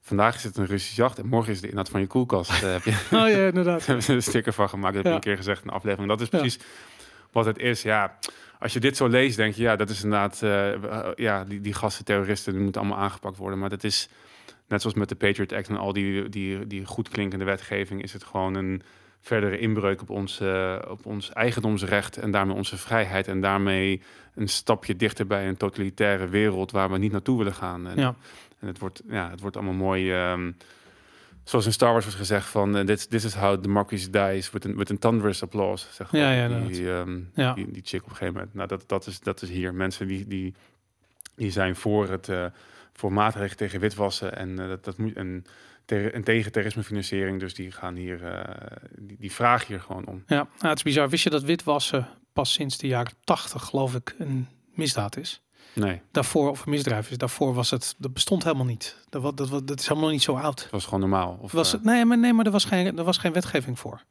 vandaag 0.00 0.34
is 0.34 0.42
het 0.44 0.56
een 0.56 0.66
Russisch 0.66 0.96
jacht 0.96 1.18
en 1.18 1.26
morgen 1.26 1.50
is 1.50 1.56
het 1.56 1.64
de 1.64 1.70
inhoud 1.70 1.88
van 1.88 2.00
je 2.00 2.06
koelkast. 2.06 2.62
Uh, 2.62 2.72
heb 2.72 2.82
je, 2.82 2.90
oh 3.20 3.28
ja, 3.28 3.46
inderdaad. 3.46 3.86
hebben 3.86 4.04
ze 4.04 4.12
een 4.12 4.22
sticker 4.22 4.52
van 4.52 4.68
gemaakt. 4.68 4.94
Dat 4.94 5.02
heb 5.02 5.12
je 5.12 5.18
een 5.18 5.24
keer 5.24 5.36
gezegd 5.36 5.62
in 5.62 5.68
een 5.68 5.74
aflevering. 5.74 6.08
Dat 6.08 6.20
is 6.20 6.28
precies 6.28 6.58
wat 7.32 7.44
het 7.44 7.58
is. 7.58 7.82
Ja, 7.82 8.18
als 8.58 8.72
je 8.72 8.80
dit 8.80 8.96
zo 8.96 9.08
leest, 9.08 9.36
denk 9.36 9.54
je, 9.54 9.62
ja, 9.62 9.76
dat 9.76 9.90
is 9.90 10.02
inderdaad, 10.02 10.38
ja, 11.16 11.44
die, 11.44 11.60
die 11.60 11.74
gasten 11.74 12.04
terroristen, 12.04 12.52
die 12.52 12.62
moeten 12.62 12.80
allemaal 12.80 12.98
aangepakt 12.98 13.36
worden. 13.36 13.58
Maar 13.58 13.68
dat 13.68 13.84
is, 13.84 14.08
net 14.68 14.80
zoals 14.80 14.96
met 14.96 15.08
de 15.08 15.14
Patriot 15.14 15.52
Act 15.52 15.68
en 15.68 15.76
al 15.76 15.92
die, 15.92 16.28
die, 16.28 16.66
die 16.66 16.84
goed 16.84 17.08
klinkende 17.08 17.44
wetgeving, 17.44 18.02
is 18.02 18.12
het 18.12 18.24
gewoon 18.24 18.54
een 18.54 18.82
verdere 19.22 19.58
inbreuk 19.58 20.00
op 20.00 20.10
ons, 20.10 20.40
uh, 20.40 20.78
op 20.88 21.06
ons 21.06 21.32
eigendomsrecht 21.32 22.16
en 22.16 22.30
daarmee 22.30 22.56
onze 22.56 22.76
vrijheid 22.76 23.28
en 23.28 23.40
daarmee 23.40 24.02
een 24.34 24.48
stapje 24.48 24.96
dichter 24.96 25.26
bij 25.26 25.48
een 25.48 25.56
totalitaire 25.56 26.28
wereld 26.28 26.70
waar 26.70 26.90
we 26.90 26.98
niet 26.98 27.12
naartoe 27.12 27.38
willen 27.38 27.54
gaan. 27.54 27.88
En, 27.88 27.98
ja. 27.98 28.14
en 28.58 28.66
het, 28.66 28.78
wordt, 28.78 29.02
ja, 29.08 29.30
het 29.30 29.40
wordt 29.40 29.56
allemaal 29.56 29.74
mooi. 29.74 30.12
Um, 30.30 30.56
zoals 31.44 31.66
in 31.66 31.72
Star 31.72 31.92
Wars 31.92 32.04
wordt 32.04 32.18
gezegd 32.18 32.46
van 32.46 32.76
uh, 32.76 32.84
this, 32.84 33.06
this 33.06 33.24
is 33.24 33.34
how 33.34 33.62
democracy 33.62 34.10
dies 34.10 34.50
with 34.50 34.66
an, 34.66 34.76
with 34.76 34.90
a 34.90 34.96
thunderous 34.98 35.42
applause. 35.42 35.86
Zeg 35.90 36.10
ja, 36.10 36.32
ja, 36.32 36.48
die, 36.48 36.88
um, 36.88 37.30
ja. 37.34 37.54
Die, 37.54 37.70
die, 37.70 37.82
chick 37.84 38.02
op 38.02 38.10
een 38.10 38.16
gegeven 38.16 38.34
moment. 38.34 38.54
Nou, 38.54 38.68
dat, 38.68 38.84
dat, 38.86 39.06
is, 39.06 39.20
dat 39.20 39.42
is 39.42 39.50
hier. 39.50 39.74
Mensen 39.74 40.06
die, 40.06 40.26
die, 40.26 40.54
die 41.36 41.50
zijn 41.50 41.76
voor, 41.76 42.08
het, 42.08 42.28
uh, 42.28 42.46
voor 42.92 43.12
maatregelen 43.12 43.56
tegen 43.56 43.80
witwassen 43.80 44.36
en 44.36 44.56
dat, 44.56 44.84
dat 44.84 44.98
moet... 44.98 45.12
En, 45.12 45.44
en 45.86 46.24
tegen 46.24 46.52
terrorismefinanciering. 46.52 47.40
Dus 47.40 47.54
die 47.54 47.70
gaan 47.70 47.94
hier, 47.94 48.22
uh, 48.22 48.40
die, 48.98 49.16
die 49.18 49.32
vragen 49.32 49.66
hier 49.66 49.80
gewoon 49.80 50.06
om. 50.06 50.22
Ja, 50.26 50.36
nou, 50.36 50.48
het 50.58 50.76
is 50.76 50.82
bizar. 50.82 51.08
Wist 51.08 51.24
je 51.24 51.30
dat 51.30 51.42
witwassen 51.42 52.08
pas 52.32 52.52
sinds 52.52 52.78
de 52.78 52.86
jaren 52.86 53.12
tachtig, 53.24 53.62
geloof 53.62 53.94
ik, 53.94 54.14
een 54.18 54.48
misdaad 54.74 55.16
is? 55.16 55.42
Nee. 55.74 56.00
Daarvoor, 56.10 56.50
of 56.50 56.64
een 56.64 56.70
misdrijf 56.70 57.10
is. 57.10 57.18
Daarvoor 57.18 57.54
was 57.54 57.70
het, 57.70 57.94
dat 57.98 58.12
bestond 58.12 58.44
helemaal 58.44 58.64
niet. 58.64 58.96
Dat, 59.08 59.22
dat, 59.22 59.48
dat, 59.48 59.66
dat 59.68 59.80
is 59.80 59.88
helemaal 59.88 60.10
niet 60.10 60.22
zo 60.22 60.34
oud. 60.36 60.62
Het 60.62 60.70
was 60.70 60.84
gewoon 60.84 61.00
normaal. 61.00 61.38
Of, 61.40 61.52
was, 61.52 61.74
uh... 61.74 61.80
nee, 61.82 62.04
maar, 62.04 62.18
nee, 62.18 62.32
maar 62.32 62.46
er 62.46 62.52
was, 62.52 62.64
geen, 62.64 62.98
er 62.98 63.04
was 63.04 63.18
geen 63.18 63.32
wetgeving 63.32 63.78
voor. 63.78 64.02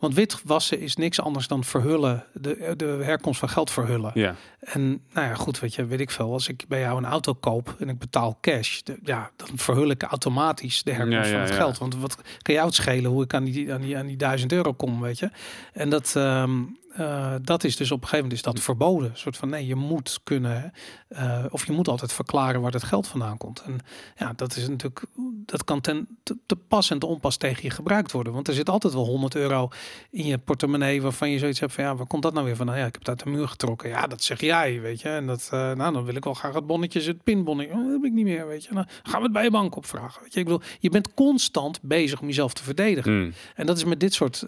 Want 0.00 0.14
witwassen 0.14 0.80
is 0.80 0.96
niks 0.96 1.20
anders 1.20 1.46
dan 1.46 1.64
verhullen, 1.64 2.24
de, 2.32 2.74
de 2.76 2.84
herkomst 2.84 3.38
van 3.38 3.48
geld 3.48 3.70
verhullen. 3.70 4.10
Ja. 4.14 4.34
En 4.60 5.02
nou 5.12 5.26
ja, 5.26 5.34
goed, 5.34 5.60
weet 5.60 5.74
je, 5.74 5.86
weet 5.86 6.00
ik 6.00 6.10
veel. 6.10 6.32
Als 6.32 6.48
ik 6.48 6.64
bij 6.68 6.80
jou 6.80 6.98
een 6.98 7.04
auto 7.04 7.34
koop 7.34 7.76
en 7.78 7.88
ik 7.88 7.98
betaal 7.98 8.38
cash, 8.40 8.80
ja, 9.04 9.30
dan 9.36 9.48
verhul 9.54 9.90
ik 9.90 10.02
automatisch 10.02 10.82
de 10.82 10.92
herkomst 10.92 11.30
ja, 11.30 11.32
van 11.32 11.40
het 11.40 11.50
geld. 11.50 11.78
Want 11.78 11.96
wat 11.96 12.18
kan 12.42 12.54
jou 12.54 12.66
het 12.66 12.74
schelen 12.74 13.10
hoe 13.10 13.22
ik 13.22 13.34
aan 13.34 13.44
die, 13.44 13.72
aan 13.72 13.80
die, 13.80 13.96
aan 13.96 14.06
die 14.06 14.16
duizend 14.16 14.52
euro 14.52 14.72
kom, 14.72 15.00
weet 15.00 15.18
je? 15.18 15.30
En 15.72 15.90
dat, 15.90 16.14
um, 16.16 16.78
uh, 16.98 17.34
dat 17.42 17.64
is 17.64 17.76
dus 17.76 17.90
op 17.90 18.02
een 18.02 18.08
gegeven 18.08 18.24
moment 18.24 18.46
is 18.46 18.52
dat 18.52 18.60
verboden. 18.60 19.10
Een 19.10 19.16
soort 19.16 19.36
van 19.36 19.48
nee, 19.48 19.66
je 19.66 19.74
moet 19.74 20.20
kunnen, 20.24 20.72
uh, 21.08 21.44
of 21.50 21.66
je 21.66 21.72
moet 21.72 21.88
altijd 21.88 22.12
verklaren 22.12 22.60
waar 22.60 22.72
het 22.72 22.82
geld 22.82 23.06
vandaan 23.06 23.36
komt. 23.36 23.62
En 23.62 23.78
ja, 24.16 24.32
dat 24.36 24.56
is 24.56 24.68
natuurlijk, 24.68 25.04
dat 25.46 25.64
kan 25.64 25.80
ten 25.80 26.18
te, 26.22 26.36
te 26.46 26.56
pas 26.56 26.90
en 26.90 26.98
te 26.98 27.06
onpas 27.06 27.36
tegen 27.36 27.62
je 27.62 27.70
gebruikt 27.70 28.12
worden. 28.12 28.32
Want 28.32 28.48
er 28.48 28.54
zit 28.54 28.68
altijd 28.68 28.92
wel 28.92 29.04
100 29.04 29.34
euro 29.34 29.68
in 30.10 30.26
je 30.26 30.38
portemonnee 30.38 31.02
waarvan 31.02 31.30
je 31.30 31.38
zoiets 31.38 31.60
hebt 31.60 31.72
van 31.72 31.84
ja, 31.84 31.96
waar 31.96 32.06
komt 32.06 32.22
dat 32.22 32.32
nou 32.32 32.46
weer 32.46 32.56
van? 32.56 32.66
Nou 32.66 32.78
ja, 32.78 32.86
ik 32.86 32.92
heb 32.92 33.06
het 33.06 33.08
uit 33.08 33.24
de 33.24 33.30
muur 33.30 33.48
getrokken. 33.48 33.88
Ja, 33.88 34.06
dat 34.06 34.22
zeg 34.22 34.40
jij, 34.40 34.80
weet 34.80 35.00
je. 35.00 35.08
En 35.08 35.26
dat, 35.26 35.50
uh, 35.54 35.72
nou, 35.72 35.92
dan 35.92 36.04
wil 36.04 36.14
ik 36.14 36.24
wel 36.24 36.34
graag 36.34 36.54
het 36.54 36.66
bonnetje, 36.66 37.02
het 37.02 37.22
pinbonnetje. 37.22 37.74
Oh, 37.74 37.82
dat 37.82 37.92
heb 37.92 38.04
ik 38.04 38.12
niet 38.12 38.24
meer, 38.24 38.46
weet 38.46 38.64
je. 38.64 38.72
Nou, 38.72 38.86
gaan 39.02 39.18
we 39.18 39.22
het 39.22 39.32
bij 39.32 39.42
je 39.42 39.50
bank 39.50 39.76
opvragen. 39.76 40.22
Weet 40.22 40.34
je, 40.34 40.40
ik 40.40 40.46
wil, 40.46 40.62
je 40.78 40.90
bent 40.90 41.14
constant 41.14 41.78
bezig 41.82 42.20
om 42.20 42.26
jezelf 42.26 42.52
te 42.52 42.62
verdedigen. 42.62 43.12
Mm. 43.12 43.32
En 43.54 43.66
dat 43.66 43.76
is 43.76 43.84
met 43.84 44.00
dit 44.00 44.14
soort 44.14 44.44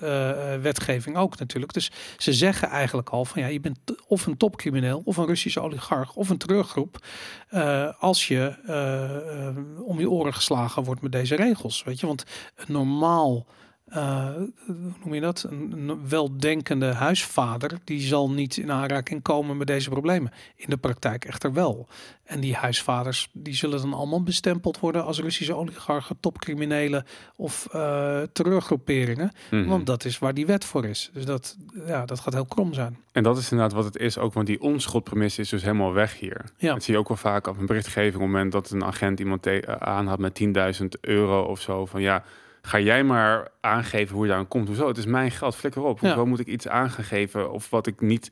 wetgeving 0.60 1.16
ook 1.16 1.38
natuurlijk. 1.38 1.72
Dus 1.72 1.90
ze 2.18 2.31
zeggen 2.32 2.68
eigenlijk 2.68 3.08
al 3.08 3.24
van 3.24 3.42
ja, 3.42 3.48
je 3.48 3.60
bent 3.60 3.78
of 4.06 4.26
een 4.26 4.36
topcrimineel 4.36 5.02
of 5.04 5.16
een 5.16 5.26
Russische 5.26 5.60
oligarch 5.60 6.14
of 6.14 6.28
een 6.28 6.38
terreurgroep 6.38 7.06
uh, 7.50 7.88
als 7.98 8.28
je 8.28 8.54
uh, 8.66 9.54
uh, 9.56 9.88
om 9.88 10.00
je 10.00 10.10
oren 10.10 10.34
geslagen 10.34 10.84
wordt 10.84 11.02
met 11.02 11.12
deze 11.12 11.34
regels. 11.34 11.82
Weet 11.82 12.00
je, 12.00 12.06
want 12.06 12.24
een 12.56 12.72
normaal 12.72 13.46
uh, 13.96 14.26
hoe 14.66 14.92
noem 15.04 15.14
je 15.14 15.20
dat? 15.20 15.46
Een, 15.50 16.08
weldenkende 16.08 16.92
huisvader, 16.92 17.78
die 17.84 18.00
zal 18.00 18.30
niet 18.30 18.56
in 18.56 18.72
aanraking 18.72 19.22
komen 19.22 19.56
met 19.56 19.66
deze 19.66 19.90
problemen. 19.90 20.32
In 20.56 20.70
de 20.70 20.76
praktijk 20.76 21.24
echter 21.24 21.52
wel. 21.52 21.88
En 22.24 22.40
die 22.40 22.54
huisvaders, 22.54 23.28
die 23.32 23.54
zullen 23.54 23.80
dan 23.80 23.94
allemaal 23.94 24.22
bestempeld 24.22 24.80
worden 24.80 25.04
als 25.04 25.20
Russische 25.20 25.54
oligarchen, 25.54 26.16
topcriminelen 26.20 27.04
of 27.36 27.68
uh, 27.74 28.20
terreurgroeperingen. 28.32 29.32
Mm 29.50 29.60
-hmm. 29.60 29.68
Want 29.68 29.86
dat 29.86 30.04
is 30.04 30.18
waar 30.18 30.34
die 30.34 30.46
wet 30.46 30.64
voor 30.64 30.84
is. 30.84 31.10
Dus 31.12 31.24
dat, 31.24 31.56
ja, 31.86 32.06
dat 32.06 32.20
gaat 32.20 32.32
heel 32.32 32.44
krom 32.44 32.74
zijn. 32.74 32.98
En 33.12 33.22
dat 33.22 33.38
is 33.38 33.50
inderdaad 33.50 33.76
wat 33.76 33.84
het 33.84 33.96
is 33.96 34.18
ook, 34.18 34.32
want 34.32 34.46
die 34.46 34.60
onschuldpremisse 34.60 35.40
is 35.40 35.48
dus 35.48 35.62
helemaal 35.62 35.92
weg 35.92 36.18
hier. 36.18 36.44
Ja. 36.56 36.72
Dat 36.72 36.82
zie 36.82 36.94
je 36.94 37.00
ook 37.00 37.08
wel 37.08 37.16
vaak 37.16 37.46
op 37.46 37.58
een 37.58 37.66
berichtgeving, 37.66 38.14
op 38.14 38.20
het 38.20 38.30
moment 38.30 38.52
dat 38.52 38.70
een 38.70 38.84
agent 38.84 39.20
iemand 39.20 39.66
aan 39.78 40.06
had 40.06 40.18
met 40.18 40.40
10.000 40.80 40.86
euro 41.00 41.42
of 41.42 41.60
zo, 41.60 41.86
van 41.86 42.00
ja, 42.00 42.24
ga 42.62 42.80
jij 42.80 43.04
maar 43.04 43.48
aangeven 43.60 44.14
hoe 44.14 44.24
je 44.24 44.30
daar 44.30 44.40
aan 44.40 44.48
komt. 44.48 44.66
Hoezo? 44.66 44.88
Het 44.88 44.98
is 44.98 45.06
mijn 45.06 45.30
geld, 45.30 45.56
flikker 45.56 45.82
op. 45.82 46.00
Ja. 46.00 46.06
Hoezo 46.06 46.26
moet 46.26 46.40
ik 46.40 46.46
iets 46.46 46.68
aangegeven 46.68 47.52
of 47.52 47.70
wat 47.70 47.86
ik 47.86 48.00
niet... 48.00 48.30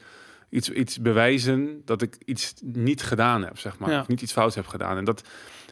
Iets, 0.52 0.70
iets 0.70 1.00
bewijzen 1.00 1.82
dat 1.84 2.02
ik 2.02 2.16
iets 2.24 2.54
niet 2.62 3.02
gedaan 3.02 3.44
heb, 3.44 3.58
zeg 3.58 3.78
maar. 3.78 3.90
Ja. 3.90 4.00
Of 4.00 4.08
niet 4.08 4.22
iets 4.22 4.32
fouts 4.32 4.54
heb 4.54 4.66
gedaan. 4.66 4.96
En 4.96 5.04
dat, 5.04 5.22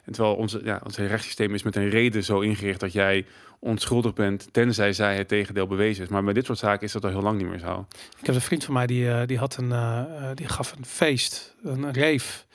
en 0.05 0.13
terwijl 0.13 0.35
onze, 0.35 0.61
ja, 0.65 0.81
ons 0.85 0.97
rechtssysteem 0.97 1.55
is 1.55 1.63
met 1.63 1.77
een 1.77 1.89
reden 1.89 2.25
zo 2.25 2.41
ingericht 2.41 2.81
dat 2.81 2.93
jij 2.93 3.27
onschuldig 3.59 4.13
bent, 4.13 4.49
tenzij 4.53 4.93
zij 4.93 5.17
het 5.17 5.29
tegendeel 5.29 5.67
bewezen 5.67 6.05
is. 6.05 6.09
Maar 6.09 6.25
bij 6.25 6.33
dit 6.33 6.47
soort 6.47 6.59
zaken 6.59 6.87
is 6.87 6.93
dat 6.93 7.05
al 7.05 7.11
heel 7.11 7.23
lang 7.23 7.39
niet 7.39 7.49
meer 7.49 7.59
zo. 7.59 7.87
Ik 8.21 8.27
heb 8.27 8.35
een 8.35 8.41
vriend 8.41 8.65
van 8.65 8.75
mij 8.75 8.87
die, 8.87 9.11
eh, 9.11 9.27
die 9.27 9.39
had 9.39 9.57
een, 9.57 9.73
eh, 9.73 9.99
eh, 10.01 10.37
die 10.37 10.49
gaf 10.49 10.75
een 10.77 10.85
feest, 10.85 11.55
een, 11.63 11.83
een 11.83 11.93
reef. 11.93 12.47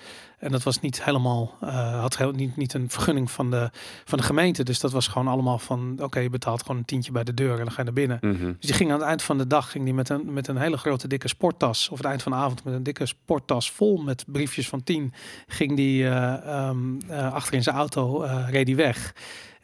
En 0.43 0.51
dat 0.51 0.63
was 0.63 0.79
niet 0.79 1.03
helemaal, 1.03 1.57
eh, 1.61 1.99
had 1.99 2.17
heel, 2.17 2.31
niet, 2.31 2.55
niet 2.55 2.73
een 2.73 2.89
vergunning 2.89 3.31
van 3.31 3.51
de, 3.51 3.69
van 4.05 4.17
de 4.17 4.23
gemeente. 4.23 4.63
Dus 4.63 4.79
dat 4.79 4.91
was 4.91 5.07
gewoon 5.07 5.27
allemaal 5.27 5.59
van, 5.59 5.97
oké, 6.01 6.19
je 6.19 6.29
betaalt 6.29 6.61
gewoon 6.61 6.77
een 6.77 6.85
tientje 6.85 7.11
bij 7.11 7.23
de 7.23 7.33
deur 7.33 7.51
en 7.51 7.57
dan 7.57 7.71
ga 7.71 7.77
je 7.77 7.83
naar 7.83 7.93
binnen. 7.93 8.17
Mhm. 8.21 8.45
Dus 8.45 8.55
die 8.59 8.73
ging 8.73 8.91
aan 8.91 8.99
het 8.99 9.07
eind 9.07 9.21
van 9.21 9.37
de 9.37 9.47
dag 9.47 9.71
ging 9.71 9.83
die 9.83 9.93
met, 9.93 10.09
een, 10.09 10.33
met 10.33 10.47
een 10.47 10.57
hele 10.57 10.77
grote 10.77 11.07
dikke 11.07 11.27
sporttas, 11.27 11.89
of 11.89 11.97
het 11.97 12.07
eind 12.07 12.23
van 12.23 12.31
de 12.31 12.37
avond 12.37 12.63
met 12.63 12.73
een 12.73 12.83
dikke 12.83 13.05
sporttas 13.05 13.71
vol 13.71 13.97
met 13.97 14.23
briefjes 14.27 14.69
van 14.69 14.83
tien, 14.83 15.13
ging 15.47 15.75
die 15.75 16.07
eh, 16.07 16.33
ehm, 16.33 16.99
eh, 17.07 17.33
achter 17.33 17.53
in 17.53 17.63
zijn 17.63 17.75
auto, 17.75 18.17
reed 18.49 18.65
die 18.65 18.75
weg. 18.75 19.13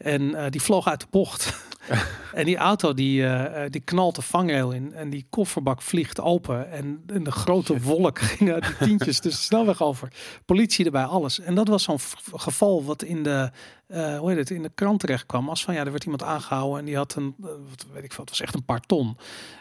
En 0.00 0.34
eh, 0.34 0.50
die 0.50 0.62
vloog 0.62 0.86
uit 0.86 1.00
de 1.00 1.06
bocht. 1.10 1.68
en 2.34 2.44
die 2.44 2.56
auto 2.56 2.94
die, 2.94 3.26
eh, 3.26 3.70
die 3.70 3.80
knalt 3.80 4.14
de 4.14 4.22
vangrail 4.22 4.70
in 4.70 4.94
en 4.94 5.10
die 5.10 5.26
kofferbak 5.30 5.82
vliegt 5.82 6.20
open. 6.20 6.70
En, 6.70 7.02
en 7.06 7.24
de 7.24 7.32
grote 7.32 7.80
wolk 7.80 8.18
ging 8.30 8.52
uit 8.52 8.64
die 8.64 8.76
tientjes 8.86 9.20
dus 9.20 9.34
de 9.34 9.42
snelweg 9.46 9.82
over. 9.82 10.12
Politie 10.44 10.84
erbij, 10.84 11.04
alles. 11.04 11.40
En 11.40 11.54
dat 11.54 11.68
was 11.68 11.82
zo'n 11.82 11.98
geval 12.34 12.84
wat 12.84 13.02
in 13.02 13.22
de, 13.22 13.50
hoe 13.88 14.28
heet 14.28 14.36
het, 14.36 14.50
in 14.50 14.62
de 14.62 14.70
krant 14.74 15.00
terecht 15.00 15.26
kwam. 15.26 15.48
Als 15.48 15.64
van 15.64 15.74
ja, 15.74 15.84
er 15.84 15.90
werd 15.90 16.04
iemand 16.04 16.22
aangehouden 16.22 16.78
en 16.78 16.84
die 16.84 16.96
had 16.96 17.14
een, 17.14 17.34
wat 17.38 17.86
weet 17.92 18.04
ik 18.04 18.12
veel, 18.12 18.24
het 18.24 18.30
was 18.30 18.40
echt 18.40 18.54
een 18.54 18.64
paar 18.64 18.80
ton. 18.80 19.16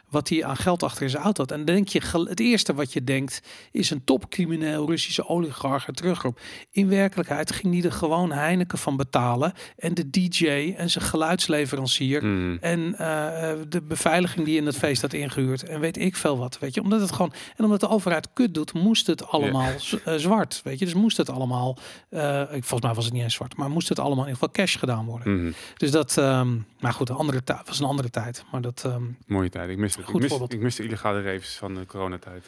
Wat 0.10 0.30
hij 0.30 0.45
aan 0.45 0.57
geld 0.57 0.84
achter 0.84 1.03
in 1.03 1.10
zijn 1.10 1.24
auto 1.24 1.41
had. 1.41 1.51
En 1.51 1.57
dan 1.66 1.76
denk 1.76 1.88
je, 1.88 2.01
het 2.30 2.39
eerste 2.39 2.74
wat 2.74 2.93
je 2.93 3.03
denkt 3.03 3.41
is 3.72 3.89
een 3.89 4.03
topcrimineel, 4.03 4.88
Russische 4.88 5.28
oligarch 5.28 5.86
terugroep. 5.93 6.39
In 6.72 6.89
werkelijkheid 6.89 7.51
ging 7.51 7.74
die 7.74 7.84
er 7.84 7.91
gewoon 7.91 8.32
Heineken 8.32 8.78
van 8.78 8.97
betalen. 8.97 9.53
En 9.78 9.93
de 9.93 10.10
DJ 10.10 10.74
en 10.78 10.89
zijn 10.89 11.05
geluidsleverancier. 11.05 12.26
Mhm. 12.26 12.57
En 12.62 12.97
eh, 12.97 13.51
eh, 13.51 13.57
de 13.70 13.82
beveiliging 13.82 14.45
die 14.45 14.57
in 14.57 14.66
het 14.66 14.78
feest 14.78 15.01
had 15.01 15.14
ingehuurd. 15.14 15.64
En 15.64 15.80
weet 15.80 15.97
ik 15.97 16.16
veel 16.16 16.38
wat. 16.38 16.60
Weet 16.60 16.74
je, 16.74 16.82
omdat 16.82 17.01
het 17.01 17.12
gewoon. 17.12 17.34
En 17.57 17.64
omdat 17.64 17.80
de 17.80 17.89
overheid 17.89 18.28
kut 18.34 18.53
doet, 18.53 18.74
moest 18.74 19.07
het 19.07 19.28
allemaal 19.28 19.70
eh, 20.05 20.14
zwart. 20.16 20.62
Weet 20.64 20.80
je, 20.80 20.86
dus 20.86 20.93
moest 20.93 21.18
het 21.18 21.30
allemaal. 21.30 21.78
ik- 22.10 22.18
volgens 22.49 22.82
mij 22.82 22.93
was 22.93 23.05
het 23.05 23.14
niet 23.14 23.24
eens 23.24 23.34
zwart, 23.34 23.55
maar 23.57 23.70
moest 23.70 23.89
het 23.89 23.99
allemaal 23.99 24.26
in 24.26 24.32
ieder 24.32 24.47
geval 24.47 24.51
cash 24.66 24.78
gedaan 24.78 25.05
worden. 25.05 25.36
Mhm. 25.43 25.51
Dus 25.78 25.91
dat. 25.91 26.18
ehm 26.18 26.47
maar 26.80 26.93
goed, 26.93 27.10
een 27.10 27.16
andere 27.16 27.43
tijd 27.43 27.68
was 27.68 27.80
een 27.80 27.86
andere 27.86 28.10
tijd. 28.10 28.43
Maar 28.51 28.62
dat. 28.62 28.84
ehm, 28.86 29.03
Mooie 29.28 29.49
tijd. 29.49 29.70
Ik 29.70 29.78
mis. 29.78 29.97
Goed 30.04 30.16
ik, 30.16 30.22
mis, 30.22 30.30
voorbeeld. 30.30 30.54
ik 30.54 30.60
mis 30.60 30.76
de 30.76 30.84
illegale 30.84 31.22
raves 31.22 31.58
van 31.58 31.76
de 31.76 31.86
coronatijd. 31.86 32.45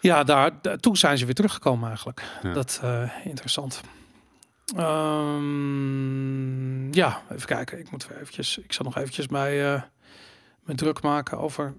ja, 0.00 0.24
daar, 0.24 0.50
da- 0.62 0.76
toen 0.76 0.96
zijn 0.96 1.18
ze 1.18 1.24
weer 1.24 1.34
teruggekomen 1.34 1.88
eigenlijk. 1.88 2.22
Ja. 2.42 2.52
Dat 2.52 2.80
eh 2.82 3.10
interessant. 3.24 3.80
Ehm, 4.76 6.92
ja, 6.92 7.22
even 7.32 7.46
kijken. 7.46 7.78
Ik 7.78 7.90
moet 7.90 8.06
weer 8.08 8.20
eventjes. 8.20 8.58
Ik 8.58 8.72
zal 8.72 8.84
nog 8.84 8.96
eventjes 8.96 9.26
bij 9.26 9.74
eh 9.74 9.82
me 10.62 10.74
druk 10.74 11.02
maken 11.02 11.38
over 11.38 11.74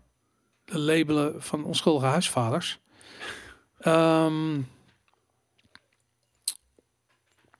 de 0.65 0.79
labelen 0.79 1.43
van 1.43 1.63
onschuldige 1.63 2.05
huisvaders. 2.05 2.79
Ehm, 3.79 4.59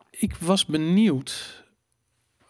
ik 0.09 0.35
was 0.39 0.65
benieuwd. 0.65 1.62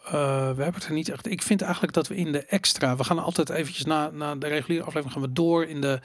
Eh, 0.03 0.11
we 0.55 0.63
hebben 0.63 0.73
het 0.73 0.85
er 0.85 0.93
niet 0.93 1.09
echt. 1.09 1.31
Ik 1.31 1.41
vind 1.41 1.61
eigenlijk 1.61 1.93
dat 1.93 2.07
we 2.07 2.15
in 2.15 2.31
de 2.31 2.45
extra. 2.45 2.95
We 2.95 3.03
gaan 3.03 3.19
altijd 3.19 3.49
eventjes 3.49 3.85
na, 3.85 4.09
na 4.09 4.35
de 4.35 4.47
reguliere 4.47 4.85
aflevering 4.85 5.13
gaan 5.13 5.27
we 5.27 5.33
door 5.33 5.65
in 5.65 5.81
de, 5.81 5.99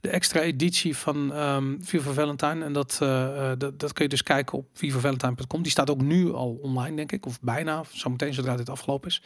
de 0.00 0.08
extra 0.08 0.40
editie 0.40 0.96
van 0.96 1.32
ehm 1.32 1.74
Viva 1.80 2.10
Valentine. 2.12 2.64
En 2.64 2.72
dat, 2.72 2.98
eh, 3.02 3.50
eh, 3.50 3.58
dat, 3.58 3.80
dat 3.80 3.92
kun 3.92 4.04
je 4.04 4.10
dus 4.10 4.22
kijken 4.22 4.58
op 4.58 4.66
vivavalentine.com. 4.72 5.62
Die 5.62 5.70
staat 5.70 5.90
ook 5.90 6.02
nu 6.02 6.32
al 6.32 6.58
online, 6.62 6.96
denk 6.96 7.12
ik. 7.12 7.26
Of 7.26 7.40
bijna. 7.40 7.82
Zometeen 7.92 8.34
zodra 8.34 8.56
dit 8.56 8.70
afgelopen 8.70 9.08
is. 9.08 9.22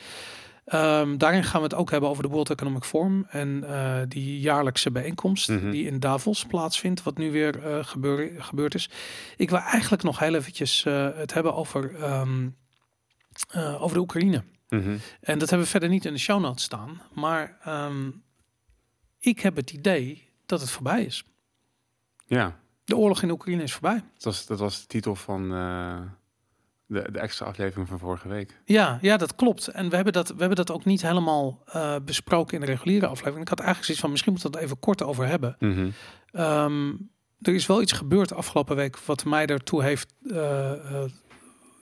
Ehm, 0.65 1.17
daarin 1.17 1.45
gaan 1.45 1.61
we 1.61 1.67
het 1.67 1.75
ook 1.77 1.91
hebben 1.91 2.09
over 2.11 2.23
de 2.23 2.29
World 2.29 2.51
Economic 2.51 2.85
Forum 2.85 3.27
en 3.29 3.65
die 4.09 4.41
jaarlijkse 4.41 4.91
bijeenkomst 4.91 5.49
Mhm. 5.49 5.71
die 5.71 5.87
in 5.87 6.01
Davos 6.01 6.45
plaatsvindt, 6.45 7.03
wat 7.03 7.19
nu 7.19 7.31
weer 7.31 7.61
gebeur, 7.85 8.31
gebeurd 8.39 8.75
is. 8.75 8.91
Ik 9.37 9.51
wil 9.51 9.59
eigenlijk 9.59 10.03
nog 10.03 10.19
heel 10.19 10.35
eventjes 10.35 10.85
het 11.17 11.35
hebben 11.35 11.55
over, 11.55 11.95
ehm, 11.95 12.49
eh, 13.51 13.83
over 13.83 13.97
de 13.97 14.03
Oekraïne. 14.03 14.45
Mhm. 14.69 14.97
En 15.21 15.39
dat 15.39 15.49
hebben 15.49 15.61
we 15.67 15.67
verder 15.73 15.89
niet 15.89 16.05
in 16.05 16.13
de 16.13 16.19
show 16.19 16.41
notes 16.41 16.65
staan, 16.65 17.03
maar 17.15 17.59
ehm, 17.63 18.11
ik 19.19 19.41
heb 19.41 19.57
het 19.57 19.71
idee 19.71 20.29
dat 20.47 20.61
het 20.61 20.71
voorbij 20.71 21.05
is. 21.05 21.25
Ja, 22.27 22.59
De 22.85 22.97
oorlog 22.97 23.23
in 23.23 23.29
de 23.29 23.35
Oekraïne 23.35 23.63
is 23.63 23.73
voorbij. 23.73 24.03
dat 24.15 24.23
was, 24.25 24.47
dat 24.47 24.59
was 24.59 24.81
de 24.81 24.87
titel 24.87 25.15
van 25.15 25.53
eh, 25.55 26.01
de, 26.87 27.09
de 27.13 27.19
extra 27.19 27.47
aflevering 27.47 27.89
van 27.89 27.99
vorige 27.99 28.29
week. 28.29 28.61
Ja, 28.65 28.99
ja, 29.01 29.17
dat 29.17 29.35
klopt. 29.35 29.69
En 29.69 29.89
we 29.89 29.95
hebben 29.95 30.13
dat, 30.13 30.29
we 30.29 30.37
hebben 30.39 30.57
dat 30.57 30.71
ook 30.71 30.85
niet 30.85 31.03
helemaal 31.03 31.63
eh, 31.67 31.97
besproken 32.05 32.55
in 32.55 32.61
de 32.61 32.67
reguliere 32.67 33.07
aflevering. 33.07 33.43
Ik 33.43 33.49
had 33.49 33.59
eigenlijk 33.59 33.85
zoiets 33.87 34.03
van, 34.03 34.11
misschien 34.11 34.33
moeten 34.33 34.51
we 34.51 34.57
het 34.57 34.67
even 34.67 34.79
kort 34.81 35.03
over 35.03 35.27
hebben. 35.27 35.57
Mhm. 35.59 35.91
Ehm, 36.33 36.89
er 37.41 37.55
is 37.55 37.67
wel 37.67 37.83
iets 37.83 37.93
gebeurd 37.93 38.33
afgelopen 38.33 38.77
week 38.77 38.99
wat 38.99 39.25
mij 39.25 39.47
ertoe 39.47 39.83
heeft, 39.83 40.15
eh, 40.31 41.05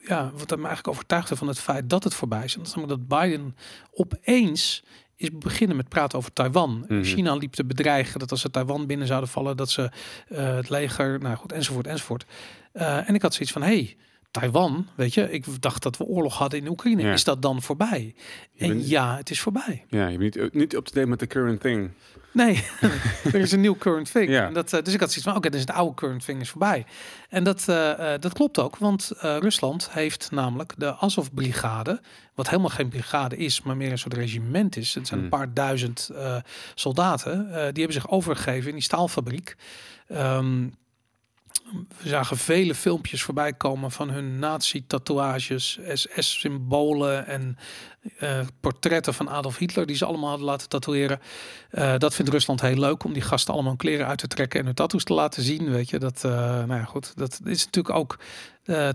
ja, 0.09 0.31
wat 0.33 0.51
me 0.51 0.57
eigenlijk 0.57 0.89
overtuigde 0.89 1.37
van 1.37 1.49
het 1.49 1.59
feit 1.59 1.91
dat 1.91 2.05
het 2.05 2.15
voorbij 2.15 2.45
is. 2.45 2.53
En 2.53 2.59
dat 2.59 2.69
is 2.69 2.75
namelijk 2.75 3.09
dat 3.09 3.21
Biden 3.21 3.57
opeens 3.93 4.85
is 5.17 5.31
beginnen 5.33 5.77
met 5.77 5.89
praten 5.89 6.19
over 6.19 6.33
Taiwan. 6.33 6.85
Mhm. 6.89 7.03
China 7.03 7.35
liep 7.35 7.53
te 7.53 7.65
bedreigen 7.65 8.19
dat 8.19 8.31
als 8.31 8.41
ze 8.41 8.51
Taiwan 8.51 8.87
binnen 8.87 9.07
zouden 9.07 9.29
vallen, 9.29 9.57
dat 9.57 9.71
ze 9.71 9.91
eh, 10.29 10.55
het 10.55 10.69
leger, 10.69 11.19
nou 11.21 11.37
goed, 11.37 11.53
enzovoort, 11.53 11.87
enzovoort. 11.87 12.27
Eh, 12.73 13.09
en 13.09 13.15
ik 13.15 13.23
had 13.23 13.35
zoiets 13.35 13.53
van, 13.53 13.63
hey, 13.63 13.97
Taiwan, 14.41 14.87
weet 14.95 15.15
je, 15.15 15.31
ik 15.33 15.45
dacht 15.63 15.83
dat 15.83 15.97
we 15.97 16.05
oorlog 16.05 16.39
hadden 16.39 16.59
in 16.61 16.69
Oekraïne. 16.69 17.03
Ja. 17.03 17.13
Is 17.13 17.25
dat 17.25 17.43
dan 17.43 17.63
voorbij? 17.63 18.15
En 18.57 18.69
bent- 18.69 18.89
ja, 18.89 19.17
het 19.17 19.31
is 19.31 19.41
voorbij. 19.41 19.85
Ja, 19.89 20.07
je 20.07 20.19
bent 20.19 20.35
niet, 20.35 20.55
niet 20.55 20.71
to 20.71 20.81
date 20.83 21.07
met 21.07 21.19
de 21.19 21.27
current 21.27 21.61
thing. 21.61 21.91
Nee, 22.33 22.65
er 23.25 23.35
is 23.35 23.53
een 23.53 23.61
nieuw 23.61 23.77
current 23.77 24.13
thing. 24.13 24.29
Ja. 24.29 24.47
En 24.47 24.53
dat, 24.55 24.73
eh, 24.73 24.83
dus 24.83 24.95
ik 24.95 25.01
had 25.01 25.09
zoiets 25.09 25.29
van, 25.29 25.37
oké, 25.37 25.51
dus 25.51 25.61
het 25.61 25.71
oude 25.71 25.95
current 25.95 26.25
thing 26.25 26.41
is 26.41 26.49
voorbij. 26.51 26.87
En 27.29 27.45
dat, 27.45 27.69
eh, 27.69 28.15
eh, 28.15 28.21
dat 28.21 28.33
klopt 28.33 28.59
ook, 28.59 28.77
want 28.77 29.11
Rusland 29.21 29.89
heeft 29.91 30.31
namelijk 30.31 30.75
de 30.77 30.97
Azov-brigade, 30.97 32.01
wat 32.35 32.49
helemaal 32.49 32.71
geen 32.71 32.89
brigade 32.89 33.37
is, 33.37 33.63
maar 33.63 33.77
meer 33.77 33.91
een 33.91 33.99
soort 33.99 34.15
regiment 34.15 34.77
is. 34.77 34.95
Het 34.95 35.07
zijn 35.07 35.21
een 35.21 35.27
Hmm. 35.29 35.39
paar 35.39 35.55
duizend 35.55 36.11
soldaten. 36.75 37.47
die 37.49 37.55
hebben 37.57 37.93
zich 37.93 38.11
overgegeven 38.11 38.69
in 38.69 38.75
die 38.75 38.83
staalfabriek. 38.85 39.57
Ehm, 40.09 40.69
we 42.03 42.09
zagen 42.09 42.37
vele 42.37 42.75
filmpjes 42.75 43.23
voorbij 43.23 43.53
komen 43.53 43.91
van 43.91 44.11
hun 44.11 44.39
nazi-tatoeages, 44.39 45.79
SS-symbolen 45.93 47.27
en 47.27 47.59
eh, 48.19 48.41
portretten 48.61 49.15
van 49.15 49.29
Adolf 49.29 49.59
Hitler 49.59 49.87
die 49.87 49.97
ze 49.97 50.05
allemaal 50.05 50.29
hadden 50.29 50.47
laten 50.47 50.69
tatoeëren. 50.69 51.21
Eh, 51.71 51.95
dat 51.99 52.15
vindt 52.15 52.31
Rusland 52.31 52.61
heel 52.61 52.79
leuk 52.79 53.05
om 53.05 53.13
die 53.13 53.23
gasten 53.23 53.53
allemaal 53.53 53.71
hun 53.71 53.81
kleren 53.81 54.07
uit 54.07 54.19
te 54.19 54.27
trekken 54.27 54.61
en 54.61 54.67
hun 54.67 54.75
tattoos 54.75 55.05
te 55.05 55.15
laten 55.15 55.43
zien. 55.43 55.71
Weet 55.71 55.91
je, 55.91 55.99
dat, 55.99 56.25
eh, 56.25 56.33
nou 56.33 56.75
ja, 56.75 56.85
goed, 56.85 57.13
dat 57.17 57.41
is 57.45 57.65
natuurlijk 57.65 57.95
ook 57.95 58.19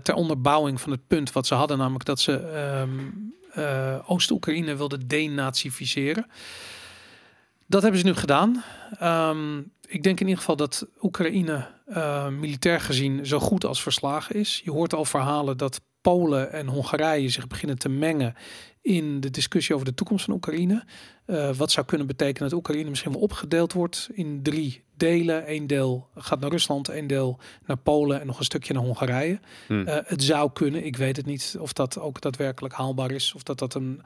ter 0.02 0.14
onderbouwing 0.14 0.80
van 0.80 0.90
het 0.90 1.06
punt 1.06 1.32
wat 1.32 1.46
ze 1.46 1.54
hadden, 1.54 1.78
namelijk 1.78 2.04
dat 2.04 2.20
ze 2.20 2.38
ehm, 2.38 2.98
eh, 3.52 3.98
Oost-Oekraïne 4.06 4.76
wilden 4.76 5.08
denazificeren. 5.08 6.26
Dat 7.66 7.82
hebben 7.82 8.00
ze 8.00 8.06
nu 8.06 8.14
gedaan. 8.14 8.64
Ehm, 8.98 9.60
ik 9.92 10.02
denk 10.02 10.20
in 10.20 10.26
ieder 10.26 10.38
geval 10.38 10.56
dat 10.56 10.86
Oekraïne 11.02 11.68
eh, 11.86 12.28
militair 12.28 12.80
gezien 12.80 13.26
zo 13.26 13.38
goed 13.38 13.64
als 13.64 13.82
verslagen 13.82 14.34
is. 14.34 14.60
Je 14.64 14.70
hoort 14.70 14.94
al 14.94 15.04
verhalen 15.04 15.56
dat 15.56 15.80
Polen 16.00 16.52
en 16.52 16.66
Hongarije 16.66 17.28
zich 17.28 17.46
beginnen 17.46 17.78
te 17.78 17.88
mengen 17.88 18.34
in 18.80 19.20
de 19.20 19.30
discussie 19.30 19.74
over 19.74 19.86
de 19.86 19.94
toekomst 19.94 20.24
van 20.24 20.34
Oekraïne. 20.34 20.84
Eh, 21.24 21.54
wat 21.54 21.70
zou 21.70 21.86
kunnen 21.86 22.06
betekenen 22.06 22.48
dat 22.50 22.58
Oekraïne 22.58 22.88
misschien 22.88 23.12
wel 23.12 23.20
opgedeeld 23.20 23.72
wordt 23.72 24.08
in 24.12 24.42
drie 24.42 24.84
delen. 24.96 25.52
Eén 25.52 25.66
deel 25.66 26.08
gaat 26.14 26.40
naar 26.40 26.50
Rusland, 26.50 26.88
één 26.88 27.06
deel 27.06 27.38
naar 27.66 27.76
Polen 27.76 28.20
en 28.20 28.26
nog 28.26 28.38
een 28.38 28.44
stukje 28.44 28.72
naar 28.72 28.82
Hongarije. 28.82 29.40
Hm. 29.66 29.82
Eh, 29.86 29.98
het 30.04 30.22
zou 30.22 30.52
kunnen. 30.52 30.84
Ik 30.84 30.96
weet 30.96 31.16
het 31.16 31.26
niet 31.26 31.56
of 31.58 31.72
dat 31.72 31.98
ook 31.98 32.20
daadwerkelijk 32.20 32.74
haalbaar 32.74 33.10
is. 33.10 33.34
Of 33.34 33.42
dat 33.42 33.58
dat 33.58 33.74
een, 33.74 34.00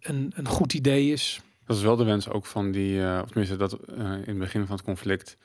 een, 0.00 0.32
een 0.34 0.48
goed 0.48 0.74
idee 0.74 1.12
is. 1.12 1.40
Dat 1.70 1.78
is 1.78 1.84
wel 1.84 1.96
de 1.96 2.04
wens 2.04 2.28
ook 2.28 2.46
van 2.46 2.70
die, 2.70 3.02
eh, 3.02 3.20
of 3.22 3.28
tenminste 3.28 3.56
dat 3.56 3.72
eh, 3.72 4.12
in 4.12 4.22
het 4.26 4.38
begin 4.38 4.66
van 4.66 4.76
het 4.76 4.84
conflict 4.84 5.36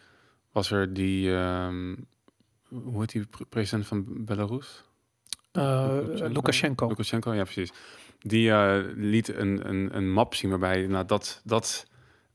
was 0.51 0.71
er 0.71 0.93
die, 0.93 1.35
ehm, 1.35 1.95
hoe 2.67 2.99
heet 2.99 3.11
die 3.11 3.25
pre- 3.25 3.45
president 3.45 3.87
van 3.87 4.25
Belarus? 4.25 4.83
Eh, 5.51 5.97
Lukashenko. 6.13 6.87
Lukashenko, 6.87 7.33
ja 7.33 7.43
precies. 7.43 7.71
Die 8.19 8.53
liet 8.95 9.35
een, 9.35 9.69
een, 9.69 9.97
een 9.97 10.11
map 10.11 10.35
zien 10.35 10.49
waarbij 10.49 10.87
nou, 10.87 11.05
dat, 11.05 11.41
dat 11.43 11.87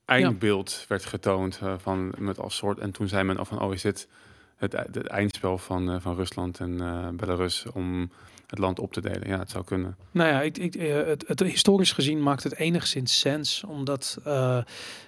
eindbeeld 0.04 0.84
werd 0.88 1.04
getoond 1.04 1.60
van 1.76 2.14
met 2.18 2.38
als 2.38 2.56
soort. 2.56 2.78
En 2.78 2.90
toen 2.90 3.08
zei 3.08 3.24
men 3.24 3.36
al 3.36 3.44
van, 3.44 3.60
oh 3.60 3.72
is 3.72 3.82
dit 3.82 4.08
het, 4.56 4.72
het 4.72 5.06
eindspel 5.06 5.58
van, 5.58 6.00
van 6.00 6.16
Rusland 6.16 6.60
en 6.60 6.76
Belarus 7.16 7.66
om 7.72 8.10
het 8.50 8.58
land 8.58 8.78
op 8.78 8.92
te 8.92 9.00
delen. 9.00 9.28
Ja, 9.28 9.38
het 9.38 9.50
zou 9.50 9.64
kunnen. 9.64 9.96
Nou 10.10 10.28
ja, 10.28 10.40
ik, 10.42 10.58
ik, 10.58 10.74
het, 10.74 11.24
het, 11.26 11.40
historisch 11.40 11.92
gezien 11.92 12.22
maakt 12.22 12.42
het 12.42 12.56
enigszins 12.56 13.18
sens, 13.18 13.64
omdat 13.68 14.18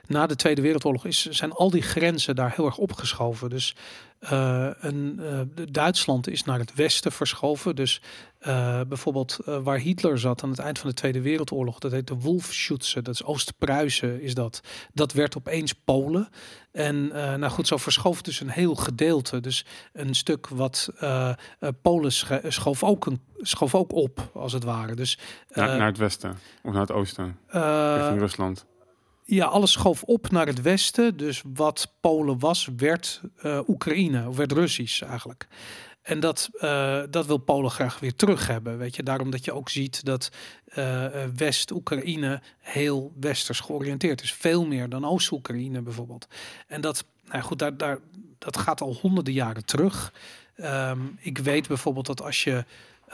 na 0.06 0.27
de 0.27 0.36
Tweede 0.36 0.62
Wereldoorlog 0.62 1.05
is, 1.05 1.27
zijn 1.27 1.52
al 1.52 1.70
die 1.70 1.82
grenzen 1.82 2.35
daar 2.35 2.52
heel 2.56 2.66
erg 2.66 2.78
opgeschoven. 2.78 3.51
Dus 3.51 3.74
uh, 4.31 4.69
een, 4.81 5.20
uh, 5.20 5.40
Duitsland 5.70 6.28
is 6.28 6.44
naar 6.44 6.59
het 6.59 6.74
westen 6.74 7.12
verschoven. 7.12 7.77
Dus 7.77 8.03
uh, 8.40 8.81
bijvoorbeeld 8.89 9.39
waar 9.44 9.78
Hitler 9.78 10.19
zat 10.19 10.43
aan 10.43 10.51
het 10.51 10.59
eind 10.59 10.78
van 10.78 10.89
de 10.89 10.94
Tweede 10.94 11.20
Wereldoorlog, 11.20 11.78
dat 11.78 11.93
heet 11.93 12.07
de 12.07 12.15
Wolfschutze, 12.15 13.03
dat 13.03 13.15
is 13.15 13.24
Oost-Pruisen 13.24 14.23
is 14.23 14.35
dat. 14.35 14.61
Dat 14.93 15.12
werd 15.12 15.36
opeens 15.36 15.73
Polen. 15.73 16.28
En 16.73 17.07
nou 17.09 17.49
goed, 17.49 17.66
zo 17.66 17.77
verschoof 17.77 18.23
dus 18.23 18.40
een 18.40 18.49
heel 18.49 18.74
gedeelte. 18.74 19.40
Dus 19.40 19.65
een 19.93 20.15
stuk 20.15 20.49
wat 20.49 20.89
Polen 21.82 22.12
schoof 22.53 22.82
ook, 22.82 23.07
een, 23.07 23.20
schoof 23.36 23.74
ook 23.74 23.93
op, 23.93 24.31
als 24.35 24.53
het 24.53 24.65
ware. 24.65 24.94
Dus, 24.94 25.19
naar, 25.53 25.78
naar 25.78 25.86
het 25.86 25.99
westen 25.99 26.39
of 26.62 26.73
naar 26.73 26.81
het 26.81 26.93
oosten, 26.93 27.39
richting 27.97 28.20
Rusland. 28.20 28.66
Ja, 29.24 29.44
alles 29.44 29.73
schoof 29.73 30.03
op 30.03 30.31
naar 30.31 30.47
het 30.47 30.62
westen. 30.62 31.16
Dus 31.16 31.43
wat 31.55 31.93
Polen 32.01 32.39
was, 32.39 32.69
werd 32.77 33.20
uh, 33.44 33.69
Oekraïne, 33.69 34.28
of 34.28 34.36
werd 34.36 34.53
Russisch 34.53 35.03
eigenlijk. 35.03 35.47
En 36.03 36.20
dat, 36.20 36.49
uh, 36.55 37.03
dat 37.11 37.27
wil 37.27 37.36
Polen 37.36 37.70
graag 37.70 38.01
weer 38.01 38.15
terug 38.15 38.47
hebben. 38.47 38.78
Weet 38.78 38.97
je, 38.97 39.03
daarom 39.03 39.31
dat 39.31 39.44
je 39.44 39.53
ook 39.53 39.69
ziet 39.69 40.05
dat 40.05 40.31
uh, 40.74 41.07
West-Oekraïne 41.36 42.43
heel 42.59 43.12
westers 43.20 43.61
georiënteerd 43.61 44.23
is. 44.23 44.32
Veel 44.32 44.66
meer 44.66 44.89
dan 44.89 45.05
Oost-Oekraïne 45.05 45.82
bijvoorbeeld. 45.82 46.27
En 46.66 46.81
dat, 46.81 47.05
nou 47.24 47.43
goed, 47.43 47.59
daar, 47.59 47.77
daar, 47.77 47.99
dat 48.39 48.57
gaat 48.57 48.81
al 48.81 48.94
honderden 48.94 49.35
jaren 49.35 49.65
terug. 49.65 50.12
Um, 50.57 51.19
ik 51.20 51.39
weet 51.39 51.69
bijvoorbeeld 51.69 52.07
dat 52.07 52.23
als 52.23 52.44
je. 52.44 52.65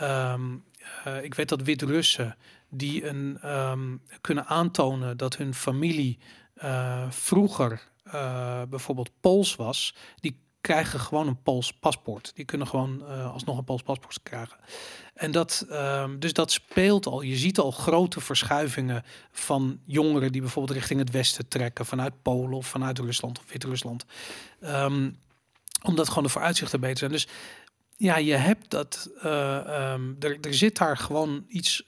Um, 0.01 0.65
uh, 1.07 1.23
ik 1.23 1.35
weet 1.35 1.49
dat 1.49 1.63
Wit-Russen 1.63 2.37
die 2.69 3.07
een, 3.07 3.39
um, 3.45 4.03
kunnen 4.21 4.47
aantonen 4.47 5.17
dat 5.17 5.37
hun 5.37 5.55
familie 5.55 6.19
uh, 6.63 7.11
vroeger 7.11 7.83
uh, 8.07 8.63
bijvoorbeeld 8.69 9.11
Pools 9.21 9.57
was, 9.57 9.95
die 10.21 10.39
krijgen 10.61 11.01
gewoon 11.01 11.27
een 11.27 11.43
Pools 11.43 11.73
paspoort. 11.73 12.33
Die 12.35 12.45
kunnen 12.45 12.67
gewoon 12.67 13.07
alsnog 13.07 13.59
een 13.59 13.65
Pools 13.65 13.83
paspoort 13.83 14.23
krijgen. 14.23 14.57
En 15.15 15.31
dat, 15.31 15.67
um, 15.71 16.19
dus 16.19 16.33
dat 16.33 16.53
speelt 16.53 17.07
al. 17.07 17.21
Je 17.21 17.37
ziet 17.37 17.59
al 17.59 17.71
grote 17.71 18.21
verschuivingen 18.21 19.05
van 19.33 19.81
jongeren 19.85 20.33
die 20.33 20.41
bijvoorbeeld 20.41 20.79
richting 20.79 21.01
het 21.01 21.11
westen 21.11 21.49
trekken, 21.49 21.87
vanuit 21.87 22.23
Polen 22.23 22.57
of 22.57 22.67
vanuit 22.67 22.99
Rusland 22.99 23.39
of 23.39 23.45
Wit-Rusland. 23.53 24.05
Um, 24.61 25.19
omdat 25.83 26.09
gewoon 26.09 26.25
de 26.25 26.29
vooruitzichten 26.29 26.81
beter 26.81 26.99
zijn. 26.99 27.11
Dus 27.11 27.29
ja, 28.01 28.17
je 28.17 28.35
hebt 28.35 28.71
dat. 28.71 29.11
Uh, 29.25 29.93
um, 29.93 30.17
er, 30.21 30.39
er 30.41 30.55
zit 30.55 30.77
daar 30.79 30.97
gewoon 30.97 31.45
iets. 31.49 31.83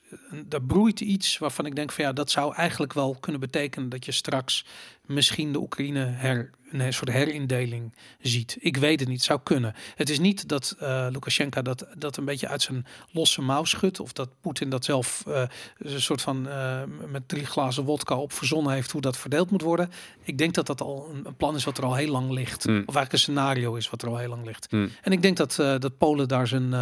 Er 0.48 0.62
broeit 0.62 1.00
iets 1.00 1.38
waarvan 1.38 1.66
ik 1.66 1.76
denk 1.76 1.92
van 1.92 2.04
ja, 2.04 2.12
dat 2.12 2.30
zou 2.30 2.54
eigenlijk 2.54 2.92
wel 2.92 3.16
kunnen 3.20 3.40
betekenen 3.40 3.88
dat 3.88 4.04
je 4.04 4.12
straks 4.12 4.64
misschien 5.06 5.52
de 5.52 5.60
Oekraïne 5.60 6.04
her, 6.04 6.50
een 6.70 6.92
soort 6.92 7.10
herindeling 7.10 7.94
ziet. 8.20 8.56
Ik 8.60 8.76
weet 8.76 9.00
het 9.00 9.08
niet, 9.08 9.22
zou 9.22 9.40
kunnen. 9.42 9.74
Het 9.94 10.10
is 10.10 10.18
niet 10.18 10.48
dat 10.48 10.76
uh, 10.82 11.06
Lukashenko 11.10 11.62
dat, 11.62 11.86
dat 11.94 12.16
een 12.16 12.24
beetje 12.24 12.48
uit 12.48 12.62
zijn 12.62 12.86
losse 13.10 13.42
mouw 13.42 13.64
schudt... 13.64 14.00
of 14.00 14.12
dat 14.12 14.28
Poetin 14.40 14.70
dat 14.70 14.84
zelf 14.84 15.24
uh, 15.28 15.42
een 15.78 16.00
soort 16.00 16.22
van 16.22 16.46
uh, 16.46 16.82
met 17.08 17.28
drie 17.28 17.46
glazen 17.46 17.84
wodka 17.84 18.16
op 18.16 18.32
verzonnen 18.32 18.72
heeft... 18.72 18.90
hoe 18.90 19.00
dat 19.00 19.16
verdeeld 19.16 19.50
moet 19.50 19.62
worden. 19.62 19.90
Ik 20.22 20.38
denk 20.38 20.54
dat 20.54 20.66
dat 20.66 20.80
al 20.80 21.10
een, 21.24 21.36
plan 21.36 21.54
is 21.54 21.64
wat 21.64 21.78
er 21.78 21.84
al 21.84 21.94
heel 21.94 22.10
lang 22.10 22.30
ligt. 22.30 22.66
Mm. 22.66 22.72
Of 22.72 22.94
eigenlijk 22.94 23.12
een 23.12 23.18
scenario 23.18 23.74
is 23.74 23.90
wat 23.90 24.02
er 24.02 24.08
al 24.08 24.16
heel 24.16 24.28
lang 24.28 24.44
ligt. 24.44 24.72
Mm. 24.72 24.90
En 25.02 25.12
ik 25.12 25.22
denk 25.22 25.36
dat, 25.36 25.54
dat 25.56 25.98
Polen 25.98 26.28
daar 26.28 26.46
zijn... 26.46 26.72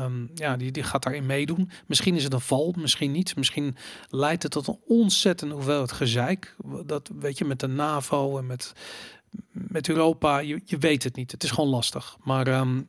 Um, 0.00 0.30
ja, 0.34 0.56
die, 0.56 0.70
die 0.70 0.82
gaat 0.82 1.02
daarin 1.02 1.26
meedoen. 1.26 1.70
Misschien 1.86 2.16
is 2.16 2.24
het 2.24 2.32
een 2.32 2.40
val, 2.40 2.74
misschien 2.76 3.12
niet. 3.12 3.36
Misschien 3.36 3.76
leidt 4.08 4.42
het 4.42 4.52
tot 4.52 4.66
een 4.66 4.78
ontzettende 4.86 5.54
hoeveelheid 5.54 5.92
gezeik. 5.92 6.56
Dat 6.86 7.10
weet 7.18 7.38
je, 7.38 7.44
met 7.44 7.60
de 7.60 7.66
NAVO 7.66 8.38
en 8.38 8.46
met, 8.46 8.72
met 9.52 9.88
Europa. 9.88 10.38
Je, 10.38 10.60
je 10.64 10.78
weet 10.78 11.04
het 11.04 11.16
niet. 11.16 11.30
Het 11.30 11.42
is 11.42 11.50
gewoon 11.50 11.70
lastig. 11.70 12.16
Maar 12.22 12.46
um, 12.46 12.88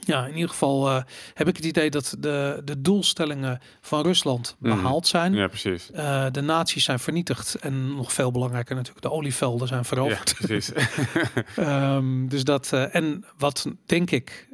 ja, 0.00 0.26
in 0.26 0.34
ieder 0.34 0.48
geval 0.48 0.88
uh, 0.88 1.02
heb 1.34 1.48
ik 1.48 1.56
het 1.56 1.64
idee 1.64 1.90
dat 1.90 2.16
de, 2.18 2.62
de 2.64 2.80
doelstellingen 2.80 3.60
van 3.80 4.02
Rusland 4.02 4.56
mhm. 4.58 4.74
behaald 4.74 5.06
zijn. 5.06 5.34
Ja, 5.34 5.46
precies. 5.46 5.90
Uh, 5.94 6.26
de 6.30 6.40
naties 6.40 6.84
zijn 6.84 6.98
vernietigd 6.98 7.54
en 7.54 7.94
nog 7.94 8.12
veel 8.12 8.30
belangrijker 8.30 8.74
natuurlijk, 8.74 9.02
de 9.02 9.10
olievelden 9.10 9.68
zijn 9.68 9.84
veroverd. 9.84 10.34
Ja, 10.38 10.46
precies. 10.46 10.72
um, 11.56 12.28
dus 12.32 12.44
dat, 12.44 12.70
uh, 12.74 12.94
en 12.94 13.24
wat 13.38 13.66
denk 13.86 14.10
ik 14.10 14.48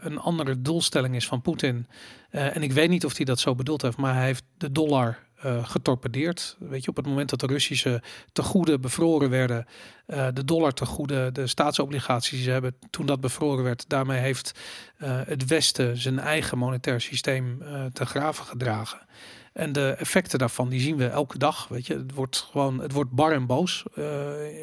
een 0.00 0.18
andere 0.18 0.62
doelstelling 0.62 1.14
is 1.14 1.26
van 1.26 1.42
Poetin, 1.42 1.86
en 2.30 2.62
ik 2.62 2.72
weet 2.72 2.88
niet 2.88 3.04
of 3.04 3.16
hij 3.16 3.24
dat 3.24 3.40
zo 3.40 3.54
bedoeld 3.54 3.82
heeft, 3.82 3.96
maar 3.96 4.14
hij 4.14 4.24
heeft 4.24 4.44
de 4.56 4.72
dollar 4.72 5.18
uh, 5.44 5.68
getorpedeerd. 5.68 6.56
Weet 6.58 6.84
je, 6.84 6.90
op 6.90 6.96
het 6.96 7.06
moment 7.06 7.30
dat 7.30 7.40
de 7.40 7.46
Russische 7.46 8.02
tegoeden 8.32 8.80
bevroren 8.80 9.30
werden, 9.30 9.66
uh, 10.06 10.26
de 10.32 10.44
dollar 10.44 10.72
tegoeden, 10.72 11.34
de 11.34 11.46
staatsobligaties 11.46 12.46
hebben, 12.46 12.76
toen 12.90 13.06
dat 13.06 13.20
bevroren 13.20 13.64
werd, 13.64 13.84
daarmee 13.88 14.20
heeft 14.20 14.60
uh, 14.98 15.20
het 15.24 15.46
Westen 15.46 15.96
zijn 15.96 16.18
eigen 16.18 16.58
monetair 16.58 17.00
systeem 17.00 17.62
te 17.92 18.06
graven 18.06 18.44
gedragen. 18.44 18.98
En 19.52 19.72
de 19.72 19.90
effecten 19.98 20.38
daarvan, 20.38 20.68
die 20.68 20.80
zien 20.80 20.96
we 20.96 21.06
elke 21.06 21.38
dag. 21.38 21.68
Weet 21.68 21.86
je, 21.86 21.94
het 21.94 22.14
wordt 22.14 22.36
gewoon, 22.50 22.80
het 22.80 22.92
wordt 22.92 23.10
bar 23.10 23.32
en 23.32 23.46
boos 23.46 23.84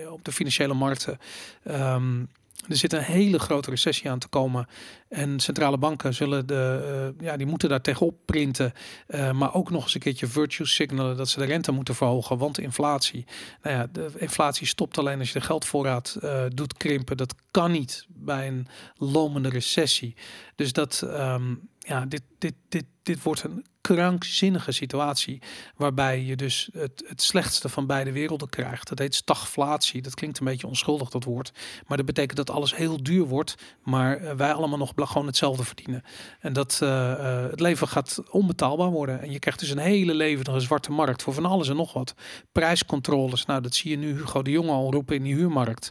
op 0.09 0.19
de 0.23 0.31
financiële 0.31 0.73
markten. 0.73 1.19
Um, 1.65 2.29
er 2.67 2.75
zit 2.75 2.93
een 2.93 3.01
hele 3.01 3.39
grote 3.39 3.69
recessie 3.69 4.09
aan 4.09 4.19
te 4.19 4.27
komen. 4.27 4.67
En 5.09 5.39
centrale 5.39 5.77
banken 5.77 6.13
zullen 6.13 6.47
de, 6.47 7.13
uh, 7.19 7.25
ja, 7.25 7.37
die 7.37 7.45
moeten 7.45 7.69
daar 7.69 7.81
tegenop 7.81 8.15
printen. 8.25 8.73
Uh, 9.07 9.31
maar 9.31 9.53
ook 9.53 9.69
nog 9.69 9.83
eens 9.83 9.93
een 9.93 9.99
keertje 9.99 10.27
virtue 10.27 10.65
signalen 10.65 11.17
dat 11.17 11.29
ze 11.29 11.39
de 11.39 11.45
rente 11.45 11.71
moeten 11.71 11.95
verhogen. 11.95 12.37
Want 12.37 12.59
inflatie, 12.59 13.25
nou 13.61 13.75
ja, 13.75 13.87
de 13.91 14.11
inflatie 14.17 14.67
stopt 14.67 14.97
alleen 14.97 15.19
als 15.19 15.31
je 15.31 15.39
de 15.39 15.45
geldvoorraad 15.45 16.17
uh, 16.23 16.43
doet 16.53 16.77
krimpen. 16.77 17.17
Dat 17.17 17.35
kan 17.51 17.71
niet 17.71 18.05
bij 18.07 18.47
een 18.47 18.67
lomende 18.95 19.49
recessie. 19.49 20.15
Dus 20.55 20.73
dat, 20.73 21.01
um, 21.05 21.69
ja, 21.79 22.05
dit, 22.05 22.23
dit, 22.37 22.53
dit, 22.69 22.85
dit 23.03 23.23
wordt 23.23 23.43
een 23.43 23.65
krankzinnige 23.81 24.71
situatie. 24.71 25.41
Waarbij 25.75 26.23
je 26.23 26.35
dus 26.35 26.69
het, 26.73 27.03
het 27.07 27.21
slechtste 27.21 27.69
van 27.69 27.87
beide 27.87 28.11
werelden 28.11 28.49
krijgt. 28.49 28.89
Dat 28.89 28.99
heet 28.99 29.15
stagflatie. 29.15 30.01
Dat 30.01 30.13
klinkt 30.13 30.39
een 30.39 30.45
beetje 30.45 30.67
onschuldig, 30.67 31.09
dat 31.09 31.23
woord. 31.23 31.51
Maar 31.87 31.97
dat 31.97 32.05
betekent 32.05 32.37
dat 32.37 32.49
alles 32.49 32.75
heel 32.75 33.03
duur 33.03 33.25
wordt. 33.25 33.55
Maar 33.83 34.17
eh, 34.17 34.35
wij 34.35 34.53
allemaal 34.53 34.77
nog 34.77 34.93
gewoon 34.95 35.27
hetzelfde 35.27 35.63
verdienen. 35.63 36.03
En 36.39 36.53
dat 36.53 36.79
uh, 36.83 36.89
uh, 36.89 37.43
het 37.49 37.59
leven 37.59 37.87
gaat 37.87 38.21
onbetaalbaar 38.29 38.89
worden. 38.89 39.21
En 39.21 39.31
je 39.31 39.39
krijgt 39.39 39.59
dus 39.59 39.69
een 39.69 39.77
hele 39.77 40.13
levendige 40.13 40.59
zwarte 40.59 40.91
markt 40.91 41.23
voor 41.23 41.33
van 41.33 41.45
alles 41.45 41.69
en 41.69 41.75
nog 41.75 41.93
wat. 41.93 42.13
Prijscontroles. 42.51 43.45
Nou, 43.45 43.61
dat 43.61 43.75
zie 43.75 43.91
je 43.91 43.97
nu 43.97 44.13
Hugo 44.13 44.41
de 44.41 44.51
Jonge 44.51 44.71
al 44.71 44.91
roepen 44.91 45.15
in 45.15 45.23
die 45.23 45.35
huurmarkt. 45.35 45.89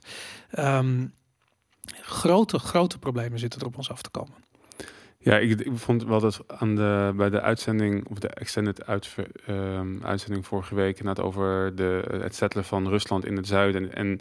Um, 0.58 1.14
grote, 2.00 2.58
grote 2.58 2.98
problemen 2.98 3.38
zitten 3.38 3.60
er 3.60 3.66
op 3.66 3.76
ons 3.76 3.90
af 3.90 4.02
te 4.02 4.10
komen. 4.10 4.49
Ja, 5.22 5.38
ik, 5.38 5.60
ik, 5.60 5.72
vond 5.74 6.04
wel 6.04 6.20
dat 6.20 6.40
aan 6.46 6.76
de, 6.76 7.12
bij 7.16 7.30
de 7.30 7.40
uitzending, 7.40 8.08
of 8.08 8.18
de 8.18 8.28
extended 8.28 8.84
um, 9.48 10.00
uitzending 10.02 10.46
vorige 10.46 10.74
week, 10.74 11.02
net 11.02 11.20
over 11.20 11.76
de, 11.76 12.18
het 12.22 12.34
settelen 12.34 12.64
van 12.64 12.88
Rusland 12.88 13.24
in 13.24 13.36
het 13.36 13.46
zuiden. 13.46 13.94
En, 13.94 14.20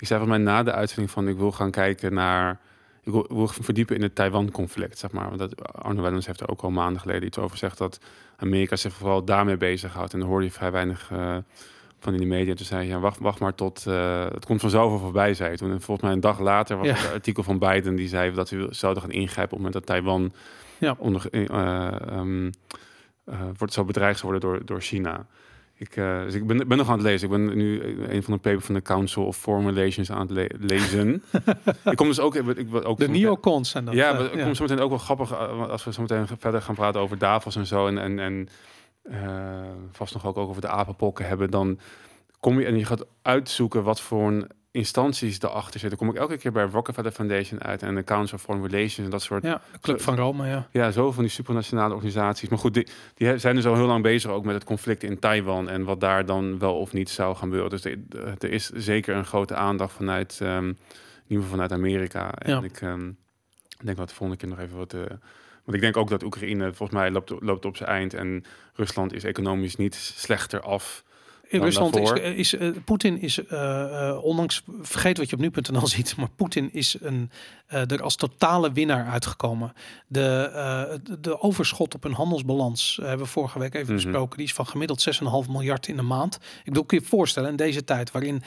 ik 0.00 0.06
zei 0.06 0.20
van 0.20 0.28
mij 0.28 0.38
na 0.38 0.62
de 0.62 0.72
uitzending 0.72 1.10
van 1.10 1.28
ik 1.28 1.36
wil 1.36 1.52
gaan 1.52 1.70
kijken 1.70 2.14
naar, 2.14 2.60
ik 3.02 3.12
wil, 3.12 3.46
verdiepen 3.46 3.96
in 3.96 4.02
het 4.02 4.14
Taiwan-conflict, 4.14 4.98
zeg 4.98 5.10
maar. 5.10 5.26
Want 5.26 5.38
dat, 5.38 5.74
Arno 5.74 6.02
Wellens 6.02 6.26
heeft 6.26 6.40
er 6.40 6.48
ook 6.48 6.62
al 6.62 6.70
maanden 6.70 7.00
geleden 7.00 7.26
iets 7.26 7.38
over 7.38 7.50
gezegd 7.50 7.78
dat 7.78 8.00
Amerika 8.36 8.76
zich 8.76 8.92
vooral 8.92 9.24
daarmee 9.24 9.56
bezighoudt. 9.56 10.12
En 10.12 10.18
dan 10.18 10.28
hoorde 10.28 10.44
je 10.44 10.52
vrij 10.52 10.72
weinig 10.72 11.10
uh, 11.12 11.36
van 12.00 12.14
in 12.14 12.20
de 12.20 12.26
media. 12.26 12.54
Toen 12.54 12.66
zei 12.66 12.88
ja, 12.88 12.98
wacht, 12.98 13.18
wacht 13.18 13.40
maar 13.40 13.54
tot 13.54 13.84
uh, 13.88 14.24
het 14.24 14.46
komt 14.46 14.60
vanzelf 14.60 14.92
al 14.92 14.98
voorbij, 14.98 15.34
zei 15.34 15.56
Toen 15.56 15.80
volgens 15.80 16.00
mij 16.00 16.12
een 16.12 16.20
dag 16.20 16.40
later 16.40 16.76
was 16.76 16.86
ja. 16.86 16.94
het 16.94 17.12
artikel 17.12 17.42
van 17.42 17.58
Biden 17.58 17.94
die 17.94 18.08
zei 18.08 18.32
dat 18.32 18.50
we 18.50 18.66
zouden 18.70 19.02
gaan 19.02 19.12
ingrijpen 19.12 19.56
op 19.56 19.64
het 19.64 19.72
moment 19.72 19.72
dat 19.72 19.86
Taiwan 19.86 20.32
ja. 20.78 20.94
onder, 20.98 21.26
uh, 21.30 22.18
um, 22.18 22.50
uh, 23.26 23.40
wordt 23.56 23.72
zo 23.72 23.84
bedreigd 23.84 24.20
worden 24.20 24.40
door, 24.40 24.64
door 24.64 24.80
China. 24.80 25.26
Ik, 25.76 25.96
uh, 25.96 26.22
dus 26.22 26.34
ik 26.34 26.46
ben, 26.46 26.68
ben 26.68 26.78
nog 26.78 26.88
aan 26.88 26.94
het 26.94 27.02
lezen. 27.02 27.26
Ik 27.26 27.32
ben 27.32 27.56
nu 27.56 27.82
een 28.08 28.22
van 28.22 28.34
de 28.34 28.40
papers 28.40 28.64
van 28.64 28.74
de 28.74 28.82
Council 28.82 29.24
of 29.24 29.36
Foreign 29.36 29.74
Relations 29.74 30.10
aan 30.10 30.20
het 30.20 30.30
le 30.30 30.50
lezen. 30.58 31.22
ik 31.84 31.96
kom 31.96 32.06
dus 32.06 32.20
ook... 32.20 32.34
Ik, 32.34 32.84
ook 32.84 32.98
de 32.98 33.08
neocons 33.08 33.74
en 33.74 33.84
dat. 33.84 33.94
Ja, 33.94 34.12
maar 34.12 34.32
ik 34.32 34.44
kom 34.44 34.54
zo 34.54 34.62
meteen 34.62 34.80
ook 34.80 34.90
wel 34.90 34.98
grappig... 34.98 35.38
als 35.68 35.84
we 35.84 35.92
zo 35.92 36.00
meteen 36.00 36.26
verder 36.38 36.62
gaan 36.62 36.74
praten 36.74 37.00
over 37.00 37.18
Davos 37.18 37.56
en 37.56 37.66
zo... 37.66 37.86
en, 37.86 37.98
en, 37.98 38.18
en 38.18 38.48
uh, 39.04 39.60
vast 39.92 40.14
nog 40.14 40.26
ook 40.26 40.36
over 40.36 40.60
de 40.60 40.68
apenpokken 40.68 41.26
hebben, 41.26 41.50
dan 41.50 41.78
kom 42.40 42.60
je 42.60 42.66
en 42.66 42.78
je 42.78 42.84
gaat 42.84 43.06
uitzoeken 43.22 43.82
wat 43.82 44.00
voor 44.00 44.26
een 44.28 44.50
instanties 44.72 45.42
erachter 45.42 45.80
zitten. 45.80 45.98
kom 45.98 46.08
ik 46.08 46.16
elke 46.16 46.36
keer 46.36 46.52
bij 46.52 46.64
Rockefeller 46.64 47.12
Foundation 47.12 47.62
uit 47.62 47.82
en 47.82 47.94
de 47.94 48.04
Council 48.04 48.36
of 48.36 48.42
Foreign 48.42 48.66
Relations 48.70 49.04
en 49.04 49.10
dat 49.10 49.22
soort. 49.22 49.42
Ja, 49.42 49.60
Club 49.80 50.00
van 50.00 50.16
Rome, 50.16 50.46
ja. 50.48 50.68
Ja, 50.70 50.90
zo 50.90 51.12
van 51.12 51.22
die 51.22 51.32
supranationale 51.32 51.94
organisaties. 51.94 52.48
Maar 52.48 52.58
goed, 52.58 52.74
die, 52.74 52.86
die 53.14 53.38
zijn 53.38 53.54
dus 53.54 53.66
al 53.66 53.74
heel 53.74 53.86
lang 53.86 54.02
bezig 54.02 54.30
ook 54.30 54.44
met 54.44 54.54
het 54.54 54.64
conflict 54.64 55.02
in 55.02 55.18
Taiwan 55.18 55.68
en 55.68 55.84
wat 55.84 56.00
daar 56.00 56.26
dan 56.26 56.58
wel 56.58 56.76
of 56.78 56.92
niet 56.92 57.10
zou 57.10 57.32
gaan 57.32 57.42
gebeuren. 57.42 57.70
Dus 57.70 57.84
er 58.38 58.50
is 58.50 58.70
zeker 58.70 59.16
een 59.16 59.26
grote 59.26 59.54
aandacht 59.54 59.92
vanuit 59.92 60.38
um, 60.42 60.66
ieder 61.26 61.44
geval 61.44 61.48
vanuit 61.50 61.72
Amerika. 61.72 62.34
En 62.34 62.50
Ja. 62.50 62.62
ik 62.62 62.80
ehm, 62.80 63.10
denk 63.82 63.96
dat 63.96 64.08
de 64.08 64.14
volgende 64.14 64.36
keer 64.40 64.48
nog 64.48 64.58
even 64.58 64.76
wat... 64.76 64.92
eh, 64.92 65.00
want 65.70 65.82
ik 65.82 65.92
denk 65.92 65.96
ook 65.96 66.10
dat 66.10 66.22
Oekraïne 66.22 66.72
volgens 66.72 66.98
mij 66.98 67.10
loopt, 67.10 67.32
loopt 67.40 67.64
op 67.64 67.76
zijn 67.76 67.88
eind. 67.88 68.14
En 68.14 68.44
Rusland 68.74 69.12
is 69.12 69.24
economisch 69.24 69.76
niet 69.76 69.94
slechter 69.94 70.60
af. 70.60 71.04
In 71.48 71.60
Rusland 71.62 71.96
is, 71.96 72.08
daarvoor. 72.08 72.26
is 72.26 72.54
eh, 72.54 72.70
Poetin 72.84 73.20
is, 73.20 73.46
eh, 73.46 74.18
ondanks, 74.22 74.62
vergeet 74.80 75.18
wat 75.18 75.30
je 75.30 75.36
op 75.36 75.42
nu.nl 75.42 75.86
ziet, 75.96 76.16
maar 76.16 76.30
Poetin 76.36 76.72
is 76.72 76.96
een, 77.00 77.30
er 77.66 78.02
als 78.02 78.16
totale 78.16 78.72
winnaar 78.72 79.06
uitgekomen. 79.06 79.72
De, 80.06 81.00
de, 81.20 81.40
overschot 81.40 81.94
op 81.94 82.04
een 82.04 82.12
handelsbalans, 82.12 82.98
hebben 83.02 83.26
we 83.26 83.32
vorige 83.32 83.58
week 83.58 83.74
even 83.74 83.94
Mhm. 83.94 84.02
besproken, 84.02 84.36
die 84.36 84.46
is 84.46 84.54
van 84.54 84.66
gemiddeld 84.66 85.00
6,5 85.00 85.48
miljard 85.50 85.88
in 85.88 85.96
de 85.96 86.02
maand. 86.02 86.34
Ik 86.34 86.64
bedoel, 86.64 86.84
kun 86.84 86.96
je 86.98 87.02
je 87.02 87.10
voorstellen, 87.10 87.50
in 87.50 87.56
deze 87.56 87.84
tijd 87.84 88.10
waarin 88.10 88.42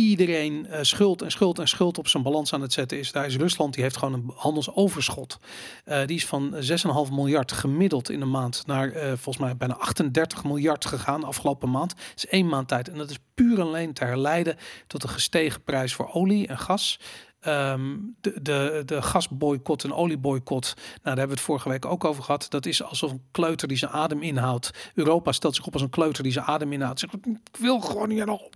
iedereen 0.00 0.66
eh, 0.66 0.82
schuld 0.82 1.22
en 1.22 1.30
schuld 1.30 1.58
en 1.58 1.68
schuld 1.68 1.98
op 1.98 2.08
zijn 2.08 2.22
balans 2.22 2.52
aan 2.52 2.60
het 2.60 2.72
zetten 2.72 2.98
is. 2.98 3.12
Daar 3.12 3.26
is 3.26 3.36
Rusland, 3.36 3.74
die 3.74 3.82
heeft 3.82 3.96
gewoon 3.96 4.14
een 4.14 4.32
handelsoverschot. 4.34 5.38
Eh, 5.84 6.06
die 6.06 6.16
is 6.16 6.26
van 6.26 6.54
6,5 6.54 7.12
miljard 7.12 7.52
gemiddeld 7.52 8.10
in 8.10 8.20
de 8.20 8.26
maand 8.26 8.66
naar 8.66 8.92
eh, 8.92 9.06
volgens 9.06 9.38
mij 9.38 9.56
bijna 9.56 9.74
38 9.74 10.44
miljard 10.44 10.84
gegaan 10.84 11.24
afgelopen 11.24 11.70
maand. 11.70 11.90
Dat 11.90 12.12
is 12.16 12.26
één 12.26 12.48
maand 12.48 12.68
tijd. 12.68 12.88
En 12.88 12.98
dat 12.98 13.10
is 13.10 13.18
puur 13.34 13.58
en 13.58 13.66
alleen 13.66 13.92
te 13.92 14.04
herleiden 14.04 14.56
tot 14.86 15.02
een 15.02 15.08
gestegen 15.08 15.62
prijs 15.62 15.94
voor 15.94 16.12
olie 16.12 16.46
en 16.46 16.58
gas. 16.58 17.00
Ehm, 17.40 17.96
de, 18.20 18.42
de, 18.42 18.82
de 18.84 19.02
gasboycott 19.02 19.84
en 19.84 19.92
olieboycott, 19.92 20.74
nou, 20.76 20.98
daar 21.02 21.16
hebben 21.16 21.28
we 21.28 21.34
het 21.34 21.44
vorige 21.44 21.68
week 21.68 21.84
ook 21.84 22.04
over 22.04 22.22
gehad. 22.22 22.46
Dat 22.48 22.66
is 22.66 22.82
alsof 22.82 23.10
een 23.10 23.22
kleuter 23.30 23.68
die 23.68 23.76
zijn 23.76 23.90
adem 23.90 24.22
inhoudt. 24.22 24.70
Europa 24.94 25.32
stelt 25.32 25.54
zich 25.54 25.66
op 25.66 25.72
als 25.72 25.82
een 25.82 25.90
kleuter 25.90 26.22
die 26.22 26.32
zijn 26.32 26.44
adem 26.44 26.72
inhoudt. 26.72 27.02
Ik 27.02 27.38
wil 27.58 27.80
gewoon 27.80 28.08
niet 28.08 28.24
nog. 28.24 28.48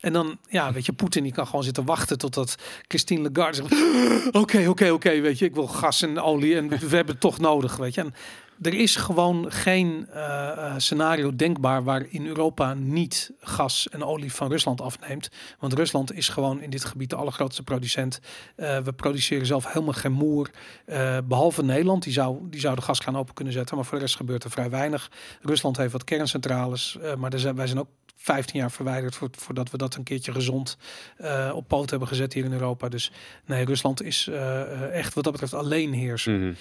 En 0.00 0.12
dan, 0.12 0.38
ja, 0.48 0.72
weet 0.72 0.86
je, 0.86 0.92
Poetin 0.92 1.22
die 1.22 1.32
kan 1.32 1.46
gewoon 1.46 1.64
zitten 1.64 1.84
wachten 1.84 2.18
totdat 2.18 2.56
Christine 2.88 3.30
Lagarde 3.30 3.56
zegt: 3.56 3.72
Oké, 4.42 4.68
oké, 4.68 4.90
oké, 4.90 5.20
weet 5.20 5.38
je, 5.38 5.44
ik 5.44 5.54
wil 5.54 5.66
gas 5.66 6.02
en 6.02 6.20
olie 6.20 6.56
en 6.56 6.68
we 6.68 6.76
hebben 6.76 7.12
het 7.12 7.20
toch 7.20 7.38
nodig, 7.38 7.76
weet 7.76 7.94
je. 7.94 8.00
En 8.00 8.14
er 8.62 8.74
is 8.74 8.96
gewoon 8.96 9.52
geen 9.52 10.06
eh, 10.12 10.50
eh, 10.50 10.74
scenario 10.76 11.36
denkbaar 11.36 11.84
waarin 11.84 12.26
Europa 12.26 12.74
niet 12.74 13.32
gas 13.40 13.88
en 13.88 14.04
olie 14.04 14.32
van 14.32 14.48
Rusland 14.48 14.80
afneemt. 14.80 15.28
Want 15.58 15.72
Rusland 15.72 16.12
is 16.12 16.28
gewoon 16.28 16.60
in 16.60 16.70
dit 16.70 16.84
gebied 16.84 17.10
de 17.10 17.16
allergrootste 17.16 17.62
producent. 17.62 18.20
Eh, 18.56 18.78
we 18.78 18.92
produceren 18.92 19.46
zelf 19.46 19.66
helemaal 19.66 19.92
geen 19.92 20.12
moer. 20.12 20.50
Eh, 20.84 21.18
behalve 21.24 21.62
Nederland, 21.62 22.02
die 22.02 22.12
zou, 22.12 22.38
die 22.42 22.60
zou 22.60 22.74
de 22.74 22.82
gaskraan 22.82 23.16
open 23.16 23.34
kunnen 23.34 23.52
zetten. 23.52 23.76
Maar 23.76 23.84
voor 23.84 23.98
de 23.98 24.04
rest 24.04 24.16
gebeurt 24.16 24.44
er 24.44 24.50
vrij 24.50 24.70
weinig. 24.70 25.10
Rusland 25.40 25.76
heeft 25.76 25.92
wat 25.92 26.04
kerncentrales. 26.04 26.98
maar 27.18 27.32
zijn, 27.34 27.56
wij 27.56 27.66
zijn 27.66 27.78
ook 27.78 27.88
15 28.22 28.60
jaar 28.60 28.70
verwijderd 28.70 29.14
voor, 29.14 29.28
voordat 29.30 29.70
we 29.70 29.78
dat 29.78 29.94
een 29.94 30.02
keertje 30.02 30.32
gezond 30.32 30.76
eh, 31.16 31.50
op 31.54 31.68
poot 31.68 31.90
hebben 31.90 32.08
gezet 32.08 32.32
hier 32.32 32.44
in 32.44 32.52
Europa. 32.52 32.88
Dus 32.88 33.12
nee, 33.46 33.64
Rusland 33.64 34.02
is 34.02 34.26
eh, 34.26 34.60
eh, 34.60 34.98
echt 34.98 35.14
wat 35.14 35.24
dat 35.24 35.32
betreft 35.32 35.54
alleen 35.54 35.92
heerser. 35.92 36.38
Mhm. 36.38 36.52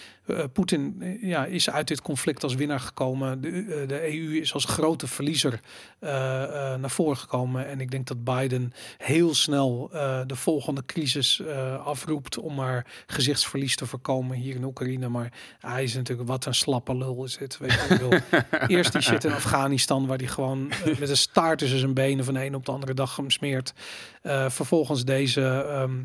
Poetin 0.53 1.17
ja, 1.21 1.45
is 1.45 1.69
uit 1.69 1.87
dit 1.87 2.01
conflict 2.01 2.43
als 2.43 2.55
winnaar 2.55 2.79
gekomen. 2.79 3.41
De, 3.41 3.83
de 3.87 4.13
EU 4.13 4.39
is 4.39 4.53
als 4.53 4.65
grote 4.65 5.07
verliezer 5.07 5.59
naar 5.99 6.89
voren 6.89 7.17
gekomen. 7.17 7.67
En 7.67 7.81
ik 7.81 7.91
denk 7.91 8.07
dat 8.07 8.23
Biden 8.23 8.73
heel 8.97 9.35
snel 9.35 9.89
de 10.27 10.35
volgende 10.35 10.85
crisis 10.85 11.41
afroept 11.83 12.37
om 12.37 12.55
maar 12.55 12.85
gezichtsverlies 13.07 13.75
te 13.75 13.85
voorkomen 13.85 14.37
hier 14.37 14.55
in 14.55 14.63
Oekraïne. 14.63 15.09
Maar 15.09 15.33
hij 15.59 15.83
is 15.83 15.93
natuurlijk 15.93 16.27
wat 16.27 16.45
een 16.45 16.55
slappe 16.55 16.95
lul 16.97 17.23
is 17.23 17.37
het. 17.37 17.57
Weet 17.57 17.71
je, 17.71 18.21
eerst 18.67 18.91
die 18.91 19.01
shit 19.01 19.23
in 19.23 19.33
Afghanistan 19.33 20.07
waar 20.07 20.17
die 20.17 20.27
gewoon 20.27 20.71
met 20.99 21.09
een 21.09 21.17
staart 21.41 21.59
tussen 21.59 21.79
zijn 21.79 21.93
benen 21.93 22.25
van 22.25 22.33
de 22.33 22.45
een 22.45 22.55
op 22.55 22.65
de 22.65 22.71
andere 22.71 22.93
dag 22.93 23.15
hem 23.15 23.29
smeert. 23.29 23.73
Eh, 24.21 24.49
vervolgens 24.49 25.05
deze 25.05 25.41
ehm, 25.69 26.03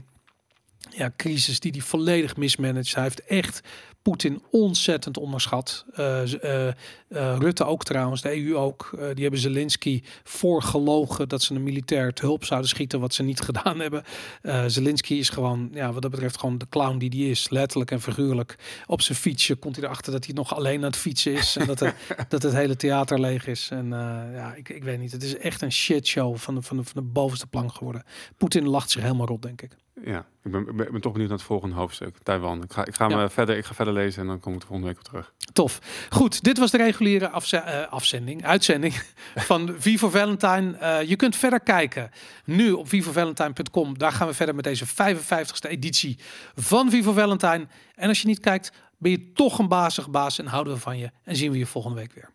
ja, 0.91 1.13
crisis 1.17 1.61
die 1.61 1.73
die 1.73 1.85
volledig 1.85 2.37
mismanagt. 2.37 2.95
Hij 2.95 3.03
heeft 3.03 3.25
echt 3.25 3.61
Poetin 4.07 4.43
ontzettend 4.51 5.19
onderschat. 5.19 5.85
Eh, 5.95 6.43
eh, 6.43 6.69
eh, 6.69 6.74
Rutte 7.39 7.65
ook 7.65 7.85
trouwens, 7.85 8.23
de 8.23 8.37
EU 8.37 8.57
ook. 8.57 8.91
Die 9.15 9.23
hebben 9.23 9.41
Zelensky 9.41 10.03
voorgelogen 10.24 11.28
dat 11.28 11.43
ze 11.43 11.55
een 11.55 11.62
militair 11.62 12.12
te 12.12 12.23
hulp 12.23 12.45
zouden 12.45 12.69
schieten, 12.69 13.01
wat 13.01 13.15
ze 13.15 13.23
niet 13.23 13.41
gedaan 13.51 13.81
hebben. 13.81 14.05
Zelensky 14.66 15.15
is 15.15 15.28
gewoon, 15.28 15.70
ja, 15.73 15.93
wat 15.93 16.03
dat 16.03 16.11
betreft, 16.11 16.39
gewoon 16.39 16.59
de 16.59 16.69
clown 16.69 16.99
die 16.99 17.11
die 17.11 17.31
is, 17.31 17.51
letterlijk 17.51 17.91
en 17.91 18.01
figuurlijk. 18.01 18.59
Op 18.87 19.01
zijn 19.01 19.19
fietsje 19.19 19.55
komt 19.55 19.77
hij 19.77 19.85
erachter 19.85 20.12
dat 20.12 20.24
hij 20.24 20.35
nog 20.35 20.55
alleen 20.55 20.78
aan 20.78 20.91
het 20.91 20.97
fietsen 20.97 21.33
is 21.33 21.57
en 21.57 21.66
dat, 21.66 21.81
het, 21.81 21.95
dat 22.28 22.43
het 22.43 22.53
hele 22.53 22.77
theater 22.77 23.20
leeg 23.20 23.47
is. 23.47 23.69
En 23.70 23.89
ja, 24.35 24.55
ik, 24.55 24.69
ik 24.69 24.85
weet 24.85 24.99
niet, 24.99 25.12
het 25.12 25.23
is 25.23 25.37
echt 25.37 25.62
een 25.62 25.73
shitshow 25.73 26.37
van 26.37 26.55
de, 26.55 26.62
van, 26.62 26.77
de, 26.77 26.85
van 26.85 27.03
de 27.03 27.09
bovenste 27.09 27.47
plank 27.47 27.73
geworden. 27.73 28.05
Poetin 28.37 28.69
lacht 28.69 28.91
zich 28.91 29.03
helemaal 29.03 29.27
rot, 29.27 29.43
denk 29.43 29.62
ik. 29.62 29.77
Ja, 30.05 30.27
ik 30.44 30.51
ben, 30.51 30.68
ik 30.68 30.77
ben, 30.93 31.01
toch 31.01 31.12
benieuwd 31.12 31.28
naar 31.31 31.39
het 31.39 31.47
volgende 31.47 31.74
hoofdstuk. 31.74 32.16
Taiwan. 32.23 32.62
Ik 32.62 32.73
ga, 32.73 32.85
ik 32.86 32.94
ga, 32.94 33.09
Ja. 33.09 33.16
me 33.16 33.28
verder, 33.28 33.56
ik 33.56 33.64
ga 33.64 33.74
verder 33.74 33.94
lezen 33.94 34.20
en 34.23 34.27
dan 34.28 34.40
kom 34.40 34.52
ik 34.55 34.60
de 34.60 34.66
volgende 34.66 34.93
week 34.93 35.02
weer 35.02 35.10
terug. 35.10 35.32
Tof. 35.52 35.81
Goed, 36.10 36.43
dit 36.44 36.59
was 36.59 36.70
de 36.70 36.77
reguliere 36.77 37.28
afze- 37.28 37.56
eh, 37.56 37.93
afzending, 37.93 38.44
uitzending 38.44 38.94
van 39.51 39.74
Vivo 39.78 40.09
Valentine. 40.10 40.77
Eh, 40.77 41.02
je 41.09 41.16
kunt 41.16 41.36
verder 41.36 41.60
kijken 41.60 42.10
nu 42.44 42.73
op 42.73 42.89
vivovalentine.com. 42.89 43.98
Daar 43.98 44.12
gaan 44.12 44.27
we 44.28 44.35
verder 44.35 44.55
met 44.55 44.64
deze 44.64 44.86
55ste 44.86 45.68
editie 45.68 46.18
van 46.55 46.90
Vivo 46.90 47.12
Valentine. 47.12 47.66
En 47.94 48.09
als 48.09 48.20
je 48.20 48.27
niet 48.27 48.40
kijkt, 48.40 48.73
ben 48.98 49.10
je 49.10 49.32
toch 49.32 49.59
een 49.59 49.68
bazig 49.68 50.10
baas 50.10 50.39
en 50.39 50.47
houden 50.47 50.73
we 50.73 50.81
van 50.81 50.98
je. 50.98 51.10
En 51.24 51.36
zien 51.36 51.51
we 51.52 51.59
je 51.59 51.66
volgende 51.66 51.97
week 51.97 52.12
weer. 52.14 52.31